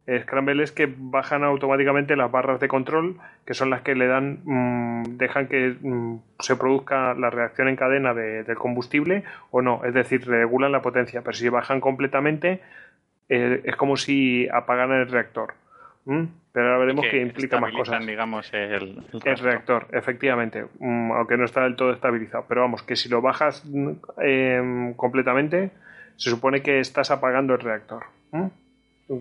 [0.06, 4.06] Eh, Scramble es que bajan automáticamente las barras de control, que son las que le
[4.06, 9.60] dan, mm, dejan que mm, se produzca la reacción en cadena de- del combustible o
[9.60, 12.60] no, es decir, regulan la potencia, pero si bajan completamente
[13.28, 15.52] eh, es como si apagaran el reactor.
[16.06, 16.24] ¿Mm?
[16.52, 18.06] Pero ahora veremos que, implica más cosas.
[18.06, 19.50] digamos, el, el El rastro.
[19.50, 22.46] reactor, efectivamente, aunque no está del todo estabilizado.
[22.48, 23.62] Pero vamos, que si lo bajas
[24.22, 25.70] em, completamente,
[26.16, 28.04] se supone que estás apagando el reactor.
[28.32, 28.50] ¿M?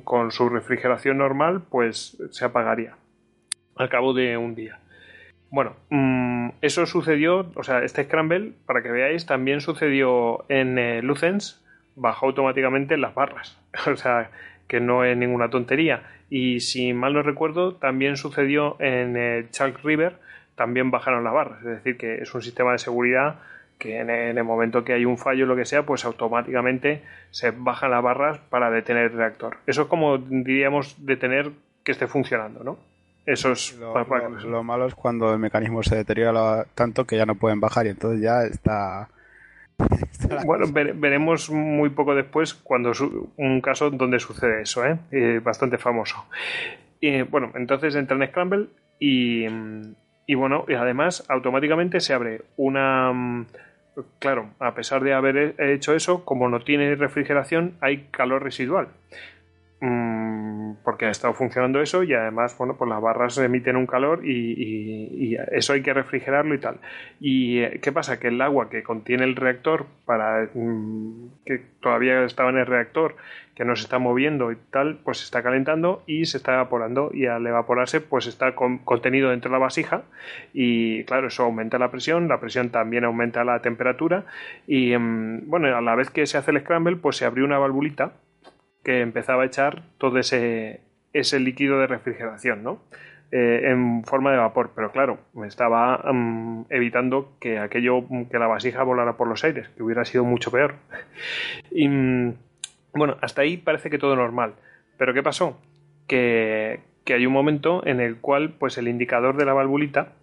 [0.03, 2.95] Con su refrigeración normal, pues se apagaría
[3.76, 4.80] al cabo de un día.
[5.50, 11.02] Bueno, mm, eso sucedió, o sea, este Scramble, para que veáis, también sucedió en eh,
[11.02, 11.64] Lucens,
[11.95, 13.58] bajó automáticamente las barras.
[13.92, 14.30] O sea,
[14.68, 16.03] que no es ninguna tontería.
[16.30, 20.18] Y si mal no recuerdo, también sucedió en eh, Chalk River,
[20.56, 21.60] también bajaron las barras.
[21.60, 23.40] Es decir, que es un sistema de seguridad
[23.78, 27.52] que en, el momento que hay un fallo o lo que sea, pues automáticamente se
[27.52, 29.58] bajan las barras para detener el reactor.
[29.68, 31.52] Eso es como diríamos detener
[31.84, 32.78] que esté funcionando, ¿no?
[33.26, 37.18] Eso es Lo, para- para lo- malo es cuando el mecanismo se deteriora tanto que
[37.18, 39.10] ya no pueden bajar y entonces ya está...
[40.46, 44.98] Bueno, vere- veremos muy poco después cuando su- un caso donde sucede eso, ¿eh?
[45.12, 46.26] Eh, bastante famoso.
[47.00, 48.68] Y, bueno, entonces entra en Scramble
[49.00, 49.94] y, mm,
[50.26, 53.46] y bueno, y además automáticamente se abre una...
[54.19, 58.90] Claro, a pesar de haber he- hecho eso, como no tiene refrigeración, hay calor residual.
[59.80, 64.26] Mm, porque ha estado funcionando eso y además, bueno, pues las barras emiten un calor
[64.26, 66.80] y, eso hay que refrigerarlo y tal.
[67.20, 68.20] ¿Y eh, qué pasa?
[68.20, 73.16] Que el agua que contiene el reactor, para mm, que todavía estaba en el reactor,
[73.54, 77.12] que no se está moviendo y tal, pues se está calentando y se está evaporando
[77.14, 80.04] y al evaporarse pues está con- contenido dentro de la vasija
[80.54, 84.26] y claro, eso aumenta la presión, la presión también aumenta la temperatura
[84.68, 87.58] y mm, bueno, a la vez que se hace el scramble pues se abrió una
[87.58, 88.14] valvulita
[88.88, 90.80] que empezaba a echar todo ese,
[91.11, 92.80] ese líquido de refrigeración, ¿no?
[93.33, 98.48] Eh, en forma de vapor, pero claro, me estaba mm, evitando que aquello, que la
[98.48, 100.75] vasija volara por los aires, que hubiera sido mucho peor.
[101.69, 102.35] Y mm,
[102.93, 104.53] bueno, hasta ahí parece que todo normal.
[104.98, 105.59] Pero ¿qué pasó?
[106.07, 110.14] Que, que hay un momento en el cual, pues el indicador de la valvulita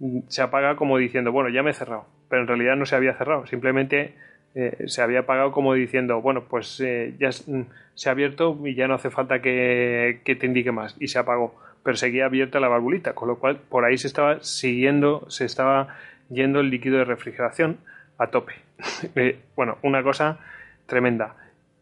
[0.00, 2.06] mm, se apaga como diciendo, bueno, ya me he cerrado.
[2.28, 4.16] Pero en realidad no se había cerrado, simplemente
[4.54, 7.62] eh, se había apagado como diciendo, bueno, pues eh, ya mm,
[7.94, 10.96] se ha abierto y ya no hace falta que, que te indique más.
[11.00, 11.54] Y se apagó.
[11.82, 15.96] Pero seguía abierta la valvulita, con lo cual por ahí se estaba siguiendo, se estaba
[16.30, 17.78] yendo el líquido de refrigeración
[18.18, 18.54] a tope.
[19.16, 20.38] Eh, bueno, una cosa
[20.86, 21.36] tremenda.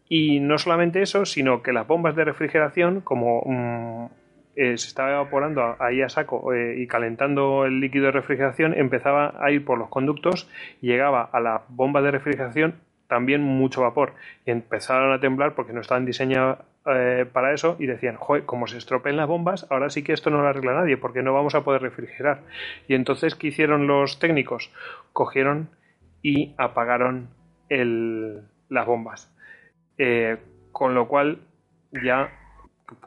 [0.09, 4.07] Y no solamente eso, sino que las bombas de refrigeración, como mm,
[4.57, 9.35] eh, se estaba evaporando ahí a saco eh, y calentando el líquido de refrigeración, empezaba
[9.41, 10.49] a ir por los conductos
[10.81, 12.75] llegaba a la bomba de refrigeración
[13.09, 14.15] también mucho vapor.
[14.47, 18.67] Y empezaron a temblar porque no estaban diseñadas eh, para eso y decían, joder, como
[18.67, 21.55] se estropeen las bombas, ahora sí que esto no lo arregla nadie porque no vamos
[21.55, 22.41] a poder refrigerar.
[22.89, 24.73] Y entonces, ¿qué hicieron los técnicos?
[25.13, 25.69] Cogieron
[26.23, 27.29] y apagaron
[27.69, 29.31] el- las bombas.
[30.73, 31.39] Con lo cual,
[31.93, 32.31] ya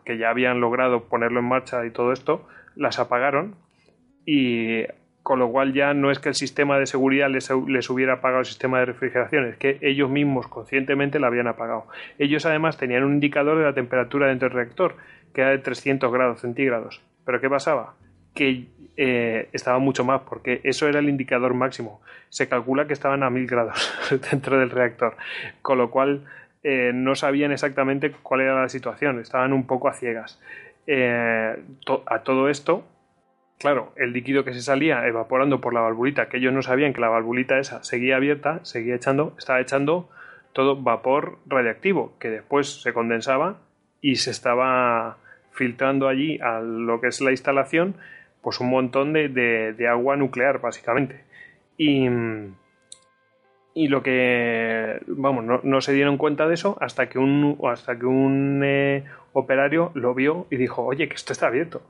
[0.03, 3.55] que ya habían logrado ponerlo en marcha y todo esto, las apagaron
[4.25, 4.83] y
[5.25, 8.41] con lo cual ya no es que el sistema de seguridad les, les hubiera apagado
[8.41, 11.87] el sistema de refrigeración, es que ellos mismos conscientemente lo habían apagado.
[12.19, 14.97] Ellos además tenían un indicador de la temperatura dentro del reactor,
[15.33, 17.01] que era de 300 grados centígrados.
[17.25, 17.95] ¿Pero qué pasaba?
[18.35, 22.01] Que eh, estaba mucho más, porque eso era el indicador máximo.
[22.29, 23.93] Se calcula que estaban a 1000 grados
[24.31, 25.17] dentro del reactor,
[25.63, 26.25] con lo cual
[26.67, 30.41] eh, no sabían exactamente cuál era la situación, estaban un poco a ciegas.
[30.87, 31.55] Eh,
[32.07, 32.83] a todo esto,
[33.59, 37.01] claro, el líquido que se salía evaporando por la valvulita, que ellos no sabían que
[37.01, 40.09] la valvulita esa seguía abierta, seguía echando, estaba echando
[40.53, 43.57] todo vapor radiactivo, que después se condensaba
[44.01, 45.17] y se estaba
[45.51, 47.95] filtrando allí a lo que es la instalación,
[48.41, 51.23] pues un montón de, de- de agua nuclear, básicamente.
[51.77, 52.07] Y,
[53.77, 57.99] y lo que, vamos, no, no se dieron cuenta de eso hasta que un, hasta
[57.99, 61.81] que un eh, operario lo vio y dijo, oye, que esto está abierto.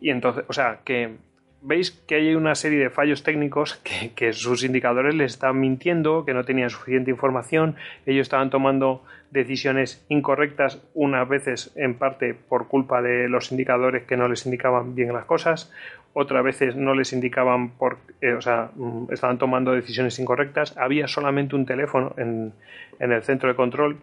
[0.00, 1.16] Y entonces, o sea, que
[1.60, 6.24] veis que hay una serie de fallos técnicos que, que sus indicadores les estaban mintiendo,
[6.24, 7.76] que no tenían suficiente información,
[8.06, 14.16] ellos estaban tomando decisiones incorrectas, unas veces en parte por culpa de los indicadores que
[14.16, 15.72] no les indicaban bien las cosas,
[16.14, 20.76] otras veces no les indicaban por, eh, o sea, mm, estaban tomando decisiones incorrectas.
[20.76, 22.52] Había solamente un teléfono en,
[22.98, 23.98] en el centro de control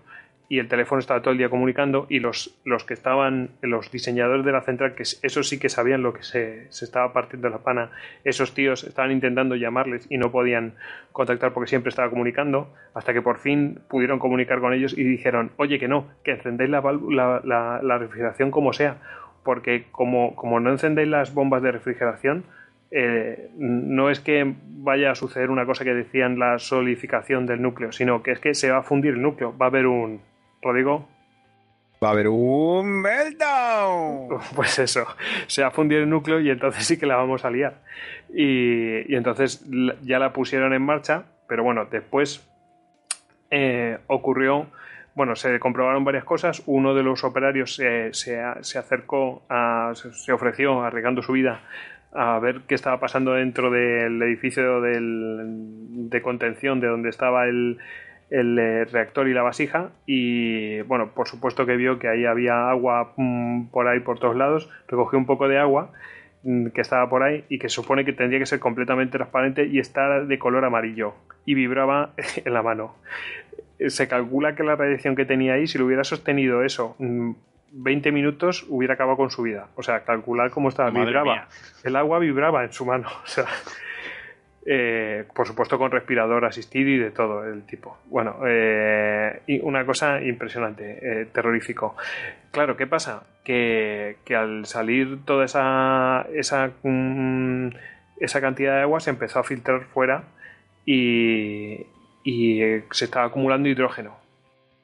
[0.47, 4.45] y el teléfono estaba todo el día comunicando y los, los que estaban, los diseñadores
[4.45, 7.59] de la central, que esos sí que sabían lo que se, se estaba partiendo la
[7.59, 7.91] pana,
[8.23, 10.73] esos tíos estaban intentando llamarles y no podían
[11.11, 15.51] contactar porque siempre estaba comunicando, hasta que por fin pudieron comunicar con ellos y dijeron,
[15.57, 16.81] oye que no, que encendéis la,
[17.43, 18.97] la- la refrigeración como sea,
[19.43, 22.43] porque como, como no encendéis las bombas de refrigeración,
[22.91, 27.91] eh, no es que vaya a suceder una cosa que decían la solidificación del núcleo,
[27.91, 30.21] sino que es que se va a fundir el núcleo, va a haber un...
[30.65, 31.07] Rodrigo,
[32.03, 34.39] Va a haber un meltdown.
[34.55, 35.05] pues eso,
[35.47, 37.75] se va a fundir el núcleo y entonces sí que la vamos a liar.
[38.33, 39.65] Y, y entonces
[40.01, 42.45] ya la pusieron en marcha, pero bueno, después
[43.49, 44.67] eh, ocurrió,
[45.13, 46.63] bueno, se comprobaron varias cosas.
[46.65, 51.61] Uno de los operarios se, se se acercó, a, se, se ofreció, arriesgando su vida,
[52.13, 57.77] a ver qué estaba pasando dentro del edificio del- de contención de donde estaba el,
[58.29, 62.69] el eh, reactor y la vasija y bueno, por supuesto que vio que ahí había
[62.69, 65.91] agua mm, por ahí por todos lados, recogió un poco de agua
[66.43, 69.79] mm, que estaba por ahí y que supone que tendría que ser completamente transparente y
[69.79, 71.13] estar de color amarillo
[71.45, 72.13] y vibraba
[72.43, 72.95] en la mano.
[73.87, 77.31] Se calcula que la radiación que tenía ahí, si lo hubiera sostenido eso mm,
[77.75, 79.67] 20 minutos, hubiera acabado con su vida.
[79.75, 81.33] O sea, calcular cómo estaba, Madre vibraba.
[81.33, 81.47] mía.
[81.83, 83.07] El agua vibraba en su mano.
[83.23, 83.45] O sea,
[84.67, 87.99] eh, por supuesto con respirador asistido y de todo el tipo.
[88.05, 91.95] Bueno, eh, una cosa impresionante, eh, terrorífico.
[92.49, 93.27] Claro, ¿qué pasa?
[93.43, 97.69] Que, al salir toda esa, esa, mm,
[98.19, 100.23] esa cantidad de agua se empezó a filtrar fuera
[100.83, 101.85] y,
[102.23, 104.17] y se estaba acumulando hidrógeno.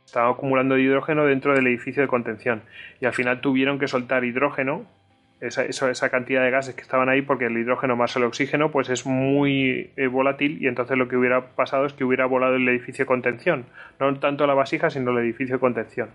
[0.05, 2.61] Estaba acumulando hidrógeno dentro del edificio de contención
[2.99, 4.85] y al final tuvieron que soltar hidrógeno
[5.41, 8.89] esa, esa cantidad de gases que estaban ahí porque el hidrógeno más el oxígeno pues
[8.89, 12.69] es muy eh, volátil y entonces lo que hubiera pasado es que hubiera volado el
[12.69, 13.65] edificio de contención.
[13.99, 16.09] No tanto la vasija sino el edificio de contención.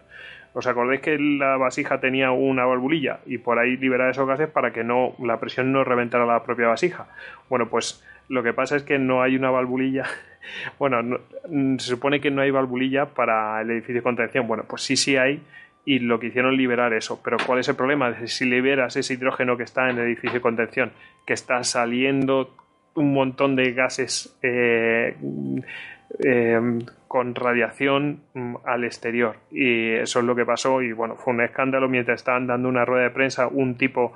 [0.54, 4.72] ¿os acordáis que la vasija tenía una valvulilla y por ahí liberaba esos gases para
[4.72, 7.08] que no la presión no reventara la propia vasija
[7.50, 10.04] bueno pues lo que pasa es que no hay una valvulilla.
[10.78, 14.46] Bueno no- mm, se supone que no hay valvulilla para el edificio de contención.
[14.46, 15.42] Bueno pues sí sí hay
[15.86, 17.22] y lo que hicieron liberar eso.
[17.24, 18.26] Pero ¿cuál es el problema?
[18.26, 20.92] Si liberas ese hidrógeno que está en el edificio de contención,
[21.24, 22.54] que está saliendo
[22.94, 25.16] un montón de gases eh,
[26.24, 29.36] eh, con radiación mm, al exterior.
[29.52, 32.84] Y eso es lo que pasó y bueno, fue un escándalo mientras estaban dando una
[32.84, 34.12] rueda de prensa un tipo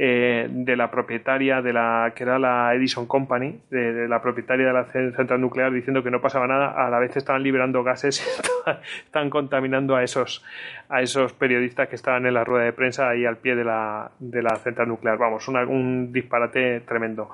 [0.00, 4.72] eh, de la propietaria de la que era la Edison Company, de, la propietaria de
[4.72, 8.20] la ce- central nuclear, diciendo que no pasaba nada, a la vez estaban liberando gases,
[8.40, 10.44] estaban, estaban contaminando a esos
[10.88, 14.12] a esos periodistas que estaban en la rueda de prensa ahí al pie de la,
[14.20, 15.18] de la central nuclear.
[15.18, 17.30] Vamos, un disparate tremendo.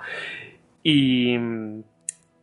[0.82, 1.36] Y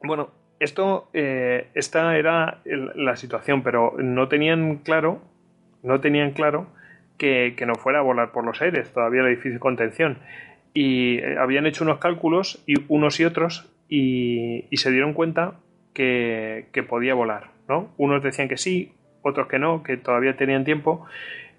[0.04, 5.20] bueno, esto, eh, esta era el- la situación, pero no tenían claro,
[5.84, 6.68] no tenían claro
[7.22, 10.18] que, que no fuera a volar por los aires, todavía el edificio de contención.
[10.74, 15.54] Y eh, habían hecho unos cálculos, y unos y otros, y, y se dieron cuenta
[15.94, 17.94] que, que podía volar, ¿no?
[17.98, 21.06] Unos decían que sí, otros que no, que todavía tenían tiempo.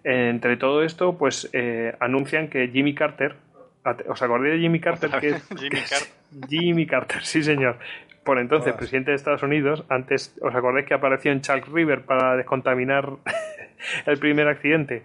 [0.02, 3.36] Entre todo esto, pues eh, anuncian que Jimmy Carter,
[4.08, 5.10] ¿os acordáis de Jimmy Carter?
[5.20, 6.08] Que, Jimmy Carter.
[6.48, 7.76] Jimmy Carter, sí señor.
[8.24, 12.36] Por entonces, presidente de Estados Unidos, antes, ¿os acordáis que apareció en Chalk River para
[12.36, 13.10] descontaminar
[14.06, 15.04] el primer accidente?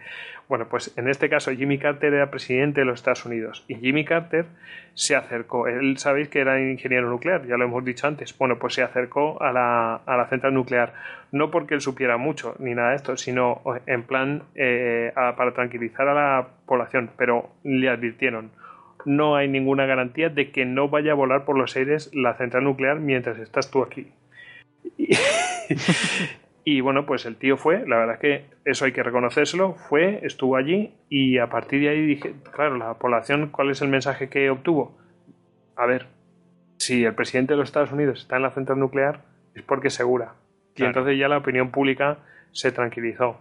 [0.49, 4.05] Bueno, pues en este caso Jimmy Carter era presidente de los Estados Unidos y Jimmy
[4.05, 4.45] Carter
[4.93, 8.73] se acercó, él sabéis que era ingeniero nuclear, ya lo hemos dicho antes, bueno, pues
[8.73, 10.93] se acercó a la, a la central nuclear,
[11.33, 16.07] no porque él supiera mucho ni nada de esto, sino en plan eh, para tranquilizar
[16.07, 18.51] a la población, pero le advirtieron,
[19.05, 22.63] no hay ninguna garantía de que no vaya a volar por los aires la central
[22.63, 24.11] nuclear mientras estás tú aquí.
[26.69, 30.19] Y, bueno, pues el tío fue, la verdad es que eso hay que reconocérselo, fue,
[30.23, 34.27] estuvo allí y a partir de ahí dije, claro, la población, ¿cuál es el mensaje
[34.27, 34.97] que obtuvo?
[35.77, 36.07] A ver,
[36.75, 39.21] si el presidente de los Estados Unidos está en la central nuclear
[39.55, 40.33] es porque es segura.
[40.75, 42.17] Y entonces ya la opinión pública
[42.51, 43.39] se tranquilizó.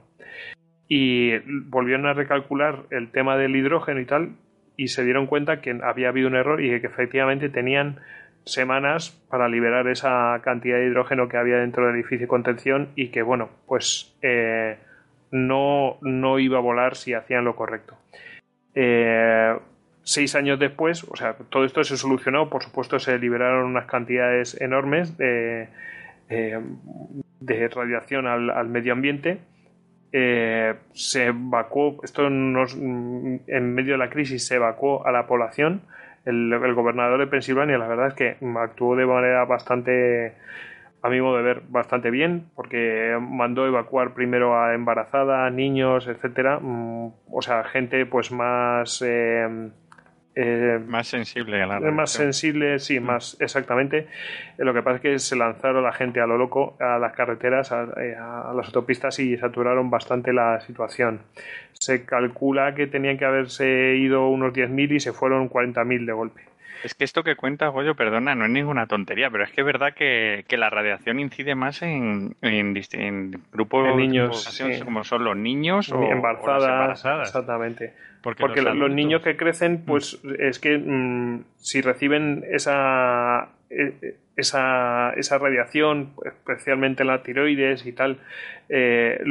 [0.86, 1.36] y
[1.68, 4.36] volvieron a recalcular el tema del hidrógeno y tal
[4.76, 7.98] y se dieron cuenta que había habido un error y que efectivamente tenían
[8.46, 13.08] semanas para liberar esa cantidad de hidrógeno que había dentro del edificio de contención y
[13.08, 14.78] que bueno pues eh,
[15.32, 17.98] no, no iba a volar si hacían lo correcto
[18.74, 19.52] eh,
[20.04, 24.58] seis años después o sea todo esto se solucionó por supuesto se liberaron unas cantidades
[24.60, 25.68] enormes de,
[26.28, 26.60] eh,
[27.40, 29.40] de radiación al, al medio ambiente
[30.94, 35.82] se evacuó, esto nos, en medio de la crisis se evacuó a la población.
[36.26, 40.34] El, el, gobernador de Pensilvania, la verdad es que actuó de manera bastante,
[41.02, 46.58] a mi modo de ver, bastante bien, porque mandó evacuar primero a embarazada, niños, etcétera,
[46.62, 49.70] o sea, gente pues más eh,
[50.38, 54.06] eh, más sensible a la Más sensible, sí, más exactamente.
[54.58, 57.72] Lo que pasa es que se lanzaron la gente a lo loco a las carreteras,
[57.72, 61.22] a, a las autopistas y saturaron bastante la situación.
[61.86, 66.40] Se calcula que tenían que haberse ido unos 10.000 y se fueron 40.000 de golpe.
[66.82, 69.64] Es que esto que cuenta Goyo, perdona, no es ninguna tontería, pero es que es
[69.64, 74.80] verdad que, que la radiación incide más en, en, en grupos de niños sí.
[74.82, 77.28] como son los niños o, embarazadas, o las embarazadas.
[77.28, 77.94] Exactamente.
[78.20, 80.32] Porque, Porque los, los, niños que crecen, pues mm.
[80.40, 83.50] es que mmm, si reciben esa,
[84.36, 88.18] esa, esa radiación, especialmente la tiroides y tal,
[88.68, 89.22] eh,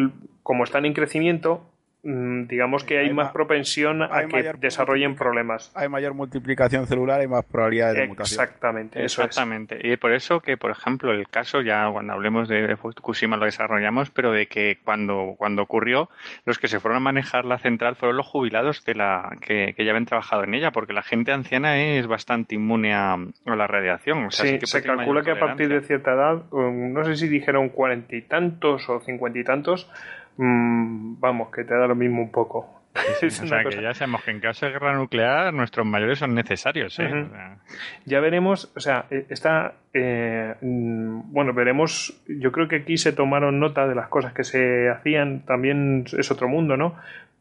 [0.41, 1.69] como están en crecimiento,
[2.05, 5.71] digamos que hay, hay más propensión a que desarrollen problemas.
[5.75, 8.43] Hay mayor multiplicación celular y más probabilidad de mutación.
[8.43, 9.75] Exactamente, eso Exactamente.
[9.77, 9.93] Es.
[9.93, 14.11] Y por eso que, por ejemplo, el caso, ya cuando hablemos de Fukushima lo desarrollamos,
[14.11, 16.09] pero de que cuando, cuando ocurrió,
[16.45, 19.83] los que se fueron a manejar la central fueron los jubilados de la que, que
[19.83, 23.65] ya habían trabajado en ella, porque la gente anciana es bastante inmune a, a la
[23.65, 24.25] radiación.
[24.25, 27.15] O sea, sí, sí que se calcula que a partir de cierta edad, no sé
[27.15, 29.89] si dijeron cuarenta y tantos o cincuenta y tantos,
[30.37, 32.75] mmm, vamos, que te da lo mismo un poco.
[33.19, 33.77] Sí, sí, o sea, cosa.
[33.77, 36.97] que ya sabemos que en caso de guerra nuclear nuestros mayores son necesarios.
[36.99, 37.03] ¿eh?
[37.03, 37.25] Uh -huh.
[37.25, 37.57] o sea...
[38.05, 43.87] Ya veremos, o sea, está, eh, bueno, veremos, yo creo que aquí se tomaron nota
[43.87, 46.95] de las cosas que se hacían, también es otro mundo, ¿no?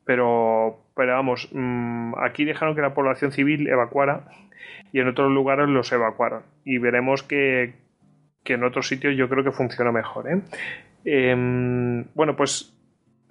[0.04, 4.24] Pero, pero vamos, mmm, aquí dejaron que la población civil evacuara
[4.92, 6.42] y en otros lugares los evacuaron.
[6.64, 7.74] Y veremos que,
[8.44, 10.30] que en otros sitios yo creo que funciona mejor.
[10.30, 10.40] ¿eh?
[11.04, 12.74] Eh, bueno, pues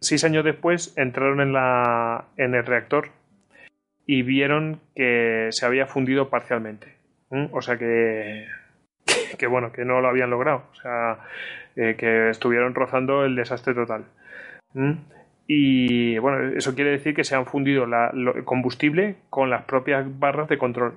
[0.03, 3.09] seis años después entraron en, la, en el reactor
[4.05, 6.95] y vieron que se había fundido parcialmente.
[7.29, 7.45] ¿Mm?
[7.51, 8.47] O sea que,
[9.05, 10.63] que, que, bueno, que no lo habían logrado.
[10.71, 11.19] O sea,
[11.75, 14.05] eh, que estuvieron rozando el desastre total.
[14.73, 14.93] ¿Mm?
[15.47, 19.63] Y bueno, eso quiere decir que se han fundido la, lo, el combustible con las
[19.63, 20.93] propias barras de control.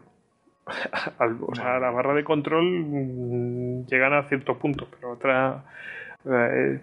[1.46, 5.64] o sea, las barras de control mmm, llegan a cierto punto, pero otra
[6.28, 6.80] eh,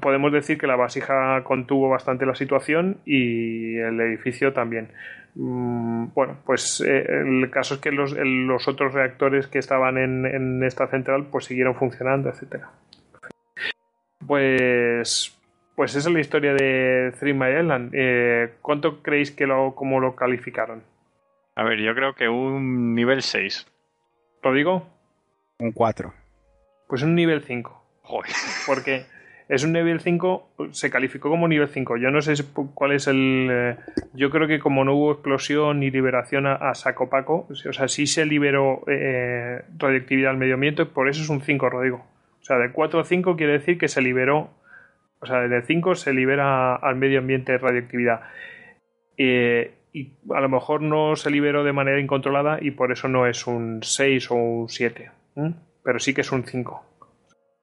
[0.00, 4.90] podemos decir que la vasija contuvo bastante la situación y el edificio también.
[5.34, 8.14] Mm, bueno, pues eh, el caso es que los,
[8.66, 12.70] otros reactores que estaban en, en, esta central pues siguieron funcionando, etcétera.
[14.26, 15.38] Pues,
[15.76, 17.90] pues esa es la historia de Three Mile Island.
[17.94, 20.82] Eh, ¿Cuánto creéis que lo, cómo lo calificaron?
[21.54, 23.66] A ver, yo creo que un nivel 6.
[24.42, 24.88] ¿Lo digo?
[25.58, 26.12] Un 4.
[26.88, 27.84] Pues un nivel 5.
[28.08, 28.32] Joder.
[28.66, 29.04] Porque
[29.48, 31.98] es un nivel 5, se calificó como nivel 5.
[31.98, 32.34] Yo no sé
[32.74, 33.48] cuál es el.
[33.50, 33.76] Eh,
[34.14, 37.86] yo creo que como no hubo explosión ni liberación a, a saco paco, o sea,
[37.88, 42.06] sí se liberó eh, radioactividad al medio ambiente, por eso es un 5, Rodrigo.
[42.40, 44.50] O sea, de 4 a 5 quiere decir que se liberó.
[45.20, 48.22] O sea, de 5 se libera al medio ambiente radioactividad.
[49.18, 53.26] Eh, y a lo mejor no se liberó de manera incontrolada y por eso no
[53.26, 55.10] es un 6 o un 7.
[55.36, 55.52] ¿eh?
[55.82, 56.87] Pero sí que es un 5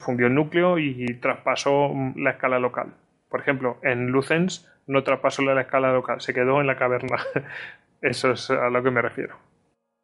[0.06, 2.94] fundió el núcleo y traspasó la escala local.
[3.30, 7.18] Por ejemplo, en Lucens no traspasó la escala local, se quedó en la caverna.
[8.02, 9.36] Eso es a lo que me refiero.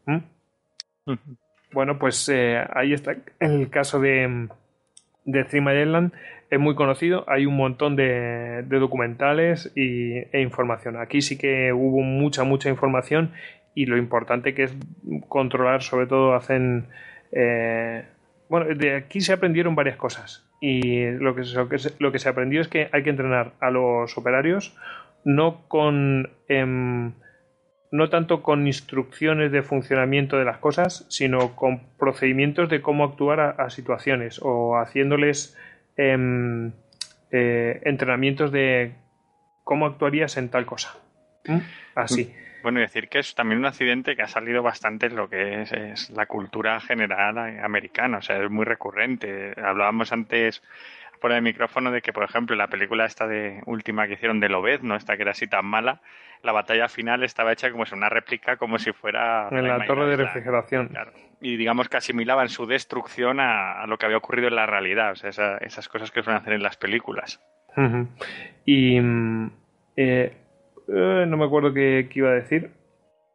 [0.05, 0.15] ¿Mm?
[1.05, 1.37] Uh -huh.
[1.71, 4.49] Bueno, pues eh, ahí está el caso de,
[5.25, 6.13] de Three Island.
[6.49, 10.97] Es muy conocido, hay un montón de, de documentales y, e información.
[10.97, 13.31] Aquí sí que hubo mucha, mucha información
[13.73, 14.75] y lo importante que es
[15.29, 16.87] controlar, sobre todo hacen...
[17.31, 18.03] Eh,
[18.51, 20.45] bueno, de aquí se aprendieron varias cosas.
[20.59, 24.77] Y lo que, se, aprendió es que hay que entrenar a los operarios
[25.23, 26.29] no con.
[26.49, 27.11] Eh,
[27.91, 33.55] no tanto con instrucciones de funcionamiento de las cosas, sino con procedimientos de cómo actuar
[33.57, 35.57] a, situaciones o haciéndoles
[35.97, 36.71] eh,
[37.31, 38.93] eh, entrenamientos de
[39.63, 40.97] cómo actuarías en tal cosa.
[41.45, 41.57] ¿Mm?
[41.95, 42.33] Así.
[42.61, 45.61] Bueno, y decir que es también un accidente que ha salido bastante en lo que
[45.61, 49.53] es, es, la cultura general americana, o sea, es muy recurrente.
[49.57, 50.61] Hablábamos antes,
[51.21, 54.49] fuera de micrófono de que, por ejemplo, la película esta de última que hicieron de
[54.49, 54.95] Lobez, ¿no?
[54.95, 56.01] Esta que era así tan mala,
[56.43, 59.47] la batalla final estaba hecha como si una réplica, como si fuera...
[59.51, 60.87] En la torre de refrigeración.
[60.89, 61.11] Claro.
[61.39, 65.11] Y digamos que asimilaban su destrucción a, a, lo que había ocurrido en la realidad,
[65.11, 67.39] o sea, esa, esas cosas que suelen hacer en las películas.
[67.77, 68.07] Uh -huh.
[68.65, 68.99] Y...
[69.97, 70.33] Eh,
[70.87, 72.71] eh, no me acuerdo qué, iba a decir.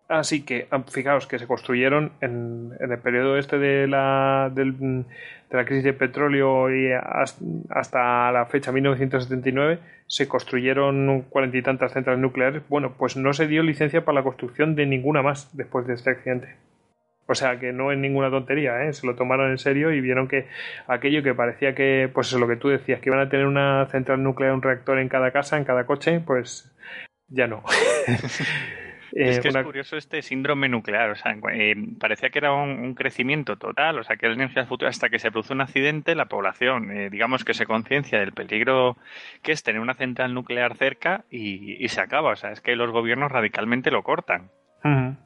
[0.08, 5.56] Así que, fijaos que se construyeron en, en el periodo este de la, del, de
[5.56, 12.20] la crisis de petróleo y hasta la fecha 1979 se construyeron cuarenta y tantas centrales
[12.20, 12.62] nucleares.
[12.68, 16.10] Bueno, pues no se dio licencia para la construcción de ninguna más después de este
[16.10, 16.54] accidente.
[17.28, 18.92] O sea que no es ninguna tontería, ¿eh?
[18.92, 20.46] se lo tomaron en serio y vieron que
[20.86, 23.86] aquello que parecía que, pues eso, lo que tú decías, que iban a tener una
[23.86, 26.72] central nuclear, un reactor en cada casa, en cada coche, pues
[27.28, 27.62] ya no.
[29.12, 29.60] Es que una...
[29.60, 33.98] es curioso este síndrome nuclear, o sea, eh, parecía que era un, un, crecimiento total,
[33.98, 37.08] o sea, que la energía futura hasta que se produce un accidente, la población, eh,
[37.08, 38.98] digamos que se conciencia del peligro
[39.42, 42.76] que es tener una central nuclear cerca y, y, se acaba, o sea, es que
[42.76, 44.50] los gobiernos radicalmente lo cortan.
[44.84, 45.16] Uh -huh.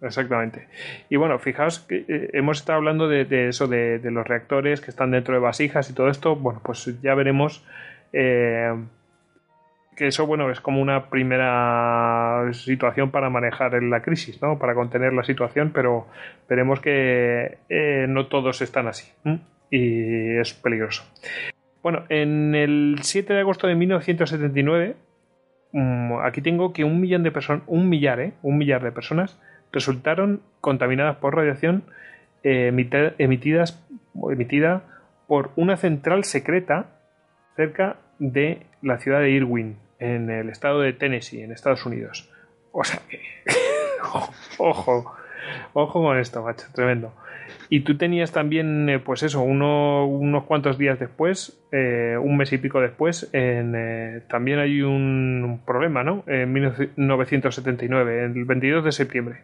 [0.00, 0.68] Exactamente.
[1.08, 4.80] Y bueno, fijaos que eh, hemos estado hablando de, de eso, de, de, los reactores
[4.80, 6.36] que están dentro de vasijas y todo esto.
[6.36, 7.66] Bueno, pues ya veremos
[8.12, 8.72] eh,
[9.98, 14.56] que eso, bueno, es como una primera situación para manejar la crisis, ¿no?
[14.56, 16.06] Para contener la situación, pero
[16.48, 19.12] veremos que eh, no todos están así
[19.70, 21.02] y es peligroso.
[21.82, 24.94] Bueno, en el 7 de agosto de 1979,
[25.72, 28.32] um, aquí tengo que un millón de personas, un millar, ¿eh?
[28.42, 29.36] Un millar de personas
[29.72, 31.82] resultaron contaminadas por radiación
[32.44, 32.68] eh,
[33.18, 33.84] emitidas,
[34.30, 34.82] emitida
[35.26, 36.86] por una central secreta
[37.56, 42.30] cerca de la ciudad de Irwin, en el estado de Tennessee, en Estados Unidos.
[42.72, 43.20] O sea que.
[44.58, 45.16] ojo,
[45.72, 47.12] ojo con esto, macho, tremendo.
[47.70, 52.52] Y tú tenías también, eh, pues eso, uno, unos cuantos días después, eh, un mes
[52.52, 56.24] y pico después, en, eh, también hay un, problema, ¿no?
[56.26, 59.42] En 1979, el 22 de septiembre.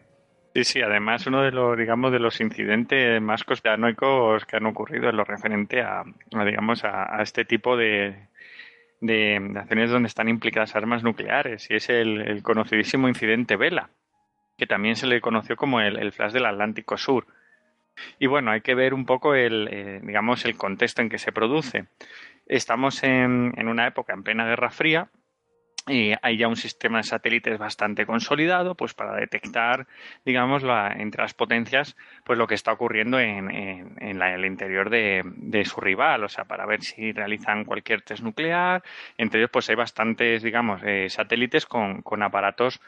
[0.54, 5.10] Sí, sí, además uno de los, digamos, de los incidentes más conspiranoicos que han ocurrido
[5.10, 6.04] en lo referente a,
[6.44, 8.28] digamos, a, este tipo de,
[9.04, 13.90] de naciones donde están implicadas armas nucleares, y es el, conocidísimo incidente Vela,
[14.56, 17.26] que también se le conoció como el, el, flash del Atlántico Sur.
[18.18, 21.32] Y bueno, hay que ver un poco el, eh, digamos, el contexto en que se
[21.32, 21.84] produce.
[22.46, 25.08] Estamos en, en una época en plena Guerra Fría,
[25.86, 29.86] y hay ya un sistema de satélites bastante consolidado pues para detectar
[30.24, 34.88] digamos la, entre las potencias pues lo que está ocurriendo en, en, la, el interior
[34.88, 38.82] de, de, su rival o sea para ver si realizan cualquier test nuclear
[39.18, 42.80] entre ellos pues hay bastantes digamos eh, satélites con, con aparatos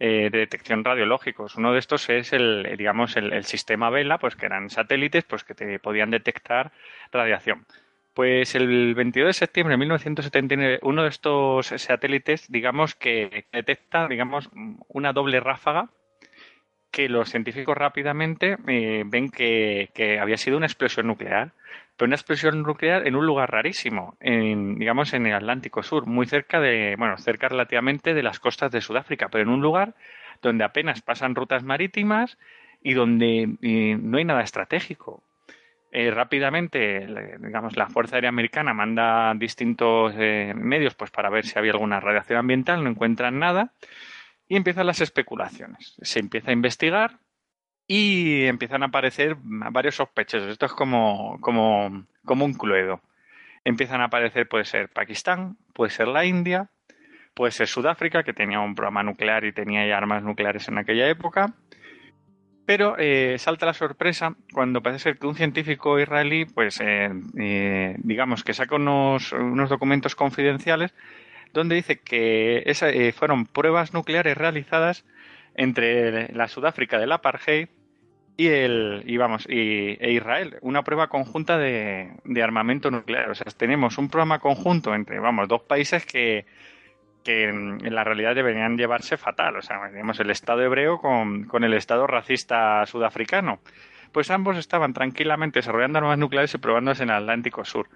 [0.00, 1.54] eh, de detección radiológicos.
[1.54, 5.44] Uno de estos es el, digamos, el, el, sistema Vela, pues que eran satélites, pues
[5.44, 6.72] que te podían detectar
[7.12, 7.64] radiación.
[8.14, 14.48] Pues el 22 de septiembre de 1979, uno de estos satélites, digamos que detecta, digamos,
[14.88, 15.90] una doble ráfaga
[16.92, 21.50] que los científicos rápidamente eh, ven que, había sido una explosión nuclear,
[21.96, 26.26] pero una explosión nuclear en un lugar rarísimo, en, digamos en el Atlántico Sur, muy
[26.26, 29.96] cerca de, bueno, cerca relativamente de las costas de Sudáfrica, pero en un lugar
[30.40, 32.38] donde apenas pasan rutas marítimas
[32.80, 35.20] y donde eh, no hay nada estratégico.
[35.96, 37.06] Eh, rápidamente,
[37.38, 42.00] digamos, la Fuerza Aérea Americana manda distintos eh, medios pues, para ver si había alguna
[42.00, 43.70] radiación ambiental, no encuentran nada
[44.48, 45.94] y empiezan las especulaciones.
[46.02, 47.20] Se empieza a investigar
[47.86, 50.48] y empiezan a aparecer varios sospechosos.
[50.48, 53.00] Esto es como, como, como un cluedo.
[53.62, 56.70] Empiezan a aparecer, puede ser Pakistán, puede ser la India,
[57.34, 61.08] puede ser Sudáfrica, que tenía un programa nuclear y tenía ya armas nucleares en aquella
[61.08, 61.54] época,
[62.66, 67.96] pero eh, salta la sorpresa cuando parece ser que un científico israelí, pues eh, eh,
[67.98, 70.94] digamos que saca unos, unos, documentos confidenciales
[71.52, 75.04] donde dice que esa, eh, fueron pruebas nucleares realizadas
[75.54, 77.68] entre la Sudáfrica del apartheid
[78.36, 83.30] y el y vamos y, e Israel, una prueba conjunta de, de armamento nuclear.
[83.30, 86.46] O sea, tenemos un programa conjunto entre vamos dos países que
[87.24, 89.56] que en la realidad deberían llevarse fatal.
[89.56, 93.58] O sea, digamos, el Estado hebreo con, con, el Estado racista sudafricano.
[94.12, 97.88] Pues ambos estaban tranquilamente desarrollando armas nucleares y probándolas en el Atlántico Sur.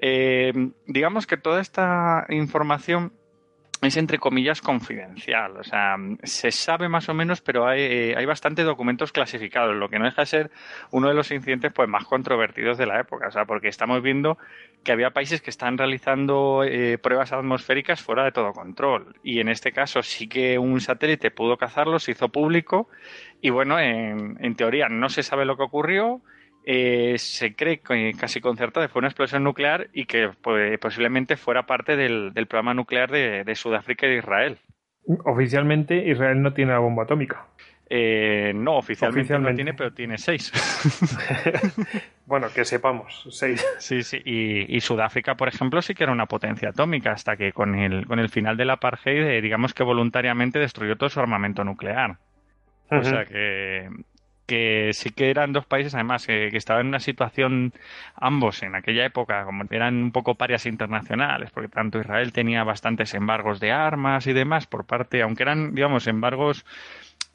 [0.00, 0.52] Eh,
[0.86, 3.12] digamos que toda esta información
[3.82, 5.56] es entre comillas confidencial.
[5.56, 9.88] O sea, se sabe más o menos, pero hay, eh, hay bastantes documentos clasificados, lo
[9.88, 10.50] que no deja de ser
[10.90, 13.28] uno de los incidentes pues, más controvertidos de la época.
[13.28, 14.38] O sea, porque estamos viendo
[14.84, 19.16] que había países que están realizando eh, pruebas atmosféricas fuera de todo control.
[19.22, 22.88] Y en este caso sí que un satélite pudo cazarlo, se hizo público
[23.40, 26.20] y bueno, en, en teoría no se sabe lo que ocurrió
[26.64, 31.96] eh, se cree casi concertada fue una explosión nuclear y que pues, posiblemente fuera parte
[31.96, 34.58] del, del programa nuclear de, de Sudáfrica y de Israel.
[35.24, 37.46] Oficialmente Israel no tiene la bomba atómica.
[37.92, 39.50] Eh, no, oficialmente, Oficialmente.
[39.50, 40.52] no tiene, pero tiene seis.
[42.26, 43.66] bueno, que sepamos, seis.
[43.78, 44.22] Sí, sí.
[44.24, 48.06] Y, y Sudáfrica, por ejemplo, sí que era una potencia atómica hasta que con el,
[48.06, 52.18] con el final del apartheid, eh, digamos que voluntariamente destruyó todo su armamento nuclear.
[52.92, 53.88] O sea que,
[54.50, 57.72] que sí que eran dos países, además, que, que estaban en una situación,
[58.16, 63.14] ambos en aquella época, como eran un poco parias internacionales, porque tanto Israel tenía bastantes
[63.14, 66.64] embargos de armas y demás por parte, aunque eran, digamos, embargos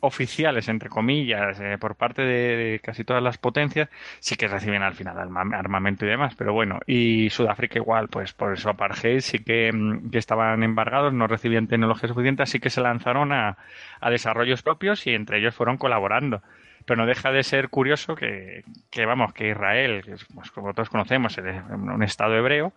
[0.02, 4.94] oficiales, entre comillas, eh, por parte de, casi todas las potencias, sí que reciben al
[4.94, 9.40] final arma- armamento y demás, pero bueno, y Sudáfrica igual, pues por eso apartheid sí
[9.40, 13.58] que, mm, que estaban embargados, no recibían tecnología suficiente, así que se lanzaron a,
[14.00, 16.44] a desarrollos propios y entre ellos fueron colaborando.
[16.85, 20.73] Pero no deja de ser curioso que, que vamos, que Israel, que es, pues, como
[20.73, 22.73] todos conocemos, es un estado hebreo,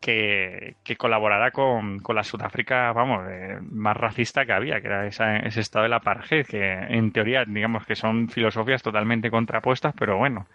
[0.00, 5.06] que, que colaborara con, con la Sudáfrica, vamos, eh, más racista que había, que era
[5.06, 10.18] esa- ese estado del apartheid, que en teoría, digamos que son filosofías totalmente contrapuestas, pero
[10.18, 10.46] bueno,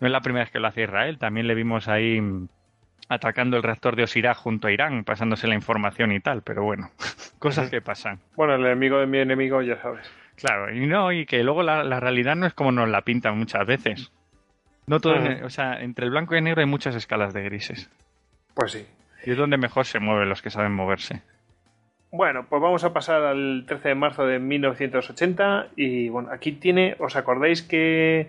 [0.00, 2.20] no es la primera vez que lo hace Israel, también le vimos ahí
[3.08, 6.90] atacando el reactor de Osirak junto a Irán, pasándose la información y tal, pero bueno,
[7.38, 8.20] cosas que pasan.
[8.36, 10.10] Bueno, el enemigo de mi enemigo, ya sabes.
[10.36, 13.38] Claro, y no, y que luego la, la realidad no es como nos la pintan
[13.38, 14.12] muchas veces.
[14.86, 15.14] No todo,
[15.44, 17.90] o sea, entre el blanco y el negro hay muchas escalas de grises.
[18.54, 18.86] Pues sí.
[19.24, 21.22] Y es donde mejor se mueven los que saben moverse.
[22.10, 26.94] Bueno, pues vamos a pasar al 13 de marzo de 1980 y bueno, aquí tiene,
[27.00, 28.28] ¿os acordáis que,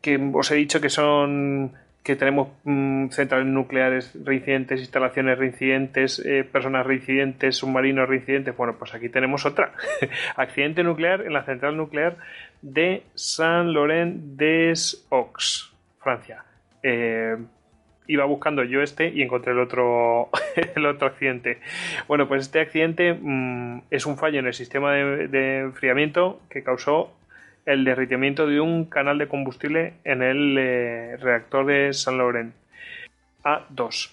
[0.00, 1.72] que os he dicho que son
[2.02, 8.56] que tenemos mm, centrales nucleares reincidentes, instalaciones reincidentes, eh, personas reincidentes, submarinos reincidentes?
[8.56, 9.74] Bueno, pues aquí tenemos otra.
[10.36, 12.16] Accidente nuclear en la central nuclear
[12.62, 16.44] de Saint-Laurent-des-Aux, Francia.
[16.82, 17.36] Eh,
[18.06, 20.30] iba buscando yo este y encontré el otro,
[20.74, 21.58] el otro accidente.
[22.08, 27.12] Bueno, pues este accidente mm, es un fallo en el sistema de enfriamiento que causó
[27.66, 32.54] el derritimiento de un canal de combustible en el eh, reactor de Saint Laurent
[33.44, 34.10] A2.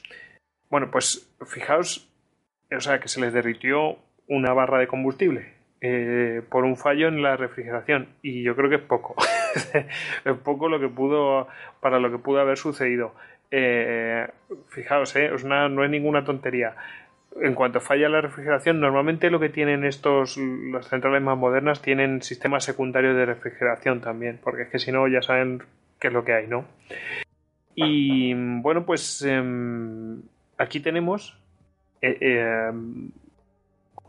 [0.70, 2.10] Bueno, pues fijaos,
[2.76, 7.22] o sea, que se les derritió una barra de combustible eh, por un fallo en
[7.22, 9.16] la refrigeración y yo creo que es poco.
[10.26, 11.48] es poco lo que pudo
[11.80, 13.14] para lo que pudo haber sucedido.
[13.52, 14.28] Eh,
[14.70, 16.76] fijaos, eh, no es ninguna tontería.
[17.40, 22.22] En cuanto falla la refrigeración, normalmente lo que tienen estos, las centrales más modernas, tienen
[22.24, 25.62] sistemas secundarios de refrigeración también, porque es que si no ya saben
[26.00, 26.66] qué es lo que hay, ¿no?
[27.76, 30.22] Y bueno, pues em,
[30.58, 31.38] aquí tenemos.
[32.02, 32.18] eh,
[32.70, 33.12] em,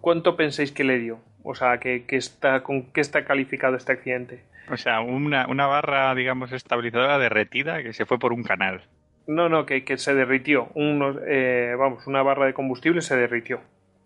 [0.00, 1.18] ¿Cuánto pensáis que le dio?
[1.42, 4.42] O sea, que, que está, ¿con qué está calificado este accidente?
[4.70, 8.82] O sea, una, una barra, digamos, estabilizadora derretida que se fue por un canal.
[9.28, 10.68] No, no, que, que se derritió.
[10.74, 13.60] Unos, eh, vamos, una barra de combustible se derritió.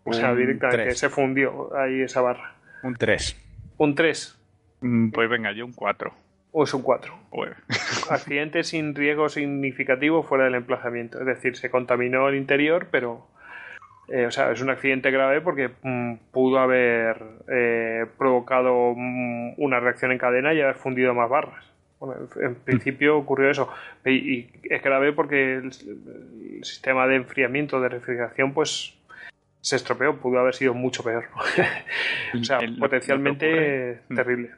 [0.04, 0.98] O sea, directamente tres.
[0.98, 2.54] se fundió ahí esa barra.
[2.82, 3.74] Un 3.
[3.78, 4.38] Un 3
[4.80, 6.12] Mm, Pues venga, yo un 4.
[6.50, 7.14] o es un 4.
[8.10, 11.20] Accidente sin riesgo significativo fuera del emplazamiento.
[11.20, 13.28] Es decir, se contaminó el interior, pero.
[14.08, 19.78] eh, o sea, es un accidente grave porque mm, pudo haber eh, provocado mm, una
[19.78, 21.64] reacción en cadena y haber fundido más barras.
[22.02, 23.68] Bueno, en, principio ocurrió eso.
[24.04, 25.70] Y, es grave porque el,
[26.56, 28.94] el sistema de enfriamiento, de refrigeración, pues
[29.60, 30.16] se estropeó.
[30.16, 31.26] Pudo haber sido mucho peor.
[32.40, 34.16] o sea, El- potencialmente mm.
[34.16, 34.50] terrible.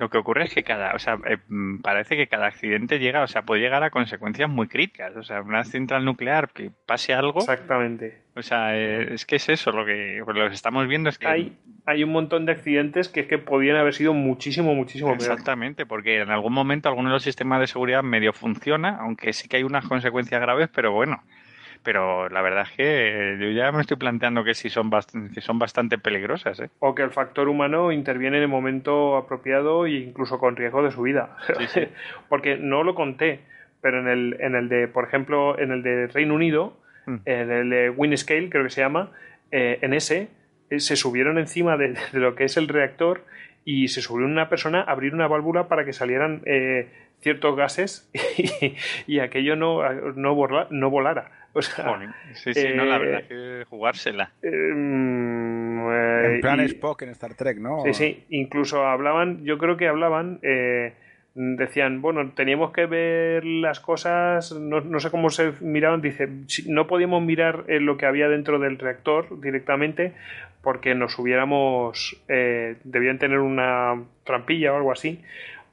[0.00, 3.22] Lo que ocurre es que cada, o sea, eh, mm, parece que cada accidente llega,
[3.22, 5.14] o sea, puede llegar a consecuencias muy críticas.
[5.14, 8.22] O sea, una central nuclear que pase algo, Exactamente.
[8.34, 11.18] o sea, eh, es que es eso lo que pues lo que estamos viendo es
[11.18, 15.10] que hay, hay un montón de accidentes que es que podían haber sido muchísimo, muchísimo
[15.10, 15.20] peor.
[15.20, 19.48] Exactamente, porque en algún momento alguno de los sistemas de seguridad medio funciona, aunque sí
[19.48, 21.22] que hay unas consecuencias graves, pero bueno.
[21.82, 25.32] Pero la verdad es que eh, yo ya me estoy planteando que sí son, bast-
[25.32, 26.68] que son bastante peligrosas, ¿eh?
[26.80, 30.90] O que el factor humano interviene en el momento apropiado e incluso con riesgo de
[30.90, 31.36] su vida.
[31.58, 31.80] Sí, sí.
[32.28, 33.40] Porque no lo conté,
[33.80, 37.16] pero en el, en el de, por ejemplo, en el de Reino Unido, Mm.
[37.24, 39.10] en el de Windscale, creo que se llama,
[39.50, 40.28] eh, en ese
[40.68, 43.24] eh, se subieron encima de, de lo que es el reactor
[43.64, 48.10] y se subió una persona a abrir una válvula para que salieran eh, ciertos gases
[48.36, 48.76] y,
[49.06, 49.82] y aquello no,
[50.14, 51.30] no, borla- no volara.
[51.54, 51.98] O sea.
[52.34, 54.30] Sí, sí, no, la eh, verdad es que jugársela.
[54.42, 57.82] eh, mm, eh, En plan y- Spock en Star Trek, ¿no?
[57.84, 60.92] Sí, sí, incluso hablaban, yo creo que hablaban, eh,
[61.34, 66.28] decían, bueno, teníamos que ver las cosas, no, no sé cómo se miraban, dice,
[66.66, 70.12] no podíamos mirar eh, lo que había dentro del reactor directamente
[70.62, 75.22] porque nos hubiéramos, eh, debían tener una trampilla o algo así,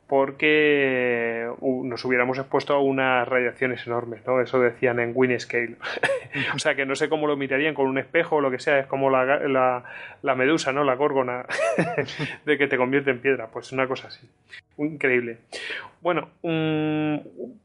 [0.08, 4.42] porque nos hubiéramos expuesto a unas radiaciones enormes, ¿no?
[4.42, 5.76] Eso decían en Winscale.
[6.56, 8.80] o sea que no sé cómo lo mirarían con un espejo o lo que sea,
[8.80, 9.84] es como la,
[10.22, 10.86] la, medusa, ¿no?
[10.86, 11.46] La górgona
[12.46, 14.26] de que te convierte en piedra, pues una cosa así.
[14.78, 15.40] Increíble.
[16.02, 17.60] Bueno, un,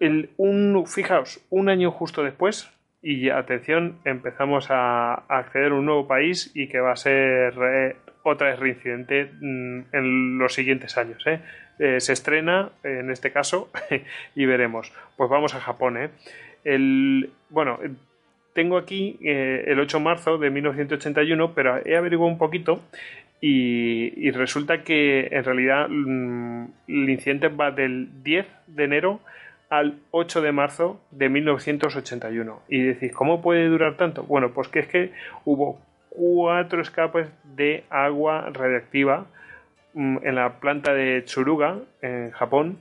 [0.00, 2.70] el, un, fijaos, un año justo después,
[3.02, 7.52] y atención, empezamos a, a acceder a un nuevo país y que va a ser
[7.62, 11.22] eh, otra vez reincidente mm, en los siguientes años.
[11.26, 11.40] ¿eh?
[11.78, 13.70] Eh, se estrena, en este caso,
[14.34, 14.92] y veremos.
[15.16, 15.96] Pues vamos a Japón.
[15.96, 16.10] ¿eh?
[16.64, 17.78] El, bueno,
[18.52, 22.80] tengo aquí eh, el 8 de marzo de 1981, pero he averiguado un poquito
[23.40, 29.20] y, resulta que en realidad mm, el incidente va del 10 de enero
[29.68, 32.62] al 8 de marzo de 1981.
[32.68, 34.22] Y decís, ¿cómo puede durar tanto?
[34.22, 35.12] Bueno, pues que es que
[35.44, 35.78] hubo
[36.08, 39.26] cuatro escapes de agua radiactiva
[39.94, 42.78] en la planta de Tsuruga, en Japón,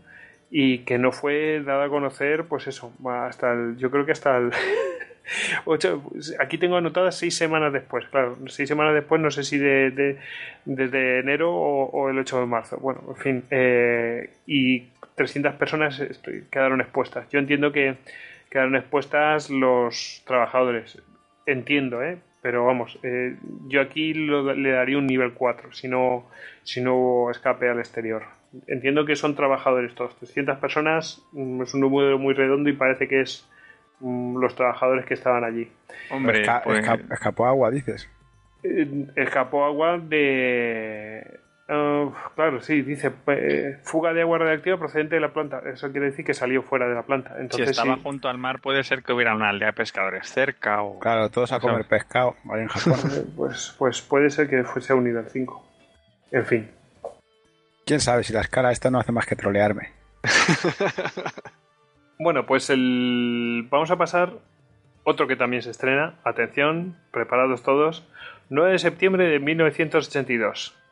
[0.50, 4.38] y que no fue dada a conocer, pues eso, hasta el, yo creo que hasta
[4.38, 4.51] el...
[5.66, 6.03] Ocho,
[6.40, 10.17] aquí tengo anotadas seis semanas después, claro, seis semanas después, no sé si de, de
[10.66, 12.77] desde enero o, el 8 de marzo.
[12.77, 16.03] Bueno, en fin, eh, y 300 personas
[16.51, 17.27] quedaron expuestas.
[17.30, 17.95] Yo entiendo que
[18.50, 21.01] quedaron expuestas los trabajadores,
[21.45, 22.17] entiendo, ¿eh?
[22.44, 26.26] Pero vamos, eh, yo aquí lo, le daría un nivel 4, si no,
[26.64, 28.24] si no escape al exterior.
[28.68, 33.08] Entiendo que son trabajadores todos, 300 personas mm, es un número muy redondo y parece
[33.08, 33.50] que es
[34.02, 35.72] mm, los trabajadores que estaban allí.
[36.12, 36.80] Hombre, Esca pues...
[36.80, 38.10] esca escapó agua, dices.
[38.62, 41.40] Eh, escapó agua de...
[41.69, 45.61] Uh, claro, sí, dice eh, fuga de agua radiactiva procedente de la planta.
[45.66, 47.35] Eso quiere decir que salió fuera de la planta.
[47.40, 50.27] Entonces, si estaba sí, junto al mar, puede ser que hubiera una aldea de pescadores
[50.27, 50.82] cerca.
[50.82, 51.00] O...
[51.00, 53.00] Claro, todos a comer pescado en Japón.
[53.38, 55.66] pues, pues puede ser que fuese un nivel 5.
[56.32, 56.72] En fin.
[57.85, 59.92] Quién sabe si la escala esta no hace más que trolearme.
[62.19, 63.67] bueno, pues el.
[63.69, 64.33] Vamos a pasar.
[65.06, 66.16] Otro que también se estrena.
[66.25, 68.06] Atención, preparados todos.
[68.50, 70.83] 9 de septiembre de 1982.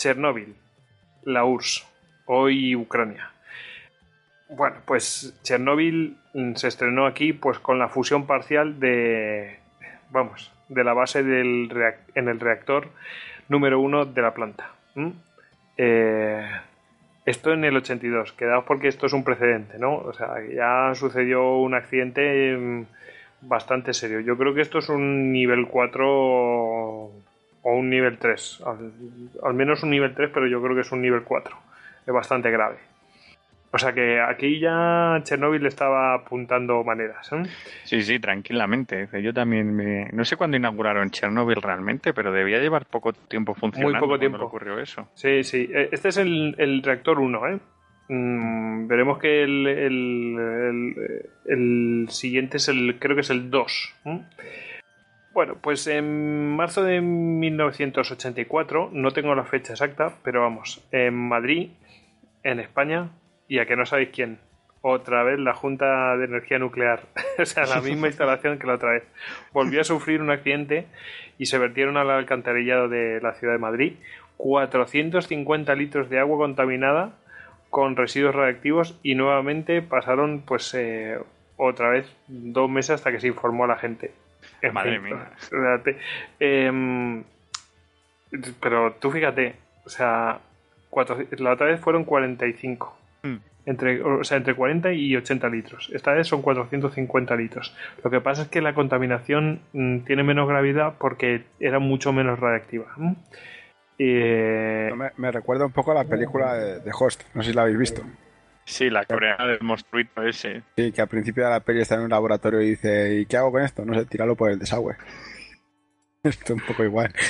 [0.00, 0.56] Chernóbil,
[1.24, 1.86] la URSS,
[2.24, 3.32] hoy Ucrania.
[4.48, 6.16] Bueno, pues Chernóbil
[6.54, 9.58] se estrenó aquí pues con la fusión parcial de
[10.10, 11.70] vamos, de la base del
[12.14, 12.88] en el reactor
[13.50, 14.70] número uno de la planta.
[14.94, 15.10] ¿Mm?
[15.76, 16.50] Eh,
[17.26, 19.96] esto en el 82, quedaos porque esto es un precedente, ¿no?
[19.96, 22.86] O sea, ya sucedió un accidente
[23.42, 24.20] bastante serio.
[24.20, 27.10] Yo creo que esto es un nivel 4
[27.62, 28.62] o un nivel 3.
[28.66, 28.92] Al,
[29.42, 31.56] al, menos un nivel 3, pero yo creo que es un nivel 4.
[32.06, 32.76] Es bastante grave.
[33.72, 37.30] O sea que aquí ya Chernobyl estaba apuntando maneras.
[37.32, 37.44] ¿eh?
[37.84, 39.08] Sí, sí, tranquilamente.
[39.22, 40.08] Yo también me...
[40.12, 43.96] No sé cuándo inauguraron Chernobyl realmente, pero debía llevar poco tiempo funcionando.
[43.96, 44.44] Muy poco tiempo.
[44.44, 45.08] ocurrió eso.
[45.14, 45.70] Sí, sí.
[45.72, 47.60] Este es el, el reactor 1, ¿eh?
[48.08, 49.68] Mm, veremos que el,
[51.46, 53.94] el, siguiente es el, creo que es el 2.
[54.06, 54.20] ¿eh?
[55.32, 61.70] Bueno, pues en marzo de 1984, no tengo la fecha exacta, pero vamos, en Madrid,
[62.42, 63.10] en España,
[63.46, 64.40] y a que no sabéis quién,
[64.82, 67.02] otra vez la Junta de Energía Nuclear,
[67.38, 69.04] o sea, la misma instalación que la otra vez,
[69.52, 70.86] volvió a sufrir un accidente
[71.38, 73.92] y se vertieron al alcantarillado de la ciudad de Madrid
[74.36, 77.12] 450 litros de agua contaminada
[77.68, 81.18] con residuos radiactivos y nuevamente pasaron pues eh,
[81.56, 84.12] otra vez dos meses hasta que se informó a la gente.
[84.72, 85.30] Madre mía.
[86.38, 87.22] Eh,
[88.60, 90.40] pero tú fíjate, o sea,
[90.88, 92.96] cuatro, la otra vez fueron 45.
[93.22, 93.36] Mm.
[93.66, 95.90] Entre, o sea, entre 40 y 80 litros.
[95.92, 97.76] Esta vez son 450 litros.
[98.02, 102.40] Lo que pasa es que la contaminación mm, tiene menos gravedad porque era mucho menos
[102.40, 102.86] radiactiva.
[103.98, 104.90] Eh...
[104.96, 107.62] Me, me, recuerda un poco a la película de, de Host, no sé si la
[107.62, 108.02] habéis visto.
[108.70, 110.62] Sí, la coreana del monstruito ese.
[110.76, 113.36] Sí, que al principio de la peli está en un laboratorio y dice, ¿y qué
[113.36, 113.84] hago con esto?
[113.84, 114.96] No sé, tirarlo por el desagüe.
[116.22, 117.12] Esto es un poco igual.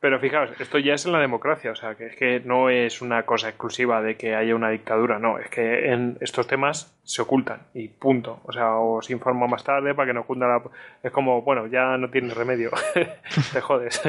[0.00, 3.02] Pero fijaos, esto ya es en la democracia, o sea, que es que no es
[3.02, 7.22] una cosa exclusiva de que haya una dictadura, no, es que en estos temas se
[7.22, 8.40] ocultan y punto.
[8.42, 10.60] O sea, o se informa más tarde para que no cunda la...
[11.04, 12.72] Es como, bueno, ya no tiene remedio,
[13.52, 14.02] te jodes.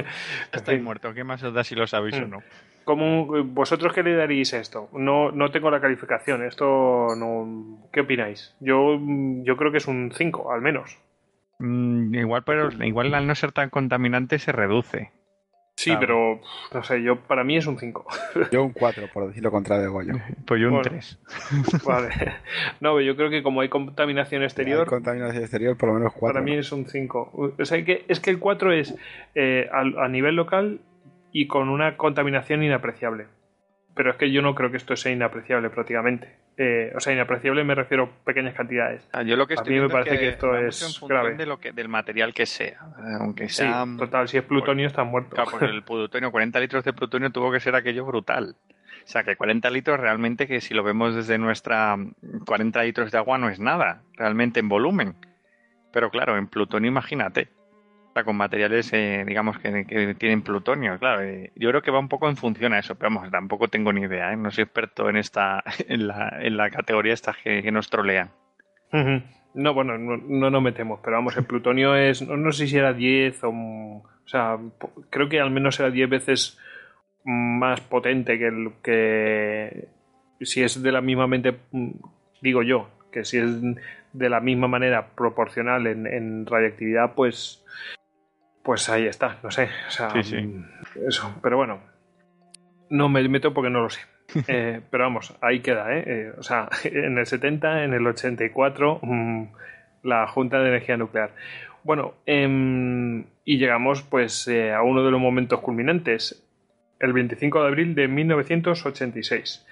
[0.51, 2.23] Estoy muerto, ¿qué más os da si lo sabéis mm.
[2.23, 2.43] o no?
[2.83, 4.89] ¿Cómo, ¿Vosotros qué le daréis a esto?
[4.93, 7.87] No, no tengo la calificación, esto no...
[7.91, 8.55] ¿Qué opináis?
[8.59, 8.99] Yo,
[9.43, 10.97] yo creo que es un 5, al menos.
[11.59, 15.11] Mm, igual, pero igual al no ser tan contaminante se reduce.
[15.75, 15.99] Sí, claro.
[16.01, 16.41] pero
[16.73, 18.05] no sé, yo para mí es un 5.
[18.51, 20.13] Yo un 4, por decir lo contrario de Goyo.
[20.45, 21.19] Pues yo un bueno, 3.
[21.85, 22.09] Vale.
[22.79, 24.81] No, yo creo que como hay contaminación exterior.
[24.81, 26.33] Hay contaminación exterior, por lo menos 4.
[26.33, 27.55] Para mí es un 5.
[27.59, 28.95] O sea, que, es que el 4 es
[29.33, 30.79] eh, a, a, nivel local
[31.33, 33.27] y con una contaminación inapreciable.
[33.95, 36.35] pero es que yo no creo que esto sea inapreciable prácticamente.
[36.57, 39.07] Eh, o sea, inapreciable me refiero a pequeñas cantidades.
[39.11, 41.35] Ah, yo lo que A mí me parece que esto es grave.
[41.35, 42.79] de lo que, del material que sea.
[42.99, 43.85] Eh, Aunque Sí, sea.
[43.97, 45.35] total, si es plutonio está muerto.
[45.35, 48.55] Claro, el plutonio, 40 litros de plutonio tuvo que ser aquello brutal.
[49.03, 51.95] O sea, que 40 litros realmente, que si lo vemos desde nuestra
[52.45, 55.15] 40 litros de agua no es nada, realmente en volumen.
[55.91, 57.49] Pero claro, en plutonio imagínate.
[58.13, 61.23] Con materiales, eh, digamos, que, que tienen plutonio, claro.
[61.55, 64.01] yo creo que va un poco en función a eso, pero vamos, tampoco tengo ni
[64.01, 64.37] idea, ¿eh?
[64.37, 68.29] No soy experto en esta, en la, en la categoría esta que, que nos trolean.
[69.55, 72.77] No, bueno, no, no nos metemos, pero vamos, el plutonio es, no, no sé si
[72.77, 73.49] era 10 o...
[74.25, 74.57] O sea,
[75.09, 76.57] creo que al menos era 10 veces
[77.25, 79.87] más potente que el que...
[80.41, 81.91] Si es de la misma mente, mm,
[82.41, 83.61] digo yo, que si es
[84.13, 87.63] de la misma manera proporcional en, en radiactividad, pues...
[88.63, 89.69] Pues ahí está, no sé.
[89.87, 90.37] O sea, Sí, sí.
[90.41, 90.65] mm,
[91.07, 91.81] Eso, pero bueno.
[92.89, 94.01] No me meto porque no lo sé.
[94.47, 96.03] Eh, pero vamos, ahí queda, ¿eh?
[96.07, 99.43] Eh, O sea, en el 70, en el 84, mm,
[100.03, 101.31] la Junta de Energía Nuclear.
[101.83, 106.39] Bueno, em, y llegamos pues eh, a uno de los momentos culminantes.
[106.99, 109.65] El 25 de abril de 1986.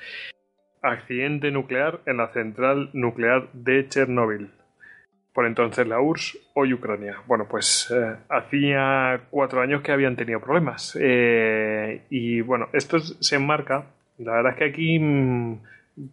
[0.81, 4.49] Accidente nuclear en la central nuclear de Chernóbil.
[5.33, 7.15] Por entonces la URSS, hoy Ucrania.
[7.25, 10.97] Bueno, pues eh, hacía cuatro años que habían tenido problemas.
[10.99, 13.85] Eh, y bueno, esto se enmarca.
[14.17, 15.59] La verdad es que aquí mm,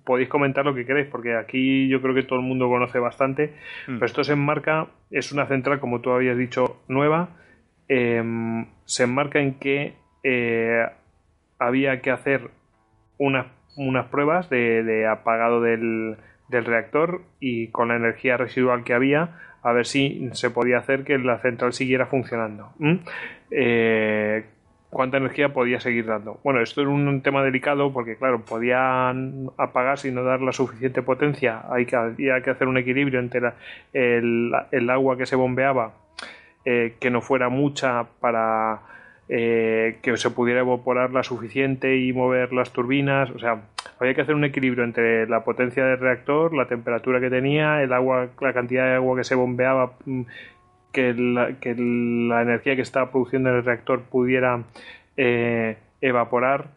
[0.04, 3.54] podéis comentar lo que queréis, porque aquí yo creo que todo el mundo conoce bastante.
[3.88, 3.94] Mm.
[3.94, 7.30] Pero esto se enmarca, es una central, como tú habías dicho, nueva.
[7.88, 10.86] em, se enmarca en que eh,
[11.58, 12.50] había que hacer
[13.18, 16.16] unas, unas pruebas de, de apagado del,
[16.48, 21.04] del reactor y con la energía residual que había, a ver si se podía hacer
[21.04, 22.72] que la central siguiera funcionando.
[23.50, 24.44] Eh,
[24.90, 26.40] ¿Cuánta energía podía seguir dando?
[26.42, 31.02] Bueno, esto era un tema delicado porque, claro, podían apagarse y no dar la suficiente
[31.02, 31.62] potencia.
[31.70, 33.52] Hay que, había que hacer un equilibrio entre
[33.92, 35.92] el, el agua que se bombeaba,
[36.64, 38.80] eh, que no fuera mucha para
[39.28, 43.30] eh, que se pudiera evaporar la suficiente y mover las turbinas.
[43.30, 43.62] O sea,
[44.00, 47.92] había que hacer un equilibrio entre la potencia del reactor, la temperatura que tenía, el
[47.92, 50.22] agua, la cantidad de agua que se bombeaba, mm,
[50.92, 54.62] que la, energía que estaba produciendo el reactor pudiera
[55.16, 56.68] eh, evaporar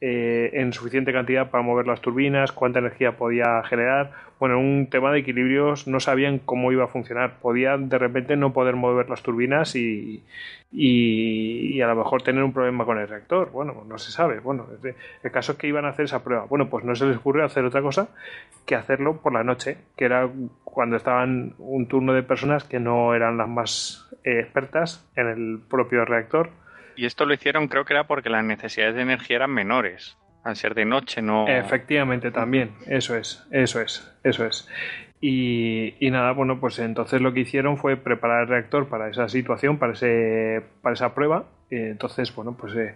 [0.00, 4.12] eh, en suficiente cantidad para mover las turbinas, cuánta energía podía generar.
[4.40, 7.38] Bueno, un tema de equilibrios, no sabían cómo iba a funcionar.
[7.40, 10.24] Podían de repente no poder mover las turbinas y,
[10.72, 13.50] y, y a lo mejor tener un problema con el reactor.
[13.50, 14.40] Bueno, no se sabe.
[14.40, 14.66] Bueno,
[15.22, 16.46] el caso es que iban a hacer esa prueba.
[16.46, 18.08] Bueno, pues no se les ocurrió hacer otra cosa
[18.64, 20.26] que hacerlo por la noche, que era
[20.64, 25.60] cuando estaban un turno de personas que no eran las más eh, expertas en el
[25.68, 26.48] propio reactor.
[26.96, 30.16] Y esto lo hicieron, creo que era porque las necesidades de energía eran menores.
[30.44, 31.46] Al ser de noche, no.
[31.48, 32.70] Efectivamente, también.
[32.86, 34.68] Eso es, eso es, eso es.
[35.20, 39.28] Y, y nada, bueno, pues entonces lo que hicieron fue preparar el reactor para esa
[39.28, 41.44] situación, para, ese, para esa prueba.
[41.70, 42.94] Entonces, bueno, pues eh,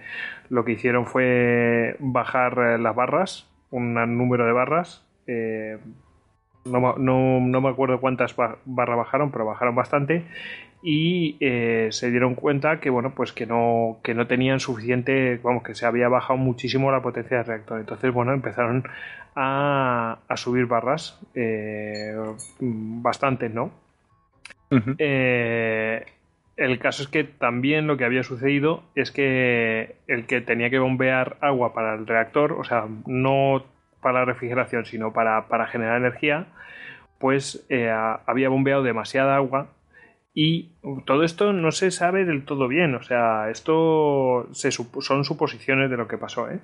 [0.48, 5.06] lo que hicieron fue bajar eh, las barras, un número de barras.
[5.26, 5.78] eh,
[6.64, 10.24] no, no- no me acuerdo cuántas ba- barras bajaron, pero bajaron bastante.
[10.86, 15.62] Y eh, se dieron cuenta que, bueno, pues que no, que no tenían suficiente, vamos,
[15.62, 17.80] que se había bajado muchísimo la potencia del reactor.
[17.80, 18.84] Entonces, bueno, empezaron
[19.34, 22.14] a, a subir barras, eh,
[22.60, 23.70] bastantes, ¿no?
[24.98, 26.04] Eh,
[26.58, 30.78] el caso es que también lo que había sucedido es que el que tenía que
[30.78, 33.64] bombear agua para el reactor, o sea, no
[34.02, 36.46] para la refrigeración, sino para, para generar energía,
[37.18, 37.90] pues eh,
[38.26, 39.68] había bombeado demasiada agua
[40.34, 40.70] y
[41.06, 45.88] todo esto no se sabe del todo bien, o sea, esto se supo- son suposiciones
[45.90, 46.58] de lo que pasó, ¿eh?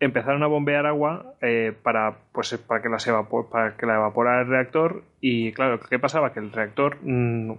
[0.00, 3.08] Empezaron a bombear agua eh, para, pues, para, que las
[3.50, 6.32] para que la evaporara el reactor y claro, ¿qué pasaba?
[6.32, 7.52] Que el reactor mm,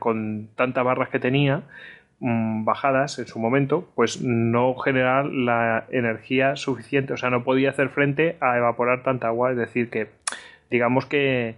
[0.00, 1.62] con tantas barras que tenía
[2.18, 7.70] mm, bajadas en su momento, pues no generaba la energía suficiente, o sea, no podía
[7.70, 10.08] hacer frente a evaporar tanta agua, es decir, que
[10.72, 11.54] digamos que,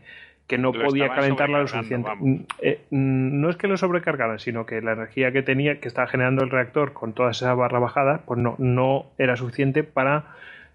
[0.47, 2.10] que no Lo podía calentarla lo suficiente.
[2.18, 5.89] Mm, eh, mm, no es que lo sobrecargaran, sino que la energía que tenía, que
[5.89, 10.25] estaba generando el reactor con todas esas barras bajadas, pues no, no era suficiente para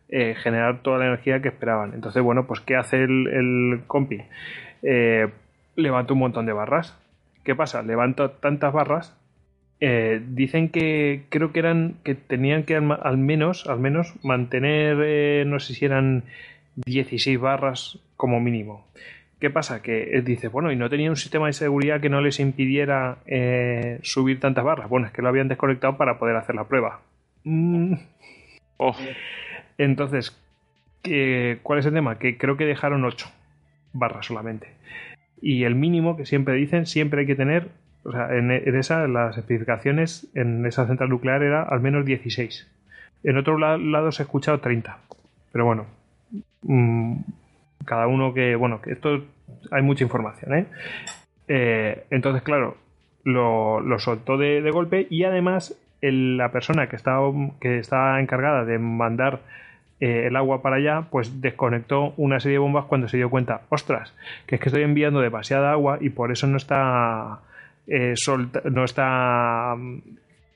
[0.10, 1.94] eh, generar toda la energía que esperaban.
[1.94, 4.22] Entonces, bueno, pues ¿qué hace el, el compi?
[4.84, 5.30] Eh,
[5.78, 6.98] levanta un montón de barras.
[7.46, 7.82] ¿Qué pasa?
[7.82, 9.16] Levanta tantas barras.
[9.80, 15.48] eh, dicen que creo que eran que tenían que al, al menos al menos mantener
[15.48, 16.24] no sé si eran
[16.76, 18.86] 16 barras como mínimo.
[19.42, 19.82] ¿Qué pasa?
[19.82, 23.18] Que eh, dice, bueno, y no tenía un sistema de seguridad que no les impidiera
[23.26, 24.88] eh, subir tantas barras.
[24.88, 27.02] Bueno, es que lo habían desconectado para poder hacer la prueba.
[27.44, 27.96] Mm,
[28.78, 28.96] Oh,
[29.78, 30.40] Entonces,
[31.04, 32.18] ¿qué- ¿cuál es el tema?
[32.18, 33.28] Que creo que dejaron 8
[33.94, 34.68] barras solamente.
[35.42, 37.70] Y el mínimo que siempre dicen, siempre hay que tener,
[38.04, 42.68] o sea, en, en esa, las especificaciones, en esa central nuclear era al menos 16.
[43.24, 44.98] En otro la- lado se ha escuchado 30.
[45.52, 45.86] Pero bueno,
[46.64, 47.18] mm,
[47.86, 49.24] cada uno que, bueno, que esto
[49.72, 50.66] hay mucha información, ¿eh?
[51.48, 52.78] Eh, entonces, claro,
[53.24, 57.82] lo, soltó de, golpe y además la persona que estaba, que
[58.20, 59.42] encargada de mandar
[60.00, 63.62] eh, el agua para allá, pues desconectó una serie de bombas cuando se dio cuenta,
[63.70, 64.16] ostras,
[64.48, 67.42] que es que estoy enviando demasiada agua y por eso no está
[67.88, 68.14] eh,
[68.72, 69.76] no está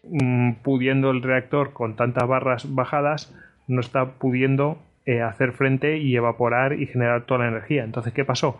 [0.03, 3.35] mm, pudiendo el reactor con tantas barras bajadas,
[3.67, 7.83] no está pudiendo eh, hacer frente y evaporar y generar toda la energía.
[7.83, 8.59] Entonces, ¿qué pasó?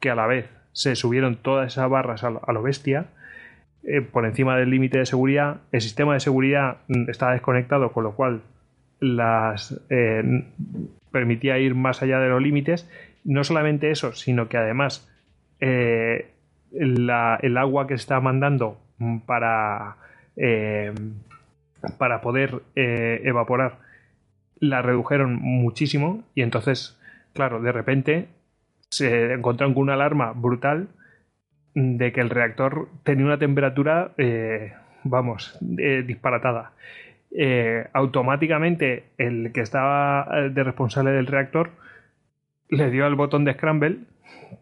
[0.00, 3.08] Que a la vez se subieron todas esas barras a lo, bestia
[3.84, 5.58] eh, por encima del límite de seguridad.
[5.72, 8.40] El sistema de seguridad mm, estaba desconectado, con lo cual
[9.00, 10.44] las eh,
[11.12, 12.90] permitía ir más allá de los límites.
[13.24, 15.12] No solamente eso, sino que además
[15.60, 16.30] el
[17.58, 18.78] agua que se está mandando
[19.26, 19.96] para,
[21.98, 23.85] para poder evaporar
[24.58, 26.98] la redujeron muchísimo y entonces,
[27.34, 28.28] claro, de repente
[28.90, 30.88] se encontraron con una alarma brutal
[31.74, 34.72] de que el reactor tenía una temperatura, eh,
[35.04, 36.72] vamos, eh, disparatada.
[37.30, 41.70] Eh, automáticamente el que estaba de responsable del reactor
[42.70, 43.98] le dio al botón de scramble,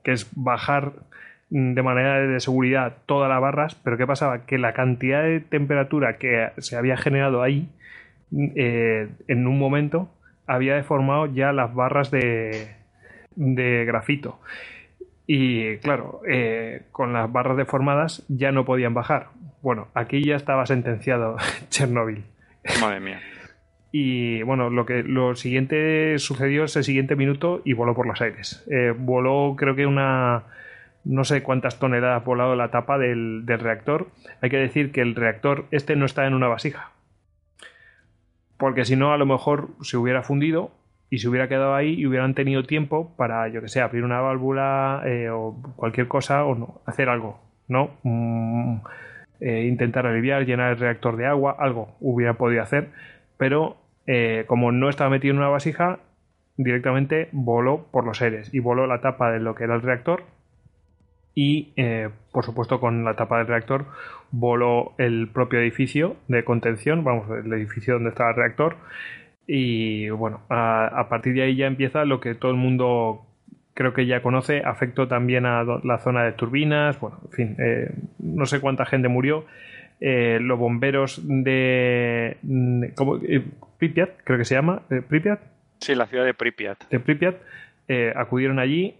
[0.03, 0.93] que es bajar
[1.51, 4.45] mm, de manera de seguridad todas las barras, pero ¿qué pasaba?
[4.47, 7.69] Que la cantidad de temperatura que se había generado ahí
[8.57, 10.09] eh, en un momento
[10.47, 12.75] había deformado ya las barras de,
[13.37, 14.41] de grafito.
[15.27, 19.29] Y claro, eh, con las barras deformadas ya no podían bajar.
[19.63, 21.37] Bueno, aquí ya estaba sentenciado
[21.71, 22.25] Chernobyl.
[22.81, 23.21] madre mía.
[23.97, 28.67] Y bueno, lo que lo siguiente sucedió ese siguiente minuto y voló por los aires.
[28.69, 30.43] Eh, voló, creo que una.
[31.05, 34.09] No sé cuántas toneladas volado la tapa del, del reactor.
[34.41, 36.91] Hay que decir que el reactor este no está en una vasija.
[38.57, 40.71] Porque si no, a lo mejor se hubiera fundido
[41.11, 44.21] y se hubiera quedado ahí y hubieran tenido tiempo para, yo que sé, abrir una
[44.21, 47.91] válvula eh, o cualquier cosa o no, hacer algo, ¿no?
[48.03, 48.79] Mm,
[49.41, 52.91] eh, intentar aliviar, llenar el reactor de agua, algo hubiera podido hacer,
[53.37, 53.77] pero
[54.07, 55.99] eh, como no estaba metido en una vasija,
[56.57, 60.23] directamente voló por los aires y voló la tapa de lo que era el reactor
[61.35, 63.87] y eh, por supuesto con la tapa del reactor
[64.31, 68.77] voló el propio edificio de contención, vamos, el edificio donde estaba el reactor
[69.47, 73.27] y bueno, a, a partir de ahí ya empieza lo que todo el mundo
[73.75, 77.91] creo que ya conoce, afectó también a la zona de turbinas, bueno, en fin, eh,
[78.21, 79.45] no sé cuánta gente murió,
[80.01, 82.39] eh, los bomberos de,
[82.95, 83.17] ¿cómo?
[83.17, 83.45] Eh,
[83.79, 85.41] Pripyat, creo que se llama, Pripyat,
[85.81, 86.89] Sí, la ciudad de Pripyat.
[86.89, 87.37] de Pripyat
[88.17, 88.95] acudieron allí.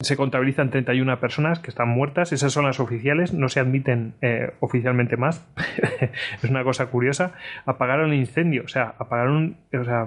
[0.00, 2.32] Se contabilizan 31 personas que están muertas.
[2.32, 3.32] Esas son las oficiales.
[3.34, 5.44] No se admiten eh, oficialmente más.
[6.42, 7.32] es una cosa curiosa.
[7.66, 8.62] Apagaron el incendio.
[8.64, 9.56] O sea, apagaron.
[9.72, 10.06] O sea,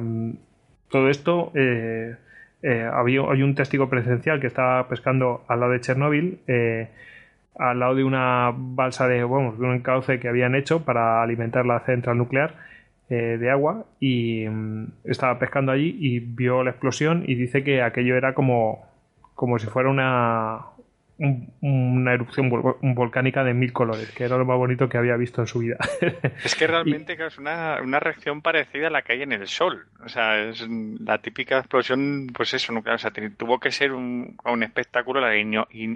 [0.90, 1.52] todo esto.
[1.56, 2.16] eh,
[2.64, 6.40] eh, había, hay un testigo presencial que estaba pescando al lado de Chernóbil.
[6.48, 6.90] eh,
[7.60, 11.66] al lado de una balsa de, bueno, de un encauce que habían hecho para alimentar
[11.66, 12.56] la central nuclear
[13.10, 18.16] de agua y mm, estaba pescando allí y vio la explosión y dice que aquello
[18.16, 18.91] era como,
[19.36, 20.60] como si fuera una,
[21.18, 25.16] un- una erupción vol- volcánica de mil colores, que era lo más bonito que había
[25.18, 25.78] visto en su vida.
[26.44, 29.86] Es que realmente es una, una reacción parecida a la que hay en el Sol.
[30.04, 30.66] O sea, es
[31.00, 32.96] la típica explosión, pues eso, nuclear.
[32.96, 35.36] O sea, tuvo que ser un, un espectáculo, la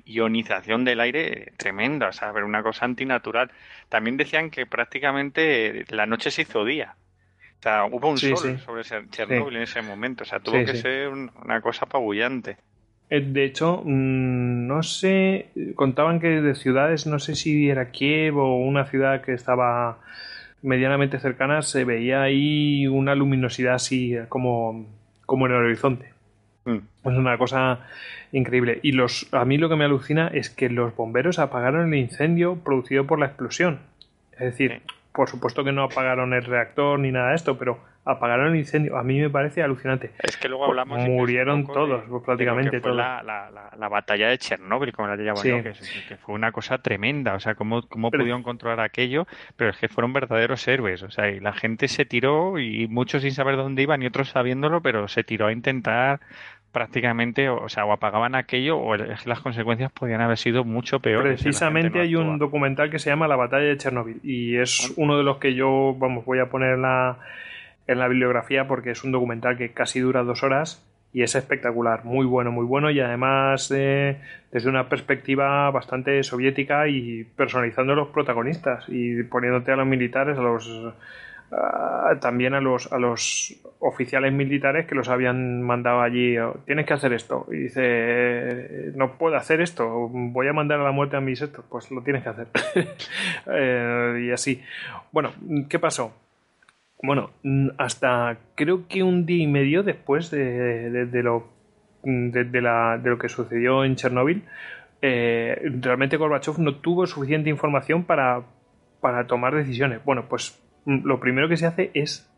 [0.06, 2.10] ionización del aire tremenda.
[2.10, 3.52] O sea, ver una cosa antinatural.
[3.90, 6.96] También decían que prácticamente la noche se hizo día.
[7.60, 8.64] O sea, hubo un Sí, sol sí.
[8.64, 10.24] sobre Chernóbil en ese momento.
[10.24, 10.82] O sea, tuvo Sí, que sí.
[10.84, 12.58] ser un- una cosa apabullante.
[13.09, 18.38] Eh, De hecho, mm, no sé, contaban que de ciudades, no sé si era Kiev
[18.38, 20.00] o una ciudad que estaba
[20.61, 24.88] medianamente cercana, se veía ahí una luminosidad así eh, como,
[25.25, 26.14] como en el horizonte.
[26.66, 26.77] Mm.
[26.77, 27.82] Es una cosa
[28.32, 28.80] increíble.
[28.82, 32.56] Y los, a mí lo que me alucina es que los bomberos apagaron el incendio
[32.56, 33.80] producido por la explosión.
[34.34, 34.82] Es decir.
[35.16, 38.98] Por supuesto que no apagaron el reactor ni nada de esto, pero apagaron el incendio.
[38.98, 40.11] A mí me parece alucinante.
[40.22, 40.98] Es que luego hablamos.
[41.00, 42.98] de que es un Murieron de- todos, pues, de lo prácticamente que fue todos.
[42.98, 45.50] La, la, la, la batalla de Chernóbil, como la llaman Sí.
[45.50, 47.34] yo, que, fue una cosa tremenda.
[47.34, 51.02] O sea, cómo, cómo Pero- pudieron controlar aquello, pero es que fueron verdaderos héroes.
[51.03, 54.30] O sea, y la gente se tiró, y muchos sin saber dónde iban y otros
[54.30, 56.19] sabiéndolo, pero se tiró a intentar
[56.76, 61.40] prácticamente, o sea, o apagaban aquello, o el- las consecuencias podían haber sido mucho peores.
[61.40, 64.94] si Precisamente no hay un documental que se llama La batalla de Chernóbil y es
[64.98, 67.18] uno de los que yo, vamos, voy a poner en la,
[67.88, 72.04] en la bibliografía porque es un documental que casi dura dos horas y es espectacular,
[72.04, 74.18] muy bueno, muy bueno y además eh,
[74.52, 80.38] desde una perspectiva bastante soviética y personalizando a los protagonistas y poniéndote a los militares,
[80.38, 80.94] a los
[81.51, 86.93] a- también a los a los oficiales militares que los habían mandado allí, tienes que
[86.93, 91.17] hacer esto y dice "Eh, no puedo hacer esto, voy a mandar a la muerte
[91.17, 92.48] a mis estos, pues lo tienes que hacer
[93.48, 94.61] Eh, y así.
[95.11, 95.32] Bueno,
[95.69, 96.14] ¿qué pasó?
[97.03, 101.48] Bueno, mm, hasta creo que un día y medio después de, de- lo,
[102.03, 104.43] mm, de, la- de lo que sucedió en Chernóbil,
[105.01, 108.41] eh, realmente Gorbachev no tuvo suficiente información para,
[109.01, 110.03] para tomar decisiones.
[110.03, 112.30] Bueno, pues lo primero que se hace es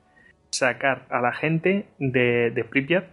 [0.50, 3.06] sacar a la gente de, de Pripyat,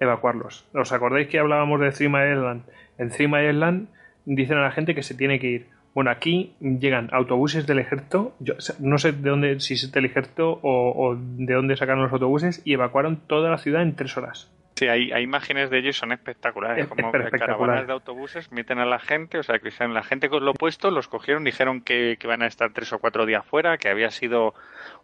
[0.00, 0.66] evacuarlos.
[0.74, 2.62] ¿Os acordáis que hablábamos de Three Island?
[2.98, 3.88] En Three Island
[4.24, 5.66] dicen a la gente que se tiene que ir.
[5.94, 10.58] Bueno, aquí llegan autobuses del ejército, yo no sé de dónde, si es del ejército
[10.62, 14.52] o, o de dónde sacaron los autobuses, y evacuaron toda la ciudad en tres horas.
[14.76, 16.84] Sí, hay, hay imágenes de ellos, son espectaculares.
[16.84, 20.28] Es- como es caravanas de autobuses meten a la gente, o sea, que la gente
[20.28, 23.44] con lo puesto, los cogieron, dijeron que, que van a estar tres o cuatro días
[23.46, 24.54] fuera, que había sido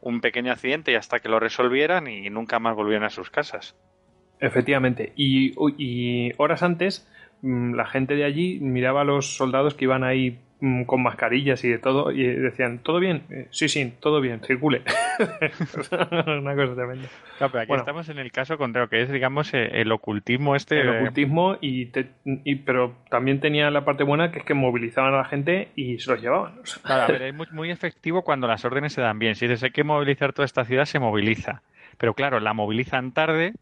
[0.02, 3.74] un pequeño accidente y hasta que lo resolvieran y nunca más volvieron a sus casas.
[4.40, 5.12] Efectivamente.
[5.16, 7.08] Y, y horas antes,
[7.40, 10.38] mm, la gente de allí miraba a los soldados que iban ahí
[10.86, 13.22] con mascarillas y de todo y decían, ¿todo bien?
[13.30, 14.82] Eh, sí, sí, todo bien, circule.
[15.90, 17.08] Una cosa tremenda.
[17.38, 17.82] Claro, pero aquí Bueno.
[17.82, 20.80] estamos en el caso contrario, que es, digamos, eh, el ocultismo este.
[20.80, 25.12] el ocultismo y, te- y- pero también tenía la parte buena que es que movilizaban
[25.14, 26.54] a la gente y se los llevaban.
[26.84, 29.34] Claro, a ver, es muy, muy efectivo cuando las órdenes se dan bien.
[29.34, 31.62] Si dices hay que movilizar toda esta ciudad, se moviliza.
[31.98, 33.52] Pero claro, la movilizan tarde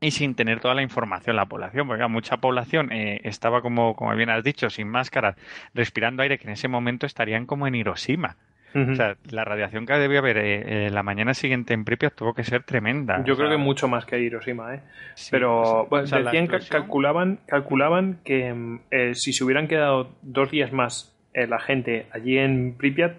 [0.00, 3.96] y sin tener toda la información la población, porque claro, mucha población eh, estaba, como,
[3.96, 5.36] como bien has dicho, sin máscaras,
[5.74, 8.36] respirando aire que en ese momento estarían como en Hiroshima.
[8.74, 12.34] O sea, la radiación que debió haber eh, eh, la mañana siguiente en Pripyat tuvo
[12.34, 13.16] que ser tremenda.
[13.24, 14.80] yo creo sea, que mucho más que Hiroshima, ¿eh?
[15.14, 18.78] sí, Pero bueno, o sea, decían que calculaban, calculaban que
[19.14, 23.14] si se hubieran quedado dos días más la gente allí en Pripyat,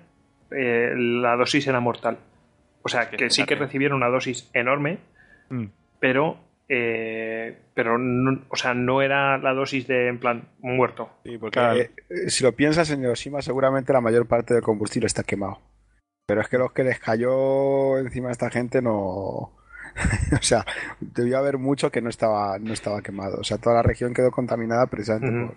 [0.51, 2.19] la dosis era mortal.
[2.83, 4.99] O sea, que que sí que recibieron una dosis enorme,
[5.49, 5.66] Mm.
[5.99, 6.38] pero
[6.69, 11.09] eh, pero no, o sea, no era la dosis de en plan muerto.
[11.25, 11.80] Sí, porque Claro.
[11.80, 15.59] eh, eh, si lo piensas en Hiroshima, seguramente la mayor parte del combustible está quemado.
[16.27, 18.93] Pero es que los que les cayó encima a esta gente no.
[20.31, 20.64] o sea,
[20.99, 23.39] debió haber mucho que no estaba, no estaba quemado.
[23.39, 25.56] O sea, toda la región quedó contaminada precisamente por.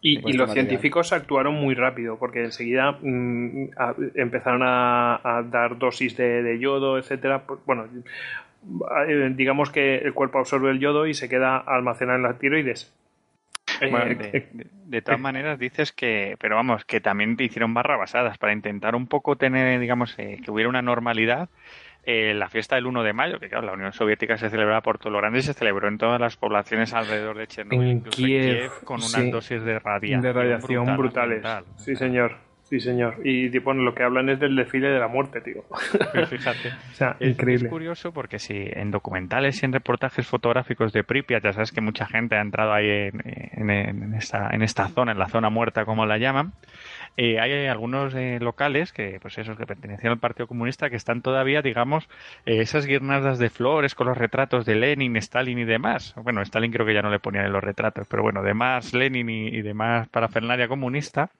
[0.00, 0.66] Y, este los material.
[0.68, 6.58] científicos actuaron muy rápido porque enseguida mm, a- empezaron a, a dar dosis de, de
[6.60, 7.44] yodo, etcétera.
[7.66, 7.86] Bueno,
[9.34, 12.92] digamos que el cuerpo absorbe el yodo y se queda almacenado en las tiroides.
[13.80, 17.74] Eh, Bueno, eh, de, de- todas maneras dices que, pero vamos, que también te hicieron
[17.74, 21.48] barra basadas para intentar un poco tener, digamos, eh, que hubiera una normalidad.
[22.10, 24.98] eh, la fiesta del 1 de mayo, que claro, la Unión Soviética se celebraba por
[24.98, 28.22] todo lo grande y se celebró en todas las poblaciones alrededor de Chernobyl, En incluso
[28.22, 29.30] en Kiev, Kiev, con unas sí.
[29.30, 31.40] dosis de radiación, de radiación brutal, brutales.
[31.42, 31.64] brutal.
[31.76, 32.36] Sí, señor.
[32.68, 33.16] Sí, señor.
[33.24, 35.62] Y tipo, lo que hablan es del desfile de la muerte, tío.
[36.28, 36.68] Fíjate.
[36.90, 37.66] O sea, Es, increíble.
[37.66, 41.80] es curioso porque si en documentales y en reportajes fotográficos de Pripyat, ya sabes que
[41.80, 43.70] mucha gente ha entrado ahí en, en-
[44.02, 46.52] en esta, en esta zona, en la zona muerta como la llaman,
[47.20, 51.20] eh, hay algunos eh, locales que, pues esos que pertenecían al Partido Comunista que están
[51.20, 52.08] todavía, digamos,
[52.46, 56.14] eh, esas guirnaldas de flores con los retratos de Lenin, Stalin y demás.
[56.16, 59.28] Bueno, Stalin creo que ya no le ponían en los retratos, pero bueno, demás Lenin
[59.28, 61.30] y, y demás parafernalia comunista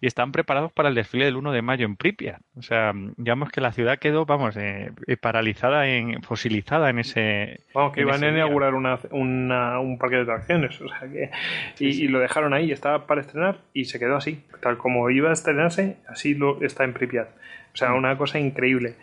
[0.00, 2.40] y están preparados para el desfile del 1 de mayo en Pripyat.
[2.56, 7.60] O sea, digamos que la ciudad quedó, vamos, eh, eh, paralizada, en, fosilizada en ese...
[7.72, 10.80] Vamos, que en iban a inaugurar una, una- un parque de atracciones.
[10.80, 11.30] O sea que,
[11.78, 14.42] y, y lo dejaron ahí, estaba para estrenar y se quedó así.
[14.60, 17.28] Tal como iba a estrenarse, así lo está en Pripyat.
[17.72, 18.96] O sea, una cosa increíble.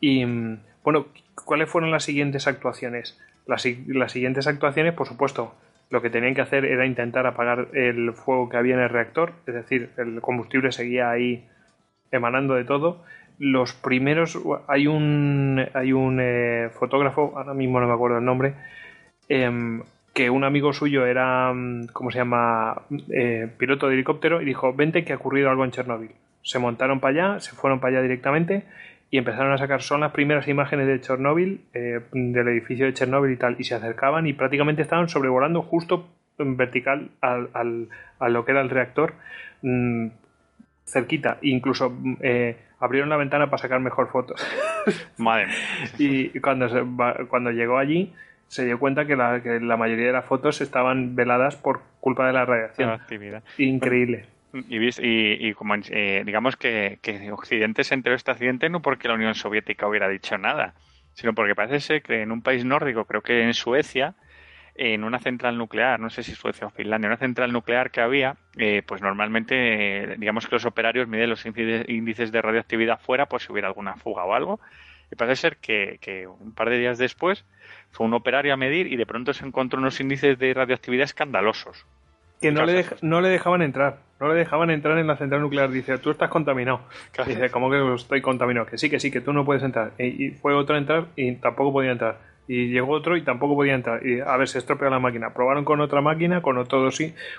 [0.00, 1.06] Y mm, bueno,
[1.44, 3.18] ¿cuáles fueron las siguientes actuaciones?
[3.46, 5.54] Las, las siguientes actuaciones, por supuesto,
[5.90, 9.32] lo que tenían que hacer era intentar apagar el fuego que había en el reactor,
[9.46, 11.46] es decir, el combustible seguía ahí
[12.10, 13.02] emanando de todo.
[13.38, 14.38] Los primeros,
[14.68, 18.54] hay un, hay un eh, fotógrafo, ahora mismo no me acuerdo el nombre,
[19.28, 19.82] em,
[20.14, 24.72] que un amigo suyo era, mm, ¿cómo se llama?, Eh, piloto de helicóptero y dijo,
[24.72, 26.12] vente que ha ocurrido algo en Chernóbil.
[26.42, 28.64] Se montaron para allá, se fueron para allá directamente
[29.10, 33.32] y empezaron a sacar, son las primeras imágenes de Chernóbil, eh, del edificio de Chernóbil
[33.32, 38.28] y tal, y se acercaban y prácticamente estaban sobrevolando justo en vertical al, al- a
[38.28, 39.14] lo que era el reactor,
[39.62, 40.08] mm,
[40.84, 44.40] cerquita, incluso mm, eh, abrieron la ventana para sacar mejor fotos.
[45.18, 45.54] Madre mía.
[45.98, 46.82] Y cuando, se
[47.28, 48.12] cuando llegó allí,
[48.54, 52.24] se dio cuenta que la, que la mayoría de las fotos estaban veladas por culpa
[52.28, 52.88] de la la radiación.
[52.90, 53.42] actividad.
[53.58, 54.26] Increíble.
[54.68, 58.80] Y, y, y como eh, digamos que, que Occidente se enteró de este accidente no
[58.80, 60.74] porque la Unión Soviética hubiera dicho nada,
[61.14, 64.14] sino porque parece ser que en un país nórdico, creo que en Suecia,
[64.76, 68.36] en una central nuclear, no sé si Suecia o Finlandia, una central nuclear que había,
[68.56, 73.40] eh, pues normalmente, eh, digamos que los operarios miden los índices de radioactividad fuera por
[73.40, 74.60] si hubiera alguna fuga o algo.
[75.10, 77.44] Y parece ser que, que, un par de días después
[77.94, 81.86] fue un operario a medir y de pronto se encontró unos índices de radioactividad escandalosos.
[82.40, 85.70] Que no le, no le dejaban entrar, no le dejaban entrar en la central nuclear.
[85.70, 86.80] Dice, tú estás contaminado.
[87.26, 88.66] Dice, ¿cómo que estoy contaminado?
[88.66, 89.92] Que sí, que sí, que tú no puedes entrar.
[89.98, 93.54] Y, y fue otro a entrar y tampoco podía entrar y llegó otro y tampoco
[93.54, 94.06] podía entrar.
[94.06, 95.32] Y a ver, se estropeó la máquina.
[95.32, 96.90] Probaron con otra máquina, con otro,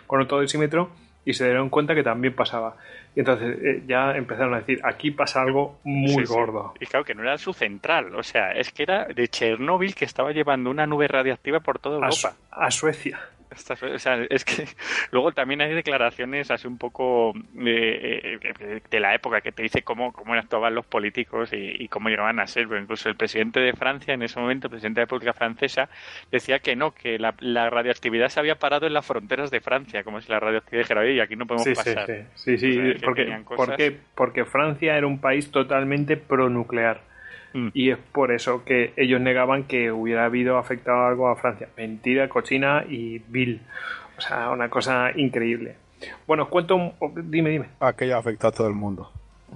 [0.07, 0.89] con otro decímetro
[1.25, 2.77] y se dieron cuenta que también pasaba.
[3.15, 6.73] Y entonces eh, ya empezaron a decir, aquí pasa algo muy gordo.
[6.79, 10.05] Y claro, que no era su central, o sea, es que era de Chernóbil que
[10.05, 12.35] estaba llevando una nube radiactiva por toda Europa.
[12.51, 13.19] a Suecia
[13.55, 14.65] o sea, es que
[15.11, 19.81] luego también hay declaraciones así un poco de, eh, de la época que te dice
[19.83, 22.67] cómo, cómo actuaban los políticos y, cómo llegaban a ser.
[22.79, 25.89] incluso el presidente de Francia, en ese momento, el presidente de la República Francesa,
[26.31, 27.33] decía que no, que la,
[27.69, 31.21] radioactividad se había parado en las fronteras de Francia, como si la radioactividad dijera, oye,
[31.21, 32.27] aquí no podemos pasar.
[32.35, 37.14] Sí, sí, sí, porque, porque, porque Francia era un país totalmente pronuclear
[37.55, 37.69] Mm.
[37.73, 41.69] Y es por eso que ellos negaban que hubiera habido afectado algo a Francia.
[41.77, 43.61] Mentira, cochina y vil.
[44.17, 45.77] O sea, una cosa increíble.
[46.27, 46.93] Bueno, os cuento.
[47.15, 47.67] Dime, dime.
[47.79, 49.09] Aquello afectó a todo el mundo.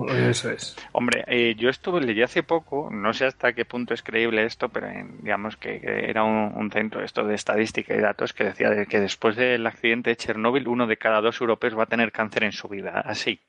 [0.08, 0.78] Eso es.
[0.94, 4.70] Hombre, eh, yo estuve, leí hace poco, no sé hasta qué punto es creíble esto,
[4.70, 4.88] pero
[5.22, 9.68] digamos que, era un, centro esto de estadística y datos que decía que después del
[9.68, 13.02] accidente de Chernóbil, uno de cada dos europeos va a tener cáncer en su vida.
[13.02, 13.42] Así.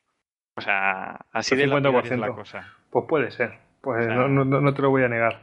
[0.56, 2.74] O sea, así de la, la cosa.
[2.90, 3.69] Pues puede ser.
[3.80, 5.40] Pues no, no, te lo voy a negar.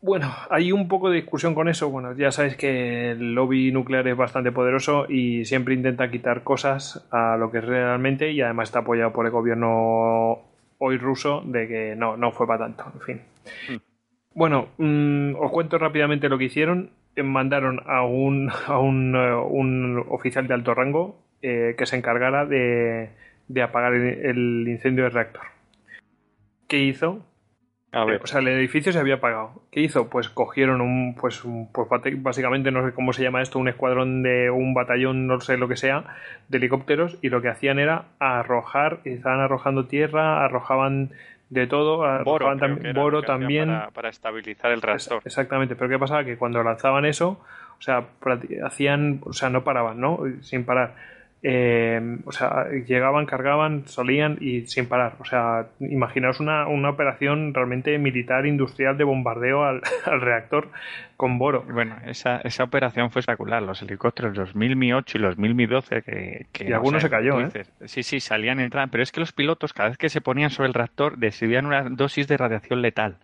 [0.00, 1.90] Bueno, hay un poco de discusión con eso.
[1.90, 7.06] Bueno, ya sabéis que el lobby nuclear es bastante poderoso y siempre intenta quitar cosas
[7.10, 10.38] a lo que es realmente y además está apoyado por el gobierno
[10.78, 12.84] hoy ruso de que no, no fue para tanto.
[12.94, 13.20] En fin.
[13.68, 13.82] Hmm.
[14.34, 16.90] Bueno, mm, os cuento rápidamente lo que hicieron.
[17.16, 22.46] Mandaron a un, a un, eh, un oficial de alto rango eh, que se encargara
[22.46, 23.10] de,
[23.48, 25.57] de apagar el incendio del reactor.
[26.68, 27.24] ¿Qué hizo?
[27.92, 28.16] A ver.
[28.16, 29.62] Eh, o sea, el edificio se había apagado.
[29.72, 30.10] ¿Qué hizo?
[30.10, 31.88] Pues cogieron un, pues, pues
[32.18, 35.68] básicamente no sé cómo se llama esto, un escuadrón de un batallón, no sé lo
[35.68, 36.04] que sea,
[36.48, 41.10] de helicópteros y lo que hacían era arrojar, estaban arrojando tierra, arrojaban
[41.48, 45.22] de todo, arrojaban también boro también para, para, estabilizar el reactor.
[45.24, 47.40] Exactamente, pero qué pasaba que cuando lanzaban eso,
[47.78, 48.04] o sea,
[48.64, 50.20] hacían, o sea, no paraban, ¿no?
[50.42, 50.94] Sin parar
[51.42, 55.14] eh, o sea, llegaban, cargaban, salían y sin parar.
[55.20, 59.82] O sea, imaginaos una, una operación realmente militar industrial de bombardeo al,
[60.20, 60.68] reactor
[61.16, 61.64] con Boro.
[61.70, 63.62] Bueno, esa, esa operación fue espectacular.
[63.62, 67.50] Los helicópteros, los 1008 y los 1012, que, que y algunos se cayó, ¿eh?
[67.84, 68.90] Sí, sí, salían, entraban.
[68.90, 71.84] Pero es que los pilotos, cada vez que se ponían sobre el reactor, decidían una
[71.84, 73.18] dosis de radiación letal.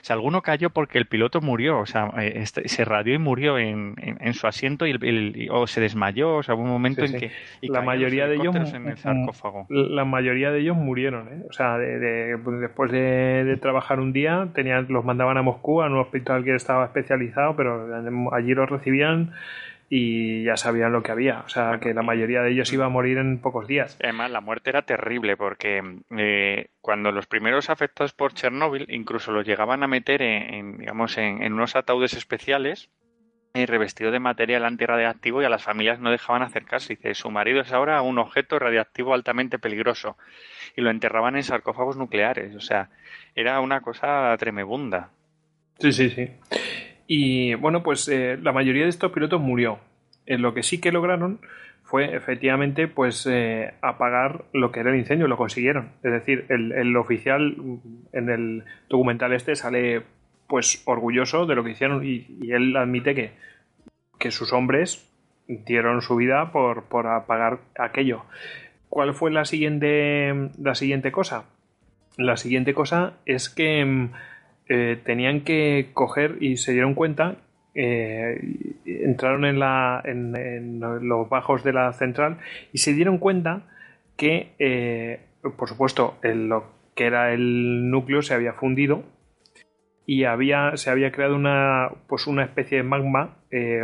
[0.00, 3.18] O sea, alguno cayó porque el piloto murió, o sea, eh, este, se radió y
[3.18, 7.04] murió en, en, su asiento y, el, o se desmayó, o sea, hubo un momento
[7.04, 7.30] en que
[7.62, 9.66] la mayoría de ellos en el sarcófago.
[9.68, 11.42] La mayoría de ellos murieron, ¿eh?
[11.48, 15.86] o sea, de, pues, después de, trabajar un día, tenían, los mandaban a Moscú a
[15.86, 17.88] un hospital que estaba especializado, pero
[18.32, 19.32] allí los recibían
[19.90, 21.40] y ya sabían lo que había.
[21.40, 23.98] O sea, que la mayoría de ellos iba a morir en pocos días.
[24.02, 25.82] Además, la muerte era terrible porque
[26.16, 31.52] eh, cuando los primeros afectados por Chernóbil incluso los llegaban a meter en, digamos, en,
[31.52, 32.90] unos ataúdes especiales
[33.54, 36.96] y revestido de material antirradiactivo y a las familias no dejaban acercarse.
[36.96, 40.18] Dice, su marido es ahora un objeto radiactivo altamente peligroso
[40.76, 42.54] y lo enterraban en sarcófagos nucleares.
[42.54, 42.90] O sea,
[43.34, 45.10] era una cosa tremebunda.
[45.78, 46.30] Sí, sí, sí.
[47.10, 49.80] Y bueno, pues eh, la mayoría de estos pilotos murió.
[50.26, 51.40] En lo que sí que lograron
[51.82, 55.92] fue efectivamente pues eh, apagar lo que era el incendio, lo consiguieron.
[56.02, 57.56] Es decir, el, oficial
[58.12, 60.02] en el documental este sale
[60.46, 63.32] pues orgulloso de lo que hicieron y, él admite que,
[64.18, 65.10] que sus hombres
[65.46, 68.24] dieron su vida por, por apagar aquello.
[68.90, 71.46] ¿Cuál fue la siguiente, la siguiente cosa?
[72.18, 74.12] La siguiente cosa es que mm,
[74.68, 77.36] eh, tenían que coger y se dieron cuenta,
[77.74, 78.38] eh,
[78.84, 82.38] entraron en, la, en, los bajos de la central
[82.72, 83.62] y se dieron cuenta
[84.16, 85.20] que, eh,
[85.56, 89.04] por supuesto, lo que era el núcleo se había fundido
[90.04, 93.36] y había, se había creado una, pues una especie de magma,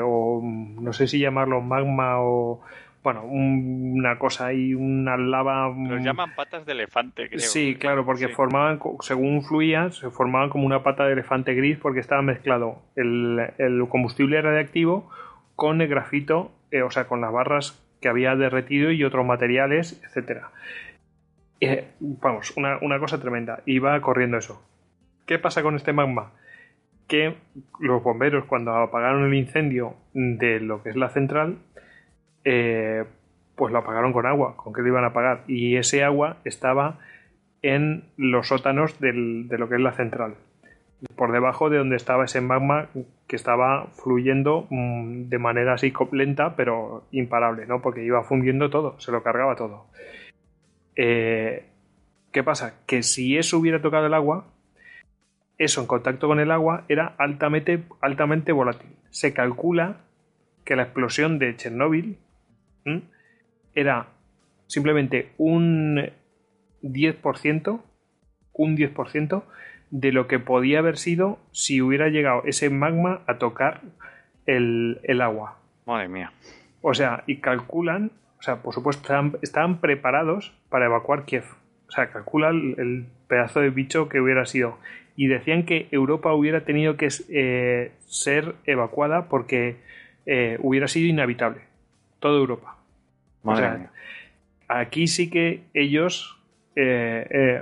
[0.02, 2.60] o no sé si llamarlo magma o
[3.04, 5.68] bueno, una cosa ahí, una lava.
[5.68, 7.38] Los llaman patas de elefante, creo.
[7.38, 12.00] Sí, claro, porque formaban, según fluía, se formaban como una pata de elefante gris porque
[12.00, 15.10] estaba mezclado el, combustible radiactivo
[15.54, 20.02] con el grafito, eh, o sea, con las barras que había derretido y otros materiales,
[20.02, 20.50] etcétera.
[21.60, 23.62] Eh, vamos, una, una cosa tremenda.
[23.66, 24.66] Iba corriendo eso.
[25.26, 26.32] ¿Qué pasa con este magma?
[27.06, 27.34] que
[27.80, 31.58] los bomberos cuando apagaron el incendio de lo que es la central,
[32.44, 33.04] eh,
[33.56, 35.44] pues lo apagaron con agua, con qué lo iban a apagar.
[35.46, 36.98] Y ese agua estaba
[37.62, 40.34] en los sótanos de lo que es la central,
[41.16, 42.88] por debajo de donde estaba ese magma
[43.26, 47.80] que estaba fluyendo mm, de manera así lenta, pero imparable, ¿no?
[47.80, 49.86] Porque iba fundiendo todo, se lo cargaba todo.
[50.96, 51.64] Eh,
[52.32, 52.74] ¿Qué pasa?
[52.86, 54.46] Que si eso hubiera tocado el agua,
[55.56, 58.90] eso en contacto con el agua era altamente, altamente volátil.
[59.10, 59.98] Se calcula
[60.64, 62.18] que la explosión de Chernóbil
[63.74, 64.08] era
[64.66, 66.10] simplemente un
[66.82, 67.80] 10%,
[68.52, 69.42] un 10%
[69.90, 73.82] de lo que podía haber sido si hubiera llegado ese magma a tocar
[74.46, 75.58] el, el agua.
[75.86, 76.32] Madre mía.
[76.82, 81.44] O sea, y calculan, o sea, por supuesto, estaban, estaban preparados para evacuar Kiev.
[81.88, 84.78] O sea, calculan el, el pedazo de bicho que hubiera sido.
[85.16, 89.76] Y decían que Europa hubiera tenido que eh, ser evacuada porque
[90.26, 91.60] eh, hubiera sido inhabitable.
[92.24, 92.78] Toda Europa.
[93.42, 93.90] Madre O sea, mía.
[94.66, 96.40] Aquí sí que ellos
[96.74, 97.60] eh, eh,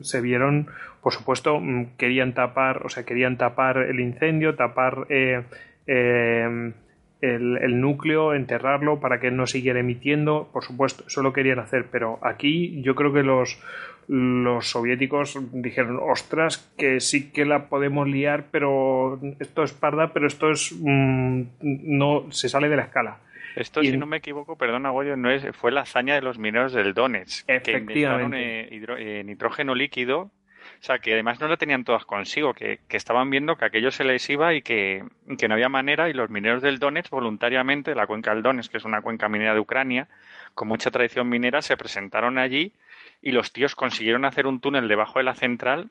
[0.00, 0.68] se vieron,
[1.02, 5.42] por supuesto, mm, querían tapar, o sea, querían tapar el incendio, tapar eh,
[5.86, 6.72] el,
[7.20, 12.18] el núcleo, enterrarlo para que no siguiera emitiendo, por supuesto, eso lo querían hacer, pero
[12.22, 13.62] aquí yo creo que los
[14.08, 20.26] los soviéticos dijeron, ostras, que sí que la podemos liar, pero esto es parda, pero
[20.26, 23.18] esto es mm, no se sale de la escala.
[23.60, 26.38] Esto, y- si no me equivoco, perdona, Goyo, no es, fue la hazaña de los
[26.38, 30.30] mineros del Donetsk, que inventaron eh, hidro- eh, nitrógeno líquido, o
[30.82, 34.04] sea, que además no lo tenían todas consigo, que, que estaban viendo que aquello se
[34.04, 35.02] les iba y que,
[35.38, 38.78] que no había manera, y los mineros del Donetsk, voluntariamente, la cuenca del Donetsk, que
[38.78, 40.08] es una cuenca minera de Ucrania,
[40.54, 42.72] con mucha tradición minera, se presentaron allí
[43.22, 45.90] y los tíos consiguieron hacer un túnel debajo de la central,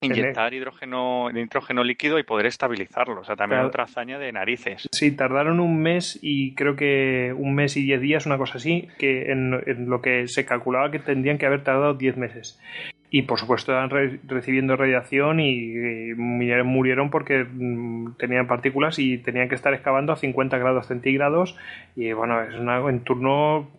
[0.00, 3.20] inyectar hidrógeno, nitrógeno líquido y poder estabilizarlo.
[3.20, 3.68] O sea, también Claro.
[3.68, 4.88] otra hazaña de narices.
[4.92, 8.88] Sí, tardaron un mes y creo que un mes y diez días, una cosa así,
[8.98, 12.60] que en, en lo que se calculaba que tendrían que haber tardado diez meses.
[13.10, 19.16] Y por supuesto estaban re- recibiendo radiación y, y murieron- porque mm, tenían partículas y
[19.18, 21.56] tenían que estar excavando a 50 grados centígrados.
[21.96, 23.70] Y bueno, es una, en turno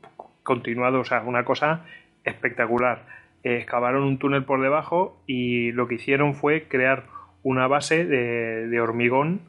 [0.43, 1.85] continuado, o sea, una cosa
[2.23, 3.18] espectacular.
[3.43, 7.05] Eh, excavaron un túnel por debajo y lo que hicieron fue crear
[7.41, 9.41] una base de, hormigón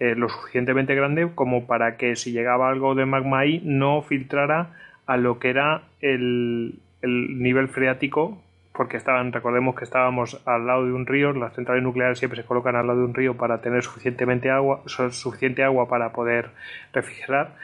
[0.00, 4.74] eh, lo suficientemente grande como para que si llegaba algo de magma ahí no filtrara
[5.06, 8.42] a lo que era el, el nivel freático
[8.72, 12.46] porque estaban, recordemos que estábamos al lado de un río, las centrales nucleares siempre se
[12.46, 16.50] colocan al lado de un río para tener suficientemente agua, su- suficiente agua para poder
[16.92, 17.54] refrigerar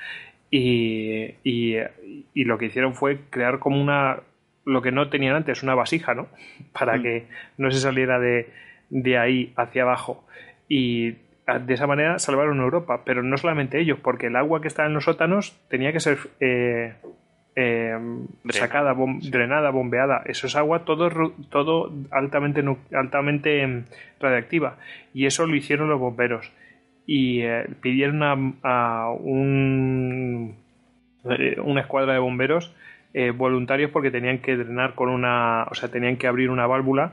[0.51, 1.75] y
[2.35, 4.21] lo que hicieron fue crear como una
[4.65, 6.29] lo que no tenían antes, una vasija, ¿no?
[6.73, 7.03] Para Mm.
[7.03, 7.27] que
[7.59, 8.49] no se saliera de,
[8.91, 10.25] de ahí hacia abajo.
[10.69, 14.89] Y de esa manera salvaron Europa, pero no solamente ellos, porque el agua que estaba
[14.89, 16.95] en los sótanos tenía que ser eh,
[17.57, 17.99] eh,
[18.49, 20.23] sacada, bom- drenada, bombeada.
[20.25, 21.11] Eso es agua todo,
[21.51, 23.85] todo altamente, altamente em,
[24.21, 24.79] radiactiva.
[25.13, 26.51] Y eso lo hicieron los bomberos.
[27.07, 30.57] Y eh, pidieron a, a un,
[31.63, 32.75] una escuadra de bomberos
[33.15, 37.13] eh, voluntarios porque tenían que drenar con una, o sea, tenían que abrir una válvula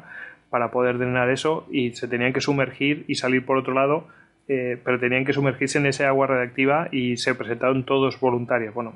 [0.49, 4.07] para poder drenar eso y se tenían que sumergir y salir por otro lado,
[4.47, 8.73] eh, pero tenían que sumergirse en ese agua radiactiva y se presentaron todos voluntarios.
[8.73, 8.93] Bueno,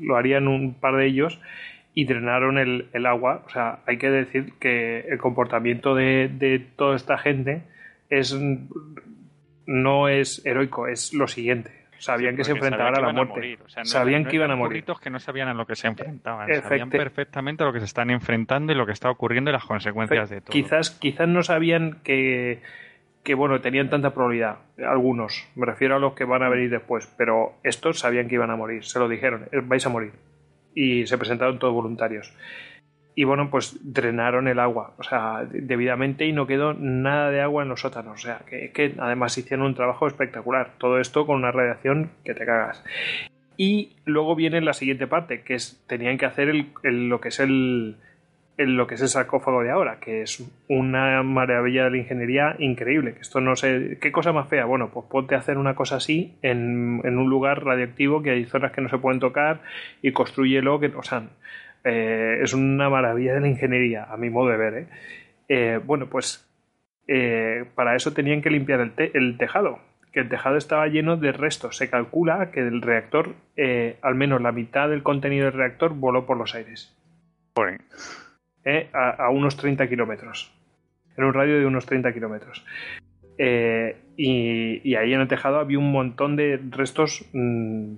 [0.00, 1.40] lo harían un par de ellos
[1.94, 3.42] y drenaron el, el agua.
[3.46, 7.62] O sea, hay que decir que el comportamiento de, de toda esta gente
[8.08, 8.36] es
[9.66, 11.70] no es heroico, es lo siguiente.
[11.98, 13.34] Sabían que se enfrentaban a la muerte.
[13.34, 13.58] morir.
[13.64, 14.84] O sea, no sabían que iban a morir.
[15.02, 16.48] que no sabían a lo que se enfrentaban.
[16.62, 19.64] Sabían perfectamente a lo que se están enfrentando y lo que está ocurriendo y las
[19.64, 20.52] consecuencias de todo.
[20.52, 22.62] Quizás, quizás no sabían que,
[23.24, 24.58] que, bueno, tenían tanta probabilidad.
[24.78, 28.50] Algunos, me refiero a los que van a venir después, pero estos sabían que iban
[28.50, 30.12] a morir, se lo dijeron, "Eh, vais a morir.
[30.74, 32.32] Y se presentaron todos voluntarios.
[33.20, 37.40] Y bueno, pues drenaron el agua, o sea, de- debidamente y no quedó nada de
[37.40, 38.12] agua en los sótanos.
[38.14, 40.74] O sea, que, que además hicieron un trabajo espectacular.
[40.78, 42.84] Todo esto con una radiación que te cagas.
[43.56, 47.30] Y luego viene la siguiente parte, que es tenían que hacer el- el- lo que
[47.30, 47.96] es el,
[48.56, 52.54] el- lo que es el sarcófago de ahora, que es una maravilla de la ingeniería
[52.60, 53.14] increíble.
[53.14, 54.64] Que esto no sé, qué cosa más fea.
[54.64, 58.44] Bueno, pues ponte a hacer una cosa así en, en un lugar radioactivo que hay
[58.44, 59.60] zonas que no se pueden tocar
[60.02, 61.24] y construyelo, que, o sea,
[61.88, 64.74] eh, es una maravilla de la ingeniería, a mi modo de ver.
[64.74, 64.86] ¿eh?
[65.48, 66.46] Eh, bueno, pues
[67.06, 69.78] eh, para eso tenían que limpiar el, te- el tejado,
[70.12, 71.76] que el tejado estaba lleno de restos.
[71.76, 73.34] Se calcula que del reactor,
[74.02, 76.94] al menos la mitad del contenido del reactor voló por los aires,
[78.92, 80.52] a, a unos 30 kilómetros,
[81.16, 82.64] en un radio de unos 30 kilómetros.
[84.16, 87.94] y, y ahí en el tejado había un montón de restos mm,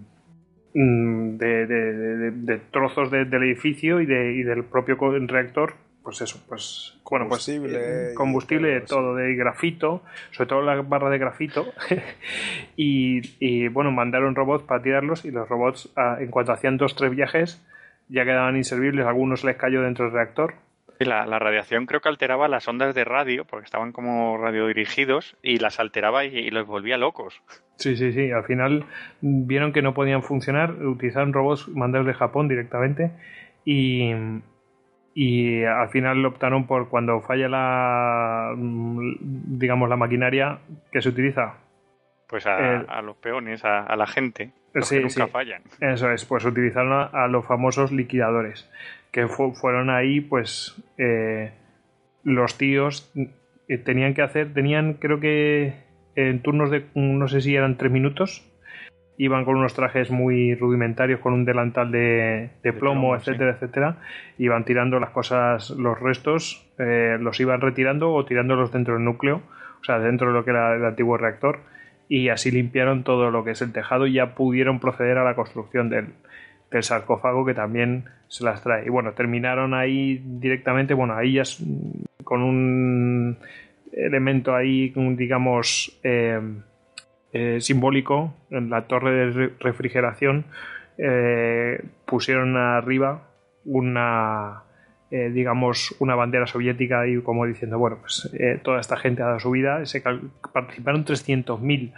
[0.74, 5.74] de, de- de- de trozos de- del edificio y, de, y del propio reactor.
[6.02, 10.62] Pues eso, pues bueno, pues Combustible eh, y combustible, de todo, de grafito, sobre todo
[10.62, 11.66] la barra de grafito.
[12.76, 16.94] y, y, bueno, mandaron robots para tirarlos y los robots, ah, en cuanto hacían dos
[16.96, 17.62] tres viajes,
[18.08, 19.06] ya quedaban inservibles.
[19.06, 20.54] Algunos les cayó dentro del reactor.
[21.00, 25.34] Y la, la radiación creo que alteraba las ondas de radio, porque estaban como radiodirigidos,
[25.42, 27.40] y las alteraba y, y los volvía locos.
[27.76, 28.30] Sí, sí, sí.
[28.30, 28.84] Al final
[29.22, 33.10] vieron que no podían funcionar, utilizaron robots mandados de Japón directamente
[33.64, 34.12] y,
[35.14, 40.58] y al final optaron por cuando falla la, digamos, la maquinaria
[40.92, 41.54] que se utiliza.
[42.28, 45.30] Pues a, El- a los peones, a, a la gente, los Sí, que nunca sí.
[45.32, 45.62] fallan.
[45.80, 48.70] Eso es, pues utilizaron a, a los famosos liquidadores,
[49.12, 51.52] que fu- fueron ahí, pues eh,
[52.24, 53.10] los tíos
[53.68, 55.74] eh, tenían que hacer, tenían creo que
[56.16, 58.46] en turnos de, no sé si eran tres minutos,
[59.16, 63.30] iban con unos trajes muy rudimentarios, con un delantal de, de plomo, plomo, sí.
[63.30, 63.96] etcétera, etcétera,
[64.38, 69.42] iban tirando las cosas, los restos, eh, los iban retirando o tirándolos dentro del núcleo,
[69.80, 71.60] o sea, dentro de lo que era el antiguo reactor,
[72.08, 75.34] y así limpiaron todo lo que es el tejado y ya pudieron proceder a la
[75.34, 76.06] construcción del,
[76.70, 78.86] del sarcófago que también se las trae.
[78.86, 83.36] Y bueno, terminaron ahí directamente, bueno, ahí ya mm, con un
[83.92, 86.40] elemento ahí, digamos, eh,
[87.32, 90.44] eh, simbólico en la torre de re- refrigeración,
[90.96, 93.22] eh, pusieron arriba
[93.64, 94.62] una,
[95.10, 98.30] digamos, una bandera soviética y como diciendo, bueno, pues
[98.62, 100.02] toda esta gente ha dado su vida, se
[100.52, 101.92] participaron 300.000.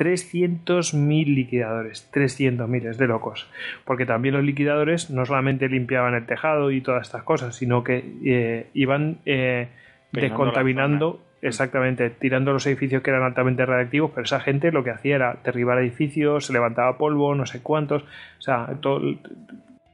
[0.00, 3.50] 300.000 liquidadores, 300.000, es de locos.
[3.84, 8.02] Porque también los liquidadores no solamente limpiaban el tejado y todas estas cosas, sino que
[8.24, 9.68] eh, iban eh,
[10.10, 15.16] descontaminando, exactamente, tirando los edificios que eran altamente radiactivos, pero esa gente lo que hacía
[15.16, 19.02] era derribar edificios, se levantaba polvo, no sé cuántos, o sea, todo,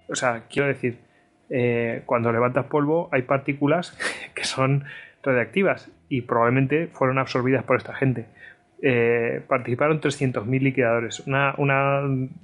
[0.09, 0.99] o sea quiero decir,
[1.51, 3.99] eh, cuando levantas polvo hay partículas
[4.37, 4.85] que son
[5.25, 8.27] radiactivas y probablemente fueron absorbidas por esta gente.
[8.83, 12.03] Eh, participaron 300.000 liquidadores, una, una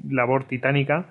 [0.09, 1.07] labor titánica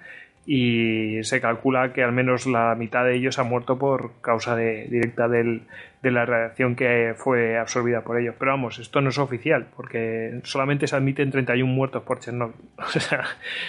[0.45, 4.88] y se calcula que al menos la mitad de ellos ha muerto por causa de,
[4.90, 5.67] directa del,
[6.01, 8.35] de la radiación que fue absorbida por ellos.
[8.40, 12.56] Pero vamos, esto no es oficial porque solamente se admiten 31 muertos por Chernobyl.
[12.77, 13.24] O sea,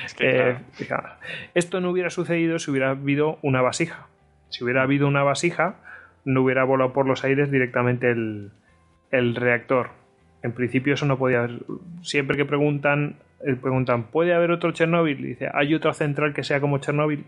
[0.06, 0.56] Es que, eh,
[0.88, 1.10] claro,
[1.54, 4.06] esto no hubiera sucedido si hubiera habido una vasija.
[4.48, 5.76] Si hubiera habido una vasija,
[6.24, 8.52] no hubiera volado por los aires directamente el,
[9.10, 9.90] el reactor.
[10.42, 11.60] En principio eso no podía haber.
[12.02, 15.20] Siempre que preguntan, eh, preguntan, ¿puede haber otro Chernobyl?
[15.20, 17.24] Y dice, ¿hay otra central que sea como Chernobyl?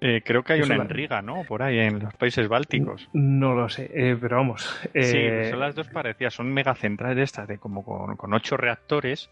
[0.00, 1.44] Eh, creo que hay Eso una en Riga, ¿no?
[1.44, 3.08] Por ahí, en los países bálticos.
[3.14, 4.62] No lo sé, eh, pero vamos.
[4.92, 9.30] Sí, eh, son las dos parecidas, son megacentrales estas, de como con, con ocho reactores.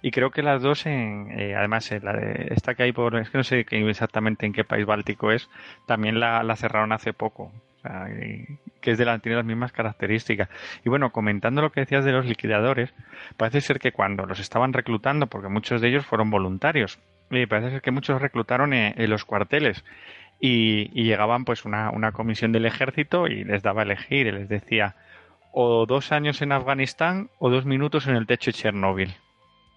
[0.00, 3.14] Y creo que las dos, en, eh, además, eh, la de esta que hay por,
[3.16, 5.50] es que no sé exactamente en qué país báltico es,
[5.86, 7.52] también la, la cerraron hace poco.
[7.86, 10.48] Sea, y- que es de la, tiene las mismas características.
[10.84, 12.92] Y bueno, comentando lo que decías de los liquidadores,
[13.36, 16.98] parece ser que cuando los estaban reclutando, porque muchos de ellos fueron voluntarios,
[17.30, 19.84] eh, parece ser que muchos reclutaron en, en los cuarteles.
[20.38, 24.32] Y, y llegaban pues una, una comisión del ejército y les daba a elegir y
[24.32, 24.94] les decía
[25.52, 29.14] o dos años en Afganistán o dos minutos en el techo de Chernóbil.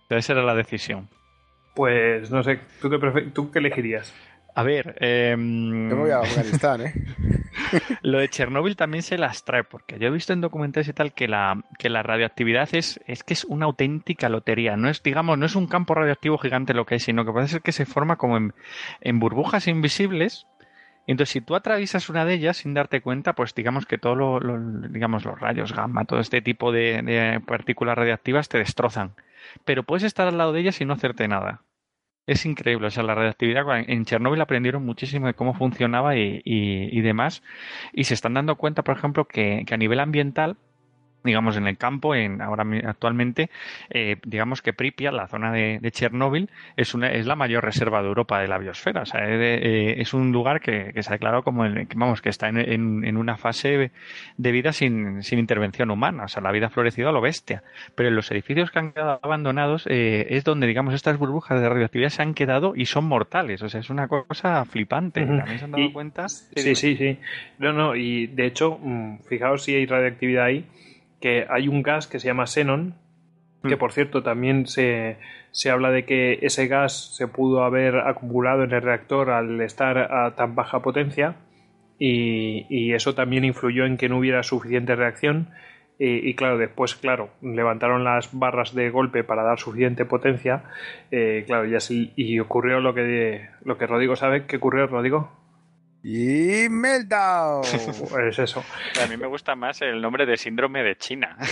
[0.10, 1.08] Esa era la decisión.
[1.76, 4.14] Pues no sé, ¿tú qué, prefe- tú qué elegirías?
[4.54, 6.94] A ver, em, Yo me voy a Afganistán, ¿eh?
[8.02, 11.14] lo de Chernóbil también se las trae, porque yo he visto en documentales y tal
[11.14, 14.78] que la, que la radioactividad es, es que es una auténtica lotería.
[14.78, 17.54] No es, digamos, no es un campo radioactivo gigante lo que hay, sino que parece
[17.54, 20.48] ser que se forma como en, burbujas invisibles.
[21.08, 24.40] Entonces, si tú atraviesas una de ellas sin darte cuenta, pues digamos que todos lo,
[24.40, 29.14] lo- digamos, los rayos gamma, todo este tipo de, de partículas radiactivas te destrozan.
[29.66, 31.62] Pero puedes estar al lado de ellas y no hacerte nada.
[32.30, 36.96] Es increíble, o sea, la radioactividad en Chernóbil aprendieron muchísimo de cómo funcionaba y, y-
[36.98, 37.42] y demás,
[37.92, 40.58] y se están dando cuenta, por ejemplo, que, que a nivel ambiental,
[41.24, 43.50] digamos en el campo, en ahora actualmente,
[43.90, 48.02] eh, digamos que Pripyat, la zona de, de Chernóbil, es una es la mayor reserva
[48.02, 49.56] de Europa de la biosfera, o sea, es, de-
[49.92, 52.48] eh, es un lugar que, que se ha declarado como, el, que, vamos, que está
[52.50, 53.92] en, en- en una fase
[54.38, 57.64] de vida sin, sin intervención humana, o sea, la vida ha florecido a lo bestia,
[57.96, 61.70] pero en los edificios que han quedado abandonados eh, es donde, digamos, estas burbujas de
[61.70, 63.62] radioactividad se han quedado y son mortales.
[63.62, 65.26] O sea, es una cosa flipante.
[65.26, 66.28] ¿También se han dado Y- cuenta?
[66.30, 67.18] Sí, sí, sí.
[67.58, 70.66] No, no, y de hecho, mm, fijaos si hay radioactividad ahí,
[71.22, 72.96] que hay un gas que se llama xenon,
[73.68, 73.80] que Mm.
[73.80, 75.18] por cierto también se,
[75.52, 79.98] se habla de que ese gas se pudo haber acumulado en el reactor al estar
[79.98, 81.36] a tan baja potencia
[81.98, 85.50] y, y eso también influyó en que no hubiera suficiente reacción
[86.02, 90.64] Y, y claro, después, claro, levantaron las barras de golpe para dar suficiente potencia.
[91.12, 94.46] eh, claro, y así y ocurrió lo que lo que Rodrigo sabe.
[94.46, 95.30] ¿Qué ocurrió, Rodrigo?
[96.04, 97.64] Y Meltdown.
[98.28, 98.64] Es eso.
[99.04, 101.38] A mí me gusta más el nombre de síndrome de China.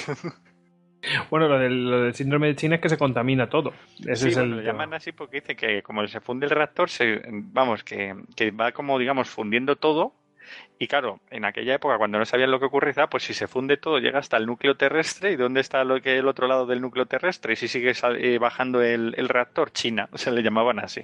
[1.29, 3.71] Bueno, lo del, lo del síndrome de China es que se contamina todo.
[3.99, 6.49] Ese sí, es bueno, el lo llaman así porque dice que como se funde el
[6.49, 10.13] reactor, se, vamos, que, que va como, digamos, fundiendo todo.
[10.79, 13.77] Y claro, en aquella época, cuando no sabían lo que ocurría, pues si se funde
[13.77, 15.31] todo, llega hasta el núcleo terrestre.
[15.31, 17.53] ¿Y dónde está lo que el otro lado del núcleo terrestre?
[17.53, 20.09] Y si sigue eh, bajando el, el reactor, China.
[20.15, 21.03] Se le llamaban así.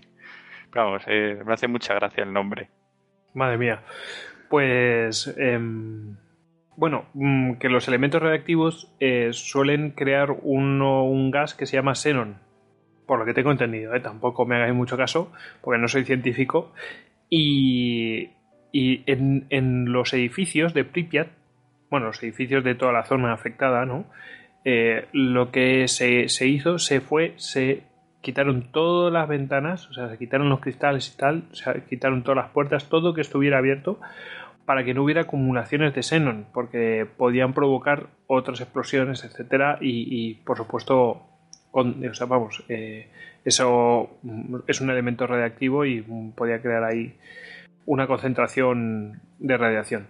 [0.71, 2.69] Pero vamos, eh, me hace mucha gracia el nombre.
[3.33, 3.81] Madre mía.
[4.49, 5.33] Pues.
[5.37, 6.15] em,
[6.75, 11.95] bueno, mm, que los elementos radiactivos eh, suelen crear uno- un gas que se llama
[11.95, 12.37] xenón.
[13.05, 13.99] Por lo que tengo entendido, ¿eh?
[13.99, 15.31] tampoco me hagáis mucho caso,
[15.61, 16.73] porque no soy científico.
[17.29, 18.29] Y,
[18.71, 21.27] y en, en los edificios de Pripyat,
[21.89, 24.05] bueno, los edificios de toda la zona afectada, ¿no?
[24.65, 27.83] Eh, lo que se, se hizo, se fue, se
[28.23, 32.37] quitaron todas las ventanas, o sea, se quitaron los cristales y tal, se quitaron todas
[32.37, 33.99] las puertas, todo que estuviera abierto
[34.65, 40.55] para que no hubiera acumulaciones de xenón, porque podían provocar otras explosiones, etcétera, y, por
[40.55, 41.21] supuesto,
[41.69, 43.09] con- o sea, vamos, eh,
[43.43, 44.09] eso
[44.67, 46.01] es un elemento radiactivo y
[46.33, 47.17] podía crear ahí
[47.85, 50.07] una concentración de radiación.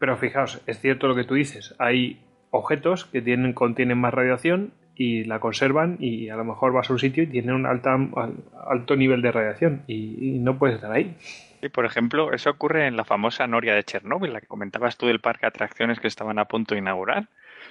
[0.00, 2.20] Pero fijaos, es cierto lo que tú dices, hay
[2.50, 6.92] objetos que tienen, contienen más radiación y la conservan y a lo mejor vas a
[6.92, 8.34] un sitio y tienen un alta, al-
[8.68, 11.14] alto nivel de radiación y, y no puedes estar ahí.
[11.62, 15.06] Y por ejemplo, eso ocurre en la famosa noria de Chernóbil, la que comentabas tú
[15.06, 17.28] del parque de atracciones que estaban a punto de inaugurar.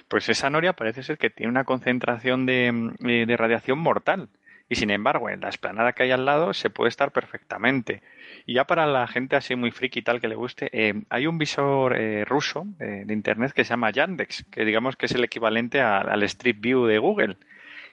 [0.08, 4.28] Pues esa noria parece ser que tiene una concentración de, mm, eh, de radiación mortal.
[4.72, 8.00] Y sin embargo, en la esplanada que hay al lado se puede estar perfectamente.
[8.46, 11.26] Y ya para la gente así muy friki y tal que le guste, eh, hay
[11.26, 15.12] un visor eh, ruso eh, de internet que se llama Yandex, que digamos que es
[15.12, 17.36] el equivalente al Street View de Google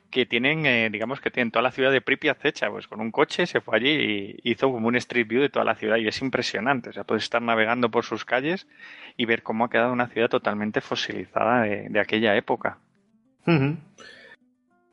[0.10, 3.46] que tienen, digamos que tienen toda la ciudad de Pripyat hecha, pues con un coche
[3.46, 6.22] se fue allí y hizo como un street view de toda la ciudad y es
[6.22, 8.68] impresionante, o sea, puedes estar navegando por sus calles
[9.18, 12.80] y ver cómo ha quedado una ciudad totalmente fosilizada de, aquella época.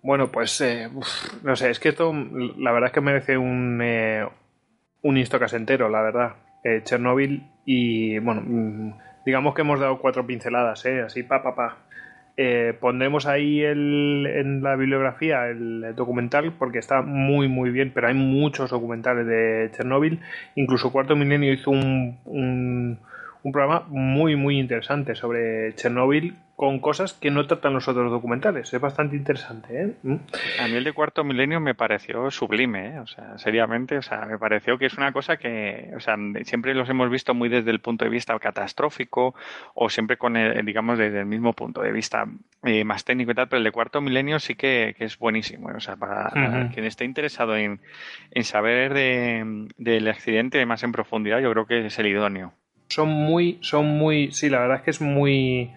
[0.07, 0.89] Bueno, pues eh,
[1.43, 4.25] no sé, es que esto la verdad es que merece un, eh,
[5.03, 6.37] un entero, la verdad.
[6.63, 8.93] Eh, Chernobyl y bueno, mm,
[9.27, 11.01] digamos que hemos dado cuatro pinceladas, ¿eh?
[11.01, 11.79] así pa pa pa.
[12.37, 18.07] Eh, pondremos ahí el, en la bibliografía el documental porque está muy muy bien, pero
[18.07, 20.21] hay muchos documentales de Chernobyl.
[20.55, 23.01] Incluso Cuarto Milenio hizo un, un,
[23.43, 28.73] un programa muy muy interesante sobre Chernobyl con cosas que no tratan los otros documentales.
[28.73, 29.93] Es bastante interesante, ¿eh?
[30.03, 30.15] Mm.
[30.65, 32.99] A mí el de Cuarto Milenio me pareció sublime, ¿eh?
[33.01, 36.73] o sea, seriamente, o sea, me pareció que es una cosa que, o sea, siempre
[36.75, 39.35] los hemos visto muy desde el punto de vista catastrófico
[39.75, 42.25] o siempre con, el, digamos, desde el mismo punto de vista
[42.65, 45.71] eh, más técnico y tal, pero el de Cuarto Milenio sí que, que es buenísimo,
[45.71, 45.75] ¿eh?
[45.77, 47.81] o sea, para quien esté interesado en,
[48.31, 52.55] en saber de- del accidente más en profundidad, yo creo que es el idóneo.
[52.89, 55.71] Son muy, son muy, sí, la verdad es que es muy,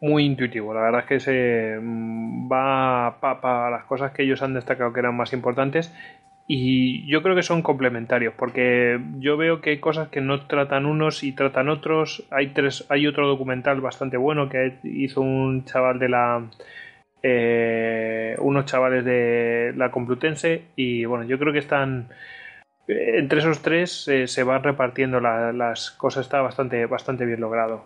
[0.00, 0.74] muy intuitivo.
[0.74, 5.00] La verdad es que se mm, va para las cosas que ellos han destacado que
[5.00, 5.92] eran más importantes
[6.46, 10.86] y yo creo que son complementarios porque yo veo que hay cosas que no tratan
[10.86, 12.24] unos y tratan otros.
[12.30, 16.42] Hay tres, hay otro documental bastante bueno que hizo un chaval de la
[17.22, 22.08] eh, unos chavales de la Complutense y bueno, yo creo que están
[22.88, 27.40] eh, entre esos tres eh, se van repartiendo la- las cosas, está bastante, bastante bien
[27.40, 27.84] logrado.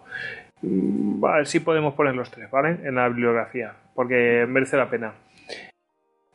[0.63, 2.79] Mm, A ver si podemos poner los tres, ¿vale?
[2.85, 5.13] En la bibliografía, porque merece la pena.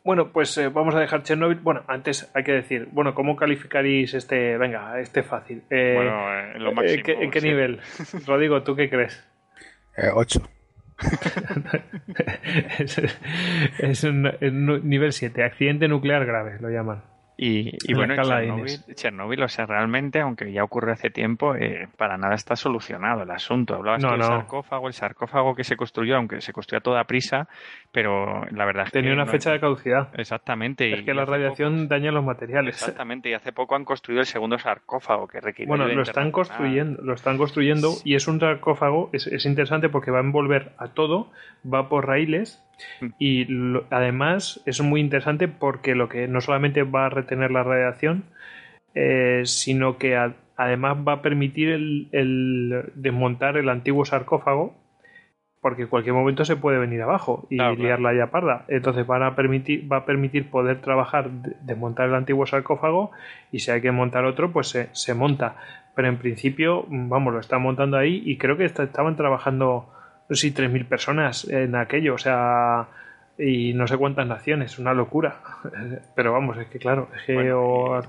[0.03, 1.59] Bueno, pues eh, vamos a dejar Chernobyl.
[1.59, 4.57] Bueno, antes hay que decir, bueno, ¿cómo calificaréis este?
[4.57, 5.63] Venga, este fácil.
[5.69, 7.03] Eh, bueno, eh, en lo eh, máximo.
[7.03, 7.47] ¿qué- ¿En qué sí.
[7.47, 7.79] nivel?
[8.25, 9.21] Rodrigo, ¿tú qué crees?
[9.97, 10.39] Eh, ocho.
[12.79, 13.01] es
[13.79, 17.03] es un, un nivel 7, accidente nuclear grave, lo llaman.
[17.39, 18.95] Y, bueno, Chernobyl.
[18.95, 23.29] Chernobyl, o sea, realmente, aunque ya ocurrió hace tiempo, eh, para nada está solucionado el
[23.29, 23.75] asunto.
[23.75, 27.03] Hablabas No, tú del sarcófago, el sarcófago que se construyó, aunque se construyó a toda
[27.03, 27.47] prisa,
[27.91, 30.09] pero la verdad es Tenía que una no- fecha de caducidad.
[30.19, 30.91] Exactamente.
[30.91, 32.75] Es y que la radiación poco- daña los materiales.
[32.75, 37.01] Exactamente, y hace poco han construido el segundo sarcófago que requiere Bueno, lo están construyendo,
[37.03, 40.87] lo están construyendo y es un sarcófago, es, es interesante porque va a envolver a
[40.87, 41.31] todo,
[41.71, 42.63] va por raíles.
[43.17, 47.63] Y lo- además es muy interesante porque lo que no solamente va a retener la
[47.63, 48.23] radiación,
[48.95, 54.75] eh, sino que a- además va a permitir el, el desmontar el antiguo sarcófago
[55.59, 57.87] porque en cualquier momento se puede venir abajo y Claro, claro.
[57.87, 58.65] liarla ya parda.
[58.69, 63.11] Entonces van a permitir, va a permitir poder trabajar, de- desmontar el antiguo sarcófago
[63.51, 65.55] y si hay que montar otro, pues se, se monta.
[65.95, 69.91] Pero en principio, mm, vamos, lo están montando ahí y creo que est- estaban trabajando
[70.31, 72.87] sí, 3.000 personas en aquello, o sea,
[73.37, 75.41] y no sé cuántas naciones, una locura.
[76.15, 78.01] Pero vamos, es que claro, es que Bueno, o,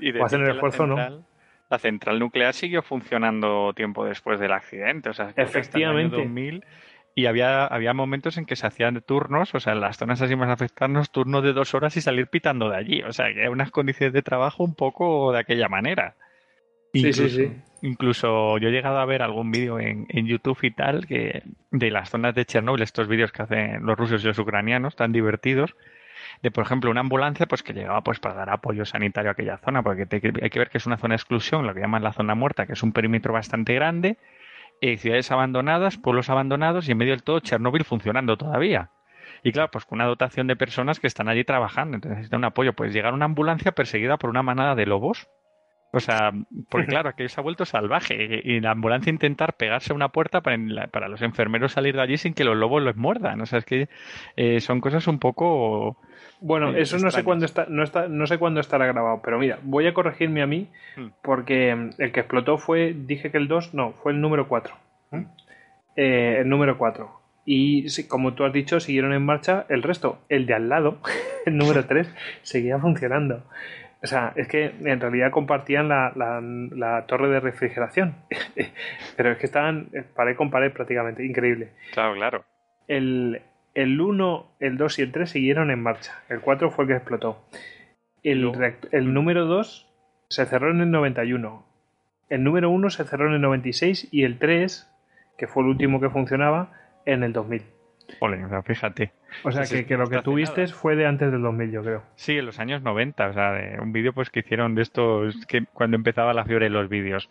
[0.00, 1.24] Y o hacen el esfuerzo, ¿no?
[1.68, 5.08] La central nuclear siguió funcionando tiempo después del accidente.
[5.08, 6.16] O sea, creo que hasta el año Efectivamente.
[6.16, 6.64] 2000
[7.16, 10.36] Y había, había momentos en que se hacían turnos, o sea, en las zonas así
[10.36, 13.02] más afectadas, turnos de dos horas y salir pitando de allí.
[13.02, 16.14] O sea, que unas condiciones de trabajo un poco de aquella manera.
[16.92, 17.52] Sí, sí, sí.
[17.86, 21.90] Incluso yo he llegado a ver algún vídeo en, en YouTube y tal que de
[21.92, 25.76] las zonas de Chernóbil, estos vídeos que hacen los rusos y los ucranianos, tan divertidos,
[26.42, 29.58] de por ejemplo una ambulancia pues que llegaba pues para dar apoyo sanitario a aquella
[29.58, 32.12] zona, porque hay que ver que es una zona de exclusión, lo que llaman la
[32.12, 34.18] zona muerta, que es un perímetro bastante grande,
[34.80, 38.90] eh, ciudades abandonadas, pueblos abandonados y en medio del todo Chernóbil funcionando todavía.
[39.44, 42.46] Y claro, pues con una dotación de personas que están allí trabajando, entonces necesitan un
[42.46, 42.72] apoyo.
[42.72, 45.28] Pues llegar una ambulancia perseguida por una manada de lobos.
[45.96, 46.32] O sea,
[46.68, 48.42] porque claro, aquello se ha vuelto salvaje.
[48.44, 50.58] Y la ambulancia intentar pegarse a una puerta para,
[50.88, 53.40] para los enfermeros salir de allí sin que los lobos los muerdan.
[53.40, 53.88] O sea, es que
[54.36, 55.96] eh, son cosas un poco.
[56.40, 59.38] Bueno, eh, eso no sé cuándo está, no está, no sé cuándo estará grabado, pero
[59.38, 61.08] mira, voy a corregirme a mí Hmm.
[61.22, 64.74] porque mm, el que explotó fue, dije que el 2, no, fue el número 4.
[65.96, 67.20] Eh, el número 4.
[67.44, 70.18] Y como tú has dicho, siguieron en marcha el resto.
[70.28, 70.98] El de al lado,
[71.46, 73.44] el número 3, seguía funcionando.
[74.06, 78.14] O sea, es que en realidad compartían la, la- la torre de refrigeración.
[79.16, 81.24] Pero es que estaban eh, pared con pared prácticamente.
[81.26, 81.70] Increíble.
[81.92, 82.44] Claro, claro.
[82.86, 83.42] El,
[83.74, 86.22] el 1, el 2 y el 3 siguieron en marcha.
[86.28, 87.44] El 4 fue el que explotó.
[88.22, 88.48] El,
[88.92, 89.92] el número 2
[90.28, 91.66] se cerró en el 91.
[92.28, 94.88] El número 1 se cerró en el 96 y el 3,
[95.36, 96.72] que fue el último que funcionaba,
[97.06, 97.62] en el 2000.
[98.20, 99.12] O sea, fíjate.
[99.42, 100.74] O sea Sí, que, lo que hace tú viste nada.
[100.74, 102.02] fue de antes del 2000, yo creo.
[102.14, 105.44] Sí, en los años 90, o sea, de un vídeo pues que hicieron de estos,
[105.46, 107.28] que cuando empezaba la fiebre de los vídeos.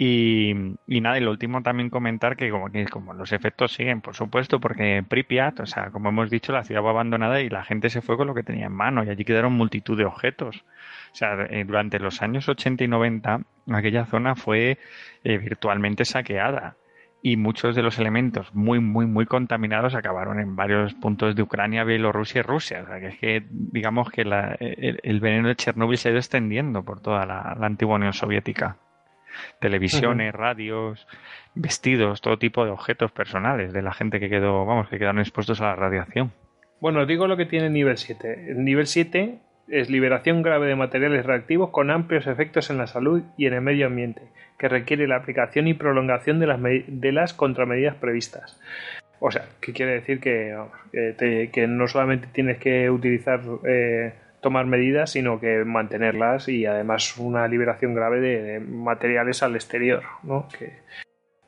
[0.00, 0.54] Y,
[0.86, 4.14] y nada, y lo último también comentar que como, que como los efectos siguen, por
[4.14, 7.90] supuesto, porque Pripyat, o sea, como hemos dicho, la ciudad fue abandonada y la gente
[7.90, 10.64] se fue con lo que tenía en mano y allí quedaron multitud de objetos.
[11.12, 13.40] O sea, eh, durante los años 80 y 90
[13.72, 14.78] aquella zona fue
[15.24, 16.76] eh, virtualmente saqueada
[17.22, 21.82] y muchos de los elementos muy, muy, muy contaminados acabaron en varios puntos de Ucrania,
[21.84, 22.82] Bielorrusia y Rusia.
[22.84, 26.12] O sea, que es que, digamos que la- el, el veneno de Chernóbil se ha
[26.12, 28.76] ido extendiendo por toda la, la antigua Unión Soviética.
[29.60, 31.06] Televisiones, radios,
[31.54, 35.60] vestidos, todo tipo de objetos personales de la gente que quedó, vamos, que quedaron expuestos
[35.60, 36.32] a la radiación.
[36.80, 38.50] Bueno, digo lo que tiene el nivel 7.
[38.50, 39.38] El nivel 7
[39.70, 43.60] es liberación grave de materiales reactivos con amplios efectos en la salud y en el
[43.60, 44.22] medio ambiente,
[44.58, 48.60] que requiere la aplicación y prolongación de las, de las contramedidas previstas.
[49.20, 50.56] O sea, que quiere decir que,
[50.92, 56.64] que, te- que no solamente tienes que utilizar, eh, tomar medidas, sino que mantenerlas y
[56.66, 60.46] además una liberación grave de, de materiales al exterior, ¿no?
[60.56, 60.74] Que,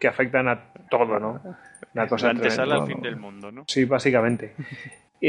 [0.01, 1.41] que afectan a todo, ¿no?
[1.95, 3.65] Una cosa la antesala al fin del mundo, ¿no?
[3.69, 4.55] Sí, básicamente.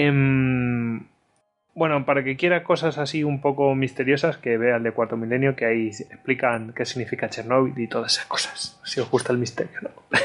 [1.74, 5.56] bueno, para que quiera cosas así un poco misteriosas, que vea el de Cuarto Milenio,
[5.56, 8.80] que ahí explican qué significa Chernobyl y todas esas cosas.
[8.84, 9.90] Si os gusta el misterio, ¿no?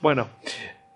[0.00, 0.28] bueno,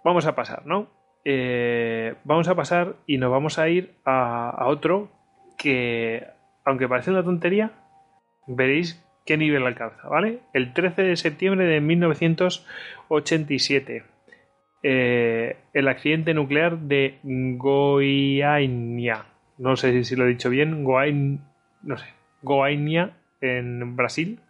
[0.04, 0.88] vamos a pasar, ¿no?
[1.24, 5.10] Eh, vamos a pasar y nos vamos a ir a, a otro
[5.56, 6.26] que,
[6.64, 7.70] aunque parece una tontería,
[8.46, 10.40] veréis qué nivel alcanza, ¿vale?
[10.52, 14.04] El 13 de septiembre de 1987
[14.82, 19.26] eh, el accidente nuclear de Goiânia.
[19.58, 20.84] No sé si lo he dicho bien.
[20.84, 21.40] Goain,
[21.82, 22.06] no sé.
[22.42, 24.40] Goiânia en Brasil.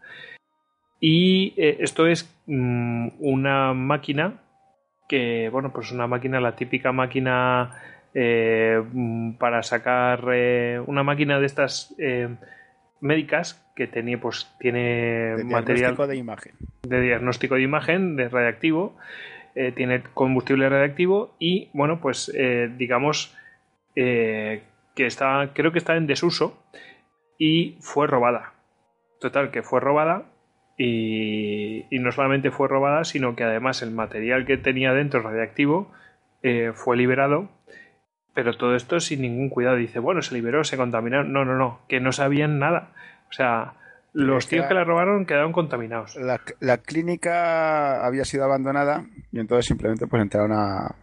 [1.00, 4.40] Y eh, esto es mm, una máquina
[5.08, 7.70] que, bueno, pues una máquina, la típica máquina
[8.12, 8.82] eh,
[9.38, 10.24] para sacar
[10.86, 11.96] una máquina de estas
[13.00, 16.52] médicas que tenía, pues tiene De material de imagen.
[16.82, 18.96] de diagnóstico de imagen de radiactivo,
[19.54, 23.36] eh, tiene combustible radiactivo y, bueno, pues eh, digamos
[23.96, 24.62] eh,
[24.94, 26.62] que está, creo que está en desuso
[27.38, 28.52] y fue robada.
[29.20, 30.26] Total, que fue robada
[30.76, 35.92] y, y no solamente fue robada, sino que además el material que tenía dentro radiactivo
[36.74, 37.48] fue liberado.
[38.32, 39.76] Pero todo esto sin ningún cuidado.
[39.76, 41.32] Dice, bueno, se liberó, se contaminaron.
[41.32, 42.92] No, no, no, que no sabían nada.
[43.28, 43.74] O sea,
[44.24, 46.16] los tíos que la robaron quedaron contaminados.
[46.16, 50.94] La, la clínica había sido abandonada y entonces simplemente pues entraron a,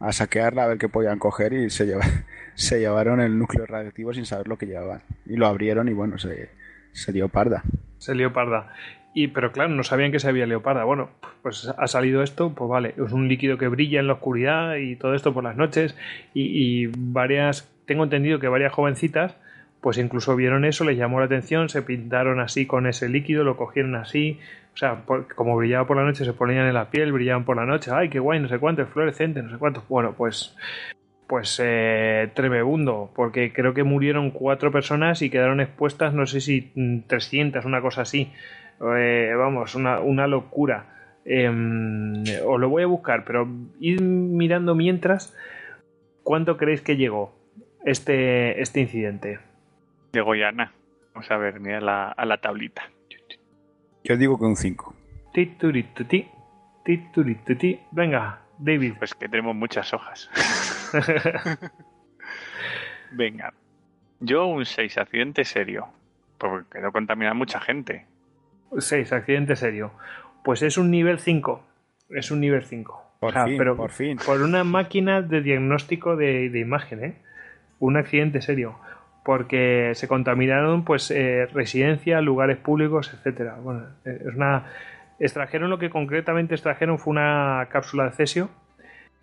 [0.00, 2.04] a saquearla a ver qué podían coger y se, lleva-
[2.54, 5.02] se llevaron el núcleo radiactivo sin saber lo que llevaban.
[5.26, 6.50] Y lo abrieron y bueno, se,
[6.92, 7.62] se dio parda.
[7.98, 8.72] Se leoparda.
[9.14, 10.84] Y, pero claro, no sabían que se había leoparda.
[10.84, 11.10] Bueno,
[11.42, 14.96] pues ha salido esto, pues vale, es un líquido que brilla en la oscuridad y
[14.96, 15.94] todo esto por las noches.
[16.32, 19.36] Y, y varias, tengo entendido que varias jovencitas
[19.82, 23.56] pues incluso vieron eso, les llamó la atención, se pintaron así con ese líquido, lo
[23.56, 24.38] cogieron así,
[24.72, 25.02] o sea,
[25.34, 28.08] como brillaba por la noche, se ponían en la piel, brillaban por la noche, ay,
[28.08, 29.82] qué guay, no sé cuánto, es fluorescente, no sé cuánto.
[29.88, 30.56] Bueno, pues,
[31.26, 36.70] pues eh, tremebundo, porque creo que murieron cuatro personas y quedaron expuestas, no sé si
[36.76, 38.32] mm, 300, una cosa así.
[38.96, 41.18] Eh, vamos, una, una locura.
[41.24, 43.48] Em, os lo voy a buscar, pero
[43.80, 45.36] ir mirando mientras
[46.22, 47.34] cuánto creéis que llegó
[47.84, 49.51] este, este incidente.
[50.12, 50.72] De Goyana.
[51.14, 52.82] Vamos a ver, mira la, a la tablita.
[54.04, 54.94] Yo digo que un 5.
[55.32, 56.28] Titurituti,
[56.84, 57.80] titurituti.
[57.92, 58.94] Venga, David.
[58.98, 60.28] Pues que tenemos muchas hojas.
[63.12, 63.52] Venga.
[64.20, 65.88] Yo un 6, accidente serio.
[66.38, 68.06] Porque quedó contaminada mucha gente.
[68.76, 69.92] 6, accidente serio.
[70.44, 71.62] Pues es un nivel 5.
[72.10, 73.02] Es un nivel 5.
[73.20, 74.18] Por O sea, fin, pero por fin.
[74.24, 77.16] por una máquina de diagnóstico de, de imagen, ¿eh?
[77.78, 78.76] Un accidente serio.
[79.24, 83.56] Porque se contaminaron, pues, eh, residencias, lugares públicos, etcétera.
[83.62, 84.66] Bueno, eh, es una.
[85.18, 88.50] Extrajeron lo que concretamente extrajeron fue una cápsula de cesio.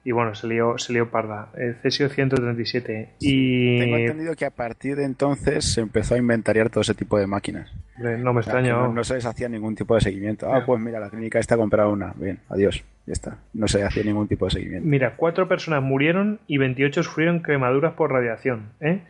[0.04, 1.50] Y bueno, se lió, se lió parda.
[1.58, 3.16] El cesio 137.
[3.20, 3.80] Y.
[3.80, 7.28] Tengo entendido que a partir de entonces se empezó a inventariar todo ese tipo de
[7.28, 7.70] máquinas.
[7.98, 8.74] No me O sea, extraña.
[8.74, 10.52] no, no se les hacía ningún tipo de seguimiento.
[10.54, 12.14] Ah, pues mira, la clínica está comprada una.
[12.16, 12.84] Bien, adiós.
[13.06, 13.38] Ya está.
[13.54, 14.88] No se hacía ningún tipo de seguimiento.
[14.88, 18.70] Mira, cuatro personas murieron y 28 sufrieron quemaduras por radiación.
[18.80, 19.02] ¿eh?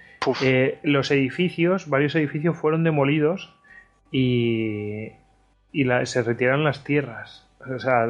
[0.42, 3.54] Eh, los edificios, varios edificios fueron demolidos
[4.12, 5.12] y,
[5.72, 7.46] y la- se retiraron las tierras.
[7.68, 8.08] O sea,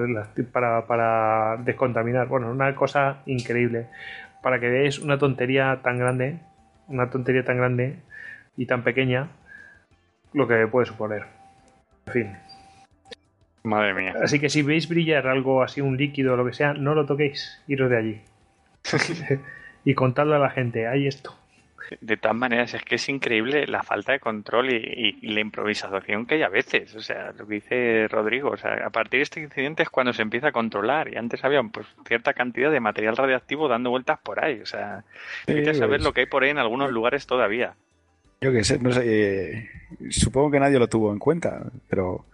[0.51, 2.27] para, para descontaminar.
[2.27, 3.87] Bueno, una cosa increíble.
[4.43, 6.39] Para que veáis una tontería tan grande,
[6.87, 7.97] una tontería tan grande
[8.55, 9.29] y tan pequeña,
[10.33, 11.25] lo que puede suponer.
[12.07, 12.37] En fin.
[13.63, 14.13] Madre mía.
[14.21, 17.05] Así que si veis brillar algo así, un líquido o lo que sea, no lo
[17.05, 18.21] toquéis, iros de allí.
[19.83, 21.38] y contadlo a la gente, hay esto.
[22.01, 26.35] De todas maneras, es que es increíble la falta de control y, la improvisación que
[26.35, 26.95] hay a veces.
[26.95, 28.51] O sea, lo que dice Rodrigo.
[28.51, 31.11] O sea, a partir de este incidente es cuando se empieza a controlar.
[31.13, 34.59] Y antes había pues, cierta cantidad de material radiactivo dando vueltas por ahí.
[34.61, 35.03] O sea,
[35.47, 37.75] vete a saber lo que hay por ahí en algunos lugares todavía.
[38.41, 39.01] Yo qué sé, no sé.
[39.05, 39.69] eh,
[40.09, 42.25] supongo que nadie lo tuvo en cuenta, pero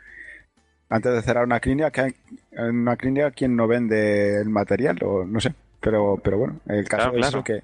[0.90, 2.14] antes de cerrar una clínica, ¿qué-
[2.52, 4.98] en una clínica, ¿quién no vende el material?
[5.04, 5.54] O no sé.
[5.80, 7.44] Pero, pero bueno, el caso Claro, es claro.
[7.44, 7.64] que,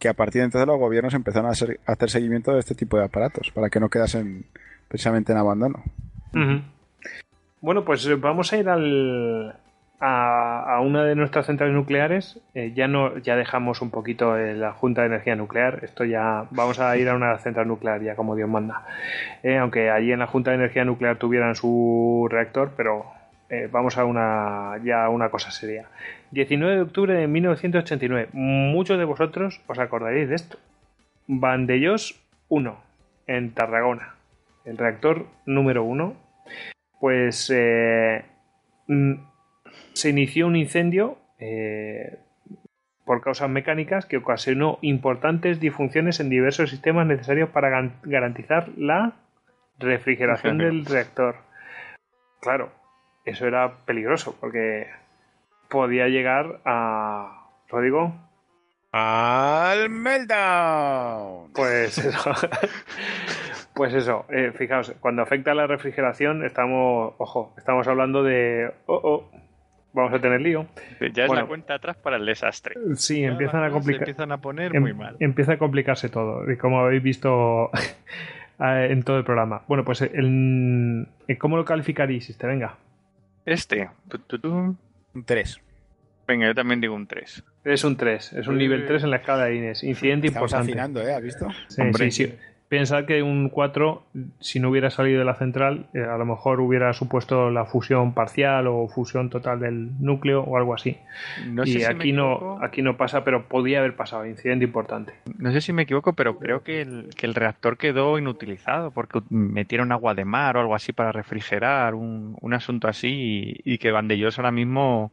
[0.00, 3.04] que a partir de entonces los gobiernos empezaron a hacer, seguimiento de este tipo de
[3.04, 4.46] aparatos para que no quedasen
[4.88, 5.84] precisamente en abandono.
[7.60, 9.54] Bueno, pues eh, vamos a ir al,
[10.00, 12.40] a, una de nuestras centrales nucleares.
[12.54, 15.80] Eh, ya no, ya dejamos un poquito eh, la Junta de Energía Nuclear.
[15.84, 18.86] Esto ya vamos a ir a una central nuclear ya como Dios manda.
[19.60, 23.19] Aunque allí en la Junta de Energía Nuclear tuvieran su reactor, pero
[23.50, 25.88] eh, vamos a una ya una cosa seria.
[26.30, 28.28] 19 de octubre de 1989.
[28.32, 30.58] Muchos de vosotros os acordaréis de esto.
[31.26, 32.76] Vandellós 1
[33.26, 34.14] en Tarragona.
[34.64, 36.14] El reactor número 1
[37.00, 38.24] pues eh,
[38.86, 39.14] mm,
[39.94, 42.18] se inició un incendio eh,
[43.04, 49.14] por causas mecánicas que ocasionó importantes disfunciones en diversos sistemas necesarios para garantizar la
[49.78, 51.36] refrigeración del reactor.
[52.40, 52.70] Claro,
[53.24, 54.88] eso era peligroso porque
[55.68, 57.36] podía llegar a...
[57.68, 58.12] Rodrigo,
[58.92, 61.52] ¡Al meltdown!
[61.54, 62.32] Pues eso.
[63.74, 69.00] pues eso, eh, fijaos, cuando afecta a la refrigeración, estamos, ojo, estamos hablando de, oh,
[69.02, 69.30] oh,
[69.92, 70.66] vamos a tener lío.
[71.12, 71.42] Ya es Bueno.
[71.42, 72.74] la cuenta atrás para el desastre.
[72.96, 74.02] Sí, Ya empiezan a complicar.
[74.02, 75.16] empiezan a poner em- muy mal.
[75.20, 77.70] Empieza a complicarse todo, y como habéis visto
[78.58, 79.62] eh, en todo el programa.
[79.68, 82.28] Bueno, pues el, el- ¿cómo lo calificaréis?
[82.28, 82.74] Este, venga.
[83.46, 83.90] Este.
[84.08, 84.48] tu, tu, tu.
[85.14, 85.60] Un 3.
[86.26, 87.42] Venga, yo también digo un 3.
[87.64, 89.82] Es un 3, es un nivel 3 en la escala de Inés.
[89.82, 90.72] Incidente Estamos importante.
[90.72, 91.12] afinando, ¿eh?
[91.14, 91.48] ¿Has visto?
[91.68, 92.10] Sí, Hombre.
[92.10, 92.34] sí, sí.
[92.70, 94.04] Pensad que un 4,
[94.38, 98.14] si no hubiera salido de la central, eh, a lo mejor hubiera supuesto la fusión
[98.14, 100.96] parcial o fusión total del núcleo o algo así.
[101.48, 104.24] No sé y si aquí no, aquí no pasa, pero podía haber pasado.
[104.24, 105.14] Incidente importante.
[105.36, 109.20] No sé si me equivoco, pero creo que el, que el reactor quedó inutilizado porque
[109.30, 113.78] metieron agua de mar o algo así para refrigerar, un, un asunto así, y, y
[113.78, 115.10] que Vandellós ahora mismo,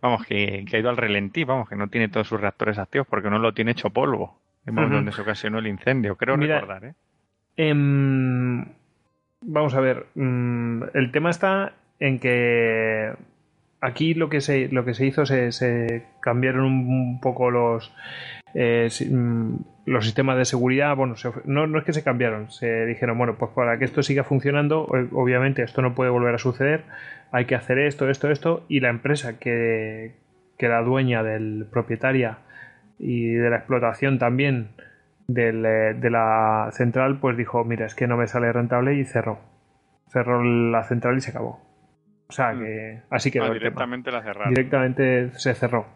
[0.00, 3.08] vamos, que, que ha ido al relentí, vamos, que no tiene todos sus reactores activos
[3.08, 4.94] porque no lo tiene hecho polvo, vamos, Ujú.
[4.96, 6.94] donde se ocasionó el incendio, creo Mira, recordar, ¿eh?
[7.56, 8.64] Em,
[9.42, 10.06] vamos a ver.
[10.14, 13.12] mm, el tema está en que
[13.80, 17.92] aquí lo que se, lo que se hizo se, se cambiaron un poco los
[18.54, 19.54] eh, mm,
[19.86, 20.96] los sistemas de seguridad.
[20.96, 24.02] Bueno, se no, no es que se cambiaron, se dijeron, bueno, pues para que esto
[24.02, 26.84] siga funcionando, obviamente esto no puede volver a suceder,
[27.32, 30.14] hay que hacer esto, esto, esto, y la empresa que,
[30.58, 32.38] que la dueña del propietaria
[33.02, 34.68] y de la explotación también
[35.26, 39.04] del, eh, de la central, pues dijo, mira, es que no me sale rentable y
[39.04, 39.40] cerró.
[40.08, 41.60] Cerró la central y se acabó.
[42.28, 43.58] O sea que así quedó Ah, el tema.
[43.60, 44.54] directamente la cerraron.
[44.54, 45.86] Directamente se cerró.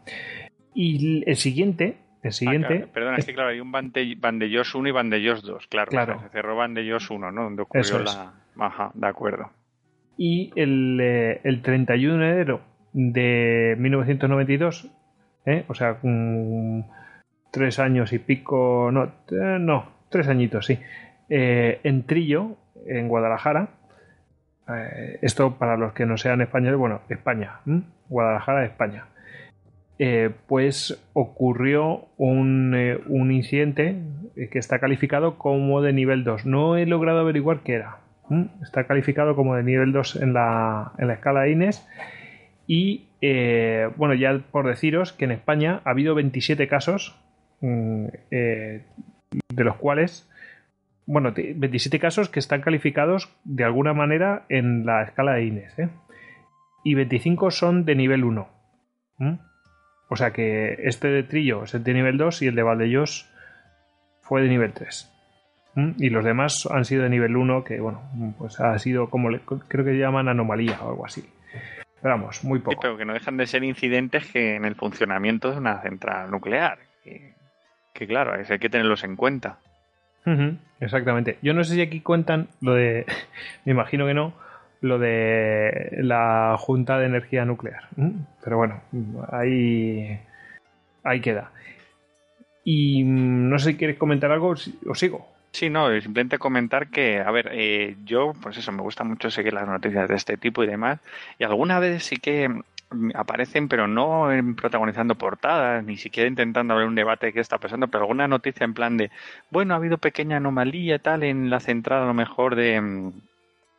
[0.75, 4.75] Y el siguiente, el Ah, siguiente, claro, perdona, es que claro, hay un Bande- Vandellós
[4.75, 5.91] 1 y Vandellós 2, claro.
[5.91, 6.17] Claro.
[6.17, 7.45] o sea, se cerró Vandellós 1, ¿no?
[7.45, 8.33] Donde ocurrió Eso la...
[8.59, 9.51] Ajá, de acuerdo.
[10.19, 12.61] y el, eh, el 31 de enero
[12.93, 14.91] de 1992,
[15.47, 15.65] ¿eh?
[15.69, 16.81] o sea, mm,
[17.57, 20.79] tres años y pico, no, eh, no, tres añitos, sí,
[21.31, 23.71] eh, en Trillo, en Guadalajara,
[24.69, 27.61] eh, esto para los que no sean españoles, bueno, España.
[28.11, 29.07] Guadalajara, España.
[30.47, 32.77] Pues ocurrió un,
[33.07, 33.97] un incidente
[34.53, 36.45] que está calificado como de nivel 2.
[36.45, 38.01] No he logrado averiguar qué era.
[38.63, 41.89] Está calificado como de nivel 2 en la, en la escala INES.
[42.67, 47.17] Y eh, bueno, ya por deciros que en España ha habido 27 casos,
[47.63, 48.83] eh,
[49.49, 50.29] de los cuales,
[51.07, 55.79] bueno, te- 27 casos que están calificados de alguna manera en la escala de INES.
[55.79, 55.89] ¿eh?
[56.85, 58.49] Y 25 son de nivel 1.
[59.19, 59.39] ¿m?
[60.09, 63.29] O sea que este de Trillo es el de nivel 2 y el de Valdellós
[64.21, 65.13] fue de nivel 3.
[65.75, 65.95] ¿m?
[65.99, 68.03] Y los demás han sido de nivel 1, que bueno,
[68.39, 71.29] pues ha sido como le- creo que llaman anomalía o algo así.
[72.03, 72.81] Pero vamos, muy Sí, poco.
[72.83, 76.79] pero que no dejan de ser incidentes que en el funcionamiento de una central nuclear.
[77.97, 79.59] Que claro, hay que tenerlos en cuenta.
[80.81, 81.39] Exactamente.
[81.43, 83.07] Yo no sé si aquí cuentan lo de,
[83.65, 84.35] me imagino que no,
[84.81, 87.89] lo de la Junta de Energía Nuclear.
[88.43, 88.81] Pero bueno,
[89.31, 90.19] ahí,
[91.05, 91.51] ahí queda.
[92.65, 95.29] Y mm, no sé si quieres comentar algo, os sigo.
[95.53, 99.55] Sí, no, simplemente comentar que, a ver, eh, yo, pues eso, me gusta mucho seguir
[99.55, 101.01] las noticias de este tipo y demás,
[101.39, 102.51] y algunas veces sí que
[103.15, 107.59] aparecen, pero no en protagonizando portadas, ni siquiera intentando hablar un debate de qué está
[107.59, 109.11] pasando, pero alguna noticia en plan de,
[109.51, 113.13] bueno, ha habido pequeña anomalía tal en la central a lo mejor de, mm,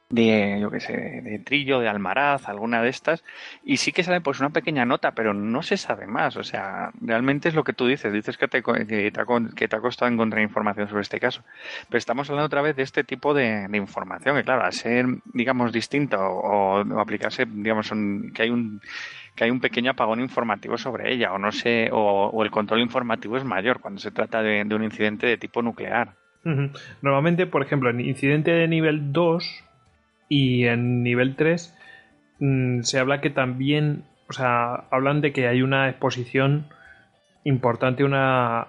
[0.09, 3.23] de yo qué sé, de Trillo, de Almaraz, alguna de estas,
[3.63, 6.91] y sí que sale pues una pequeña nota, pero no se sabe más, o sea,
[7.01, 9.79] realmente es lo que tú dices, dices que te, que te, ha, que te ha
[9.81, 11.43] costado encontrar información sobre este caso.
[11.89, 15.73] Pero estamos hablando otra vez de este tipo de, información, que claro, al ser, digamos,
[15.73, 18.81] distinto o, aplicarse, digamos, un- que hay un
[19.35, 23.37] que hay un pequeño apagón informativo sobre ella, o no sé, o, el control informativo
[23.37, 26.15] es mayor cuando se trata de, de un incidente de tipo nuclear.
[27.01, 29.66] Normalmente, por ejemplo, en incidente de nivel 2
[30.29, 31.75] y en nivel 3
[32.39, 36.65] mm, se habla que también, o sea, hablan de que hay una exposición
[37.43, 38.59] importante una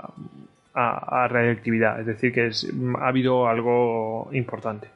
[0.74, 4.88] a, a radioactividad, es decir, que es- mm, ha habido algo importante.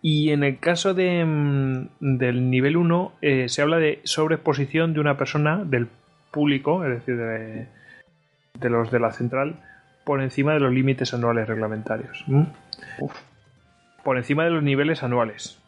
[0.00, 5.00] Y en el caso de, mm, del nivel 1 eh, se habla de sobreexposición de
[5.00, 5.88] una persona, del
[6.30, 7.66] público, es decir, de,
[8.60, 9.56] de los de la central,
[10.04, 12.24] por encima de los límites anuales reglamentarios.
[14.04, 15.60] Por encima de los niveles anuales.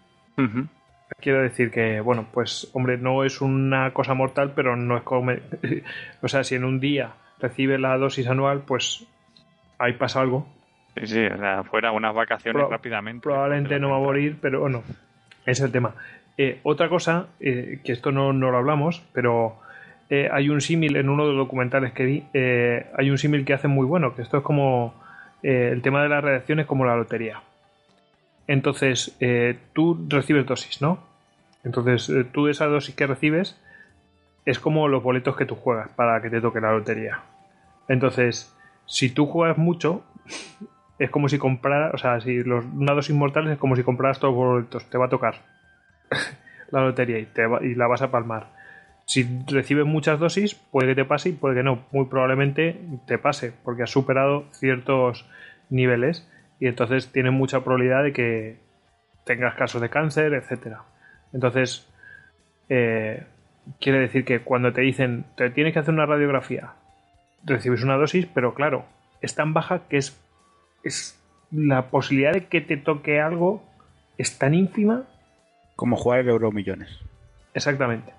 [1.20, 5.33] Quiero decir que, bueno, pues, hombre, no es una cosa mortal, pero no es como.
[6.23, 9.07] o sea, si en un día recibe la dosis anual, pues
[9.78, 10.47] ahí pasa algo.
[10.97, 13.23] Sí, sí, o sea, fuera unas vacaciones Pro- rápidamente.
[13.23, 14.83] Probablemente no va a morir, pero bueno,
[15.47, 15.94] es el tema.
[16.39, 19.59] Eh, otra cosa, eh, que esto no, no lo hablamos, pero
[20.09, 22.25] eh, hay un símil en uno de los documentales que vi,
[22.97, 24.94] hay un símil que hacen muy bueno, que esto es como
[25.43, 27.41] el tema de las reacciones como la lotería.
[28.51, 30.99] Entonces, eh, tú recibes dosis, ¿no?
[31.62, 33.57] Entonces, eh, tú esa dosis que recibes
[34.45, 37.20] es como los boletos que tú juegas para que te toque la lotería.
[37.87, 38.53] Entonces,
[38.87, 40.03] si tú juegas mucho,
[40.99, 44.19] es como si compraras, o sea, si los, una dosis mortales es como si compraras
[44.19, 45.37] todos los boletos, te va a tocar
[46.73, 48.49] la lotería y, te va- y la vas a palmar.
[49.07, 51.85] Si recibes muchas dosis, puede que te pase y puede que no.
[51.93, 55.25] Muy probablemente te pase, porque has superado ciertos
[55.69, 56.29] niveles
[56.60, 58.56] y entonces tienes mucha probabilidad de que
[59.24, 60.82] tengas casos de cáncer, etcétera.
[61.32, 61.89] Entonces,
[62.68, 63.24] eh,
[63.80, 66.74] quiere decir que cuando te dicen te tienes que hacer una radiografía,
[67.44, 68.84] recibes una dosis, pero claro,
[69.22, 70.20] es tan baja que es,
[70.84, 71.18] es
[71.50, 73.62] la posibilidad de que te toque algo
[74.18, 75.05] es tan ínfima.
[75.76, 77.00] Como jugar el Euromillones.
[77.55, 78.12] Exactamente.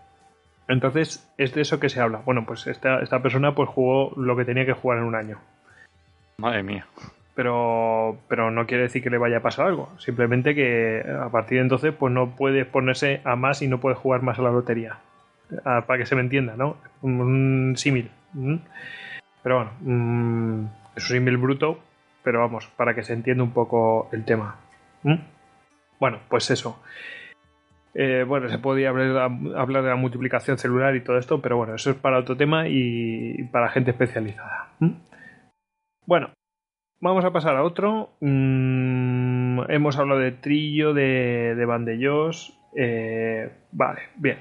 [0.68, 2.22] Entonces, es de eso que se habla.
[2.26, 5.38] Bueno, pues esta, esta persona pues jugó lo que tenía que jugar en un año.
[6.38, 6.88] Madre mía.
[7.34, 9.90] Pero, pero no quiere decir que le vaya a pasar algo.
[9.98, 13.96] Simplemente que a partir de entonces pues no puede ponerse a más y no puede
[13.96, 15.00] jugar más a la lotería.
[15.66, 16.78] Ah, para que se me entienda, ¿no?
[17.02, 18.10] Un, símil.
[19.44, 21.80] Pero bueno, mm, es un símil bruto,
[22.24, 24.56] pero vamos, para que se entienda un poco el tema.
[26.00, 26.82] Bueno, pues eso.
[27.94, 31.76] Eh, bueno, se podía hablar, hablar de la multiplicación celular y todo esto, pero bueno,
[31.76, 34.70] eso es para otro tema y para gente especializada.
[36.06, 36.32] Bueno,
[37.02, 38.10] vamos a pasar a otro.
[38.22, 42.58] Mm, hemos hablado de Trillo, de, de Vandellos.
[42.76, 44.38] Eh, vale, bien.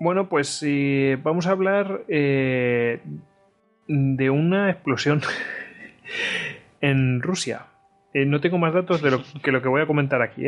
[0.00, 3.00] Bueno, pues eh, vamos a hablar eh,
[3.86, 5.20] de una explosión
[6.80, 7.66] en Rusia.
[8.12, 10.44] Eh, no tengo más datos de lo que lo que voy a comentar aquí.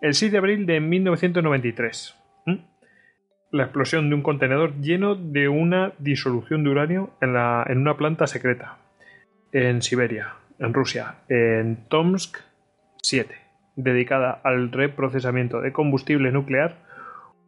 [0.00, 2.16] El 6 de abril de 1993.
[2.46, 2.60] ¿m?
[3.50, 7.96] La explosión de un contenedor lleno de una disolución de uranio en, la- en una
[7.96, 8.78] planta secreta
[9.54, 12.38] en Siberia, en Rusia, en Tomsk
[13.02, 13.36] 7,
[13.76, 16.74] dedicada al reprocesamiento de combustible nuclear,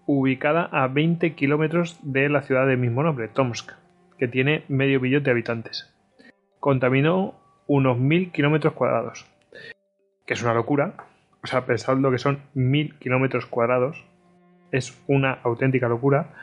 [0.07, 3.73] ubicada a 20 kilómetros de la ciudad del mismo nombre, Tomsk,
[4.18, 5.93] que tiene medio billón de habitantes.
[6.60, 7.35] Contaminó
[7.67, 9.26] unos mil kilómetros cuadrados,
[10.26, 10.94] que es una locura.
[11.43, 14.05] O sea, pensando que son mil kilómetros cuadrados,
[14.70, 16.35] es una auténtica locura.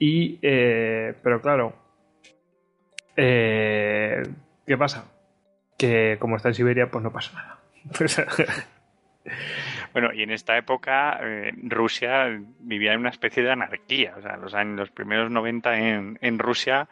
[0.00, 1.72] Y, eh, pero claro,
[3.16, 4.22] eh,
[4.68, 5.10] ¿qué pasa?
[5.76, 7.58] Que como está en Siberia, pues no pasa nada.
[9.92, 14.14] Bueno, y en esta época eh, Rusia vivía en una especie de anarquía.
[14.16, 16.88] O sea, los años, los primeros 90 en, en Rusia,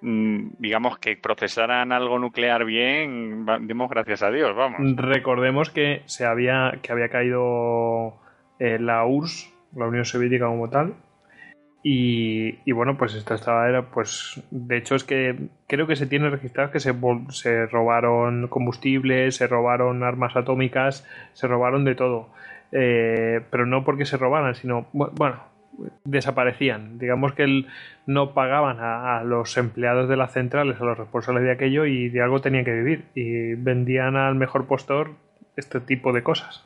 [0.00, 4.80] mm, digamos que procesaran algo nuclear bien, demos gracias a Dios, vamos.
[4.96, 8.18] Recordemos que se había que había caído
[8.58, 10.94] eh, la URSS, la Unión Soviética como tal.
[11.88, 15.36] Y, y bueno, pues esta estaba era, pues de hecho es que
[15.68, 16.92] creo que se tiene registrado que se,
[17.30, 22.28] se robaron combustible, se robaron armas atómicas, se robaron de todo.
[22.72, 25.36] Eh, pero no porque se robaran, sino bu- bueno,
[26.04, 26.98] desaparecían.
[26.98, 27.66] Digamos que el-
[28.06, 32.08] no pagaban a, a los empleados de las centrales, a los responsables de aquello y
[32.08, 33.04] de algo tenían que vivir.
[33.14, 35.12] Y vendían al mejor postor
[35.56, 36.65] este tipo de cosas.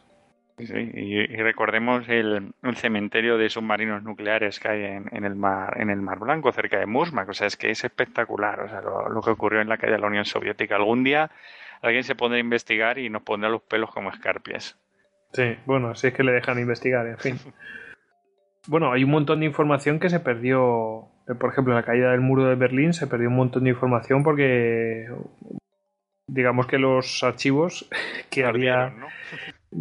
[0.67, 5.35] Sí, y, y recordemos el, el cementerio de submarinos nucleares que hay en, en el
[5.35, 8.69] mar en el mar Blanco cerca de Murmansk o sea es que es espectacular o
[8.69, 11.31] sea lo, lo que ocurrió en la caída de la Unión Soviética algún día
[11.83, 14.79] alguien se pondrá a investigar y nos pondrá los pelos como escarpias
[15.33, 17.39] Sí, bueno, si es que le dejan investigar, en fin.
[18.67, 21.09] Bueno, hay un montón de información que se perdió.
[21.29, 23.71] Eh, Por ejemplo, en la caída del muro de Berlín se perdió un montón de
[23.71, 25.09] información porque
[26.27, 27.89] digamos que los archivos
[28.31, 28.93] que había.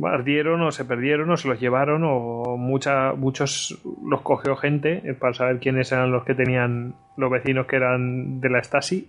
[0.04, 5.14] Ardieron o se perdieron o se los llevaron o mucha, muchos los cogió gente eh,
[5.14, 9.08] para saber quiénes eran los que tenían los vecinos que eran de la Stasi.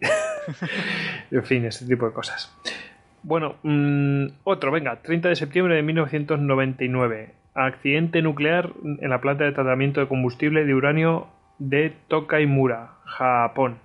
[1.31, 2.57] en fin, ese tipo de cosas.
[3.23, 7.35] Bueno, mm, otro, venga, 30 de septiembre de 1999.
[7.55, 11.27] Accidente nuclear en la planta de tratamiento de combustible de uranio
[11.59, 13.77] de Tokaimura, Japón.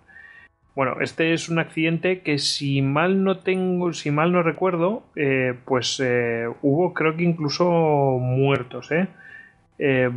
[0.76, 5.54] Bueno, este es un accidente que si mal no tengo, si mal no recuerdo, eh,
[5.64, 7.64] pues eh, hubo creo que incluso
[8.20, 9.08] muertos, ¿eh?
[9.80, 10.10] Eh,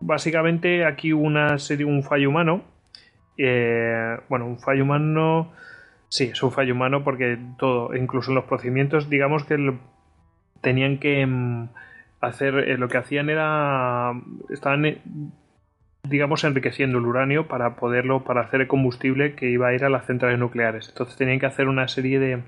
[0.00, 2.62] básicamente aquí una serie, un fallo humano.
[4.28, 5.52] bueno, un fallo humano.
[6.08, 9.74] Sí, es un fallo humano porque todo, incluso en los procedimientos, digamos que
[10.62, 11.68] tenían que mm,
[12.22, 14.12] hacer, lo que hacían era,
[14.50, 14.86] estaban,
[16.08, 19.88] digamos, enriqueciendo el uranio para poderlo, para hacer el combustible que iba a ir a
[19.88, 20.88] las centrales nucleares.
[20.88, 22.42] Entonces tenían que hacer una serie de,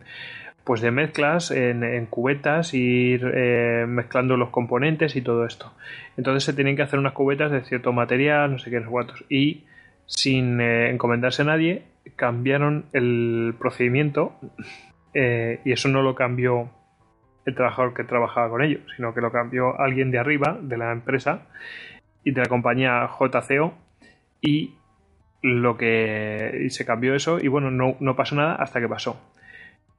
[0.64, 5.72] pues de mezclas en, en cubetas, ir eh, mezclando los componentes y todo esto.
[6.16, 9.24] Entonces se tenían que hacer unas cubetas de cierto material, no sé qué, no cuántos.
[9.28, 9.64] Y
[10.06, 11.84] sin eh, encomendarse a nadie,
[12.16, 14.34] cambiaron el procedimiento
[15.14, 16.70] eh, y eso no lo cambió
[17.46, 20.92] el trabajador que trabajaba con ellos, sino que lo cambió alguien de arriba, de la
[20.92, 21.46] empresa
[22.24, 23.74] y de la compañía JCO
[24.40, 24.74] y
[25.42, 29.20] lo que se cambió eso y bueno, no, no pasó nada hasta que pasó.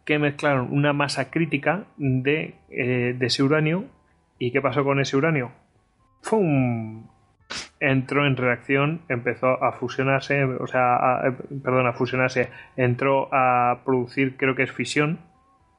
[0.05, 3.85] Que mezclaron una masa crítica de, eh, de ese uranio
[4.39, 5.51] y ¿qué pasó con ese uranio?
[6.21, 7.07] ¡Fum!
[7.79, 11.31] entró en reacción, empezó a fusionarse, o sea, eh,
[11.63, 15.19] perdón, a fusionarse, entró a producir, creo que es fisión,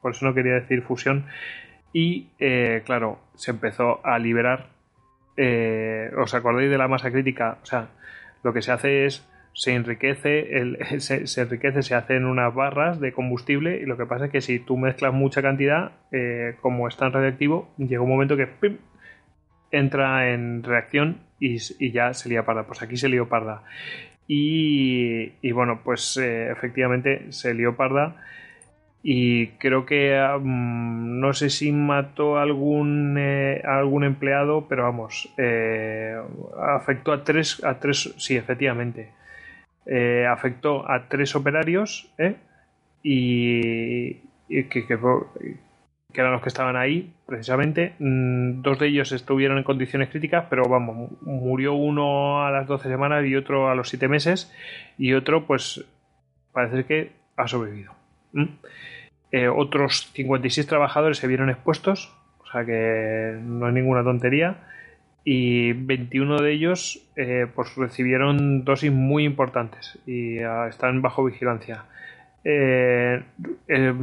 [0.01, 1.25] por eso no quería decir fusión,
[1.93, 4.67] y eh, claro, se empezó a liberar,
[5.37, 7.57] eh, ¿os acordáis de la masa crítica?
[7.63, 7.89] O sea,
[8.43, 13.13] lo que se hace es, se enriquece, el, se, enriquece, se hacen unas barras de
[13.13, 16.97] combustible, y lo que pasa es que si tú mezclas mucha cantidad, eh, como es
[16.97, 18.47] tan radiactivo, llega un momento que
[19.71, 21.57] entra en reacción y,
[21.91, 22.65] ya se lía parda.
[22.65, 23.63] Pues aquí se lió parda.
[24.27, 28.15] Y, y bueno, pues eh, efectivamente se lió parda.
[29.03, 35.29] Y creo que mm, no sé si mató a algún, eh, algún empleado, pero vamos,
[35.37, 36.15] eh,
[36.57, 39.11] afectó a tres, a tres, sí, efectivamente.
[39.85, 42.09] Eh, afectó a tres operarios
[43.03, 44.17] y,
[44.47, 44.85] y que,
[46.13, 47.93] eran los que estaban ahí, precisamente.
[47.99, 52.67] Mm, Dos de ellos estuvieron en condiciones críticas, pero vamos, mu- murió uno a las
[52.67, 54.51] 12 semanas y otro a los 7 meses,
[54.97, 55.83] y otro, pues,
[56.53, 57.93] parece que ha sobrevivido.
[58.33, 58.45] ¿Mm?
[59.31, 64.57] Eh, otros 56 trabajadores se vieron expuestos, o sea que no es ninguna tontería.
[65.25, 71.85] Y 21 de ellos eh, pues recibieron dosis muy importantes y ah, están bajo vigilancia.
[72.43, 73.23] Eh,
[73.69, 73.93] eh,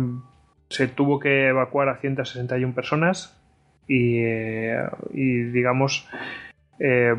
[0.70, 3.38] se tuvo que evacuar a 161 personas
[3.86, 4.20] y,
[5.12, 6.08] y, digamos
[6.82, 7.14] eh,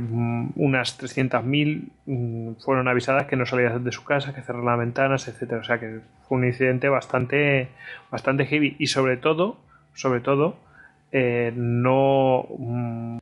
[0.56, 5.28] unas 300.000 mm, fueron avisadas que no salían de su casa, que cerraran las ventanas,
[5.28, 5.62] etcétera.
[5.62, 7.70] O sea que fue un incidente bastante,
[8.10, 9.60] bastante heavy y sobre todo,
[9.94, 10.58] sobre todo,
[11.12, 13.18] eh, no mm,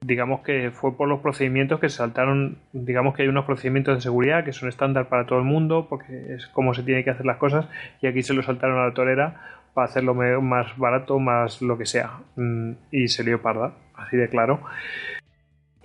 [0.00, 4.00] digamos que fue por los procedimientos que se saltaron, digamos que hay unos procedimientos de
[4.02, 7.26] seguridad que son estándar para todo el mundo, porque es como se tiene que hacer
[7.26, 7.66] las cosas,
[8.00, 9.40] y aquí se lo saltaron a la torera
[9.72, 12.18] para hacerlo más barato, más lo que sea.
[12.36, 14.60] Mm, Y se lió parda, así de claro.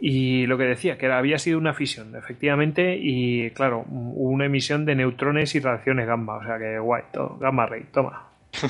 [0.02, 4.96] Y lo que decía, que había sido una fisión, efectivamente, y claro, una emisión de
[4.96, 8.28] neutrones y radiaciones gamma, o sea que guay, todo, gamma ray, toma.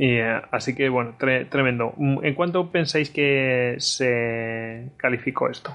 [0.00, 1.92] Y, eh, así que bueno, tre- tremendo.
[1.96, 5.74] Mm, ¿En cuánto pensáis que se calificó esto?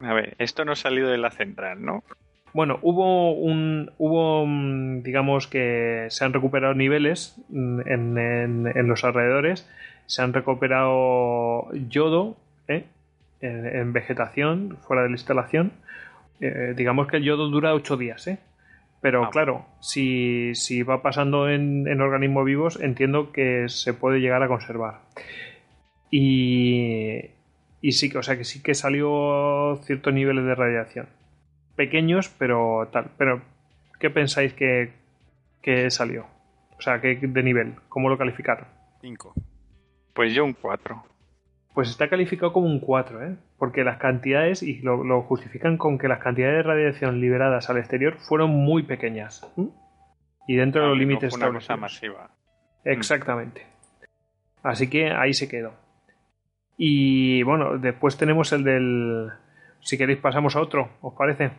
[0.00, 2.04] A ver, esto no ha salido de la central, ¿no?
[2.52, 3.90] Bueno, hubo un.
[3.96, 9.66] Hubo, mm, digamos que se han recuperado niveles mm, en, en- en los alrededores.
[10.04, 12.36] Se han recuperado yodo
[12.68, 12.84] ¿eh?
[13.40, 15.72] En, en vegetación fuera de la instalación.
[16.40, 18.38] Eh, digamos que el yodo dura 8 días, ¿eh?
[19.00, 19.30] Pero Ah.
[19.30, 24.48] claro, si, si va pasando en, en organismos vivos, entiendo que se puede llegar a
[24.48, 25.00] conservar.
[26.10, 27.20] Y,
[27.80, 31.06] y sí que, o sea que sí que salió ciertos niveles de radiación
[31.76, 33.10] pequeños, pero tal.
[33.16, 33.40] Pero,
[34.00, 34.90] ¿qué pensáis que,
[35.62, 36.26] que salió?
[36.76, 37.74] O sea, ¿qué, de nivel?
[37.88, 38.66] ¿Cómo lo calificaron?
[39.00, 39.32] 5.
[40.12, 41.00] Pues yo un 4.
[41.74, 43.36] Pues está calificado como un 4, ¿eh?
[43.58, 47.78] Porque las cantidades, y lo, lo justifican con que las cantidades de radiación liberadas al
[47.78, 49.46] exterior fueron muy pequeñas.
[50.48, 52.16] Y dentro de los límites una cosa establecidos.
[52.16, 52.30] masiva.
[52.84, 53.66] Exactamente.
[54.62, 55.74] Así que ahí se quedó.
[56.76, 59.28] Y bueno, después tenemos el del...
[59.80, 61.50] Si queréis pasamos a otro, ¿os parece?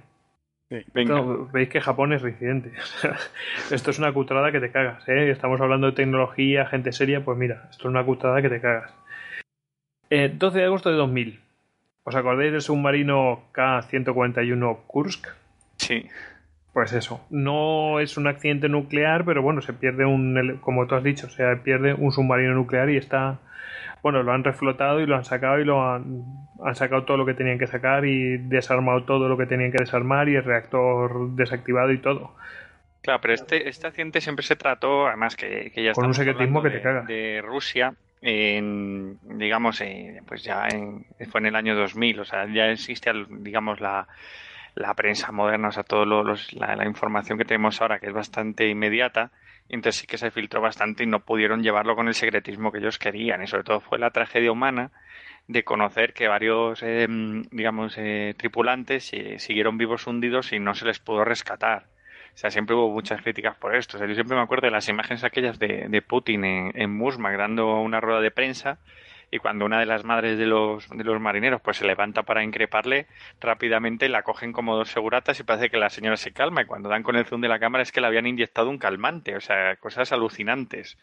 [0.94, 2.74] Venga, No, Veis que Japón es reincidente.
[3.72, 5.08] esto es una cutrada que te cagas.
[5.10, 5.32] ¿eh?
[5.32, 7.24] Estamos hablando de tecnología, gente seria.
[7.24, 8.94] Pues mira, esto es una cutrada que te cagas.
[10.10, 11.40] Eh, 12 de agosto de 2000.
[12.04, 15.28] ¿Os acordáis del submarino K-141 Kursk?
[15.78, 16.06] sí.
[16.74, 17.26] Pues eso.
[17.30, 20.60] No es un accidente nuclear, pero bueno, se pierde un.
[20.62, 23.40] Como tú has dicho, se pierde un submarino nuclear y está.
[24.02, 26.24] Bueno, lo han reflotado y lo han sacado y lo han,
[26.64, 29.80] han sacado todo lo que tenían que sacar y desarmado todo lo que tenían que
[29.80, 32.34] desarmar y el reactor desactivado y todo.
[33.02, 36.62] Claro, pero este, este accidente siempre se trató, además que, que ya Con un secretismo
[36.62, 36.80] que te.
[36.80, 42.46] De Rusia, en, digamos, eh, pues ya en, fue en el año 2000, o sea,
[42.52, 44.08] ya existe, digamos, la,
[44.76, 48.68] la prensa moderna, o sea, toda la, la información que tenemos ahora, que es bastante
[48.68, 49.32] inmediata,
[49.68, 52.80] y entonces sí que se filtró bastante y no pudieron llevarlo con el secretismo que
[52.80, 54.92] ellos querían, y sobre todo fue la tragedia humana
[55.48, 57.08] de conocer que varios, eh,
[57.52, 61.88] digamos, eh, tripulantes eh, siguieron vivos hundidos y no se les pudo rescatar.
[62.40, 63.98] O sea, siempre hubo muchas críticas por esto.
[63.98, 66.90] O sea, yo siempre me acuerdo de las imágenes aquellas de, de Putin en, en
[66.90, 68.80] Murmansk dando una rueda de prensa
[69.30, 72.42] y cuando una de las madres de los, de los marineros pues se levanta para
[72.42, 73.08] increparle,
[73.42, 76.88] rápidamente la cogen como dos seguratas y parece que la señora se calma y cuando
[76.88, 79.36] dan con el zoom de la cámara es que le habían inyectado un calmante.
[79.36, 80.98] O sea, cosas alucinantes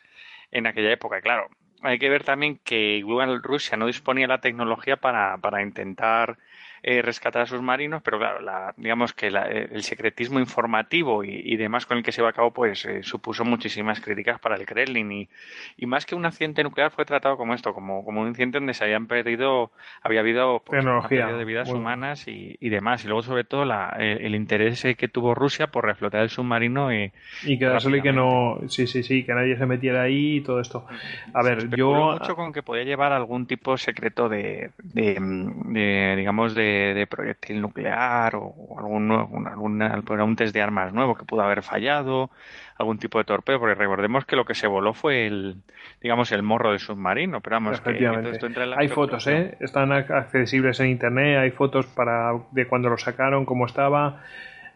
[0.52, 1.20] en aquella época.
[1.20, 1.50] Claro,
[1.82, 6.39] hay que ver también que igual Rusia no disponía de la tecnología para, para intentar
[6.86, 11.24] eh, rescatar a sus marinos, pero claro, la, digamos que la- eh, el secretismo informativo
[11.24, 14.40] y, y demás con el que se llevó a cabo, pues eh, supuso muchísimas críticas
[14.40, 15.28] para el Kremlin y,
[15.76, 18.74] y más que un accidente nuclear fue tratado como esto, como, como un incidente donde
[18.74, 21.26] se habían perdido, había habido pues, Tecnología.
[21.26, 25.34] de vidas humanas y, y demás, y luego sobre todo la, el interés que tuvo
[25.34, 28.58] Rusia por reflotar el submarino y Y quedárselo y que no.
[28.68, 30.86] Sí, sí, sí, que nadie se metiera ahí y todo esto.
[31.34, 32.12] A Se ver, yo.
[32.12, 37.07] mucho con que podía llevar algún tipo secreto de, de, mm, de, digamos, de, de
[37.07, 42.31] proyectil nuclear o algún, nuevo- alguna- un test de armas nuevo que pudo haber fallado,
[42.79, 45.57] algún tipo de torpedo, porque recordemos que lo que se voló fue el,
[46.03, 47.99] digamos, el morro del submarino, pero vamos, que,
[48.31, 49.27] esto entra en la Hay fotos.
[49.27, 49.57] ¿eh?
[49.61, 54.23] Están ac- accesibles en internet, hay fotos para de cuando lo sacaron, cómo estaba,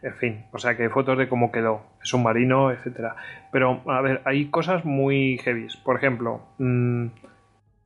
[0.03, 3.17] en fin, o sea que hay fotos de cómo quedó el submarino, etcétera.
[3.53, 5.77] Pero, a ver, hay cosas muy heavies.
[5.77, 7.30] Por ejemplo, mm, de-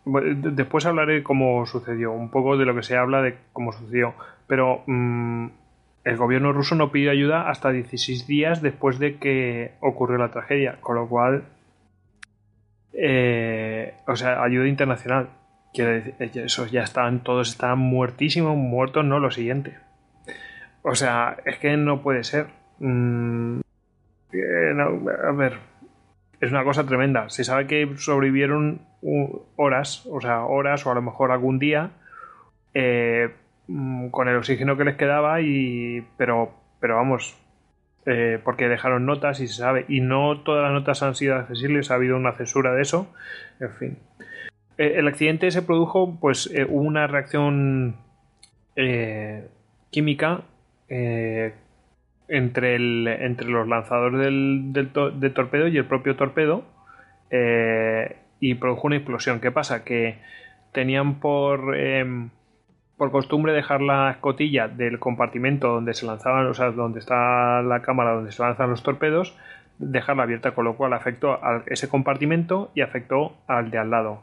[0.04, 4.14] después hablaré cómo sucedió, un poco de lo que se habla de cómo sucedió.
[4.46, 5.46] Pero mm,
[6.04, 10.78] el gobierno ruso no pidió ayuda hasta 16 días después de que ocurrió la tragedia,
[10.80, 11.44] con lo cual
[12.96, 15.30] eh, o sea, ayuda internacional.
[15.72, 19.76] Quiere decir, esos ya están, todos están muertísimos, muertos, no lo siguiente.
[20.82, 22.46] O sea, es que no puede ser.
[22.78, 23.60] Mm,
[24.32, 24.74] eh,
[25.26, 25.58] a ver,
[26.44, 27.28] es una cosa tremenda.
[27.28, 28.82] Se sabe que sobrevivieron
[29.56, 31.90] horas, o sea, horas o a lo mejor algún día
[32.74, 33.30] eh,
[33.68, 37.38] mm, con el oxígeno que les quedaba y pero pero vamos
[38.06, 41.90] eh, porque dejaron notas y se sabe y no todas las notas han sido accesibles
[41.90, 43.12] ha habido una censura de eso
[43.60, 43.98] en fin
[44.76, 47.96] Eh, el accidente se produjo pues hubo una reacción
[49.90, 50.42] química
[52.28, 56.64] entre, el, entre los lanzadores del, del to- del torpedo y el propio torpedo
[57.30, 59.40] eh, y produjo una explosión.
[59.40, 59.84] ¿Qué pasa?
[59.84, 60.18] Que
[60.72, 62.30] tenían por, em,
[62.96, 67.82] por costumbre dejar la escotilla del compartimento donde se lanzaban, o sea, donde está la
[67.82, 69.36] cámara donde se lanzan los torpedos,
[69.78, 74.22] dejarla abierta, con lo cual afectó a ese compartimento y afectó al de al lado.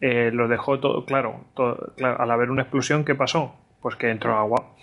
[0.00, 2.20] Eh, lo dejó todo claro, todo- claro.
[2.20, 3.54] Al haber una explosión, ¿qué pasó?
[3.80, 4.74] Pues que entró agua.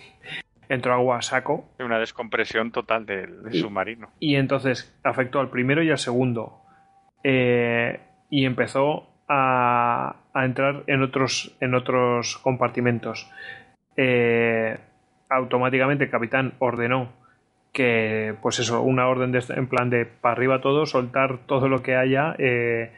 [0.70, 4.10] Entró agua a saco Una descompresión total del, del Y- submarino.
[4.20, 6.62] y entonces afectó al primero y al segundo.
[7.24, 8.00] Eh,
[8.30, 13.30] y empezó a, a entrar en otros, en otros compartimentos.
[13.98, 14.78] Eh,
[15.30, 17.10] automáticamente el capitán ordenó
[17.74, 21.84] que, pues eso, una orden de, en plan de para arriba todo, soltar todo lo
[21.84, 22.92] que haya eh,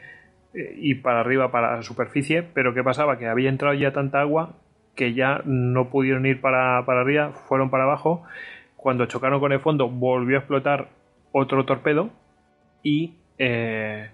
[0.53, 2.43] eh, y para arriba para la superficie.
[2.43, 3.17] Pero ¿qué pasaba?
[3.17, 4.57] Que había entrado ya tanta agua
[4.95, 8.23] que ya no pudieron ir para, para arriba, fueron para abajo.
[8.75, 10.89] Cuando chocaron con el fondo, volvió a explotar
[11.31, 12.09] otro torpedo
[12.83, 14.09] y eh,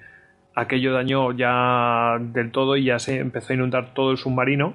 [0.56, 4.74] aquello dañó ya del todo y ya se empezó a inundar todo el submarino.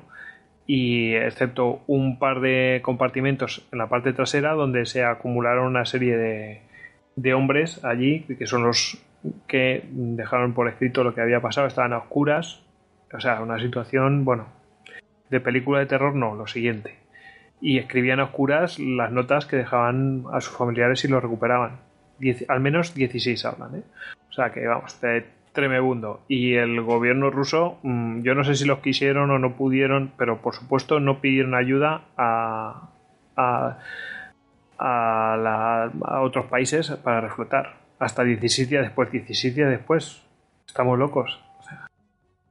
[0.67, 6.17] Y excepto un par de compartimentos en la parte trasera donde se acumularon una serie
[6.17, 6.63] de,
[7.17, 8.97] de hombres allí que son los
[9.49, 11.67] que dejaron por escrito lo que había pasado.
[11.67, 12.63] Estaban a oscuras.
[13.13, 14.62] O sea una situación bueno
[15.33, 16.95] de película de terror no lo siguiente.
[17.61, 21.81] Y escribían a oscuras las notas que dejaban a sus familiares y lo recuperaban.
[22.49, 23.83] Al menos 16 hablan ¿eh?
[24.31, 26.21] o sea que vamos de tremebundo.
[26.29, 30.43] Y el gobierno ruso mm, yo no sé si los quisieron o no pudieron pero
[30.43, 32.91] por supuesto no pidieron ayuda a
[33.35, 33.79] a,
[34.79, 37.77] a, a otros países para reflotar.
[37.99, 40.23] Hasta 16 días después 16 días después
[40.67, 41.41] estamos locos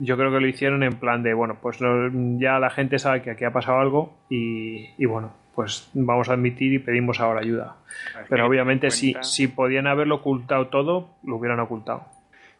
[0.03, 3.31] yo creo que lo hicieron en plan de bueno pues ya la gente sabe que
[3.31, 7.75] aquí ha pasado algo y, y bueno pues vamos a admitir y pedimos ahora ayuda
[8.29, 12.07] pero obviamente si, si podían haberlo ocultado todo lo hubieran ocultado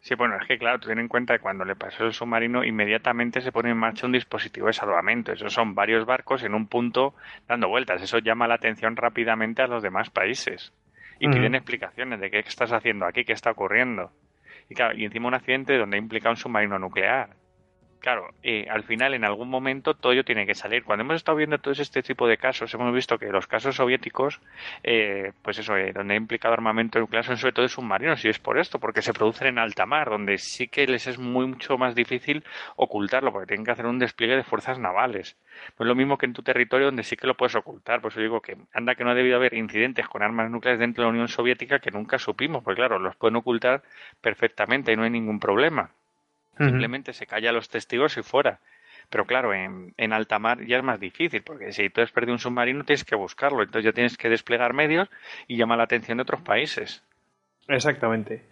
[0.03, 3.39] Sí, bueno, es que claro, ten en cuenta que cuando le pasó el submarino, inmediatamente
[3.39, 5.31] se pone en marcha un dispositivo de salvamento.
[5.31, 7.13] Esos son varios barcos en un punto
[7.47, 8.01] dando vueltas.
[8.01, 10.73] Eso llama la atención rápidamente a los demás países.
[11.19, 14.11] Y piden explicaciones de qué estás haciendo aquí, qué está ocurriendo.
[14.71, 17.35] Y claro, y encima un accidente donde implica un submarino nuclear.
[18.01, 20.83] Claro, eh, al final, en algún momento, todo ello tiene que salir.
[20.83, 24.41] Cuando hemos estado viendo todo este tipo de casos, hemos visto que los casos soviéticos,
[24.83, 28.39] eh, pues eso, eh, donde ha implicado armamento nuclear, son sobre todo submarinos, y es
[28.39, 31.93] por esto, porque se producen en alta mar, donde sí que les es mucho más
[31.93, 32.43] difícil
[32.75, 35.37] ocultarlo, porque tienen que hacer un despliegue de fuerzas navales.
[35.77, 38.01] No es lo mismo que en tu territorio, donde sí que lo puedes ocultar.
[38.01, 41.03] Por eso digo que anda que no ha debido haber incidentes con armas nucleares dentro
[41.03, 43.83] de la Unión Soviética que nunca supimos, porque claro, los pueden ocultar
[44.21, 45.91] perfectamente y no hay ningún problema.
[46.67, 48.59] Simplemente se calla a los testigos y fuera.
[49.09, 52.33] Pero claro, en, en alta mar ya es más difícil, porque si tú has perdido
[52.33, 55.09] un submarino tienes que buscarlo, entonces ya tienes que desplegar medios
[55.47, 57.03] y llama la atención de otros países.
[57.67, 58.45] Exactamente.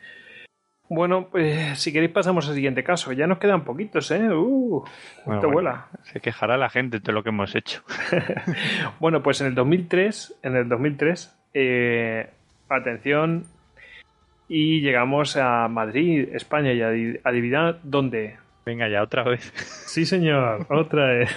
[0.89, 3.11] Bueno, pues si queréis pasamos al siguiente caso.
[3.13, 4.27] Ya nos quedan poquitos, ¿eh?
[4.33, 5.88] Uh, Bueno, esto bueno, vuela.
[6.01, 7.83] Se quejará la gente de lo que hemos hecho.
[8.99, 12.29] Bueno, pues en el 2003, en el 2003, eh,
[12.69, 13.45] atención,
[14.50, 18.36] y llegamos a Madrid, España, y adi- adivinad dónde.
[18.66, 19.53] Venga ya, otra vez.
[19.90, 21.30] Sí, señor, otra vez.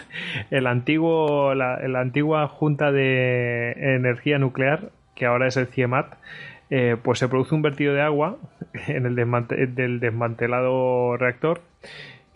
[0.51, 6.15] El antiguo, la, la antigua Junta de Energía Nuclear, que ahora es el CIEMAT,
[6.71, 8.37] eh, pues se produce un vertido de agua
[8.89, 11.61] en el desmante- del desmantelado reactor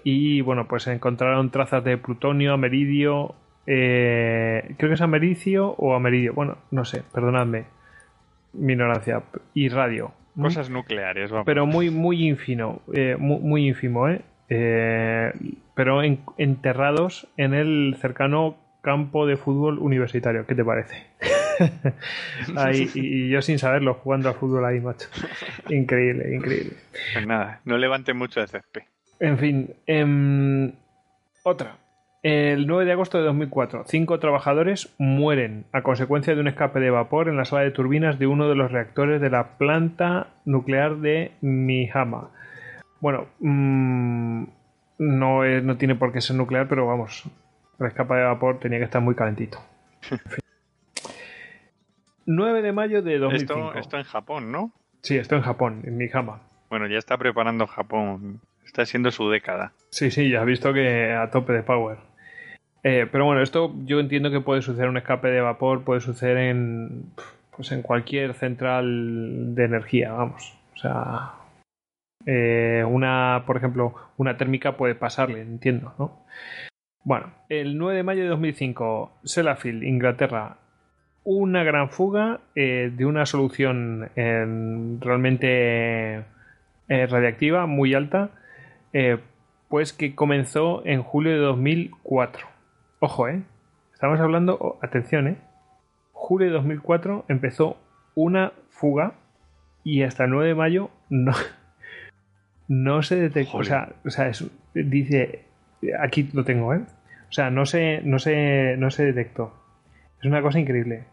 [0.04, 3.34] y bueno, pues se encontraron trazas de plutonio, ameridio,
[3.66, 7.64] eh, creo que es americio o ameridio, bueno, no sé, perdonadme,
[8.52, 9.22] mi ignorancia,
[9.52, 10.12] y radio.
[10.40, 11.46] Cosas nucleares, vamos.
[11.46, 14.20] pero muy muy ínfimo eh, muy, muy ínfimo ¿eh?
[14.48, 15.32] Eh,
[15.74, 21.06] pero en- enterrados en el cercano campo de fútbol universitario ¿qué te parece?
[22.56, 25.08] Ahí, y, yo sin saberlo jugando al fútbol ahí macho
[25.68, 26.74] increíble increíble
[27.12, 28.82] Pues nada, no levante mucho de césped.
[29.20, 30.72] en fin em,
[31.42, 31.76] otra
[32.26, 36.90] el 9 de agosto de 2004, cinco trabajadores mueren a consecuencia de un escape de
[36.90, 40.96] vapor en la sala de turbinas de uno de los reactores de la planta nuclear
[40.96, 42.30] de Mihama.
[43.00, 44.44] Bueno, mm,
[44.98, 47.24] no, es- no tiene por qué ser nuclear, pero vamos,
[47.78, 49.58] el escape de vapor tenía que estar muy calentito.
[50.10, 50.40] En fin.
[52.26, 53.68] 9 de mayo de 2005.
[53.68, 54.72] Esto, esto en Japón, ¿no?
[55.02, 56.40] Sí, esto en Japón, en Mihama.
[56.70, 58.40] Bueno, ya está preparando Japón.
[58.64, 59.72] Está siendo su década.
[59.90, 61.98] Sí, sí, ya has visto que a tope de power.
[62.82, 66.36] Eh, pero bueno, esto yo entiendo que puede suceder un escape de vapor, puede suceder
[66.36, 67.06] en,
[67.54, 70.56] pues en cualquier central de energía, vamos.
[70.74, 71.32] O sea,
[72.26, 76.26] eh, una, por ejemplo, una térmica puede pasarle, entiendo, ¿no?
[77.02, 80.58] Bueno, el 9 de mayo de 2005, Sellafield, Inglaterra,
[81.24, 86.24] una gran fuga eh, de una solución realmente
[86.88, 88.30] radiactiva muy alta,
[89.68, 92.55] pues que comenzó en julio de 2004.
[93.06, 93.40] Ojo, ¿eh?
[93.94, 95.36] Estamos hablando, oh, atención, ¿eh?
[96.10, 97.76] Julio de 2004 empezó
[98.16, 99.12] una fuga
[99.84, 101.30] y hasta el 9 de mayo no,
[102.66, 103.58] no se detectó.
[103.58, 105.44] O sea, o sea es- dice,
[106.00, 106.80] aquí lo tengo, ¿eh?
[107.28, 109.54] O sea, no se, no se, no se detectó.
[110.18, 111.04] Es una cosa increíble.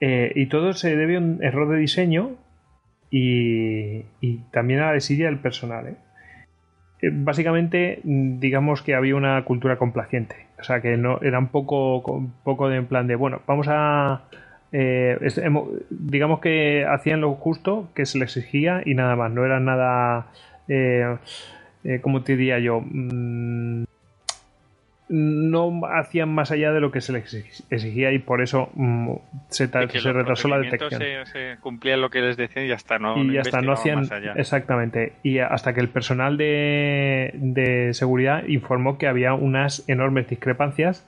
[0.00, 2.32] Eh, y todo se debe a un error de diseño
[3.08, 5.86] y, y también a la desidia del personal.
[5.86, 5.96] ¿eh?
[7.02, 10.47] Eh, Básicamente, digamos que había una cultura complaciente.
[10.58, 13.66] O sea, que no era un poco, un poco de en plan de, bueno, vamos
[13.70, 14.22] a.
[14.72, 15.18] eh,
[15.90, 19.32] digamos que hacían lo justo que se les exigía y nada más.
[19.32, 20.26] No era nada.
[20.68, 21.16] Eh,
[21.84, 22.80] eh, ¿Cómo te diría yo?
[22.84, 23.84] Mm,
[25.08, 29.12] no hacían más allá de lo que se les exig- exigía y por eso mm,
[29.48, 31.00] se, retrasó la detección.
[31.00, 33.72] Se, se cumplían lo que les decían y ya está, no, y ya está, no
[33.72, 34.34] hacían más allá.
[34.36, 35.12] exactamente.
[35.22, 41.06] Y hasta que el personal de, de seguridad informó que había unas enormes discrepancias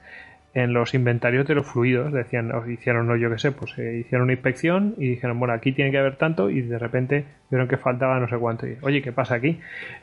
[0.53, 2.12] en los inventarios de los fluidos.
[2.12, 5.55] Decían o hicieron no yo qué sé pues eh, hicieron una inspección y dijeron bueno
[5.55, 8.67] aquí tiene que haber tanto y de repente vieron que faltaba no sé cuánto.
[8.67, 9.61] Y oye qué pasa aquí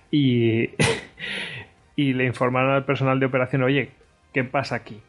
[0.09, 0.69] y
[1.97, 3.89] y le informaron al personal de operación oye
[4.33, 5.01] qué pasa aquí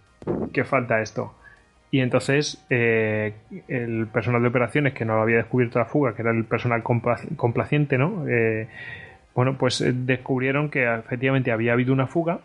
[0.52, 1.34] qué falta esto
[1.90, 3.32] y entonces eh,
[3.68, 6.82] el personal de operaciones que no lo había descubierto la fuga, que era el personal
[6.82, 8.28] compla- complaciente, ¿no?
[8.28, 8.68] Eh,
[9.34, 12.40] bueno, pues eh, descubrieron que efectivamente había habido una fuga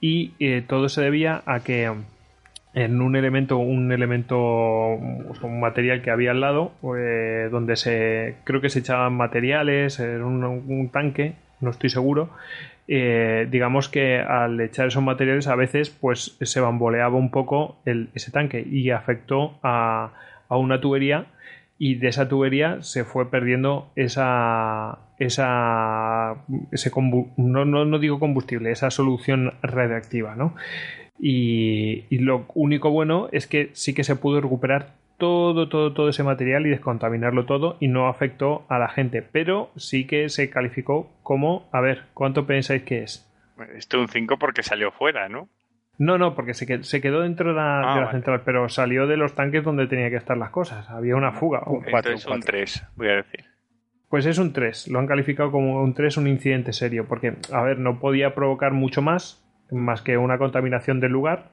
[0.00, 1.90] y todo se debía a que
[2.74, 6.72] en un elemento, un elemento, un material que había al lado,
[7.50, 12.28] donde se creo que se echaban materiales, era un tanque, no estoy seguro,
[12.86, 18.30] eh, digamos que al echar esos materiales a veces pues se bamboleaba un poco ese
[18.30, 20.12] tanque y afectó a,
[20.50, 21.26] una tubería
[21.78, 26.36] y de esa tubería se fue perdiendo esa esa
[27.36, 30.54] no, no, no digo combustible esa solución radiactiva ¿no?
[31.18, 36.22] y lo único bueno es que sí que se pudo recuperar todo, todo, todo ese
[36.22, 41.10] material y descontaminarlo todo y no afectó a la gente, pero sí que se calificó
[41.22, 43.30] como, a ver, ¿cuánto pensáis que es?
[43.76, 45.48] Esto un 5 porque salió fuera, ¿no?
[45.96, 48.10] No, no, porque se quedó, se quedó dentro de la, Ah, de la vale.
[48.10, 50.90] central, pero salió de los tanques donde tenía que estar las cosas.
[50.90, 51.62] Había una fuga.
[51.66, 52.46] Un cuatro, Entonces un cuatro.
[52.52, 53.44] 3, voy a decir.
[54.08, 54.88] Pues es un 3.
[54.88, 57.06] Lo han calificado como un 3, un incidente serio.
[57.08, 61.50] Porque, a ver, no podía provocar mucho más, más que una contaminación del lugar.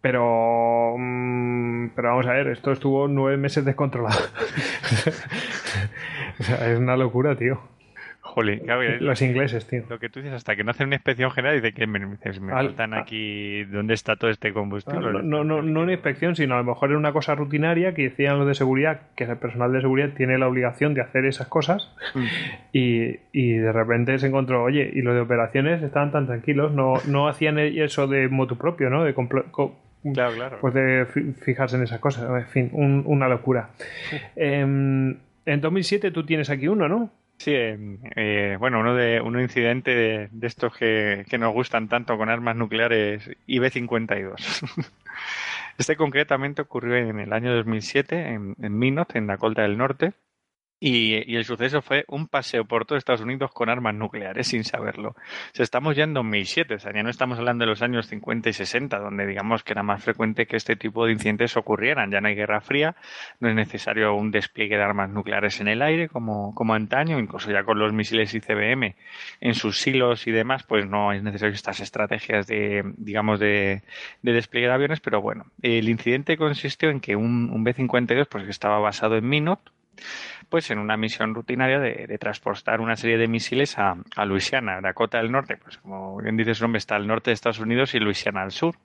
[0.00, 0.94] Pero.
[0.98, 4.18] mm, pero vamos a ver, esto estuvo nueve meses descontrolado.
[6.38, 7.60] o sea, es una locura, tío.
[8.20, 8.60] Jolín,
[9.00, 9.84] Los ingleses, tío.
[9.88, 12.40] lo que tú dices, hasta que no hacen una inspección general, dice que me, dices,
[12.40, 15.12] me Al- faltan aquí, ¿dónde está todo este combustible?
[15.12, 18.02] No, no, no, no una inspección, sino a lo mejor era una cosa rutinaria que
[18.10, 21.48] decían los de seguridad, que el personal de seguridad tiene la obligación de hacer esas
[21.48, 22.24] cosas Mm.
[22.74, 26.94] y, y de repente se encontró, oye, y los de operaciones estaban tan tranquilos, no,
[27.08, 29.04] no hacían eso de motu propio, ¿no?
[29.04, 29.74] De co-
[30.14, 30.58] Claro, claro.
[30.60, 33.70] pues de fi- fijarse en esas cosas, en fin, un- una locura.
[34.36, 37.10] Em, en 2007 tú tienes aquí uno, ¿no?
[37.38, 37.78] Sí, eh,
[38.16, 42.28] eh, bueno, uno de un incidente de, de estos que, que nos gustan tanto con
[42.28, 44.34] armas nucleares IB-52.
[45.78, 50.12] Este concretamente ocurrió en el año 2007 en, en Minot, en Dakota del Norte,
[50.80, 54.64] y, y el suceso fue un paseo por todo Estados Unidos con armas nucleares sin
[54.64, 55.10] saberlo.
[55.10, 55.14] O
[55.52, 58.48] sea, estamos ya en 2007, o sea, ya no estamos hablando de los años 50
[58.50, 62.10] y 60, donde digamos que era más frecuente que este tipo de incidentes ocurrieran.
[62.10, 62.96] Ya no hay guerra fría,
[63.40, 67.50] no es necesario un despliegue de armas nucleares en el aire como, como antaño, incluso
[67.50, 68.94] ya con los misiles ICBM
[69.40, 73.82] en sus silos y demás, pues no es necesario estas estrategias de, digamos, de,
[74.22, 78.44] de despliegue de aviones, pero bueno, el incidente consistió en que un, un B-52, pues
[78.44, 79.60] que estaba basado en Minot,
[80.48, 85.18] pues en una misión rutinaria de, transportar una serie de misiles a, a Luisiana, Dakota
[85.18, 87.98] del Norte, pues como bien dice su nombre, está al norte de Estados Unidos y
[87.98, 88.76] Luisiana al sur.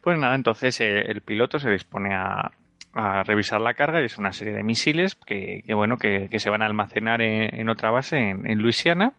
[0.00, 2.50] Pues nada, entonces eh, el piloto se dispone a,
[2.94, 6.50] a revisar la carga y es una serie de misiles que, que, bueno, que, se
[6.50, 9.12] van a almacenar en, otra base en, en Luisiana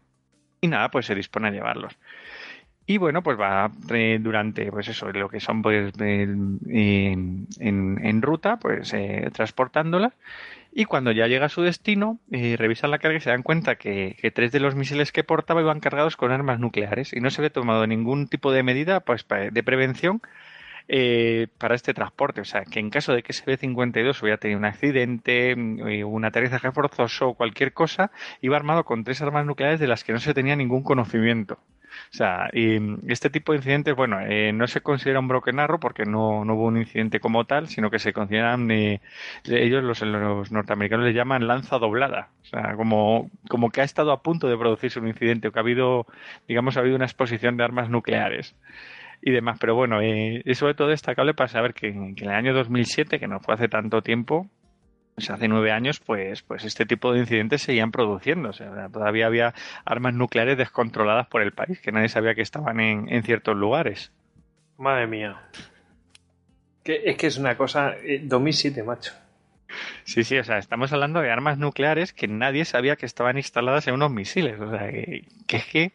[0.61, 1.97] y nada, pues se dispone a llevarlos.
[2.89, 8.93] Y bueno, pues va eh, durante, pues eso, lo que son pues en ruta, pues
[8.93, 10.13] eh, transportándolas.
[10.79, 13.77] Y cuando ya llega a su destino, eh, revisan la carga y se dan cuenta
[13.77, 17.41] que, tres de los misiles que portaba iban cargados con armas nucleares y no se
[17.41, 20.21] había tomado ningún tipo de medida pues, de prevención
[20.87, 22.41] eh, para este transporte.
[22.41, 26.03] O sea, que en caso de que ese B-52 hubiera tenido un accidente, mm, eh,
[26.03, 30.13] un aterrizaje forzoso o cualquier cosa, iba armado con tres armas nucleares de las que
[30.13, 31.57] no se tenía ningún conocimiento.
[32.13, 35.59] O sea, y mm, este tipo de incidentes, bueno, eh, no se considera un broken
[35.59, 39.01] arrow porque no, no hubo un incidente como tal, sino que se consideran, eh,
[39.45, 42.29] ellos los, los norteamericanos le llaman lanza doblada.
[42.43, 45.59] O sea, como, como que ha estado a punto de producirse un incidente o que
[45.59, 46.05] ha habido,
[46.47, 48.55] digamos, ha habido una exposición de armas nucleares
[49.21, 49.57] y demás.
[49.59, 53.19] Pero bueno, eh, es sobre todo destacable para saber que, que en el año 2007,
[53.19, 54.47] que no fue hace tanto tiempo,
[55.17, 58.49] pues hace nueve años, pues, pues este tipo de incidentes seguían produciendo.
[58.49, 62.79] O sea, todavía había armas nucleares descontroladas por el país, que nadie sabía que estaban
[62.79, 64.11] en, en ciertos lugares.
[64.77, 65.41] Madre mía.
[66.83, 67.95] Que, es que es una cosa.
[68.03, 69.11] eh, 2007, macho.
[70.03, 73.87] Sí, sí, o sea, estamos hablando de armas nucleares que nadie sabía que estaban instaladas
[73.87, 74.59] en unos misiles.
[74.59, 75.91] O sea, que, que es que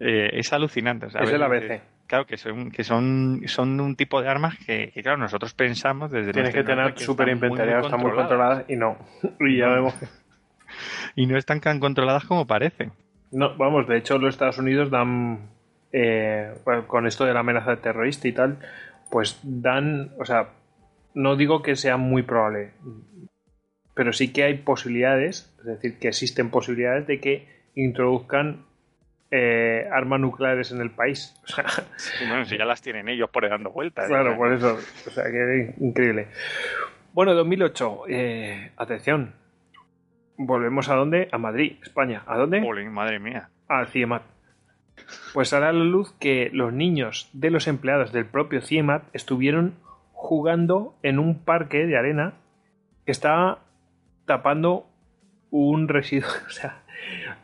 [0.00, 1.06] eh, es alucinante.
[1.06, 1.82] O sea, Es el ABC.
[2.10, 6.10] Claro, que son, que son, son un tipo de armas que, que, claro, nosotros pensamos
[6.10, 8.98] desde Tienes que tener súper inventariado, están muy controladas y no.
[9.38, 9.74] Y ya No.
[9.74, 10.06] vemos que.
[11.14, 12.90] Y no están tan controladas como parecen.
[13.30, 15.50] No, vamos, de hecho, los Estados Unidos dan.
[15.92, 16.52] eh,
[16.88, 18.58] con esto de la amenaza terrorista y tal,
[19.08, 20.10] pues dan.
[20.18, 20.48] O sea,
[21.14, 22.72] no digo que sea muy probable,
[23.94, 28.64] pero sí que hay posibilidades, es decir, que existen posibilidades de que introduzcan
[29.30, 31.34] eh, armas nucleares en el país.
[31.44, 31.64] O sea,
[32.22, 34.08] Y bueno, si ya las tienen ellos por ahí dando vueltas.
[34.08, 34.36] Claro, ¿eh?
[34.36, 34.78] por eso.
[35.06, 36.28] O sea, que increíble.
[37.12, 38.02] Bueno, 2008.
[38.08, 39.34] eh, atención.
[40.36, 41.28] Volvemos a dónde?
[41.32, 42.22] A Madrid, España.
[42.26, 42.62] ¿A dónde?
[42.62, 43.50] Jolín, madre mía.
[43.68, 44.22] Al CIEMAT.
[45.34, 49.74] Pues a la luz que los niños de los empleados del propio CIEMAT estuvieron
[50.12, 52.34] jugando en un parque de arena
[53.04, 53.60] que estaba
[54.26, 54.86] tapando
[55.50, 56.79] un residuo, o sea,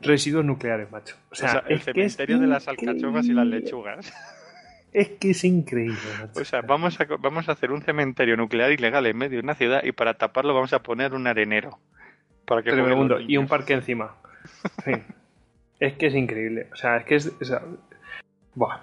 [0.00, 1.16] residuos nucleares, macho.
[1.28, 4.12] O O sea, el es que es cementerio de las alcachofas y las lechugas.
[4.92, 6.40] Es que es increíble, macho.
[6.40, 9.54] O sea, vamos a, vamos a hacer un cementerio nuclear ilegal en medio de una
[9.54, 11.78] ciudad y para taparlo vamos a poner un arenero.
[12.46, 13.20] Para que Tremendo.
[13.20, 14.14] Y un parque encima.
[14.84, 14.92] Sí.
[15.80, 16.68] es que es increíble.
[16.72, 17.26] O sea, es que es.
[17.26, 17.60] o sea,
[18.54, 18.80] buah.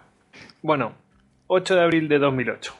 [0.62, 0.94] Bueno,
[1.48, 2.76] 8 de abril de 2008.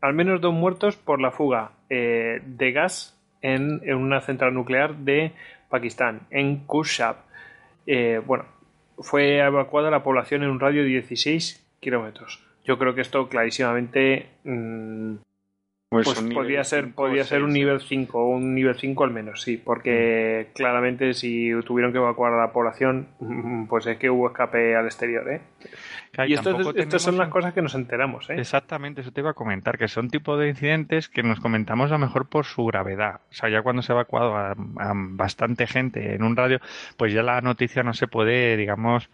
[0.00, 4.94] Al menos dos muertos por la fuga eh, de gas en, en una central nuclear
[4.94, 5.32] de
[5.68, 7.16] Pakistán, en Kushab.
[7.86, 8.46] Eh, bueno,
[8.98, 12.42] fue evacuada la población en un radio de 16 kilómetros.
[12.64, 15.14] Yo creo que esto clarísimamente mm,
[15.90, 19.10] Pues pues podría ser, cinco podría ser un nivel 5 o un nivel 5 al
[19.10, 23.08] menos, sí, porque claramente si tuvieron que evacuar a la población,
[23.70, 25.40] pues es que hubo escape al exterior, ¿eh?
[26.12, 28.34] Claro, Y esto, estas son las cosas que nos enteramos, ¿eh?
[28.38, 31.94] Exactamente, eso te iba a comentar, que son tipo de incidentes que nos comentamos a
[31.94, 33.22] lo mejor por su gravedad.
[33.30, 36.60] O sea, ya cuando se ha evacuado a, a bastante gente en un radio,
[36.98, 39.08] pues ya la noticia no se puede, digamos,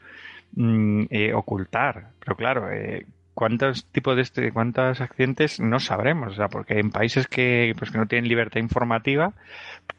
[0.56, 2.08] mm, eh, ocultar.
[2.18, 6.32] Pero claro, eh, ¿cuántos tipos de este, cuántos accidentes no sabremos?
[6.32, 9.32] O sea, porque en países que, pues, que no tienen libertad informativa,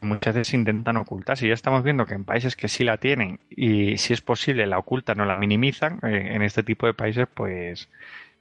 [0.00, 1.36] muchas veces intentan ocultar.
[1.36, 4.66] Si ya estamos viendo que en países que sí la tienen y si es posible
[4.66, 7.88] la ocultan o la minimizan, eh, en este tipo de países, pues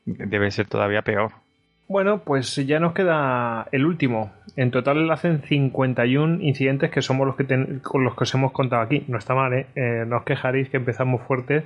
[0.05, 1.44] debe ser todavía peor.
[1.87, 4.31] Bueno, pues ya nos queda el último.
[4.55, 8.51] En total hacen 51 incidentes que somos los que ten- con los que os hemos
[8.53, 9.03] contado aquí.
[9.07, 9.67] No está mal, ¿eh?
[9.75, 11.63] Eh, No os quejaréis que empezamos fuertes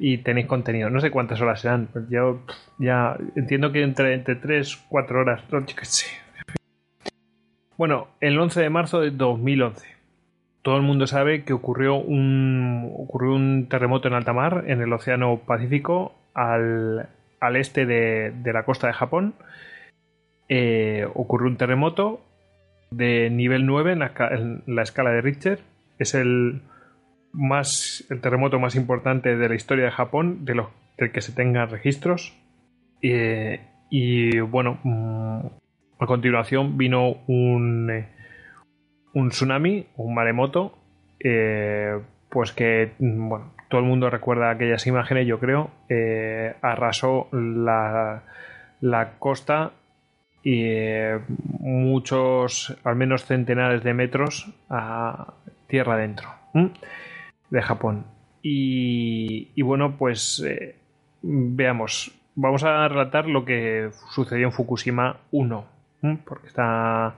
[0.00, 0.90] y tenéis contenido.
[0.90, 1.88] No sé cuántas horas serán.
[2.10, 2.40] Yo
[2.78, 5.42] ya entiendo que entre, entre 3, 4 horas.
[5.52, 5.64] no.
[7.76, 9.86] Bueno, el 11 de marzo de 2011.
[10.62, 14.92] Todo el mundo sabe que ocurrió un, ocurrió un terremoto en alta mar, en el
[14.92, 17.08] Océano Pacífico, al,
[17.40, 19.34] al este de, de la costa de Japón.
[20.48, 22.20] Eh, ocurrió un terremoto
[22.90, 23.98] de nivel 9 en
[24.66, 25.60] la, escala de Richter.
[25.98, 26.62] Es el,
[27.32, 30.66] más, el terremoto más importante de la historia de Japón, de los
[30.98, 32.36] del que se tengan registros.
[33.00, 35.46] Eh, y bueno, mm,
[35.98, 38.08] a continuación vino un, eh,
[39.14, 40.78] un tsunami, un maremoto,
[42.28, 45.70] pues que, mm, bueno, todo el mundo recuerda aquellas imágenes, yo creo,
[46.60, 48.24] arrasó la,
[48.82, 49.72] la costa
[50.42, 51.20] y eh,
[51.60, 55.34] muchos, al menos centenares de metros a
[55.68, 56.70] tierra adentro ¿m?
[57.50, 58.06] de Japón.
[58.42, 60.76] Y, y bueno, pues eh,
[61.22, 65.64] veamos, vamos a relatar lo que sucedió en Fukushima 1,
[66.02, 66.18] ¿m?
[66.24, 67.14] porque está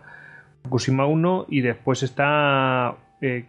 [0.62, 3.46] Fukushima 1 y después está eh,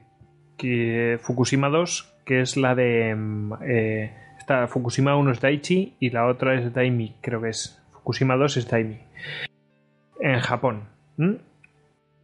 [1.22, 3.14] Fukushima 2, que es la de...
[3.16, 7.82] mm, eh, está Fukushima 1 es Daiichi y la otra es Daimi, creo que es.
[7.92, 9.00] Fukushima 2 es Daimi.
[10.19, 10.84] En Japón.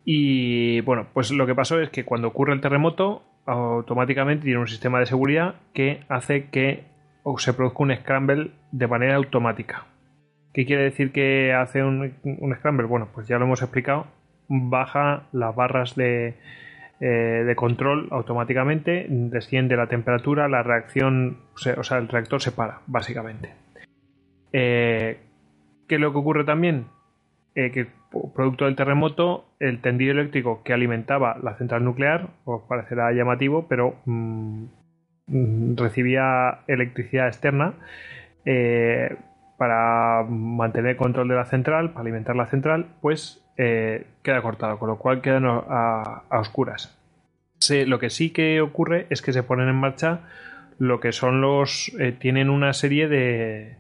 [0.06, 4.68] Y bueno, pues lo que pasó es que cuando ocurre el terremoto, automáticamente tiene un
[4.68, 6.86] sistema de seguridad que hace que
[7.38, 9.86] se produzca un scramble de manera automática.
[10.54, 12.88] ¿Qué quiere decir que hace un, un scramble?
[12.88, 14.08] Bueno, pues ya lo hemos explicado.
[14.48, 16.36] Baja las barras de,
[17.00, 22.82] eh, de control automáticamente, desciende la temperatura, la reacción, o sea, el reactor se para,
[22.86, 23.56] básicamente.
[24.54, 25.18] Eh,
[25.88, 26.86] ¿Qué es lo que ocurre también?
[27.56, 27.88] Eh, que
[28.34, 33.96] producto del terremoto, el tendido eléctrico que alimentaba la central nuclear, os parecerá llamativo, pero
[34.06, 34.64] mm,
[35.28, 37.74] mm, recibía electricidad externa
[39.62, 44.90] para mantener control de la central, para alimentar la central, pues eh, queda cortado, con
[44.90, 46.98] lo cual quedan a, oscuras.
[47.86, 50.22] lo que sí que ocurre es que se ponen en marcha
[50.80, 51.92] lo que son los...
[52.00, 53.76] Eh, tienen una serie de,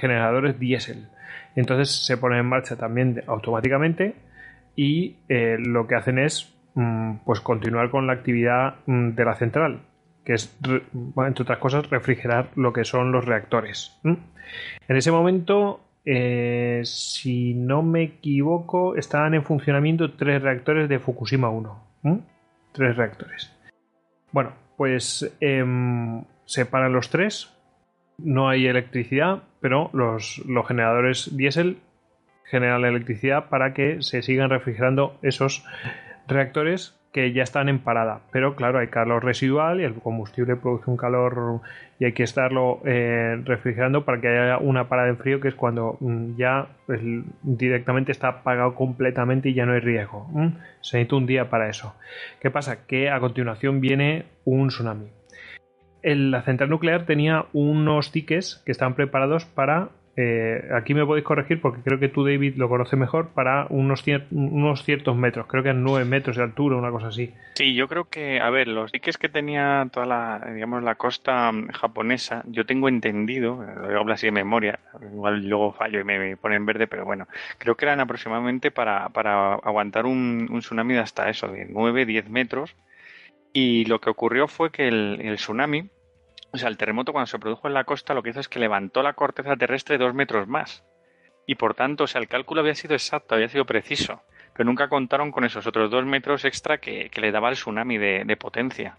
[0.00, 1.06] generadores diésel.
[1.56, 4.14] Entonces se ponen en marcha también automáticamente
[4.76, 9.34] y eh, lo que hacen es mm, pues continuar con la actividad mm, de la
[9.34, 9.80] central,
[10.24, 13.98] que es, entre otras cosas, refrigerar lo que son los reactores.
[14.04, 21.50] En ese momento eh, si no me equivoco, estaban en funcionamiento tres reactores de Fukushima
[21.50, 21.82] 1.
[22.72, 23.52] Tres reactores.
[24.30, 27.52] Bueno, pues em, se paran los tres.
[28.18, 31.78] No hay electricidad, pero los, generadores diésel
[32.44, 35.64] generan la electricidad para que se sigan refrigerando esos
[36.28, 38.20] reactores que ya están en parada.
[38.30, 41.62] Pero claro, hay calor residual y el combustible produce un calor
[41.98, 45.54] y hay que estarlo eh, refrigerando para que haya una parada en frío, que es
[45.54, 46.68] cuando mm, ya
[47.42, 50.28] directamente está apagado completamente y ya no hay riesgo.
[50.82, 51.94] Se necesita un día para eso.
[52.38, 52.86] ¿Qué pasa?
[52.86, 55.15] Que a continuación viene un tsunami.
[56.14, 61.60] La central nuclear tenía unos tickets que están preparados para eh, aquí me podéis corregir
[61.60, 65.46] porque creo que tú, David, lo conoces mejor para unos, unos ciertos metros.
[65.46, 67.34] Creo que en 9 metros de altura, una cosa así.
[67.54, 71.52] Sí, yo creo que, a ver, los diques que tenía toda la, digamos, la costa
[71.52, 74.80] mm, japonesa, yo tengo entendido, lo hablo así de memoria,
[75.12, 77.28] igual luego fallo y me, ponen verde, pero bueno,
[77.58, 82.30] creo que eran aproximadamente para, para aguantar un, tsunami de hasta eso, de 9, 10
[82.30, 82.74] metros.
[83.52, 85.88] Y lo que ocurrió fue que el tsunami
[86.52, 88.58] o sea, el terremoto cuando se produjo en la costa lo que hizo es que
[88.58, 90.84] levantó la corteza terrestre dos metros más.
[91.46, 94.22] Y por tanto, o sea, el cálculo había sido exacto, había sido preciso.
[94.54, 98.36] Pero nunca contaron con esos otros dos metros extra que, le daba el tsunami de,
[98.36, 98.96] potencia.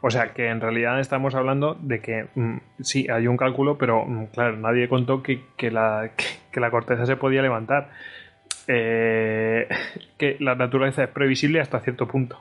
[0.00, 4.04] O sea, que en realidad estamos hablando de que mm, sí, hay un cálculo, pero
[4.04, 6.10] mm, claro, nadie contó que, la,
[6.52, 7.90] que, la, corteza se podía levantar.
[8.68, 9.68] Eh,
[10.18, 12.38] que la naturaleza es previsible hasta cierto punto.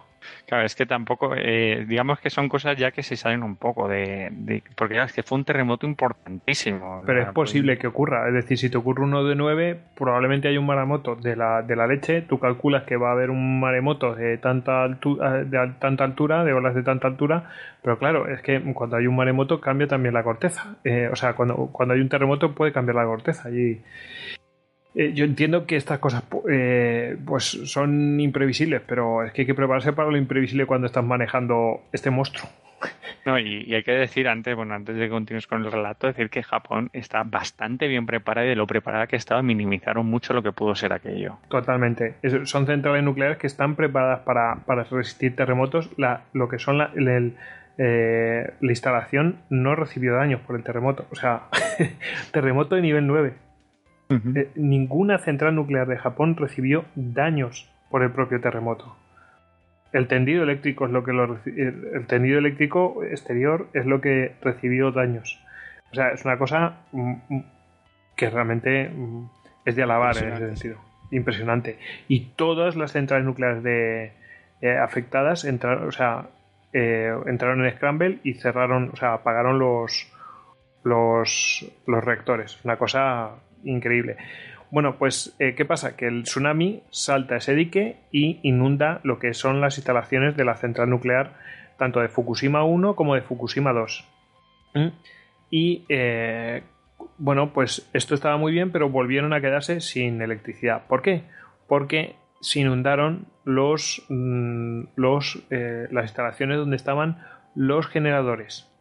[0.47, 3.87] Claro, es que tampoco, eh, digamos que son cosas ya que se salen un poco
[3.87, 7.01] de, porque ya es que fue un terremoto importantísimo.
[7.05, 10.57] Pero es posible que ocurra, es decir, si te ocurre uno de nueve, probablemente hay
[10.57, 14.15] un maremoto de la, de la leche, tú calculas que va a haber un maremoto
[14.15, 17.49] de tanta, altura, de tanta altura, de olas de tanta altura,
[17.81, 20.77] pero claro, es que cuando hay un maremoto cambia también la corteza.
[20.83, 23.81] Eh, o sea, cuando, cuando hay un terremoto puede cambiar la corteza y,
[24.95, 29.55] eh, yo entiendo que estas cosas eh, pues son imprevisibles, pero es que hay que
[29.55, 32.47] prepararse para lo imprevisible cuando estás manejando este monstruo.
[33.25, 36.29] No, y, hay que decir antes, bueno, antes de que continúes con el relato, decir
[36.29, 40.43] que Japón está bastante bien preparado y de lo preparada que estaba minimizaron mucho lo
[40.43, 41.37] que pudo ser aquello.
[41.47, 42.15] Totalmente.
[42.43, 45.89] son centrales nucleares que están preparadas para, resistir terremotos.
[45.97, 46.91] La, lo que son la,
[47.77, 51.05] eh, la instalación no recibió daños por el terremoto.
[51.11, 51.43] O sea,
[52.31, 53.33] terremoto de nivel 9.
[54.35, 58.95] Eh, ninguna central nuclear de Japón recibió daños por el propio terremoto.
[59.91, 65.39] El tendido eléctrico es lo que el tendido eléctrico exterior es lo que recibió daños.
[65.91, 67.43] O sea, es una cosa mm, mm,
[68.15, 69.29] que realmente mm,
[69.65, 70.77] es de alabar en ese sentido.
[71.11, 71.77] Impresionante.
[72.07, 74.11] Y todas las centrales nucleares de,
[74.61, 76.29] eh, afectadas entraron, o sea,
[76.73, 80.11] eh, entraron en Scramble y cerraron, o sea, apagaron los,
[80.83, 82.59] los, los reactores.
[82.65, 84.17] Una cosa increíble.
[84.73, 85.95] Bueno, pues, eh, ¿qué pasa?
[85.95, 90.55] Que el tsunami salta ese dique y inunda lo que son las instalaciones de la
[90.55, 91.35] central nuclear,
[91.77, 94.09] tanto de Fukushima 1 como de Fukushima 2.
[94.73, 94.87] ¿Mm?
[95.51, 96.63] Y, eh,
[97.19, 100.87] bueno, pues esto estaba muy bien, pero volvieron a quedarse sin electricidad.
[100.87, 101.23] ¿Por qué?
[101.67, 108.71] Porque se inundaron los, mm, los, eh, las instalaciones donde estaban los generadores.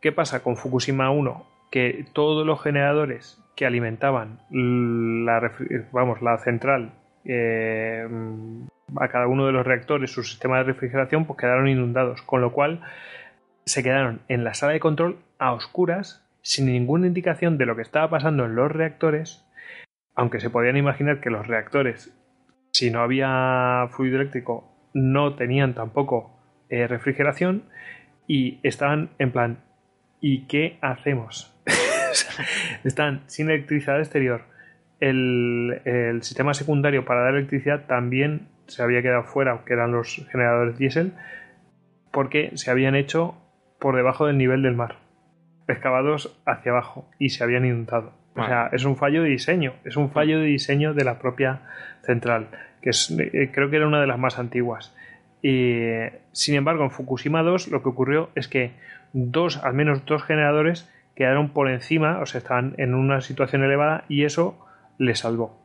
[0.00, 1.46] ¿Qué pasa con Fukushima 1?
[1.72, 5.52] Que todos los generadores que alimentaban la,
[5.90, 6.92] vamos, la central
[7.24, 8.06] eh,
[8.96, 12.52] a cada uno de los reactores, su sistema de refrigeración, pues quedaron inundados, con lo
[12.52, 12.82] cual
[13.64, 17.82] se quedaron en la sala de control a oscuras, sin ninguna indicación de lo que
[17.82, 19.44] estaba pasando en los reactores,
[20.14, 22.16] aunque se podían imaginar que los reactores
[22.76, 27.64] si no había fluido eléctrico, no tenían tampoco eh, refrigeración
[28.26, 29.64] y estaban en plan,
[30.20, 31.54] ¿y qué hacemos?
[32.84, 34.42] están sin electricidad exterior.
[35.00, 40.26] El, el, sistema secundario para dar electricidad también se había quedado fuera, que eran los
[40.30, 41.12] generadores diésel,
[42.12, 43.36] porque se habían hecho
[43.78, 44.96] por debajo del nivel del mar,
[45.68, 48.14] excavados hacia abajo y se habían inundado.
[48.34, 51.62] O sea, es un fallo de diseño, es un fallo de diseño de la propia
[52.02, 52.48] central,
[52.82, 54.94] que es, eh, creo que era una de las más antiguas.
[55.42, 55.86] Y,
[56.32, 58.72] sin embargo, en Fukushima 2 lo que ocurrió es que
[59.12, 64.04] dos, al menos dos generadores quedaron por encima, o sea, estaban en una situación elevada
[64.08, 64.64] y eso
[64.98, 65.58] les salvó.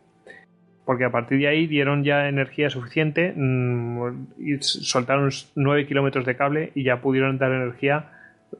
[0.85, 6.35] Porque a partir de ahí dieron ya energía suficiente mmm, y soltaron 9 kilómetros de
[6.35, 8.05] cable y ya pudieron dar energía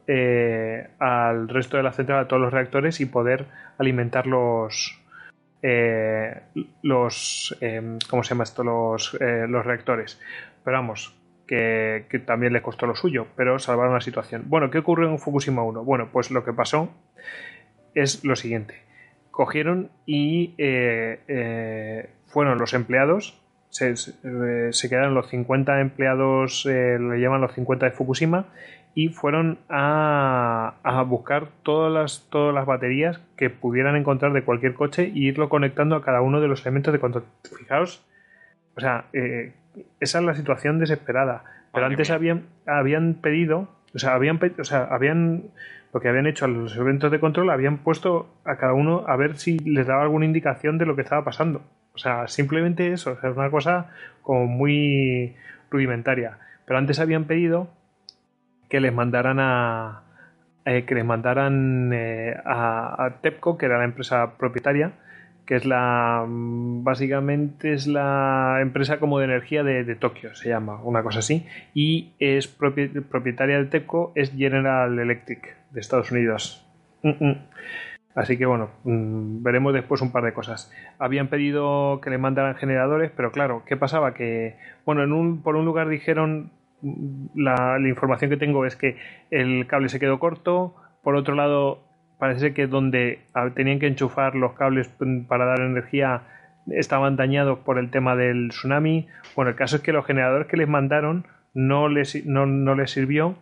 [0.08, 3.45] eh, al resto de la central, a todos los reactores y poder
[3.78, 4.98] alimentar los.
[5.64, 6.42] Eh,
[6.82, 8.64] los eh, ¿Cómo se llama esto?
[8.64, 10.20] Los, eh, los reactores.
[10.64, 11.16] Pero vamos,
[11.51, 14.43] que, que, también les costó lo suyo, pero salvaron la situación.
[14.47, 15.83] Bueno, ¿qué ocurrió en Fukushima 1?
[15.83, 16.89] Bueno, pues lo que pasó
[17.93, 18.75] es lo siguiente.
[19.31, 20.53] Cogieron y
[22.25, 27.91] fueron los empleados se, se, quedaron los 50 empleados, eh, le llaman los 50 de
[27.91, 28.45] Fukushima,
[28.93, 34.73] y fueron a, a, buscar todas las, todas las baterías que pudieran encontrar de cualquier
[34.73, 37.23] coche y irlo conectando a cada uno de los elementos de control.
[37.57, 38.05] Fijaos,
[38.75, 39.53] o sea, eh,
[40.00, 41.43] esa es la situación desesperada.
[41.74, 45.45] Pero Madre antes habían, habían pedido, o sea, habían, o sea, habían,
[45.93, 49.16] lo que habían hecho a los elementos de control, habían puesto a cada uno a
[49.16, 51.64] ver si les daba alguna indicación de lo que estaba pasando.
[51.93, 53.91] O sea, simplemente eso, o sea, es una cosa
[54.22, 55.35] como muy
[55.69, 56.38] rudimentaria.
[56.66, 57.69] Pero antes habían pedido
[58.69, 60.03] que les mandaran a.
[60.64, 64.93] Eh, que les mandaran eh, a, a, TEPCO, que era la empresa propietaria,
[65.45, 66.26] que es la.
[66.28, 71.45] básicamente es la empresa como de energía de, de Tokio, se llama, una cosa así.
[71.74, 76.66] Y es propietaria de TEPCO, es General Electric de Estados Unidos.
[77.03, 77.38] Mm -mm.
[78.16, 80.72] Así que bueno, mmm, veremos después un par de cosas.
[81.00, 84.14] Habían pedido que le mandaran generadores, pero claro, ¿qué pasaba?
[84.14, 86.52] Que, bueno, en un, por un lugar dijeron,
[87.36, 88.98] la, la, información que tengo es que
[89.30, 91.84] el cable se quedó corto, por otro lado,
[92.22, 93.17] parece que donde
[93.56, 94.88] tenían que enchufar los cables
[95.27, 96.22] para dar energía
[96.67, 99.08] estaban dañados por el tema del tsunami.
[99.35, 101.25] Bueno, el caso es que los generadores que les mandaron
[101.56, 103.38] no les, no, no les sirvió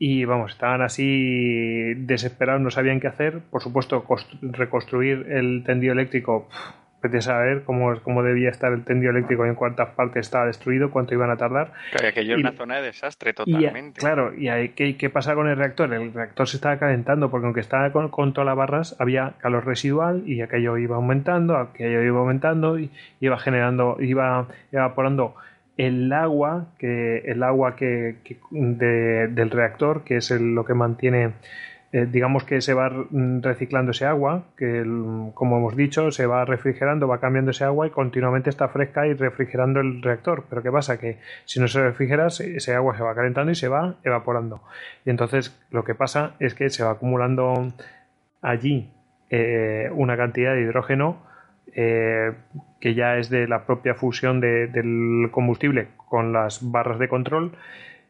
[0.00, 3.38] y vamos, estaban así desesperados, no sabían qué hacer.
[3.52, 4.04] Por supuesto,
[4.42, 6.48] reconstruir el tendido eléctrico,
[7.02, 10.46] vete a saber cómo, cómo debía estar el tendido eléctrico y en cuántas partes estaba
[10.46, 11.72] destruido, cuánto iban a tardar.
[11.92, 14.00] Claro, aquello es una zona de desastre totalmente.
[14.00, 15.92] Y, claro, y hay, ¿qué, ¿qué, pasa con el reactor?
[15.92, 19.66] El reactor se estaba calentando porque aunque estaba con, con todas las barras, había calor
[19.66, 25.34] residual y aquello iba aumentando, aquello iba aumentando y iba generando, iba evaporando
[25.76, 30.74] el agua que el agua que, que de, del reactor que es el, lo que
[30.74, 31.34] mantiene
[31.90, 32.90] eh, digamos que se va
[33.40, 34.82] reciclando ese agua que
[35.32, 39.14] como hemos dicho se va refrigerando va cambiando ese agua y continuamente está fresca y
[39.14, 40.44] refrigerando el reactor.
[40.50, 43.68] Pero qué pasa que si no se refrigera ese agua se va calentando y se
[43.68, 44.60] va evaporando.
[45.06, 47.72] Y entonces lo que pasa es que se va acumulando
[48.42, 48.90] allí
[49.30, 51.22] eh, una cantidad de hidrógeno
[51.74, 52.32] eh,
[52.80, 57.52] que ya es de la propia fusión de, del combustible con las barras de control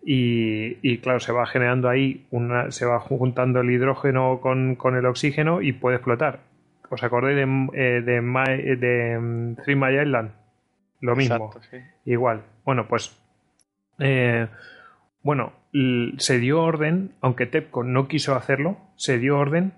[0.04, 4.96] y, y, claro, se va generando ahí, una, se va juntando el hidrógeno con, con
[4.96, 6.40] el oxígeno y puede explotar.
[6.90, 7.42] ¿Os acordáis de,
[7.74, 10.30] eh, de, de, de um, Three Mile Island?
[11.00, 11.52] Lo mismo.
[11.54, 11.78] Exacto, sí.
[12.04, 12.42] Igual.
[12.64, 13.20] Bueno, pues...
[14.00, 14.46] Eh,
[15.24, 15.52] bueno,
[16.18, 19.72] se dio orden, aunque TEPCO no quiso hacerlo, se dio orden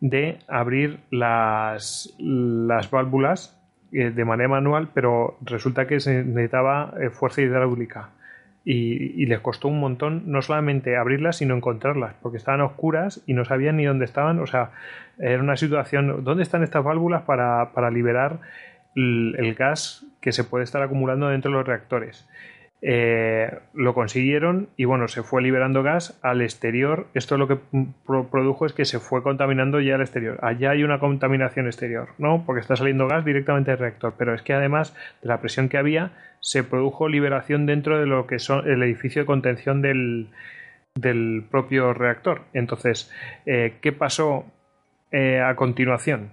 [0.00, 3.58] de abrir las, las válvulas
[3.92, 8.10] eh, de manera manual, pero resulta que se necesitaba eh, fuerza hidráulica.
[8.64, 13.34] Y, y, les costó un montón no solamente abrirlas, sino encontrarlas, porque estaban oscuras y
[13.34, 14.38] no sabían ni dónde estaban.
[14.38, 14.70] O sea,
[15.18, 18.38] era una situación, ¿dónde están estas válvulas para, para liberar
[18.94, 22.28] el, el gas que se puede estar acumulando dentro de los reactores?
[22.84, 27.06] Eh, lo consiguieron y bueno, se fue liberando gas al exterior.
[27.14, 27.58] Esto lo que
[28.04, 30.38] produjo es que se fue contaminando ya al exterior.
[30.42, 32.42] Allá hay una contaminación exterior, ¿no?
[32.44, 34.14] Porque está saliendo gas directamente del reactor.
[34.18, 38.26] Pero es que además de la presión que había, se produjo liberación dentro de lo
[38.26, 40.28] que son el edificio de contención del,
[40.94, 42.42] del propio reactor.
[42.52, 43.12] Entonces,
[43.46, 44.44] eh, ¿qué pasó
[45.12, 46.32] eh, a continuación?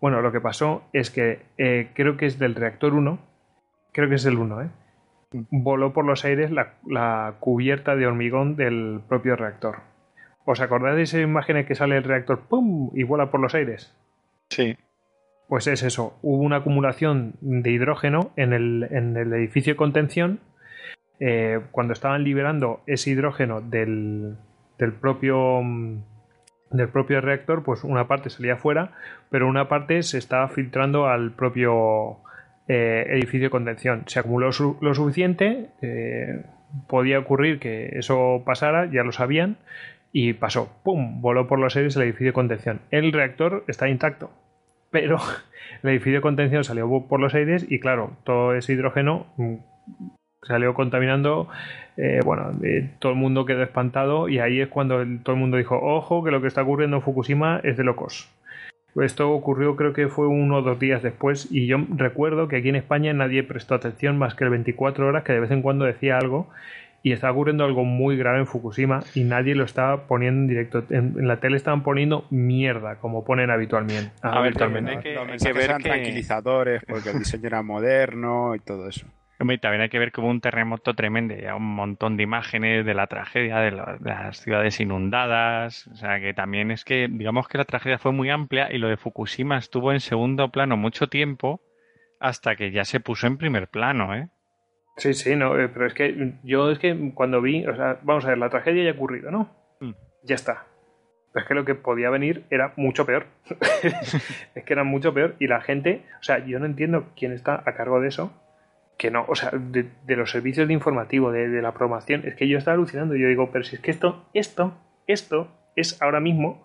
[0.00, 3.18] Bueno, lo que pasó es que eh, creo que es del reactor 1,
[3.92, 4.68] creo que es el 1, ¿eh?
[5.50, 9.80] Voló por los aires la, la, cubierta de hormigón del propio reactor.
[10.44, 12.90] ¿Os acordáis de esa imagen en que sale el reactor ¡pum!
[12.94, 13.96] y vuela por los aires?
[14.50, 14.76] Sí.
[15.48, 20.40] pues es eso, hubo una acumulación de hidrógeno en el, en el edificio de contención.
[21.20, 24.36] Eh, cuando estaban liberando ese hidrógeno del,
[24.78, 26.02] del propio mm,
[26.72, 28.92] del propio reactor, pues una parte salía fuera,
[29.30, 32.18] pero una parte se estaba filtrando al propio
[32.68, 34.04] eh, edificio de contención.
[34.06, 34.50] Se acumuló
[34.80, 36.44] lo suficiente, eh,
[36.88, 39.56] podía ocurrir que eso pasara, ya lo sabían,
[40.12, 40.70] y pasó.
[40.84, 41.20] ¡Pum!
[41.20, 42.80] Voló por los aires el edificio de contención.
[42.90, 44.30] El reactor está intacto,
[44.90, 45.18] pero
[45.82, 49.56] el edificio de contención salió por los aires y claro, todo ese hidrógeno mm,
[50.42, 51.48] salió contaminando.
[51.96, 52.52] eh, bueno,
[53.00, 56.30] todo el mundo quedó espantado y ahí es cuando todo el mundo dijo, ojo, que
[56.30, 58.32] lo que está ocurriendo en Fukushima es de locos.
[59.00, 62.68] Esto ocurrió creo que fue uno o dos días después y yo recuerdo que aquí
[62.68, 65.86] en España nadie prestó atención más que el 24 horas que de vez en cuando
[65.86, 66.48] decía algo
[67.02, 70.84] y estaba ocurriendo algo muy grave en Fukushima y nadie lo estaba poniendo en directo.
[70.90, 74.12] En, en la tele estaban poniendo mierda como ponen habitualmente.
[74.20, 74.92] A ver, habitualmente.
[74.92, 75.88] también hay que, Los hay que mensajes ver eran que...
[75.88, 79.06] tranquilizadores porque el diseño era moderno y todo eso.
[79.42, 82.94] Hombre, también hay que ver hubo un terremoto tremendo, ya un montón de imágenes de
[82.94, 87.64] la tragedia, de las ciudades inundadas, o sea que también es que, digamos que la
[87.64, 91.60] tragedia fue muy amplia y lo de Fukushima estuvo en segundo plano mucho tiempo
[92.20, 94.28] hasta que ya se puso en primer plano, ¿eh?
[94.96, 98.24] Sí, sí, no, eh, pero es que yo es que cuando vi, o sea, vamos
[98.24, 99.50] a ver, la tragedia ya ha ocurrido, ¿no?
[99.80, 99.94] Mm.
[100.22, 100.66] Ya está.
[101.32, 103.26] Pero es que lo que podía venir era mucho peor.
[104.54, 107.60] es que era mucho peor y la gente, o sea, yo no entiendo quién está
[107.66, 108.32] a cargo de eso,
[109.02, 112.56] que no, o sea, de, los servicios de informativo, de, la programación, es que yo
[112.56, 114.74] estaba alucinando yo digo, pero si es que esto, esto,
[115.08, 116.62] esto es ahora mismo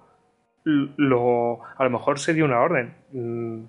[0.64, 2.94] lo, a lo mejor se dio una orden.
[3.12, 3.64] Mm,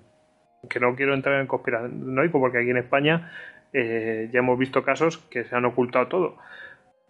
[0.69, 3.31] que no quiero entrar en conspiranoico porque aquí en España
[3.73, 6.37] eh, ya hemos visto casos que se han ocultado todo.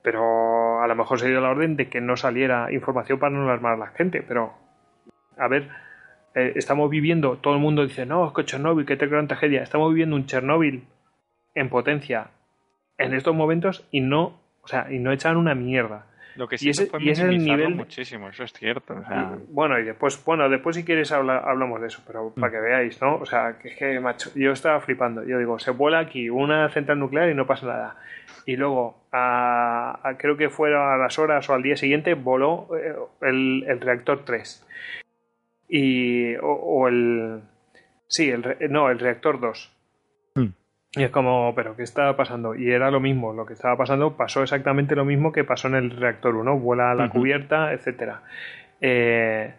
[0.01, 3.43] Pero a lo mejor se dio la orden de que no saliera información para no
[3.43, 4.24] alarmar a la gente.
[4.25, 4.53] Pero,
[5.38, 5.67] a ver,
[6.35, 9.61] eh, estamos viviendo, todo el mundo dice, no, es que Chernóbil, qué gran tragedia.
[9.61, 10.88] Estamos viviendo un Chernóbil
[11.56, 12.28] en potencia
[12.98, 16.06] en estos momentos y no, o sea, y no echan una mierda.
[16.35, 18.94] Lo que Y sí ese- fue y ese es el nivel muchísimo, eso es cierto.
[18.94, 22.33] O sea, Y, bueno, y después, bueno, después si quieres habla- hablamos de eso, pero
[22.33, 23.15] para que veáis, ¿no?
[23.15, 25.24] O sea, que es que, macho, yo estaba flipando.
[25.26, 27.96] Yo digo, se vuela aquí una central nuclear y no pasa nada.
[28.46, 32.69] Y luego, a, a- creo que fuera a las horas o al día siguiente, voló
[32.78, 34.65] eh, el, el reactor 3.
[35.67, 37.42] Y, o, o el...
[38.08, 39.72] Sí, el, no, el reactor 2.
[40.35, 40.48] Hmm.
[40.95, 42.55] Y es como, pero ¿qué estaba pasando?
[42.55, 45.75] Y era lo mismo, lo que estaba pasando pasó exactamente lo mismo que pasó en
[45.75, 48.23] el reactor 1, vuela a la cubierta, etcétera.
[48.81, 49.53] Eh,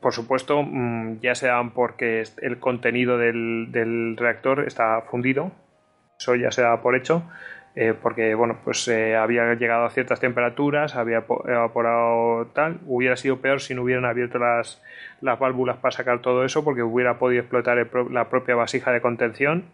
[0.00, 5.52] por supuesto, mm, ya se dan porque el contenido del, del reactor está fundido,
[6.18, 7.22] eso ya se da por hecho,
[7.76, 13.16] eh, porque bueno, pues eh, había llegado a ciertas temperaturas, había po- evaporado tal, hubiera
[13.16, 14.82] sido peor si no hubieran abierto las,
[15.20, 19.00] las válvulas para sacar todo eso, porque hubiera podido explotar pro- la propia vasija de
[19.00, 19.64] contención.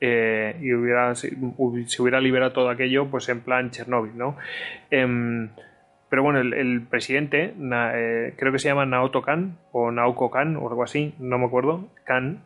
[0.00, 1.32] Eh, y hubiera, se
[2.02, 4.36] hubiera liberado todo aquello pues en plan Chernóbil, ¿no?
[4.90, 5.48] Em,
[6.10, 10.68] pero bueno, el, presidente, eh, creo que se llama Naoto Kan o Naoko Kan o
[10.68, 12.44] algo así, no me acuerdo, Kan,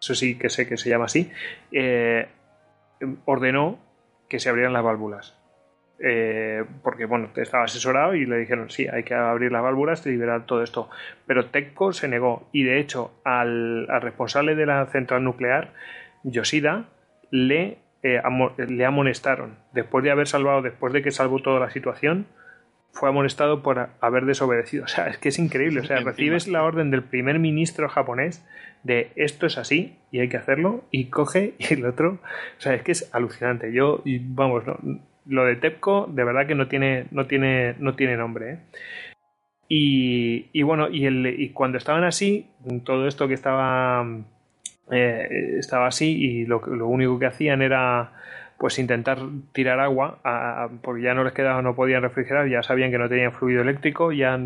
[0.00, 1.30] eso sí que sé que se llama así,
[1.72, 2.28] eh,
[3.24, 3.78] ordenó
[4.28, 5.38] que se abrieran las válvulas.
[6.82, 10.44] Porque bueno, estaba asesorado y le dijeron sí, hay que abrir las válvulas y liberar
[10.44, 10.90] todo esto.
[11.26, 15.72] Pero TECCO se negó y de hecho al, al responsable de la central nuclear,
[16.24, 16.88] Yoshida,
[17.30, 18.20] le, eh,
[18.68, 19.56] le amonestaron.
[19.72, 22.26] Después de haber salvado, después de que salvó toda la situación,
[22.92, 24.84] fue amonestado por haber desobedecido.
[24.84, 25.80] O sea, es que es increíble.
[25.80, 28.44] O sea, recibes la orden del primer ministro japonés
[28.84, 32.20] de esto es así y hay que hacerlo y coge y el otro.
[32.58, 33.72] O sea, es que es alucinante.
[33.72, 34.78] Yo, y vamos, no,
[35.26, 38.52] lo de TEPCO de verdad que no tiene, no tiene, no tiene nombre.
[38.52, 38.58] ¿eh?
[39.68, 42.50] Y, y bueno, y, el, y cuando estaban así,
[42.84, 44.06] todo esto que estaba,
[44.90, 48.12] eh, estaba así y lo, lo único que hacían era
[48.58, 49.18] pues intentar
[49.52, 50.18] tirar agua
[50.82, 54.12] porque ya no les quedaba, no podían refrigerar, ya sabían que no tenían fluido eléctrico,
[54.12, 54.38] ya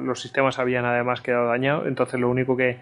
[0.00, 2.78] los sistemas habían además quedado dañados, entonces lo único que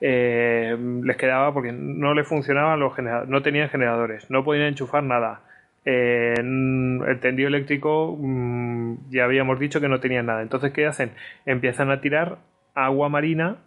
[0.00, 5.02] eh, les quedaba porque no les funcionaban los generadores, no tenían generadores, no podían enchufar
[5.02, 5.40] nada.
[5.84, 10.42] Eh, el tendido eléctrico mm, ya habíamos dicho que no tenían nada.
[10.42, 11.10] Entonces, ¿qué hacen?
[11.44, 12.38] Empiezan a tirar
[12.74, 13.58] agua marina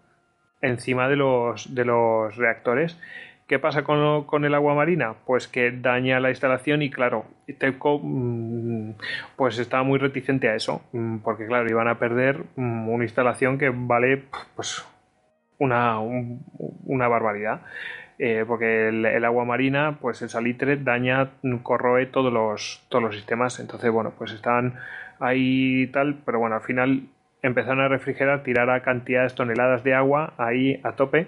[0.61, 2.99] encima de los, de los reactores.
[3.47, 5.13] ¿Qué pasa con, con el agua marina?
[5.25, 7.25] Pues que daña la instalación y claro,
[7.59, 8.91] TEPCO mm,
[9.35, 13.59] pues estaba muy reticente a eso, mm, porque claro, iban a perder mm, una instalación
[13.59, 14.23] que vale
[14.55, 14.83] pues
[15.59, 16.43] una, un-
[16.85, 17.61] una barbaridad.
[18.17, 21.31] Eh, porque el, agua marina, pues el salitre daña,
[21.63, 23.59] corroe todos los, todos los sistemas.
[23.59, 24.75] Entonces, bueno, pues estaban
[25.19, 27.03] ahí y tal, pero bueno, al final
[27.45, 31.27] empezaron a refrigerar, tirar a cantidades, toneladas de agua ahí a tope.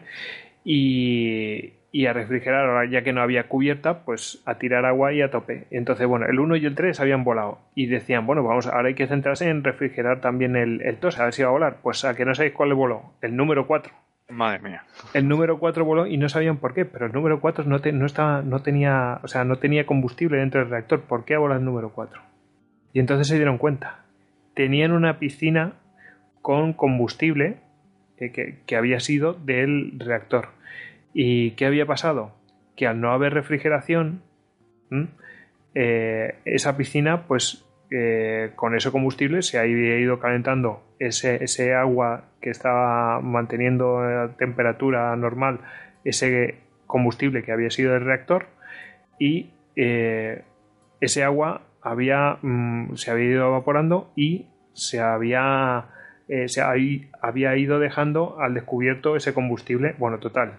[0.64, 5.22] y, y a refrigerar, ahora ya que no había cubierta, pues a tirar agua y
[5.22, 5.66] a tope.
[5.72, 8.94] Entonces, bueno, el 1 y el 3 habían volado y decían, bueno, vamos, ahora hay
[8.94, 11.78] que centrarse en refrigerar también el, el 2, a ver si va a volar.
[11.82, 13.94] Pues a que no sabéis cuál le voló, el número 4.
[14.30, 14.84] Madre mía.
[15.14, 17.94] El número 4 voló y no sabían por qué, pero el número 4 no, te-
[17.94, 21.02] no, estaba, no, tenía, o sea, no tenía combustible dentro del reactor.
[21.04, 22.22] ¿Por qué volado el número 4?
[22.92, 24.02] Y entonces se dieron cuenta.
[24.54, 25.74] Tenían una piscina
[26.48, 27.58] con combustible
[28.20, 30.48] eh, que, que había sido del reactor.
[31.14, 32.32] ¿Y qué había pasado?
[32.78, 34.22] Que al no haber refrigeración,
[35.76, 42.30] eh, esa piscina, pues eh, con ese combustible se había ido calentando ese, ese agua
[42.40, 45.60] que estaba manteniendo a temperatura normal,
[46.06, 48.46] ese combustible que había sido del reactor,
[49.20, 55.90] y ese agua había, mm, se había ido evaporando y se había,
[56.30, 60.54] eh, se habí- había ido dejando al descubierto ese combustible, bueno, total,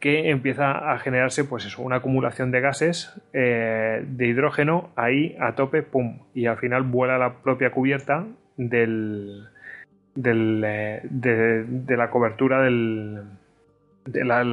[0.00, 5.54] que empieza a generarse, pues eso, una acumulación de gases eh, de hidrógeno ahí a
[5.54, 9.48] tope, pum, y al final vuela la propia cubierta del,
[10.22, 13.22] eh, de, la cobertura del,
[14.04, 14.44] de la-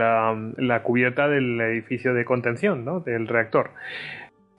[0.58, 3.01] la cubierta del edificio de contención, ¿no?
[3.01, 3.72] Del reactor.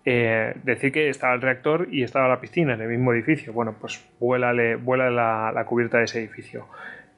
[0.04, 3.52] Eh, decir que estaba el reactor y estaba la piscina en el mismo edificio.
[3.52, 6.66] Bueno, pues vuela, vuela la, la cubierta de ese edificio.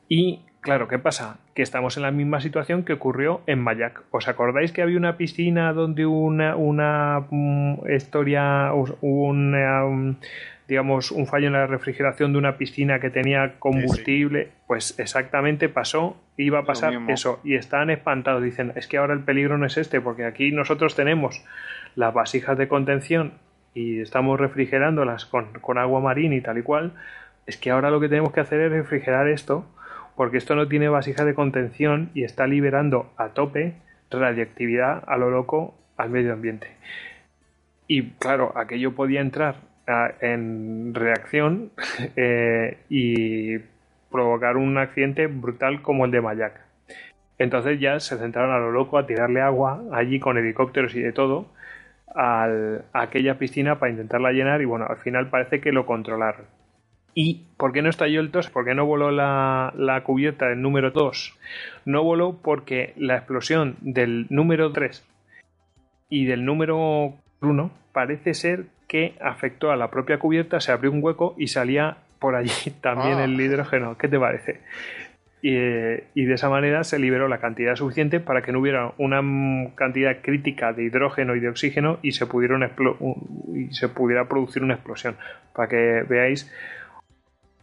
[0.09, 1.39] Y claro, ¿qué pasa?
[1.55, 4.03] Que estamos en la misma situación que ocurrió en Mayak.
[4.11, 10.17] ¿Os acordáis que había una piscina donde una, una mm, historia, una, um,
[10.69, 14.49] digamos, un fallo en la refrigeración de una piscina que tenía combustible?
[14.67, 17.41] Pues exactamente pasó, iba a pasar eso.
[17.45, 20.97] Y están espantados, dicen, es que ahora el peligro no es este, porque aquí nosotros
[20.97, 21.45] tenemos
[21.97, 23.33] las vasijas de contención
[23.75, 26.93] y estamos refrigerándolas con, con agua marina y tal y cual,
[27.47, 29.67] es que ahora lo que tenemos que hacer es refrigerar esto,
[30.17, 33.75] porque esto no tiene vasijas de contención y está liberando a tope
[34.11, 36.69] radiactividad a lo loco al medio ambiente.
[37.87, 41.71] Y claro, aquello podía entrar a- en reacción
[42.17, 43.59] eh, y
[44.11, 46.61] provocar un accidente brutal como el de Mayak.
[47.39, 51.13] Entonces ya se centraron a lo loco a tirarle agua allí con helicópteros y de
[51.13, 51.47] todo
[52.15, 56.47] al- a aquella piscina para intentarla llenar y bueno, al final parece que lo controlaron.
[57.17, 58.51] ¿Y por qué no estalló el TOS?
[58.51, 61.39] ¿Por qué no voló la, la cubierta del número 2?
[61.85, 65.07] No voló porque la explosión del número 3
[66.09, 71.03] y del número 1 parece ser que afectó a la propia cubierta, se abrió un
[71.03, 73.25] hueco y salía por allí también Ah.
[73.25, 73.97] el hidrógeno.
[73.97, 74.61] ¿Qué te parece?
[75.47, 78.93] Y, eh, y de esa manera se liberó la cantidad suficiente para que no hubiera
[78.97, 79.21] una
[79.75, 82.63] cantidad crítica de hidrógeno y de oxígeno y se, pudieron
[83.01, 85.17] un- y se pudiera producir una explosión.
[85.55, 86.51] Para que veáis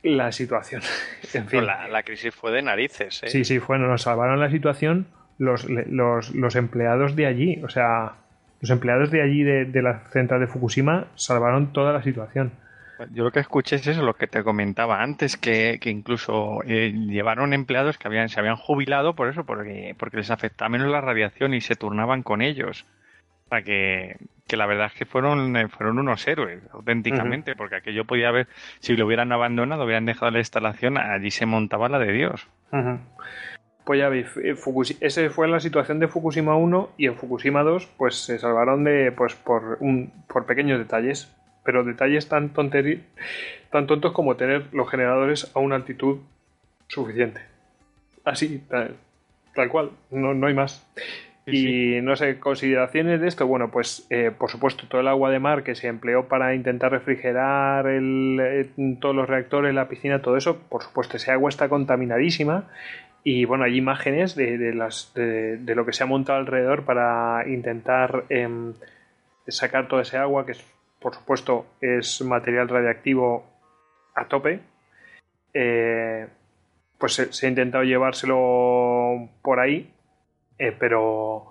[0.04, 0.84] la situación.
[1.34, 1.48] en fin.
[1.50, 3.30] Pero la, la crisis fue de narices, ¿eh?
[3.30, 5.08] Sí, sí, bueno, nos salvaron la situación
[5.40, 7.62] los, los, los empleados de allí.
[7.64, 8.14] O sea,
[8.62, 12.52] los empleados de allí, de, de la central de Fukushima, salvaron toda la situación.
[13.12, 16.92] Yo lo que escuché es eso, lo que te comentaba antes, que, que incluso eh,
[16.92, 21.02] llevaron empleados que habían, se habían jubilado por eso, porque, porque les afectaba menos la
[21.02, 22.86] radiación y se turnaban con ellos.
[23.46, 24.18] O sea que,
[24.48, 28.48] que la verdad es que fueron, eh, fueron unos héroes, auténticamente, porque aquello podía haber,
[28.80, 32.48] si lo hubieran abandonado, hubieran dejado la instalación, allí se montaba la de Dios.
[33.84, 34.56] Pues ya veis, eh,
[35.02, 39.12] esa fue la situación de Fukushima 1 y en Fukushima 2 pues se salvaron de
[39.12, 43.02] pues por un por pequeños detalles, pero detalles tan tonteri-
[43.72, 46.20] tan tontos como tener los generadores a una altitud
[46.88, 47.42] suficiente.
[48.24, 48.96] Así, tal,
[49.56, 50.86] tal cual, no, no hay más.
[51.48, 55.32] Sí, y no sé, consideraciones de esto, bueno, pues eh, por supuesto todo el agua
[55.32, 60.22] de mar que se empleó para intentar refrigerar el, eh, todos los reactores, la piscina,
[60.22, 62.66] todo eso, por supuesto ese agua está contaminadísima
[63.24, 66.84] y bueno, hay imágenes de, de las, de, de lo que se ha montado alrededor
[66.86, 68.74] para intentar em,
[69.48, 70.64] sacar todo ese agua, que es,
[71.02, 73.44] por supuesto es material radiactivo
[74.16, 74.60] a tope.
[75.54, 76.28] Eh,
[76.98, 79.92] pues se, ha intentado llevárselo por ahí,
[80.60, 81.48] eh, pero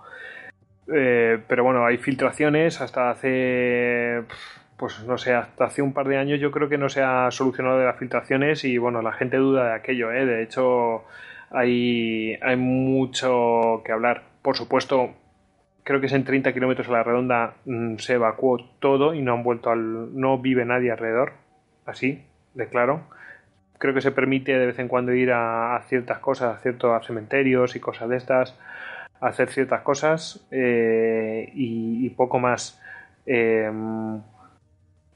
[0.92, 4.22] eh, pero bueno, hay filtraciones hasta hace
[4.76, 7.30] pues no sé, hasta hace un par de años yo creo que no se ha
[7.30, 10.24] solucionado de las filtraciones y bueno, la gente duda de aquello, ¿eh?
[10.24, 11.04] de hecho
[11.50, 14.22] hay, hay mucho que hablar.
[14.42, 15.10] Por supuesto,
[15.84, 19.34] creo que es en 30 kilómetros a la redonda mm, se evacuó todo y no
[19.34, 20.18] han vuelto al.
[20.18, 21.32] no vive nadie alrededor,
[21.86, 23.02] así, de claro.
[23.78, 27.76] Creo que se permite de vez en cuando ir a, ciertas cosas, a ciertos cementerios
[27.76, 28.58] y cosas de estas,
[29.20, 32.80] hacer ciertas cosas eh, y, poco más.
[33.26, 33.70] Eh,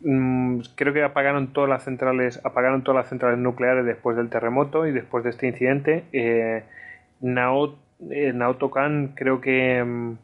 [0.00, 4.86] mm, creo que apagaron todas las centrales, apagaron todas las centrales nucleares después del terremoto
[4.86, 6.04] y después de este incidente.
[6.12, 6.64] Eh,
[7.20, 7.76] Nao
[8.10, 10.16] en Autocan creo que, mm,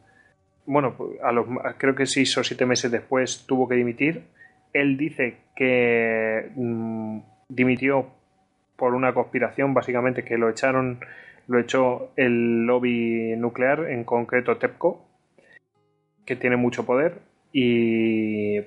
[0.71, 1.45] bueno, a los,
[1.77, 4.23] creo que seis o siete meses después tuvo que dimitir.
[4.71, 8.07] Él dice que mm, dimitió
[8.77, 10.99] por una conspiración, básicamente que lo echaron,
[11.47, 15.05] lo echó el lobby nuclear, en concreto TEPCO,
[16.25, 17.19] que tiene mucho poder
[17.51, 18.59] y,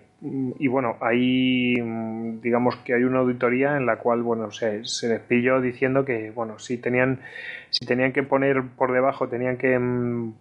[0.58, 1.74] y, bueno, ahí
[2.42, 6.58] digamos que hay una auditoría en la cual bueno se, se despilló diciendo que bueno
[6.58, 7.20] si tenían
[7.70, 10.34] si tenían que poner por debajo tenían que mm,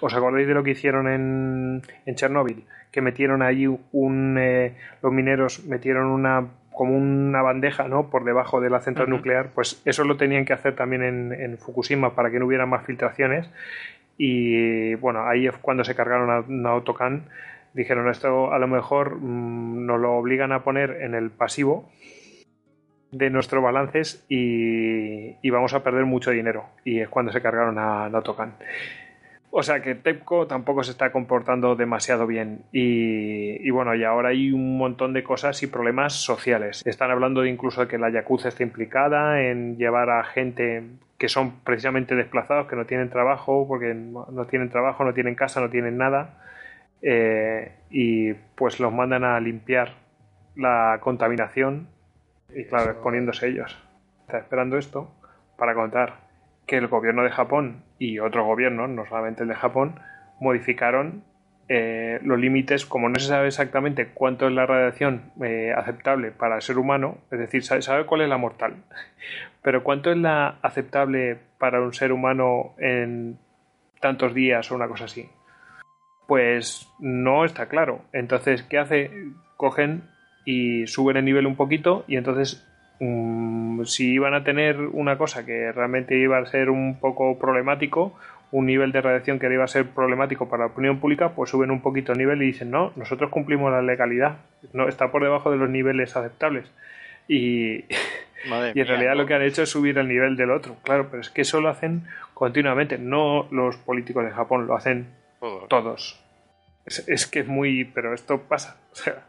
[0.00, 5.12] os acordáis de lo que hicieron en, en Chernóbil que metieron allí un eh, los
[5.12, 8.08] mineros metieron una como una bandeja ¿no?
[8.08, 11.58] por debajo de la central nuclear, pues eso lo tenían que hacer también en, en
[11.58, 13.50] Fukushima para que no hubiera más filtraciones
[14.18, 16.28] y bueno, ahí es cuando se cargaron
[16.66, 17.28] a, Autocan.
[17.72, 21.88] Dijeron, esto a lo mejor mm, nos lo obligan a poner en el pasivo
[23.12, 26.66] de nuestros balances y, vamos a perder mucho dinero.
[26.84, 28.54] Y es cuando se cargaron a, Autocan.
[29.50, 32.64] O sea que TEPCO tampoco se está comportando demasiado bien.
[32.72, 36.82] Y, y, bueno, y ahora hay un montón de cosas y problemas sociales.
[36.86, 40.84] Están hablando de incluso de que la Yakuza está implicada en llevar a gente
[41.16, 45.60] que son precisamente desplazados, que no tienen trabajo, porque no tienen trabajo, no tienen casa,
[45.60, 46.38] no tienen nada,
[47.02, 49.94] eh, y pues los mandan a limpiar
[50.56, 51.88] la contaminación
[52.54, 53.76] y claro, exponiéndose ellos.
[54.26, 55.10] Está esperando esto
[55.56, 56.27] para contar
[56.68, 59.98] que el gobierno de Japón y otros gobiernos, no solamente el de Japón,
[60.38, 61.24] modificaron
[61.68, 66.56] eh, los límites, como no se sabe exactamente cuánto es la radiación eh, aceptable para
[66.56, 68.76] el ser humano, es decir, sabe, sabe, cuál es la mortal,
[69.62, 73.38] pero cuánto es la aceptable para un ser humano en
[74.00, 75.28] tantos días o una cosa así,
[76.26, 78.02] pues no está claro.
[78.12, 79.10] Entonces, ¿qué hace?
[79.56, 80.04] Cogen
[80.44, 82.66] y suben el nivel un poquito y entonces
[83.00, 88.18] mm, si iban a tener una cosa que realmente iba a ser un poco problemático,
[88.50, 91.70] un nivel de radiación que iba a ser problemático para la opinión pública, pues suben
[91.70, 94.38] un poquito el nivel y dicen, no, nosotros cumplimos la legalidad,
[94.72, 96.70] no está por debajo de los niveles aceptables.
[97.28, 97.84] Y,
[98.74, 101.20] y en realidad lo que han hecho es subir el nivel del otro, claro, pero
[101.20, 105.08] es que eso lo hacen continuamente, no los políticos de Japón, lo hacen
[105.68, 106.20] todos.
[106.86, 109.26] Es, que es muy, pero esto pasa, o sea,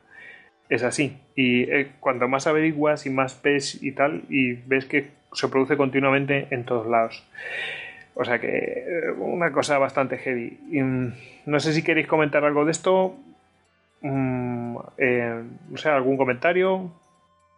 [0.69, 1.17] es así.
[1.35, 5.77] Y eh, cuanto más averiguas y más ves y tal, y ves que se produce
[5.77, 7.23] continuamente en todos lados.
[8.13, 10.59] O sea que eh, una cosa bastante heavy.
[10.71, 11.07] Mm,
[11.47, 13.15] no sé si queréis comentar algo de esto.
[14.01, 16.91] Mm, eh, no sé, algún comentario.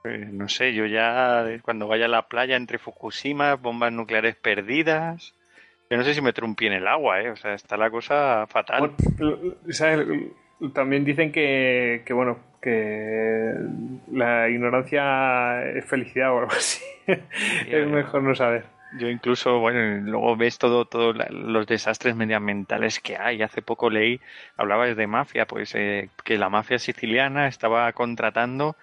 [0.04, 5.36] Pues, no sé, yo ya cuando vaya a la playa entre Fukushima, bombas nucleares perdidas.
[5.90, 7.30] Yo no sé si meter un pie en el agua, ¿eh?
[7.30, 8.94] O sea, está la cosa fatal.
[10.74, 13.54] También dicen que, que, bueno, que
[14.12, 16.84] la ignorancia es felicidad o algo así.
[17.08, 18.64] es mejor no saber.
[19.00, 23.42] Yo incluso, bueno, luego ves todo, todos los desastres medioambientales que hay.
[23.42, 24.20] Hace poco leí,
[24.58, 28.76] hablabas de mafia, pues eh, que la mafia siciliana estaba contratando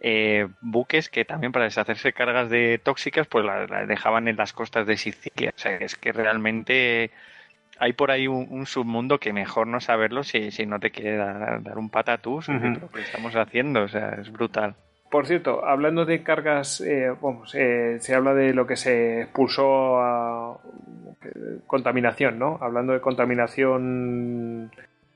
[0.00, 4.84] eh, buques que también para deshacerse cargas de tóxicas, pues las dejaban en las costas
[4.84, 5.52] de Sicilia.
[5.54, 7.12] O sea, es que realmente
[7.82, 11.76] hay por ahí un, submundo que mejor no saberlo si, si no te quiere dar,
[11.76, 13.82] un patatús uh lo que estamos haciendo.
[13.82, 14.76] O sea, es brutal.
[15.10, 17.12] Por cierto, hablando de cargas, eh,
[17.54, 20.58] eh, se habla de lo que se expulsó a
[21.66, 22.56] contaminación, ¿no?
[22.60, 24.70] Hablando de contaminación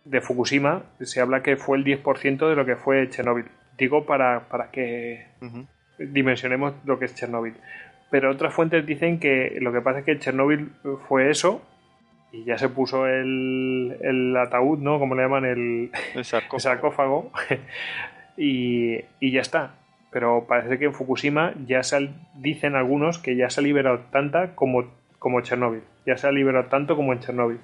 [0.05, 3.47] de Fukushima, se habla que fue el 10% de lo que fue Chernóbil.
[3.79, 5.27] Digo para, para que
[6.01, 7.55] dimensionemos lo que es Chernóbil.
[8.11, 10.73] Pero otras fuentes dicen que lo que pasa es que Chernóbil
[11.07, 11.63] fue eso
[12.37, 14.99] y ya se puso el, el ataúd, ¿no?
[14.99, 16.57] Como le llaman, el, el sarcófago.
[16.57, 17.33] El sarcófago
[18.37, 19.75] y, y ya está
[20.17, 24.55] pero parece que en Fukushima ya se dicen algunos que ya se ha liberado tanta
[24.55, 27.61] como, como Chernóbil, ya se ha liberado tanto como en Chernóbil.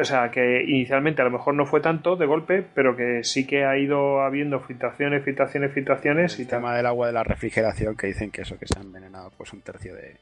[0.00, 3.46] O sea, que inicialmente a lo mejor no fue tanto de golpe, pero que sí
[3.46, 6.36] que ha ido habiendo filtraciones, filtraciones, filtraciones.
[6.40, 8.82] El y tema del agua de la refrigeración, que dicen que eso, que se ha
[8.82, 10.16] envenenado pues un tercio de,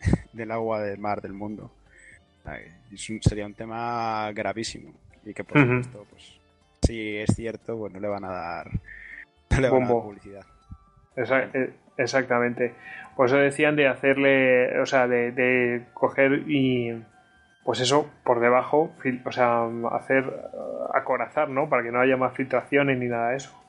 [0.32, 1.70] del agua del mar del mundo.
[3.20, 4.92] Sería un tema gravísimo.
[5.24, 6.40] Y que por supuesto, pues
[6.82, 8.70] si es cierto, pues no le van a dar,
[9.50, 10.46] no le van a dar publicidad.
[11.16, 12.74] Eh, exactamente.
[13.16, 17.02] Por eso decían de hacerle, o sea, de, coger y,
[17.64, 18.92] pues eso, por debajo,
[19.24, 20.32] o sea, hacer
[20.92, 21.68] acorazar, ¿no?
[21.68, 23.65] Para que no haya más filtraciones ni nada de eso.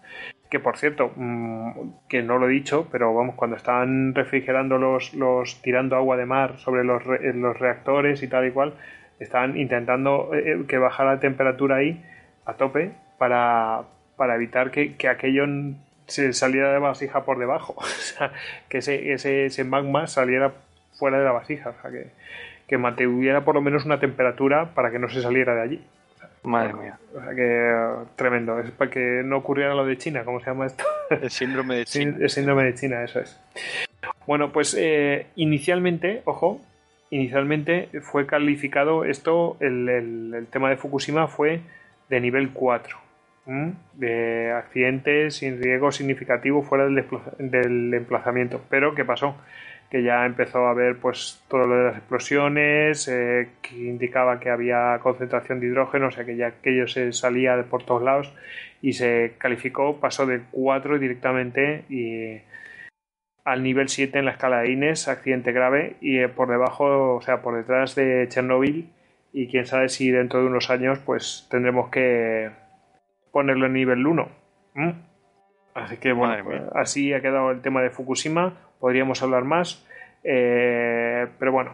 [0.50, 1.72] Que por cierto, mm,
[2.08, 6.26] que no lo he dicho, pero vamos, cuando estaban refrigerando los, los tirando agua de
[6.26, 8.74] mar sobre los, los reactores y tal y cual,
[9.20, 12.04] estaban intentando eh, eh, que bajara la temperatura ahí
[12.46, 13.84] a tope para,
[14.16, 15.46] para evitar que, que aquello
[16.06, 17.76] se saliera de la vasija por debajo.
[17.80, 18.32] O sea,
[18.70, 20.54] que ese, ese, ese, magma saliera
[20.94, 21.72] fuera de la vasija.
[21.72, 22.08] O sea, que,
[22.68, 25.86] que mantuviera por lo menos una temperatura para que no se saliera de allí.
[26.44, 26.98] Madre mía.
[27.16, 28.60] O sea que tremendo.
[28.60, 30.84] Es para que no ocurriera lo de China, ¿cómo se llama esto?
[31.10, 32.18] El síndrome de Sí, China.
[32.22, 33.40] el síndrome de China, eso es.
[34.26, 36.62] Bueno, pues eh, inicialmente, ojo,
[37.10, 41.62] inicialmente fue calificado esto, el, el- el tema de Fukushima fue
[42.10, 42.98] de nivel 4,
[43.48, 43.74] ¿m?
[43.94, 47.06] de accidentes sin riesgo significativo fuera del,
[47.40, 48.62] del emplazamiento.
[48.70, 49.36] Pero, ¿qué pasó?
[49.90, 54.50] Que ya empezó a haber pues todo lo de las explosiones, eh, que indicaba que
[54.50, 58.34] había concentración de hidrógeno, o sea que ya aquello se salía de por todos lados
[58.82, 62.42] y se calificó, pasó de 4 directamente y
[63.46, 67.22] al nivel 7 en la escala de Ines, accidente grave, y eh, por debajo, o
[67.22, 68.90] sea, por detrás de Chernobyl,
[69.32, 72.50] y quién sabe si dentro de unos años pues tendremos que
[73.32, 74.30] ponerlo en nivel 1.
[74.76, 74.96] ¿m?
[75.74, 79.86] Así que bueno, pues, así ha quedado el tema de Fukushima, podríamos hablar más,
[80.24, 81.74] eh, pero bueno,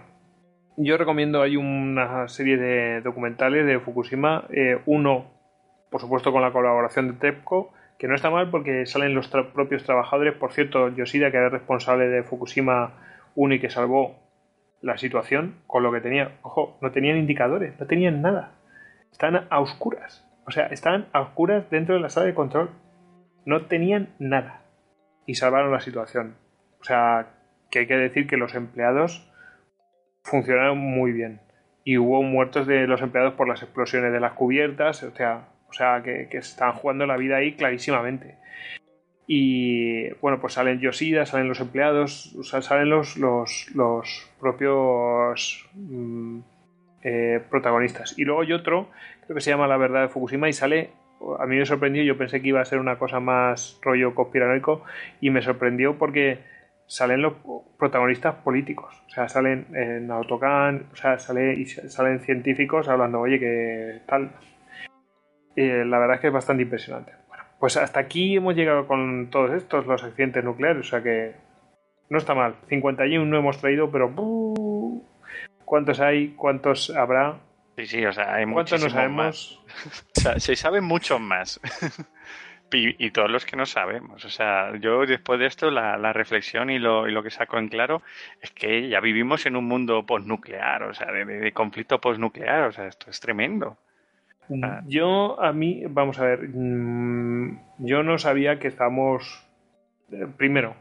[0.77, 5.25] yo recomiendo, hay una serie de documentales de Fukushima, eh, uno,
[5.89, 9.83] por supuesto, con la colaboración de TEPCO, que no está mal porque salen los propios
[9.83, 10.33] trabajadores.
[10.33, 12.93] Por cierto, Yoshida, que era responsable de Fukushima
[13.35, 14.15] 1 y que salvó
[14.81, 16.37] la situación con lo que tenía.
[16.41, 18.51] Ojo, no tenían indicadores, no tenían nada.
[19.11, 20.27] Están a oscuras.
[20.45, 22.71] O sea, estaban a oscuras dentro de la sala de control.
[23.45, 24.63] No tenían nada.
[25.25, 26.35] Y salvaron la situación.
[26.83, 27.27] O sea,
[27.71, 29.25] que hay que decir que los empleados
[30.23, 31.39] funcionaron muy bien.
[31.85, 35.73] Y hubo muertos de los empleados por las explosiones de las cubiertas, o sea, o
[35.73, 38.35] sea que, que estaban jugando la vida ahí clarísimamente.
[39.27, 46.39] Y bueno, pues salen Yoshida, salen los empleados, salen los, los, los propios mm,
[47.03, 48.13] eh, protagonistas.
[48.17, 48.89] Y luego hay otro,
[49.25, 50.89] creo que se llama La verdad de Fukushima, y sale,
[51.39, 54.83] a mí me sorprendió, yo pensé que iba a ser una cosa más rollo conspiranoico,
[55.21, 56.39] y me sorprendió porque
[56.87, 57.33] salen los
[57.77, 63.39] protagonistas políticos, o sea, salen en Autocan, o sea, sale, y salen científicos hablando, oye,
[63.39, 64.31] que tal.
[65.55, 67.13] Eh, la verdad es que es bastante impresionante.
[67.27, 71.35] Bueno, pues hasta aquí hemos llegado con todos estos, los accidentes nucleares, o sea que
[72.09, 72.55] no está mal.
[72.67, 75.03] 51 no hemos traído, pero ¡buh!
[75.65, 76.29] ¿cuántos hay?
[76.35, 77.39] ¿Cuántos habrá?
[77.77, 79.37] Sí, sí, o sea, hay ¿Cuántos no muchísimos más.
[79.37, 79.63] sabemos?
[80.17, 81.59] O sea, se saben muchos más.
[82.73, 84.23] y, y todos los que no sabemos.
[84.25, 87.57] O sea, yo después de esto, la, la reflexión y lo, y lo que saco
[87.57, 88.01] en claro
[88.41, 92.63] es que ya vivimos en un mundo postnuclear, o sea, de, de- de conflicto postnuclear.
[92.63, 93.77] O sea, esto es tremendo.
[94.61, 94.81] Ah.
[94.87, 99.45] Yo, a mí, vamos a ver, mm, yo no sabía que estamos.
[100.11, 100.75] eh, Primero,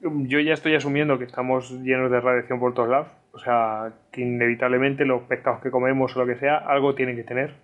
[0.00, 3.08] yo ya estoy asumiendo que estamos llenos de radiación por todos lados.
[3.32, 7.22] O sea, que inevitablemente los pescados que comemos o lo que sea, algo tienen que
[7.24, 7.54] tener.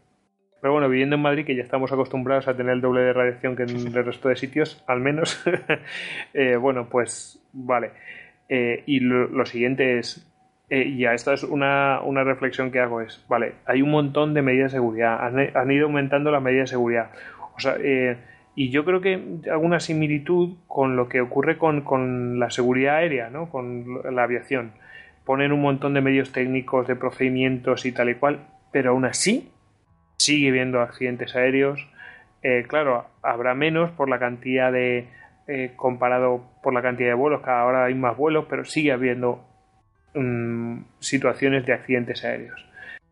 [0.64, 3.54] Pero bueno, viviendo en Madrid, que ya estamos acostumbrados a tener el doble de radiación
[3.54, 5.44] que en el resto de sitios, al menos,
[6.32, 7.90] eh, bueno, pues vale.
[8.48, 10.26] Eh, y lo, lo siguiente es,
[10.70, 14.40] eh, ya esta es una, una reflexión que hago, es, vale, hay un montón de
[14.40, 17.10] medidas de seguridad, han, han ido aumentando las medidas de seguridad.
[17.54, 18.16] O sea, eh,
[18.54, 22.96] y yo creo que hago una similitud con lo que ocurre con, con la seguridad
[22.96, 23.50] aérea, ¿no?
[23.50, 24.72] con la aviación.
[25.26, 29.50] Ponen un montón de medios técnicos, de procedimientos y tal y cual, pero aún así
[30.24, 31.86] sigue habiendo accidentes aéreos.
[32.42, 35.08] Eh, claro, habrá menos por la cantidad de.
[35.46, 39.44] eh, comparado por la cantidad de vuelos, cada hora hay más vuelos, pero sigue habiendo
[40.14, 42.64] mm, situaciones de accidentes aéreos.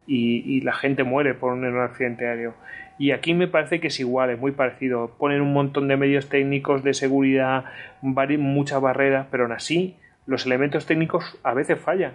[0.07, 2.55] Y, y la gente muere por un, en un accidente aéreo.
[2.99, 5.17] Y aquí me parece que es igual, es muy parecido.
[5.19, 7.65] Ponen un montón de medios técnicos de seguridad,
[8.03, 9.97] muchas barreras, pero aún así
[10.27, 12.13] los elementos técnicos a veces fallan.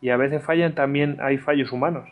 [0.00, 2.08] Y a veces fallan también, hay fallos humanos.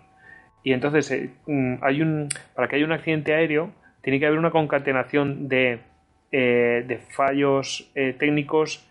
[0.64, 3.70] Y entonces, eh, mm, hay un, para que haya un accidente aéreo,
[4.02, 5.80] tiene que haber una concatenación de,
[6.32, 8.88] eh, de fallos eh, técnicos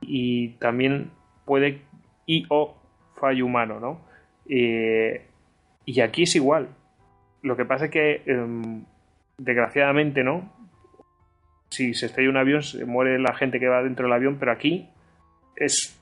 [0.00, 1.10] y también
[1.44, 1.82] puede
[2.26, 2.76] y o
[3.18, 4.00] fallo humano, ¿no?
[4.48, 5.22] Eh,
[5.84, 6.68] y aquí es igual.
[7.42, 8.84] Lo que pasa es que, em,
[9.38, 10.52] desgraciadamente, ¿no?
[11.70, 14.52] Si se estrella un avión, se muere la gente que va dentro del avión, pero
[14.52, 14.88] aquí
[15.56, 15.99] es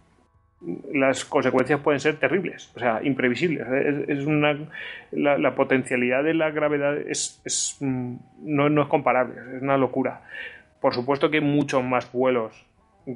[0.92, 3.66] las consecuencias pueden ser terribles, o sea, imprevisibles.
[4.08, 4.58] Es, una,
[5.12, 10.22] la, potencialidad de la gravedad es, es, mm, no, no es comparable, es una locura.
[10.80, 12.66] Por supuesto que hay muchos más vuelos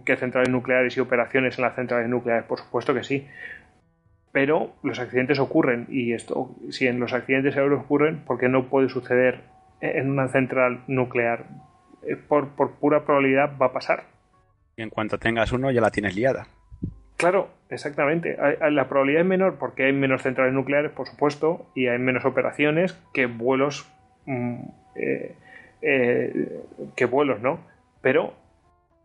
[0.05, 3.26] que centrales nucleares y operaciones en las centrales nucleares, por supuesto que sí.
[4.31, 8.69] Pero los accidentes ocurren y esto, si en los accidentes aéreos ocurren, ¿por qué no
[8.69, 9.41] puede suceder
[9.81, 11.44] en una central nuclear?
[12.07, 14.05] Eh, Por, por pura probabilidad va a pasar.
[14.76, 16.47] Y en cuanto tengas uno, ya la tienes liada.
[17.22, 18.37] Claro, exactamente.
[18.72, 23.01] La probabilidad es menor porque hay menos centrales nucleares, por supuesto, y hay menos operaciones
[23.15, 23.88] que vuelos.
[24.26, 24.60] mm,
[24.97, 25.37] eh,
[25.83, 26.62] eh,
[26.97, 27.60] que vuelos, ¿no?
[28.01, 28.35] Pero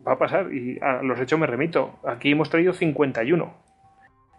[0.06, 2.00] va a pasar y a los hechos me remito.
[2.08, 3.54] Aquí hemos traído 51.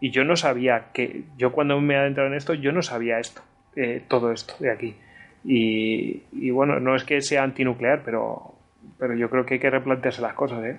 [0.00, 3.20] Y yo no sabía que, yo cuando me he adentrado en esto, yo no sabía
[3.20, 3.42] esto,
[3.76, 4.96] eh, todo esto de aquí.
[5.44, 8.56] Y, y, bueno, no es que sea antinuclear, pero,
[8.98, 10.78] pero yo creo que hay que replantearse las cosas, ¿eh?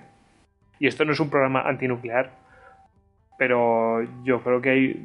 [0.78, 2.39] Y esto no es un programa antinuclear,
[3.40, 5.02] pero yo creo que hay,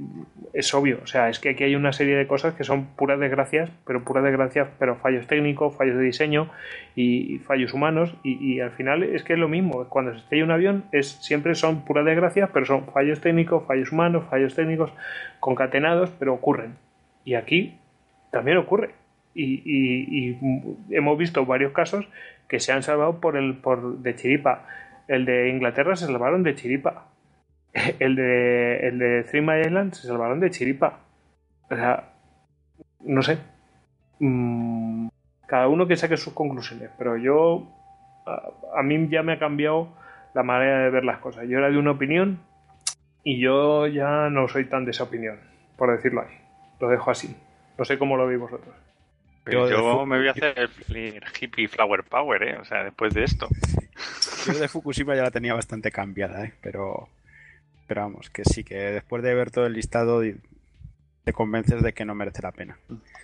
[0.52, 3.18] es obvio, o sea, es que aquí hay una serie de cosas que son puras
[3.18, 6.52] desgracias, pero puras desgracias, pero fallos técnicos, fallos de diseño
[6.98, 10.52] y, fallos humanos, y, al final es que es lo mismo, cuando se estrella un
[10.52, 14.92] avión es siempre son puras desgracias, pero son fallos técnicos, fallos humanos, fallos técnicos
[15.40, 16.76] concatenados, pero ocurren.
[17.24, 17.78] Y aquí
[18.34, 18.96] también ocurre.
[19.34, 20.38] Y, y
[20.90, 22.06] hemos visto varios casos
[22.50, 24.66] que se han salvado por el por de chiripa.
[25.08, 27.15] El de Inglaterra se salvaron de chiripa
[28.00, 31.00] el de, el de Three Mile Island se salvaron de chiripa.
[31.70, 32.14] O sea,
[33.02, 33.38] no sé.
[34.20, 35.10] Mm,
[35.46, 37.68] cada uno que saque sus conclusiones, pero yo.
[38.76, 39.90] A, mí ya me ha cambiado
[40.34, 41.48] la manera de ver las cosas.
[41.48, 42.40] Yo era de una opinión
[43.24, 45.38] y yo ya no soy tan de esa opinión,
[45.78, 46.36] por decirlo ahí.
[46.80, 47.36] Lo dejo así.
[47.78, 48.74] No sé cómo lo veis vosotros.
[49.44, 52.58] Pero yo, me voy a hacer el hippie flower power, ¿eh?
[52.58, 53.48] O sea, después de esto.
[54.48, 56.54] Yo de Fukushima ya la tenía bastante cambiada, ¿eh?
[56.62, 57.08] Pero
[57.88, 60.22] pero vamos, que sí, que después de ver todo el listado
[61.24, 62.78] te convences de que no merece la pena.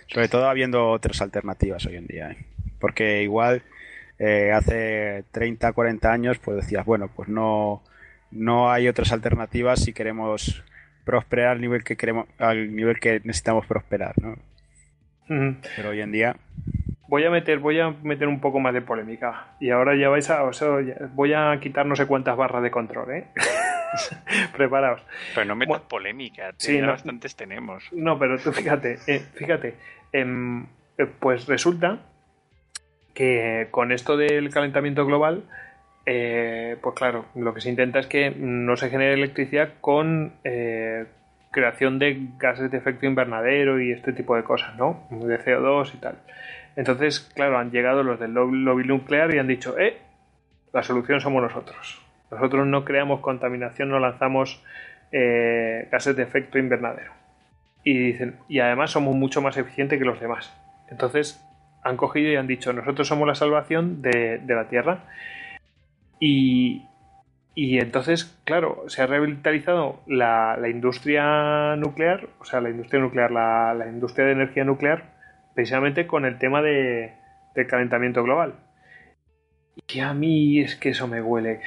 [0.06, 2.30] Sobre todo habiendo otras alternativas hoy en día.
[2.30, 2.46] ¿eh?
[2.78, 3.62] Porque igual
[4.18, 7.82] eh, hace 30, 40 años pues decías, bueno, pues no,
[8.30, 10.64] no hay otras alternativas si queremos
[11.04, 14.36] prosperar al nivel que queremos, al nivel que necesitamos prosperar, ¿no?
[15.76, 16.36] Pero hoy en día
[17.12, 19.48] voy a meter, voy a meter un poco más de polémica.
[19.60, 20.44] Y ahora ya vais a.
[20.44, 20.68] O sea,
[21.12, 23.26] voy a quitar no sé cuántas barras de control, ¿eh?
[24.56, 25.02] Preparaos.
[25.34, 27.84] Pero no metas polémica, sí, bastantes tenemos.
[27.92, 29.74] No, pero tú fíjate, eh, fíjate.
[30.12, 30.64] Em,
[30.98, 32.00] eh, pues resulta
[33.14, 35.44] que con esto del calentamiento global,
[36.06, 40.34] eh, pues claro, lo que se intenta es que no se genere electricidad con
[41.52, 45.06] creación de gases de efecto invernadero y este tipo de cosas, ¿no?
[45.10, 46.16] De CO2 y tal.
[46.74, 49.98] Entonces, claro, han llegado los del lobby nuclear y han dicho, eh,
[50.72, 52.01] la solución somos nosotros.
[52.32, 54.64] Nosotros no creamos contaminación, no lanzamos
[55.12, 57.12] eh, gases de efecto invernadero.
[57.84, 60.56] Y dicen, y además somos mucho más eficientes que los demás.
[60.90, 61.44] Entonces,
[61.82, 65.04] han cogido y han dicho, nosotros somos la salvación de, la Tierra.
[66.20, 66.86] Y,
[67.54, 73.86] y entonces, claro, se ha revitalizado la, industria nuclear, o sea, la industria nuclear, la,
[73.86, 75.12] industria de energía nuclear,
[75.54, 77.12] precisamente con el tema de,
[77.54, 78.54] del calentamiento global.
[79.88, 81.60] Y a mí es que eso me huele.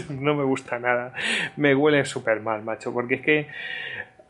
[0.10, 1.12] no me gusta nada.
[1.56, 2.92] Me huele súper mal, macho.
[2.92, 3.46] Porque es que.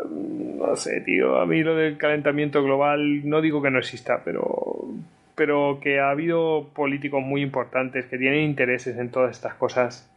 [0.04, 1.40] Mm, no sé, tío.
[1.40, 3.28] A mí lo del calentamiento global.
[3.28, 4.86] No digo que no exista, pero.
[5.34, 10.10] Pero que ha habido políticos muy importantes que tienen intereses en todas estas cosas.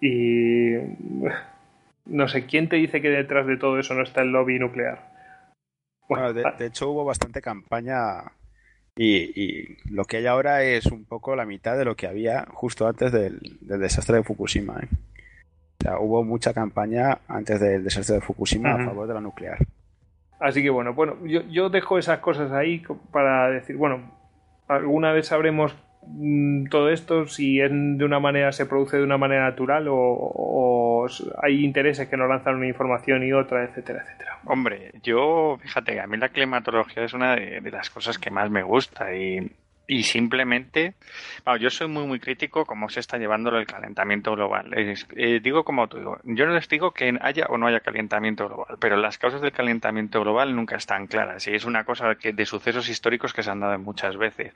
[0.00, 0.74] Y.
[2.06, 5.10] No sé, ¿quién te dice que detrás de todo eso no está el lobby nuclear?
[6.10, 8.32] Bueno, de, hecho hubo bastante campaña
[9.02, 12.86] y, lo que hay ahora es un poco la mitad de lo que había justo
[12.86, 14.80] antes del, desastre de Fukushima.
[14.82, 14.88] ¿eh?
[14.90, 19.58] O sea, hubo mucha campaña antes del desastre de Fukushima a favor de la nuclear.
[20.38, 24.10] Así que bueno, bueno, yo, yo dejo esas cosas ahí para decir, bueno,
[24.68, 29.44] alguna vez sabremos Mm, todo esto si de una manera se produce de una manera
[29.44, 29.96] natural o,
[31.42, 34.38] hay intereses que nos lanzan una información y otra, etcétera, etcétera.
[34.44, 38.62] Hombre, yo, fíjate, a mí la climatología es una de las cosas que más me
[38.62, 39.50] gusta y
[39.90, 40.94] y simplemente,
[41.58, 44.72] yo soy muy, muy crítico cómo se está llevando el calentamiento global.
[45.16, 48.46] Eh, digo como tú digo, yo no les digo que haya o no haya calentamiento
[48.46, 52.32] global, pero las causas del calentamiento global nunca están claras y es una cosa que,
[52.32, 54.52] de sucesos históricos que se han dado muchas veces.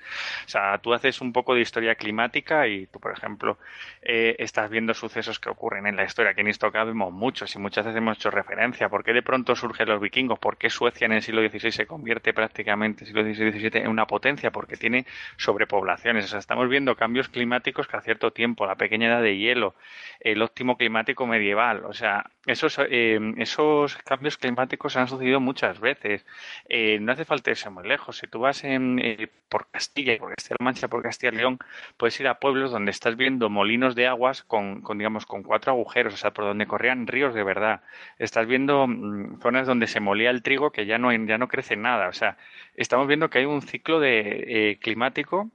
[0.47, 3.59] O sea, tú haces un poco de historia climática y tú, por ejemplo,
[4.03, 7.59] eh, estás viendo sucesos que ocurren en la historia, que en esto vemos muchos y
[7.59, 8.89] muchas veces hemos hecho referencia.
[8.89, 10.39] ¿Por qué de pronto surgen los vikingos?
[10.39, 14.53] ¿Por qué Suecia en el siglo XVI se convierte prácticamente siglo XVI-XVII en una potencia?
[14.53, 15.05] Porque tiene
[15.37, 16.25] sobrepoblaciones.
[16.27, 19.75] O sea, estamos viendo cambios climáticos que a cierto tiempo, la pequeña edad de hielo,
[20.21, 26.27] el óptimo climático medieval, o sea, esos, eh, esos cambios climáticos han sucedido muchas veces.
[26.69, 28.19] Eh, no hace falta irse muy lejos.
[28.19, 31.59] Si tú vas en, eh, por Castilla, por Castilla-La Mancha, por Castilla-León,
[31.97, 35.73] puedes ir a pueblos donde estás viendo molinos de aguas con, con, digamos, con cuatro
[35.73, 37.83] agujeros, o sea, por donde corrían ríos de verdad.
[38.19, 41.77] Estás viendo mm, zonas donde se molía el trigo que ya no, ya no crece
[41.77, 42.09] nada.
[42.09, 42.37] O sea,
[42.75, 45.51] estamos viendo que hay un ciclo de climático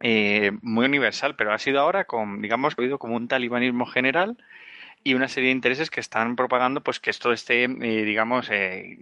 [0.00, 4.36] eh, muy universal, pero ha sido ahora con, digamos, como un talibanismo general
[5.02, 8.98] y una serie de intereses que están propagando pues que esto esté, eh, digamos, eh,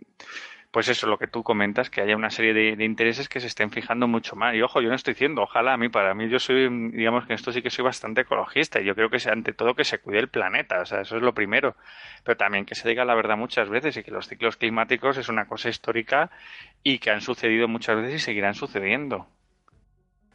[0.75, 3.71] pues eso, lo que tú comentas, que haya una serie de, intereses que se estén
[3.71, 4.57] fijando mucho más.
[4.57, 7.35] Y ojo, yo no estoy diciendo, ojalá a mí, para mí, yo soy, digamos que
[7.35, 10.01] esto sí que soy bastante ecologista y yo creo que sea, ante todo que se
[10.01, 11.77] cuide el planeta, o sea, eso es lo primero.
[12.25, 15.29] Pero también que se diga la verdad muchas veces y que los ciclos climáticos es
[15.29, 16.33] una cosa histórica
[16.83, 19.29] y que han sucedido muchas veces y seguirán sucediendo.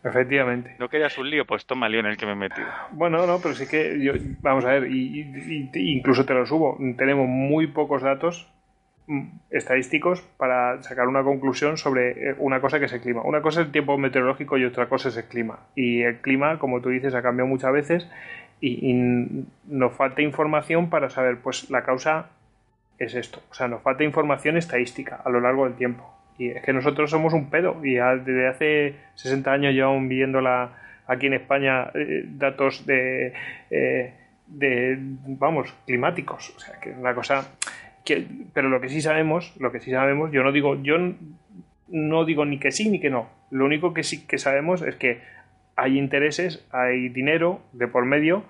[0.06, 0.78] Efectivamente.
[0.80, 1.44] ¿No querías un lío?
[1.46, 2.70] Pues toma lío en el que me he metido.
[2.92, 7.28] Bueno, no, pero sí que yo, vamos a ver, y, incluso te lo subo, tenemos
[7.28, 8.50] muy pocos datos
[9.50, 13.22] estadísticos para sacar una conclusión sobre eh, una cosa que es el clima.
[13.24, 15.60] Una cosa es el tiempo meteorológico y otra cosa es el clima.
[15.76, 18.08] Y el clima, como tú dices, ha cambiado muchas veces
[18.62, 22.28] y, y nos falta información para saber, pues la causa
[23.00, 23.42] es esto.
[23.50, 26.14] O sea, nos falta información estadística a lo largo del tiempo.
[26.38, 30.72] Y es que nosotros somos un pedo y desde hace 60 años llevamos viendo la,
[31.06, 33.34] aquí en España eh, datos de,
[33.70, 34.14] eh,
[34.48, 36.54] de, vamos, climáticos.
[36.56, 37.46] O sea, que es una cosa
[38.10, 40.98] que, pero lo que sí sabemos, lo que sí sabemos, yo no digo, yo
[41.88, 43.30] no digo ni que sí ni que no.
[43.52, 45.22] Lo único que sí que sabemos es que
[45.76, 48.44] hay intereses, hay dinero de por medio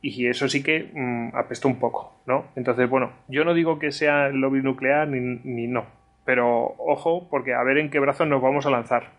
[0.00, 2.46] y eso sí que mm, apesta un poco, ¿no?
[2.56, 5.86] Entonces, bueno, yo no digo que sea el lobby nuclear ni, ni no,
[6.24, 9.10] pero ojo, porque a ver en qué brazos nos vamos a lanzar.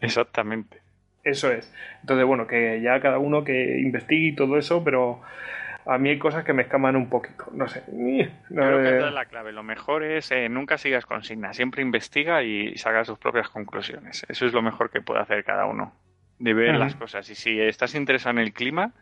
[0.00, 0.78] Exactamente.
[1.24, 1.72] Eso es.
[2.02, 5.20] Entonces, bueno, que ya cada uno que investigue y todo eso, pero
[5.86, 7.46] a mí hay cosas que me escaman un poquito.
[7.52, 7.82] No sé.
[7.86, 9.52] Creo que esa es la clave.
[9.52, 11.52] Lo mejor es eh, nunca sigas consigna.
[11.52, 14.24] Siempre investiga y saca sus propias conclusiones.
[14.28, 15.92] Eso es lo mejor que puede hacer cada uno
[16.38, 17.28] de ver las cosas.
[17.30, 18.92] Y si estás interesado en el clima,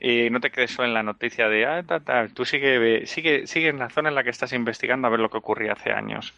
[0.00, 3.78] eh, no te quedes solo en la noticia de, ah, tú sigue, sigue, sigue en
[3.78, 6.34] la zona en la que estás investigando a ver lo que ocurría hace años.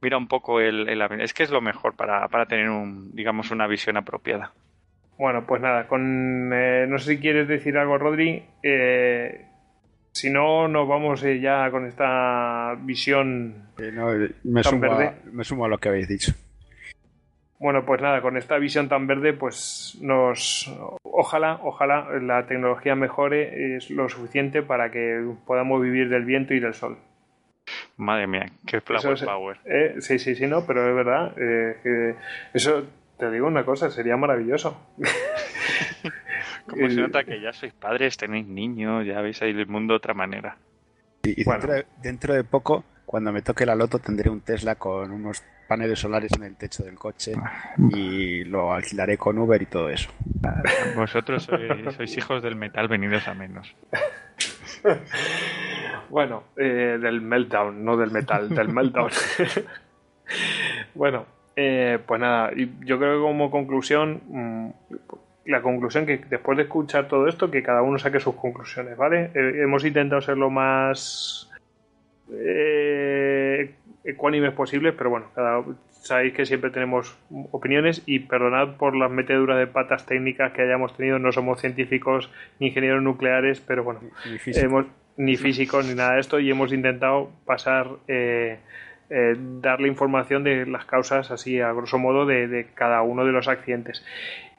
[0.00, 0.88] Mira un poco el,
[1.20, 4.52] Es que es lo mejor para, para tener, un, digamos, una visión apropiada.
[5.18, 8.44] Bueno, pues nada, con eh, no sé si quieres decir algo, Rodri.
[8.62, 9.46] Eh,
[10.12, 13.64] si no, nos vamos ya con esta visión
[14.44, 14.62] me,
[15.32, 16.32] me sumo a lo que habéis dicho.
[17.58, 20.70] Bueno, pues nada, con esta visión tan verde, pues nos
[21.02, 26.60] ojalá, ojalá la tecnología mejore es lo suficiente para que podamos vivir del viento y
[26.60, 26.98] del sol.
[27.96, 29.56] Madre mía, qué flower power.
[29.64, 31.32] Eh, sí, sí, sí, no, pero es verdad.
[31.38, 32.14] Eh,
[32.52, 32.84] eso,
[33.18, 34.76] te digo una cosa, sería maravilloso.
[36.68, 39.98] Como se nota que ya sois padres, tenéis niños, ya veis ahí el mundo de
[39.98, 40.56] otra manera.
[41.22, 41.44] Y,
[42.02, 46.30] dentro de poco, cuando me toque la loto, tendré un Tesla con unos paneles solares
[46.36, 47.32] en el techo del coche
[47.90, 50.10] y lo alquilaré con Uber y todo eso.
[50.96, 53.74] Vosotros sois, hijos del metal venidos a menos.
[56.10, 59.10] bueno, eh, del meltdown, no del metal, del meltdown.
[60.94, 64.68] bueno, eh, pues nada, yo creo que como conclusión, mm,
[65.46, 69.30] la conclusión que después de escuchar todo esto, que cada uno saque sus conclusiones, ¿vale?
[69.34, 71.50] Eh, hemos intentado ser lo más
[72.32, 75.26] eh, ecuánimes posibles, pero bueno,
[75.90, 77.16] sabéis que siempre tenemos
[77.50, 82.30] opiniones y perdonad por las meteduras de patas técnicas que hayamos tenido, no somos científicos
[82.60, 86.72] ni ingenieros nucleares, pero bueno, ni, hemos, ni físicos ni nada de esto y hemos
[86.72, 88.58] intentado pasar, eh,
[89.10, 93.48] eh, darle información de las causas así a grosso modo de, cada uno de los
[93.48, 94.04] accidentes.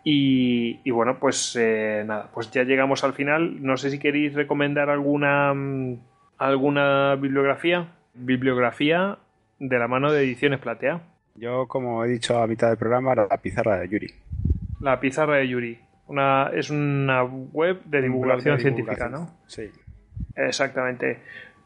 [0.03, 3.63] Y, bueno, pues eh, nada, pues ya llegamos al final.
[3.63, 5.99] No sé si queréis recomendar alguna, mm,
[6.37, 7.87] alguna bibliografía.
[8.13, 9.17] Bibliografía
[9.59, 11.01] de la mano de Ediciones Platea.
[11.35, 14.13] Yo, como he dicho a mitad del programa, la pizarra de Yuri.
[14.79, 15.79] La pizarra de Yuri.
[16.07, 19.31] Una, es una web de divulgación, científica, ¿no?
[19.47, 19.71] Sí.
[20.35, 21.19] Exactamente.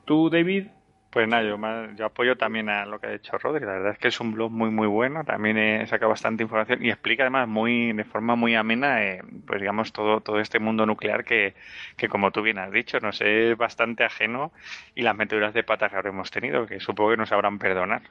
[0.06, 0.67] ¿Tú, David?
[1.09, 1.58] Pues nada, yo,
[1.95, 3.65] yo, apoyo también a lo que ha dicho Rodri.
[3.65, 5.24] La verdad es que es un blog muy, muy bueno.
[5.24, 9.92] También saca bastante información y explica además muy de forma muy amena, eh, pues digamos,
[9.92, 11.56] todo, todo este mundo nuclear que,
[11.97, 14.51] que, como tú bien has dicho, nos es bastante ajeno
[14.93, 18.03] y las meteduras de pata que habremos tenido, que supongo que nos sabrán perdonar.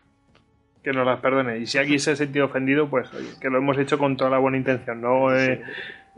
[0.82, 1.58] Que nos las perdone.
[1.58, 3.08] Y si alguien se ha sentido ofendido, pues
[3.40, 5.00] que lo hemos hecho con toda la buena intención.
[5.00, 5.62] No eh,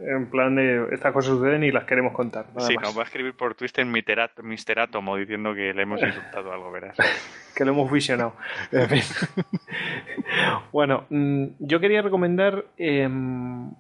[0.07, 2.47] en plan de estas cosas suceden y las queremos contar.
[2.59, 4.81] sí, nos va a escribir por Twitter Mr.
[4.81, 6.97] Atomo diciendo que le hemos insultado algo, verás.
[7.55, 8.35] que lo hemos visionado.
[10.73, 13.73] bueno, mm, yo quería recomendar, em,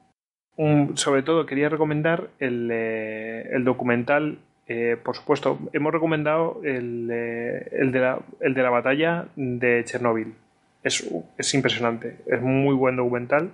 [0.94, 4.38] sobre todo quería recomendar el, eh, documental.
[4.66, 9.82] Eh, por supuesto, hemos recomendado el, eh, el, de la, el de la batalla de
[9.84, 10.34] Chernóbil.
[10.82, 13.50] Es, es impresionante, es muy buen documental.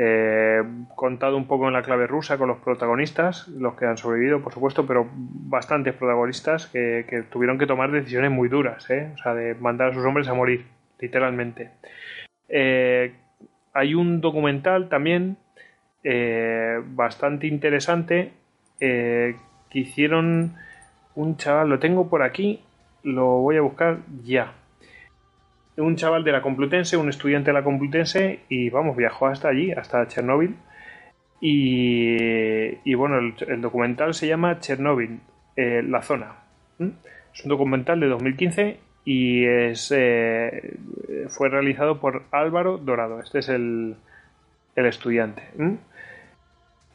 [0.00, 0.62] Eh,
[0.94, 4.52] contado un poco en la clave rusa con los protagonistas, los que han sobrevivido, por
[4.52, 9.10] supuesto, pero bastantes protagonistas que, tuvieron que tomar decisiones muy duras, ¿eh?
[9.12, 10.66] o sea, de mandar a sus hombres a morir,
[11.00, 11.70] literalmente.
[12.48, 13.12] Eh,
[13.72, 15.36] hay un documental también
[16.94, 18.30] bastante interesante
[18.78, 19.34] que
[19.72, 20.54] hicieron
[21.16, 22.60] un chaval, lo tengo por aquí,
[23.02, 24.52] lo voy a buscar ya.
[25.78, 29.72] Un chaval de la Complutense, un estudiante de la Complutense, y vamos, viajó hasta allí,
[29.72, 30.56] hasta Chernóbil.
[31.40, 32.16] Y,
[32.84, 35.20] y bueno, el, documental se llama Chernóbil,
[35.56, 36.36] eh, la zona.
[36.78, 40.76] Es un documental de 2015 y es, eh,
[41.28, 43.20] fue realizado por Álvaro Dorado.
[43.20, 43.96] Este es el,
[44.74, 45.42] el estudiante.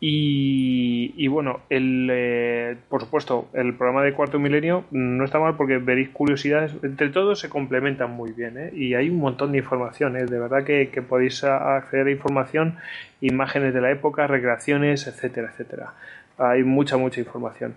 [0.06, 5.78] Y, bueno, el, eh, por supuesto, el programa de Cuarto Milenio no está mal porque
[5.78, 6.76] veréis curiosidades.
[6.84, 8.72] Entre todos se complementan muy bien ¿eh?
[8.76, 10.18] y hay un montón de información.
[10.18, 10.26] ¿eh?
[10.26, 12.76] De verdad que, que podéis acceder a información,
[13.22, 15.94] imágenes de la época, recreaciones, etcétera, etcétera.
[16.38, 17.76] Hay mucha, mucha información.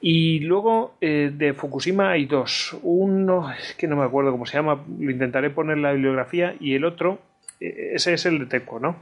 [0.00, 2.76] Y luego eh, de Fukushima hay dos.
[2.82, 6.56] Uno, es que no me acuerdo cómo se llama, lo intentaré poner la bibliografía.
[6.58, 7.20] Y el otro,
[7.60, 8.96] eh, ese es el de Teco, ¿no?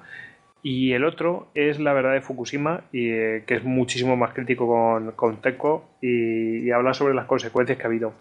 [0.63, 4.67] Y el otro es la verdad de Fukushima, y, eh, que es muchísimo más crítico
[4.67, 8.13] con, con Teco y, habla sobre las consecuencias que ha habido.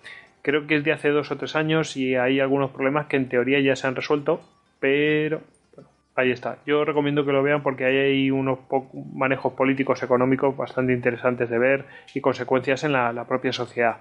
[0.43, 3.27] Creo que es de hace dos o tres años y hay algunos problemas que en
[3.27, 4.39] teoría ya se han resuelto,
[4.79, 5.41] pero
[6.15, 6.59] ahí está.
[6.65, 11.49] Yo recomiendo que lo vean porque hay ahí unos po- manejos políticos económicos bastante interesantes
[11.49, 13.97] de ver y consecuencias en la, la propia sociedad.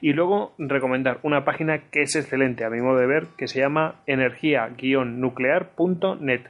[0.00, 3.58] Y luego recomendar una página que es excelente a mi modo de ver, que se
[3.60, 6.40] llama energía-nuclear.net.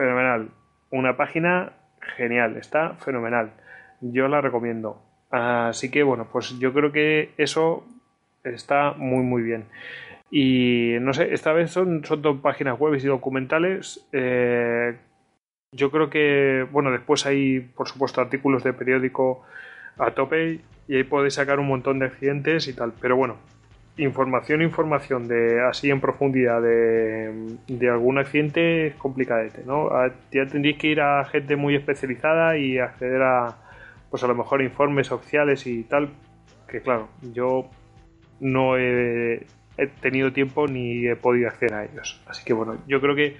[0.00, 0.48] Fenomenal.
[0.92, 1.74] Una página
[2.16, 3.52] genial, está fenomenal.
[4.00, 5.02] Yo la recomiendo.
[5.30, 7.84] Así que bueno, pues yo creo que eso
[8.42, 9.66] está muy muy bien.
[10.30, 14.08] Y no sé, esta vez son, son dos páginas web y documentales.
[14.12, 14.96] Eh,
[15.70, 19.42] yo creo que, bueno, después hay, por supuesto, artículos de periódico
[19.98, 22.94] a tope y ahí podéis sacar un montón de accidentes y tal.
[23.02, 23.36] Pero bueno,
[24.02, 29.88] información, información de así en profundidad de, de algún accidente es complicadete, ¿no?
[29.88, 33.56] A- Ya tendréis que ir a gente muy especializada y acceder a,
[34.10, 36.08] pues a lo mejor informes oficiales y tal,
[36.68, 37.68] que claro, yo
[38.40, 42.20] no he, he tenido tiempo ni he podido acceder a ellos.
[42.26, 43.36] Así que bueno, yo creo que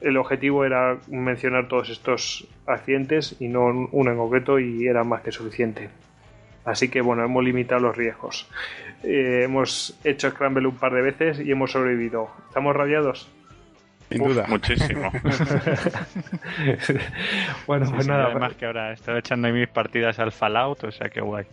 [0.00, 5.22] el objetivo era mencionar todos estos accidentes y no uno en concreto y era más
[5.22, 5.88] que suficiente.
[6.64, 8.48] Así que bueno, hemos limitado los riesgos.
[9.02, 12.30] Eh, hemos hecho Scramble un par de veces y hemos sobrevivido.
[12.48, 13.30] ¿Estamos radiados?
[14.10, 14.46] Sin Uf, duda.
[14.48, 15.10] Muchísimo.
[17.66, 18.26] bueno, Sí, pues sí, nada.
[18.26, 21.44] además que ahora he estado echando ahí mis partidas al Fallout, o sea que guay.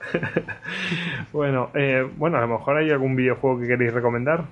[1.32, 4.44] Bueno, eh, bueno, a lo mejor hay algún videojuego que queréis recomendar.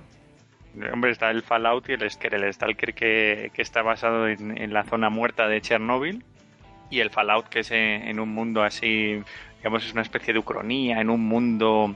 [0.93, 2.35] Hombre, está el Fallout y el Stalker.
[2.43, 6.23] El Stalker que, que está basado en, en la zona muerta de Chernóbil.
[6.91, 9.21] Y el Fallout que es en, en un mundo así,
[9.59, 11.95] digamos, es una especie de ucronía, en un mundo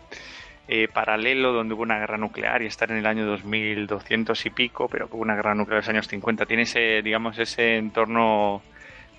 [0.68, 4.88] eh, paralelo donde hubo una guerra nuclear y estar en el año 2200 y pico,
[4.88, 6.46] pero que hubo una guerra nuclear en los años 50.
[6.46, 8.62] Tiene ese, digamos, ese entorno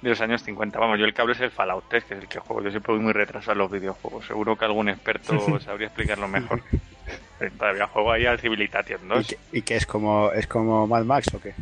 [0.02, 0.78] de los años 50.
[0.78, 2.62] Vamos, yo el cable es el Fallout 3, que es el que juego.
[2.62, 4.26] Yo siempre voy muy retrasado en los videojuegos.
[4.26, 6.62] Seguro que algún experto sabría explicarlo mejor.
[7.40, 9.26] Eh, Todavía juego ahí al Civilization ¿Y 2.
[9.26, 11.52] que, y que es como es como Mad Max o qué?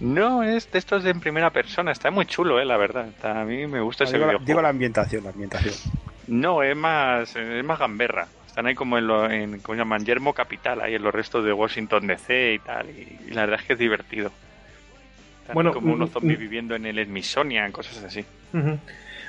[0.00, 1.90] No, es de estos de en primera persona.
[1.90, 3.08] Está muy chulo, eh, la verdad.
[3.08, 4.46] Está- a mí me gusta ese digo, videojuego.
[4.46, 5.74] digo la ambientación, la ambientación.
[6.26, 8.26] No, es más, es más gamberra.
[8.46, 10.04] Están ahí como en, lo, en ¿cómo se llaman?
[10.04, 12.90] Yermo Capital, ahí en los restos de Washington DC y tal.
[12.90, 14.30] Y, y la verdad es que es divertido.
[15.40, 16.42] Están Bueno, como unos mm, zombies mm.
[16.42, 18.24] viviendo en el Smithsonian, cosas así.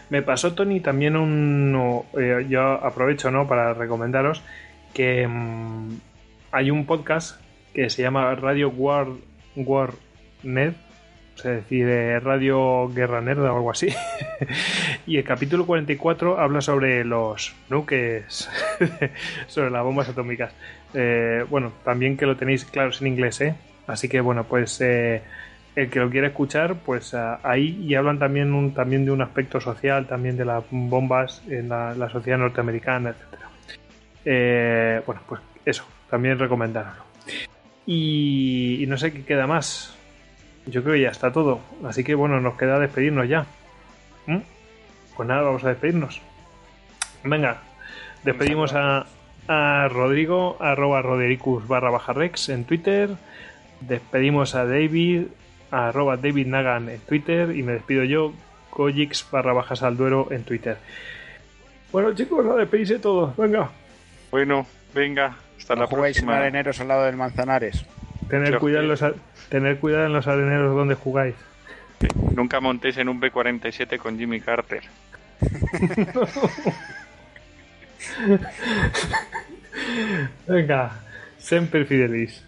[0.10, 2.04] Me pasó, Tony, también un.
[2.20, 3.48] eh, yo aprovecho ¿no?
[3.48, 4.44] para recomendaros
[4.94, 5.98] que mm,
[6.52, 7.42] hay un podcast
[7.74, 9.08] que se llama Radio War,
[9.56, 9.94] War
[10.44, 10.76] Net,
[11.38, 13.90] es decir, eh, Radio Guerra Nerda o algo así.
[15.08, 18.50] y el capítulo 44 habla sobre los nuques,
[19.48, 20.54] sobre las bombas atómicas.
[20.94, 23.56] Eh, bueno, también que lo tenéis claro en inglés, ¿eh?
[23.88, 25.22] Así que bueno, pues eh,
[25.76, 29.60] el que lo quiera escuchar, pues ah, ahí y hablan también también de un aspecto
[29.60, 33.16] social, también de las bombas en la, sociedad norteamericana.
[34.24, 37.04] Eh, bueno, pues eso, también recomendarlo.
[37.86, 39.98] Y, y no sé qué queda más.
[40.66, 41.60] Yo creo que ya está todo.
[41.86, 43.46] Así que bueno, nos queda despedirnos ya.
[44.28, 44.38] ¿Mm?
[45.16, 46.22] Pues nada, vamos a despedirnos.
[47.24, 47.62] Venga,
[48.24, 49.06] despedimos a,
[49.48, 53.10] a Rodrigo, arroba Rodericus barra baja Rex en Twitter.
[53.82, 55.24] Despedimos a David,
[55.72, 57.56] arroba David Nagan en Twitter.
[57.56, 58.34] Y me despido yo,
[58.70, 60.78] Kojix barra baja Salduero en Twitter.
[61.92, 63.36] Bueno chicos, a despedirse todos.
[63.38, 63.70] Venga,
[64.32, 64.66] Bueno,
[64.96, 66.38] venga, hasta No la jugáis en próxima.
[66.38, 67.86] areneros al lado del Manzanares.
[68.30, 69.04] Tener cuidado, los,
[69.50, 71.36] tener cuidado en los areneros donde jugáis.
[72.36, 74.84] Nunca montéis en un B-47 con Jimmy Carter.
[80.48, 80.92] Venga,
[81.38, 82.44] sempre fidelis.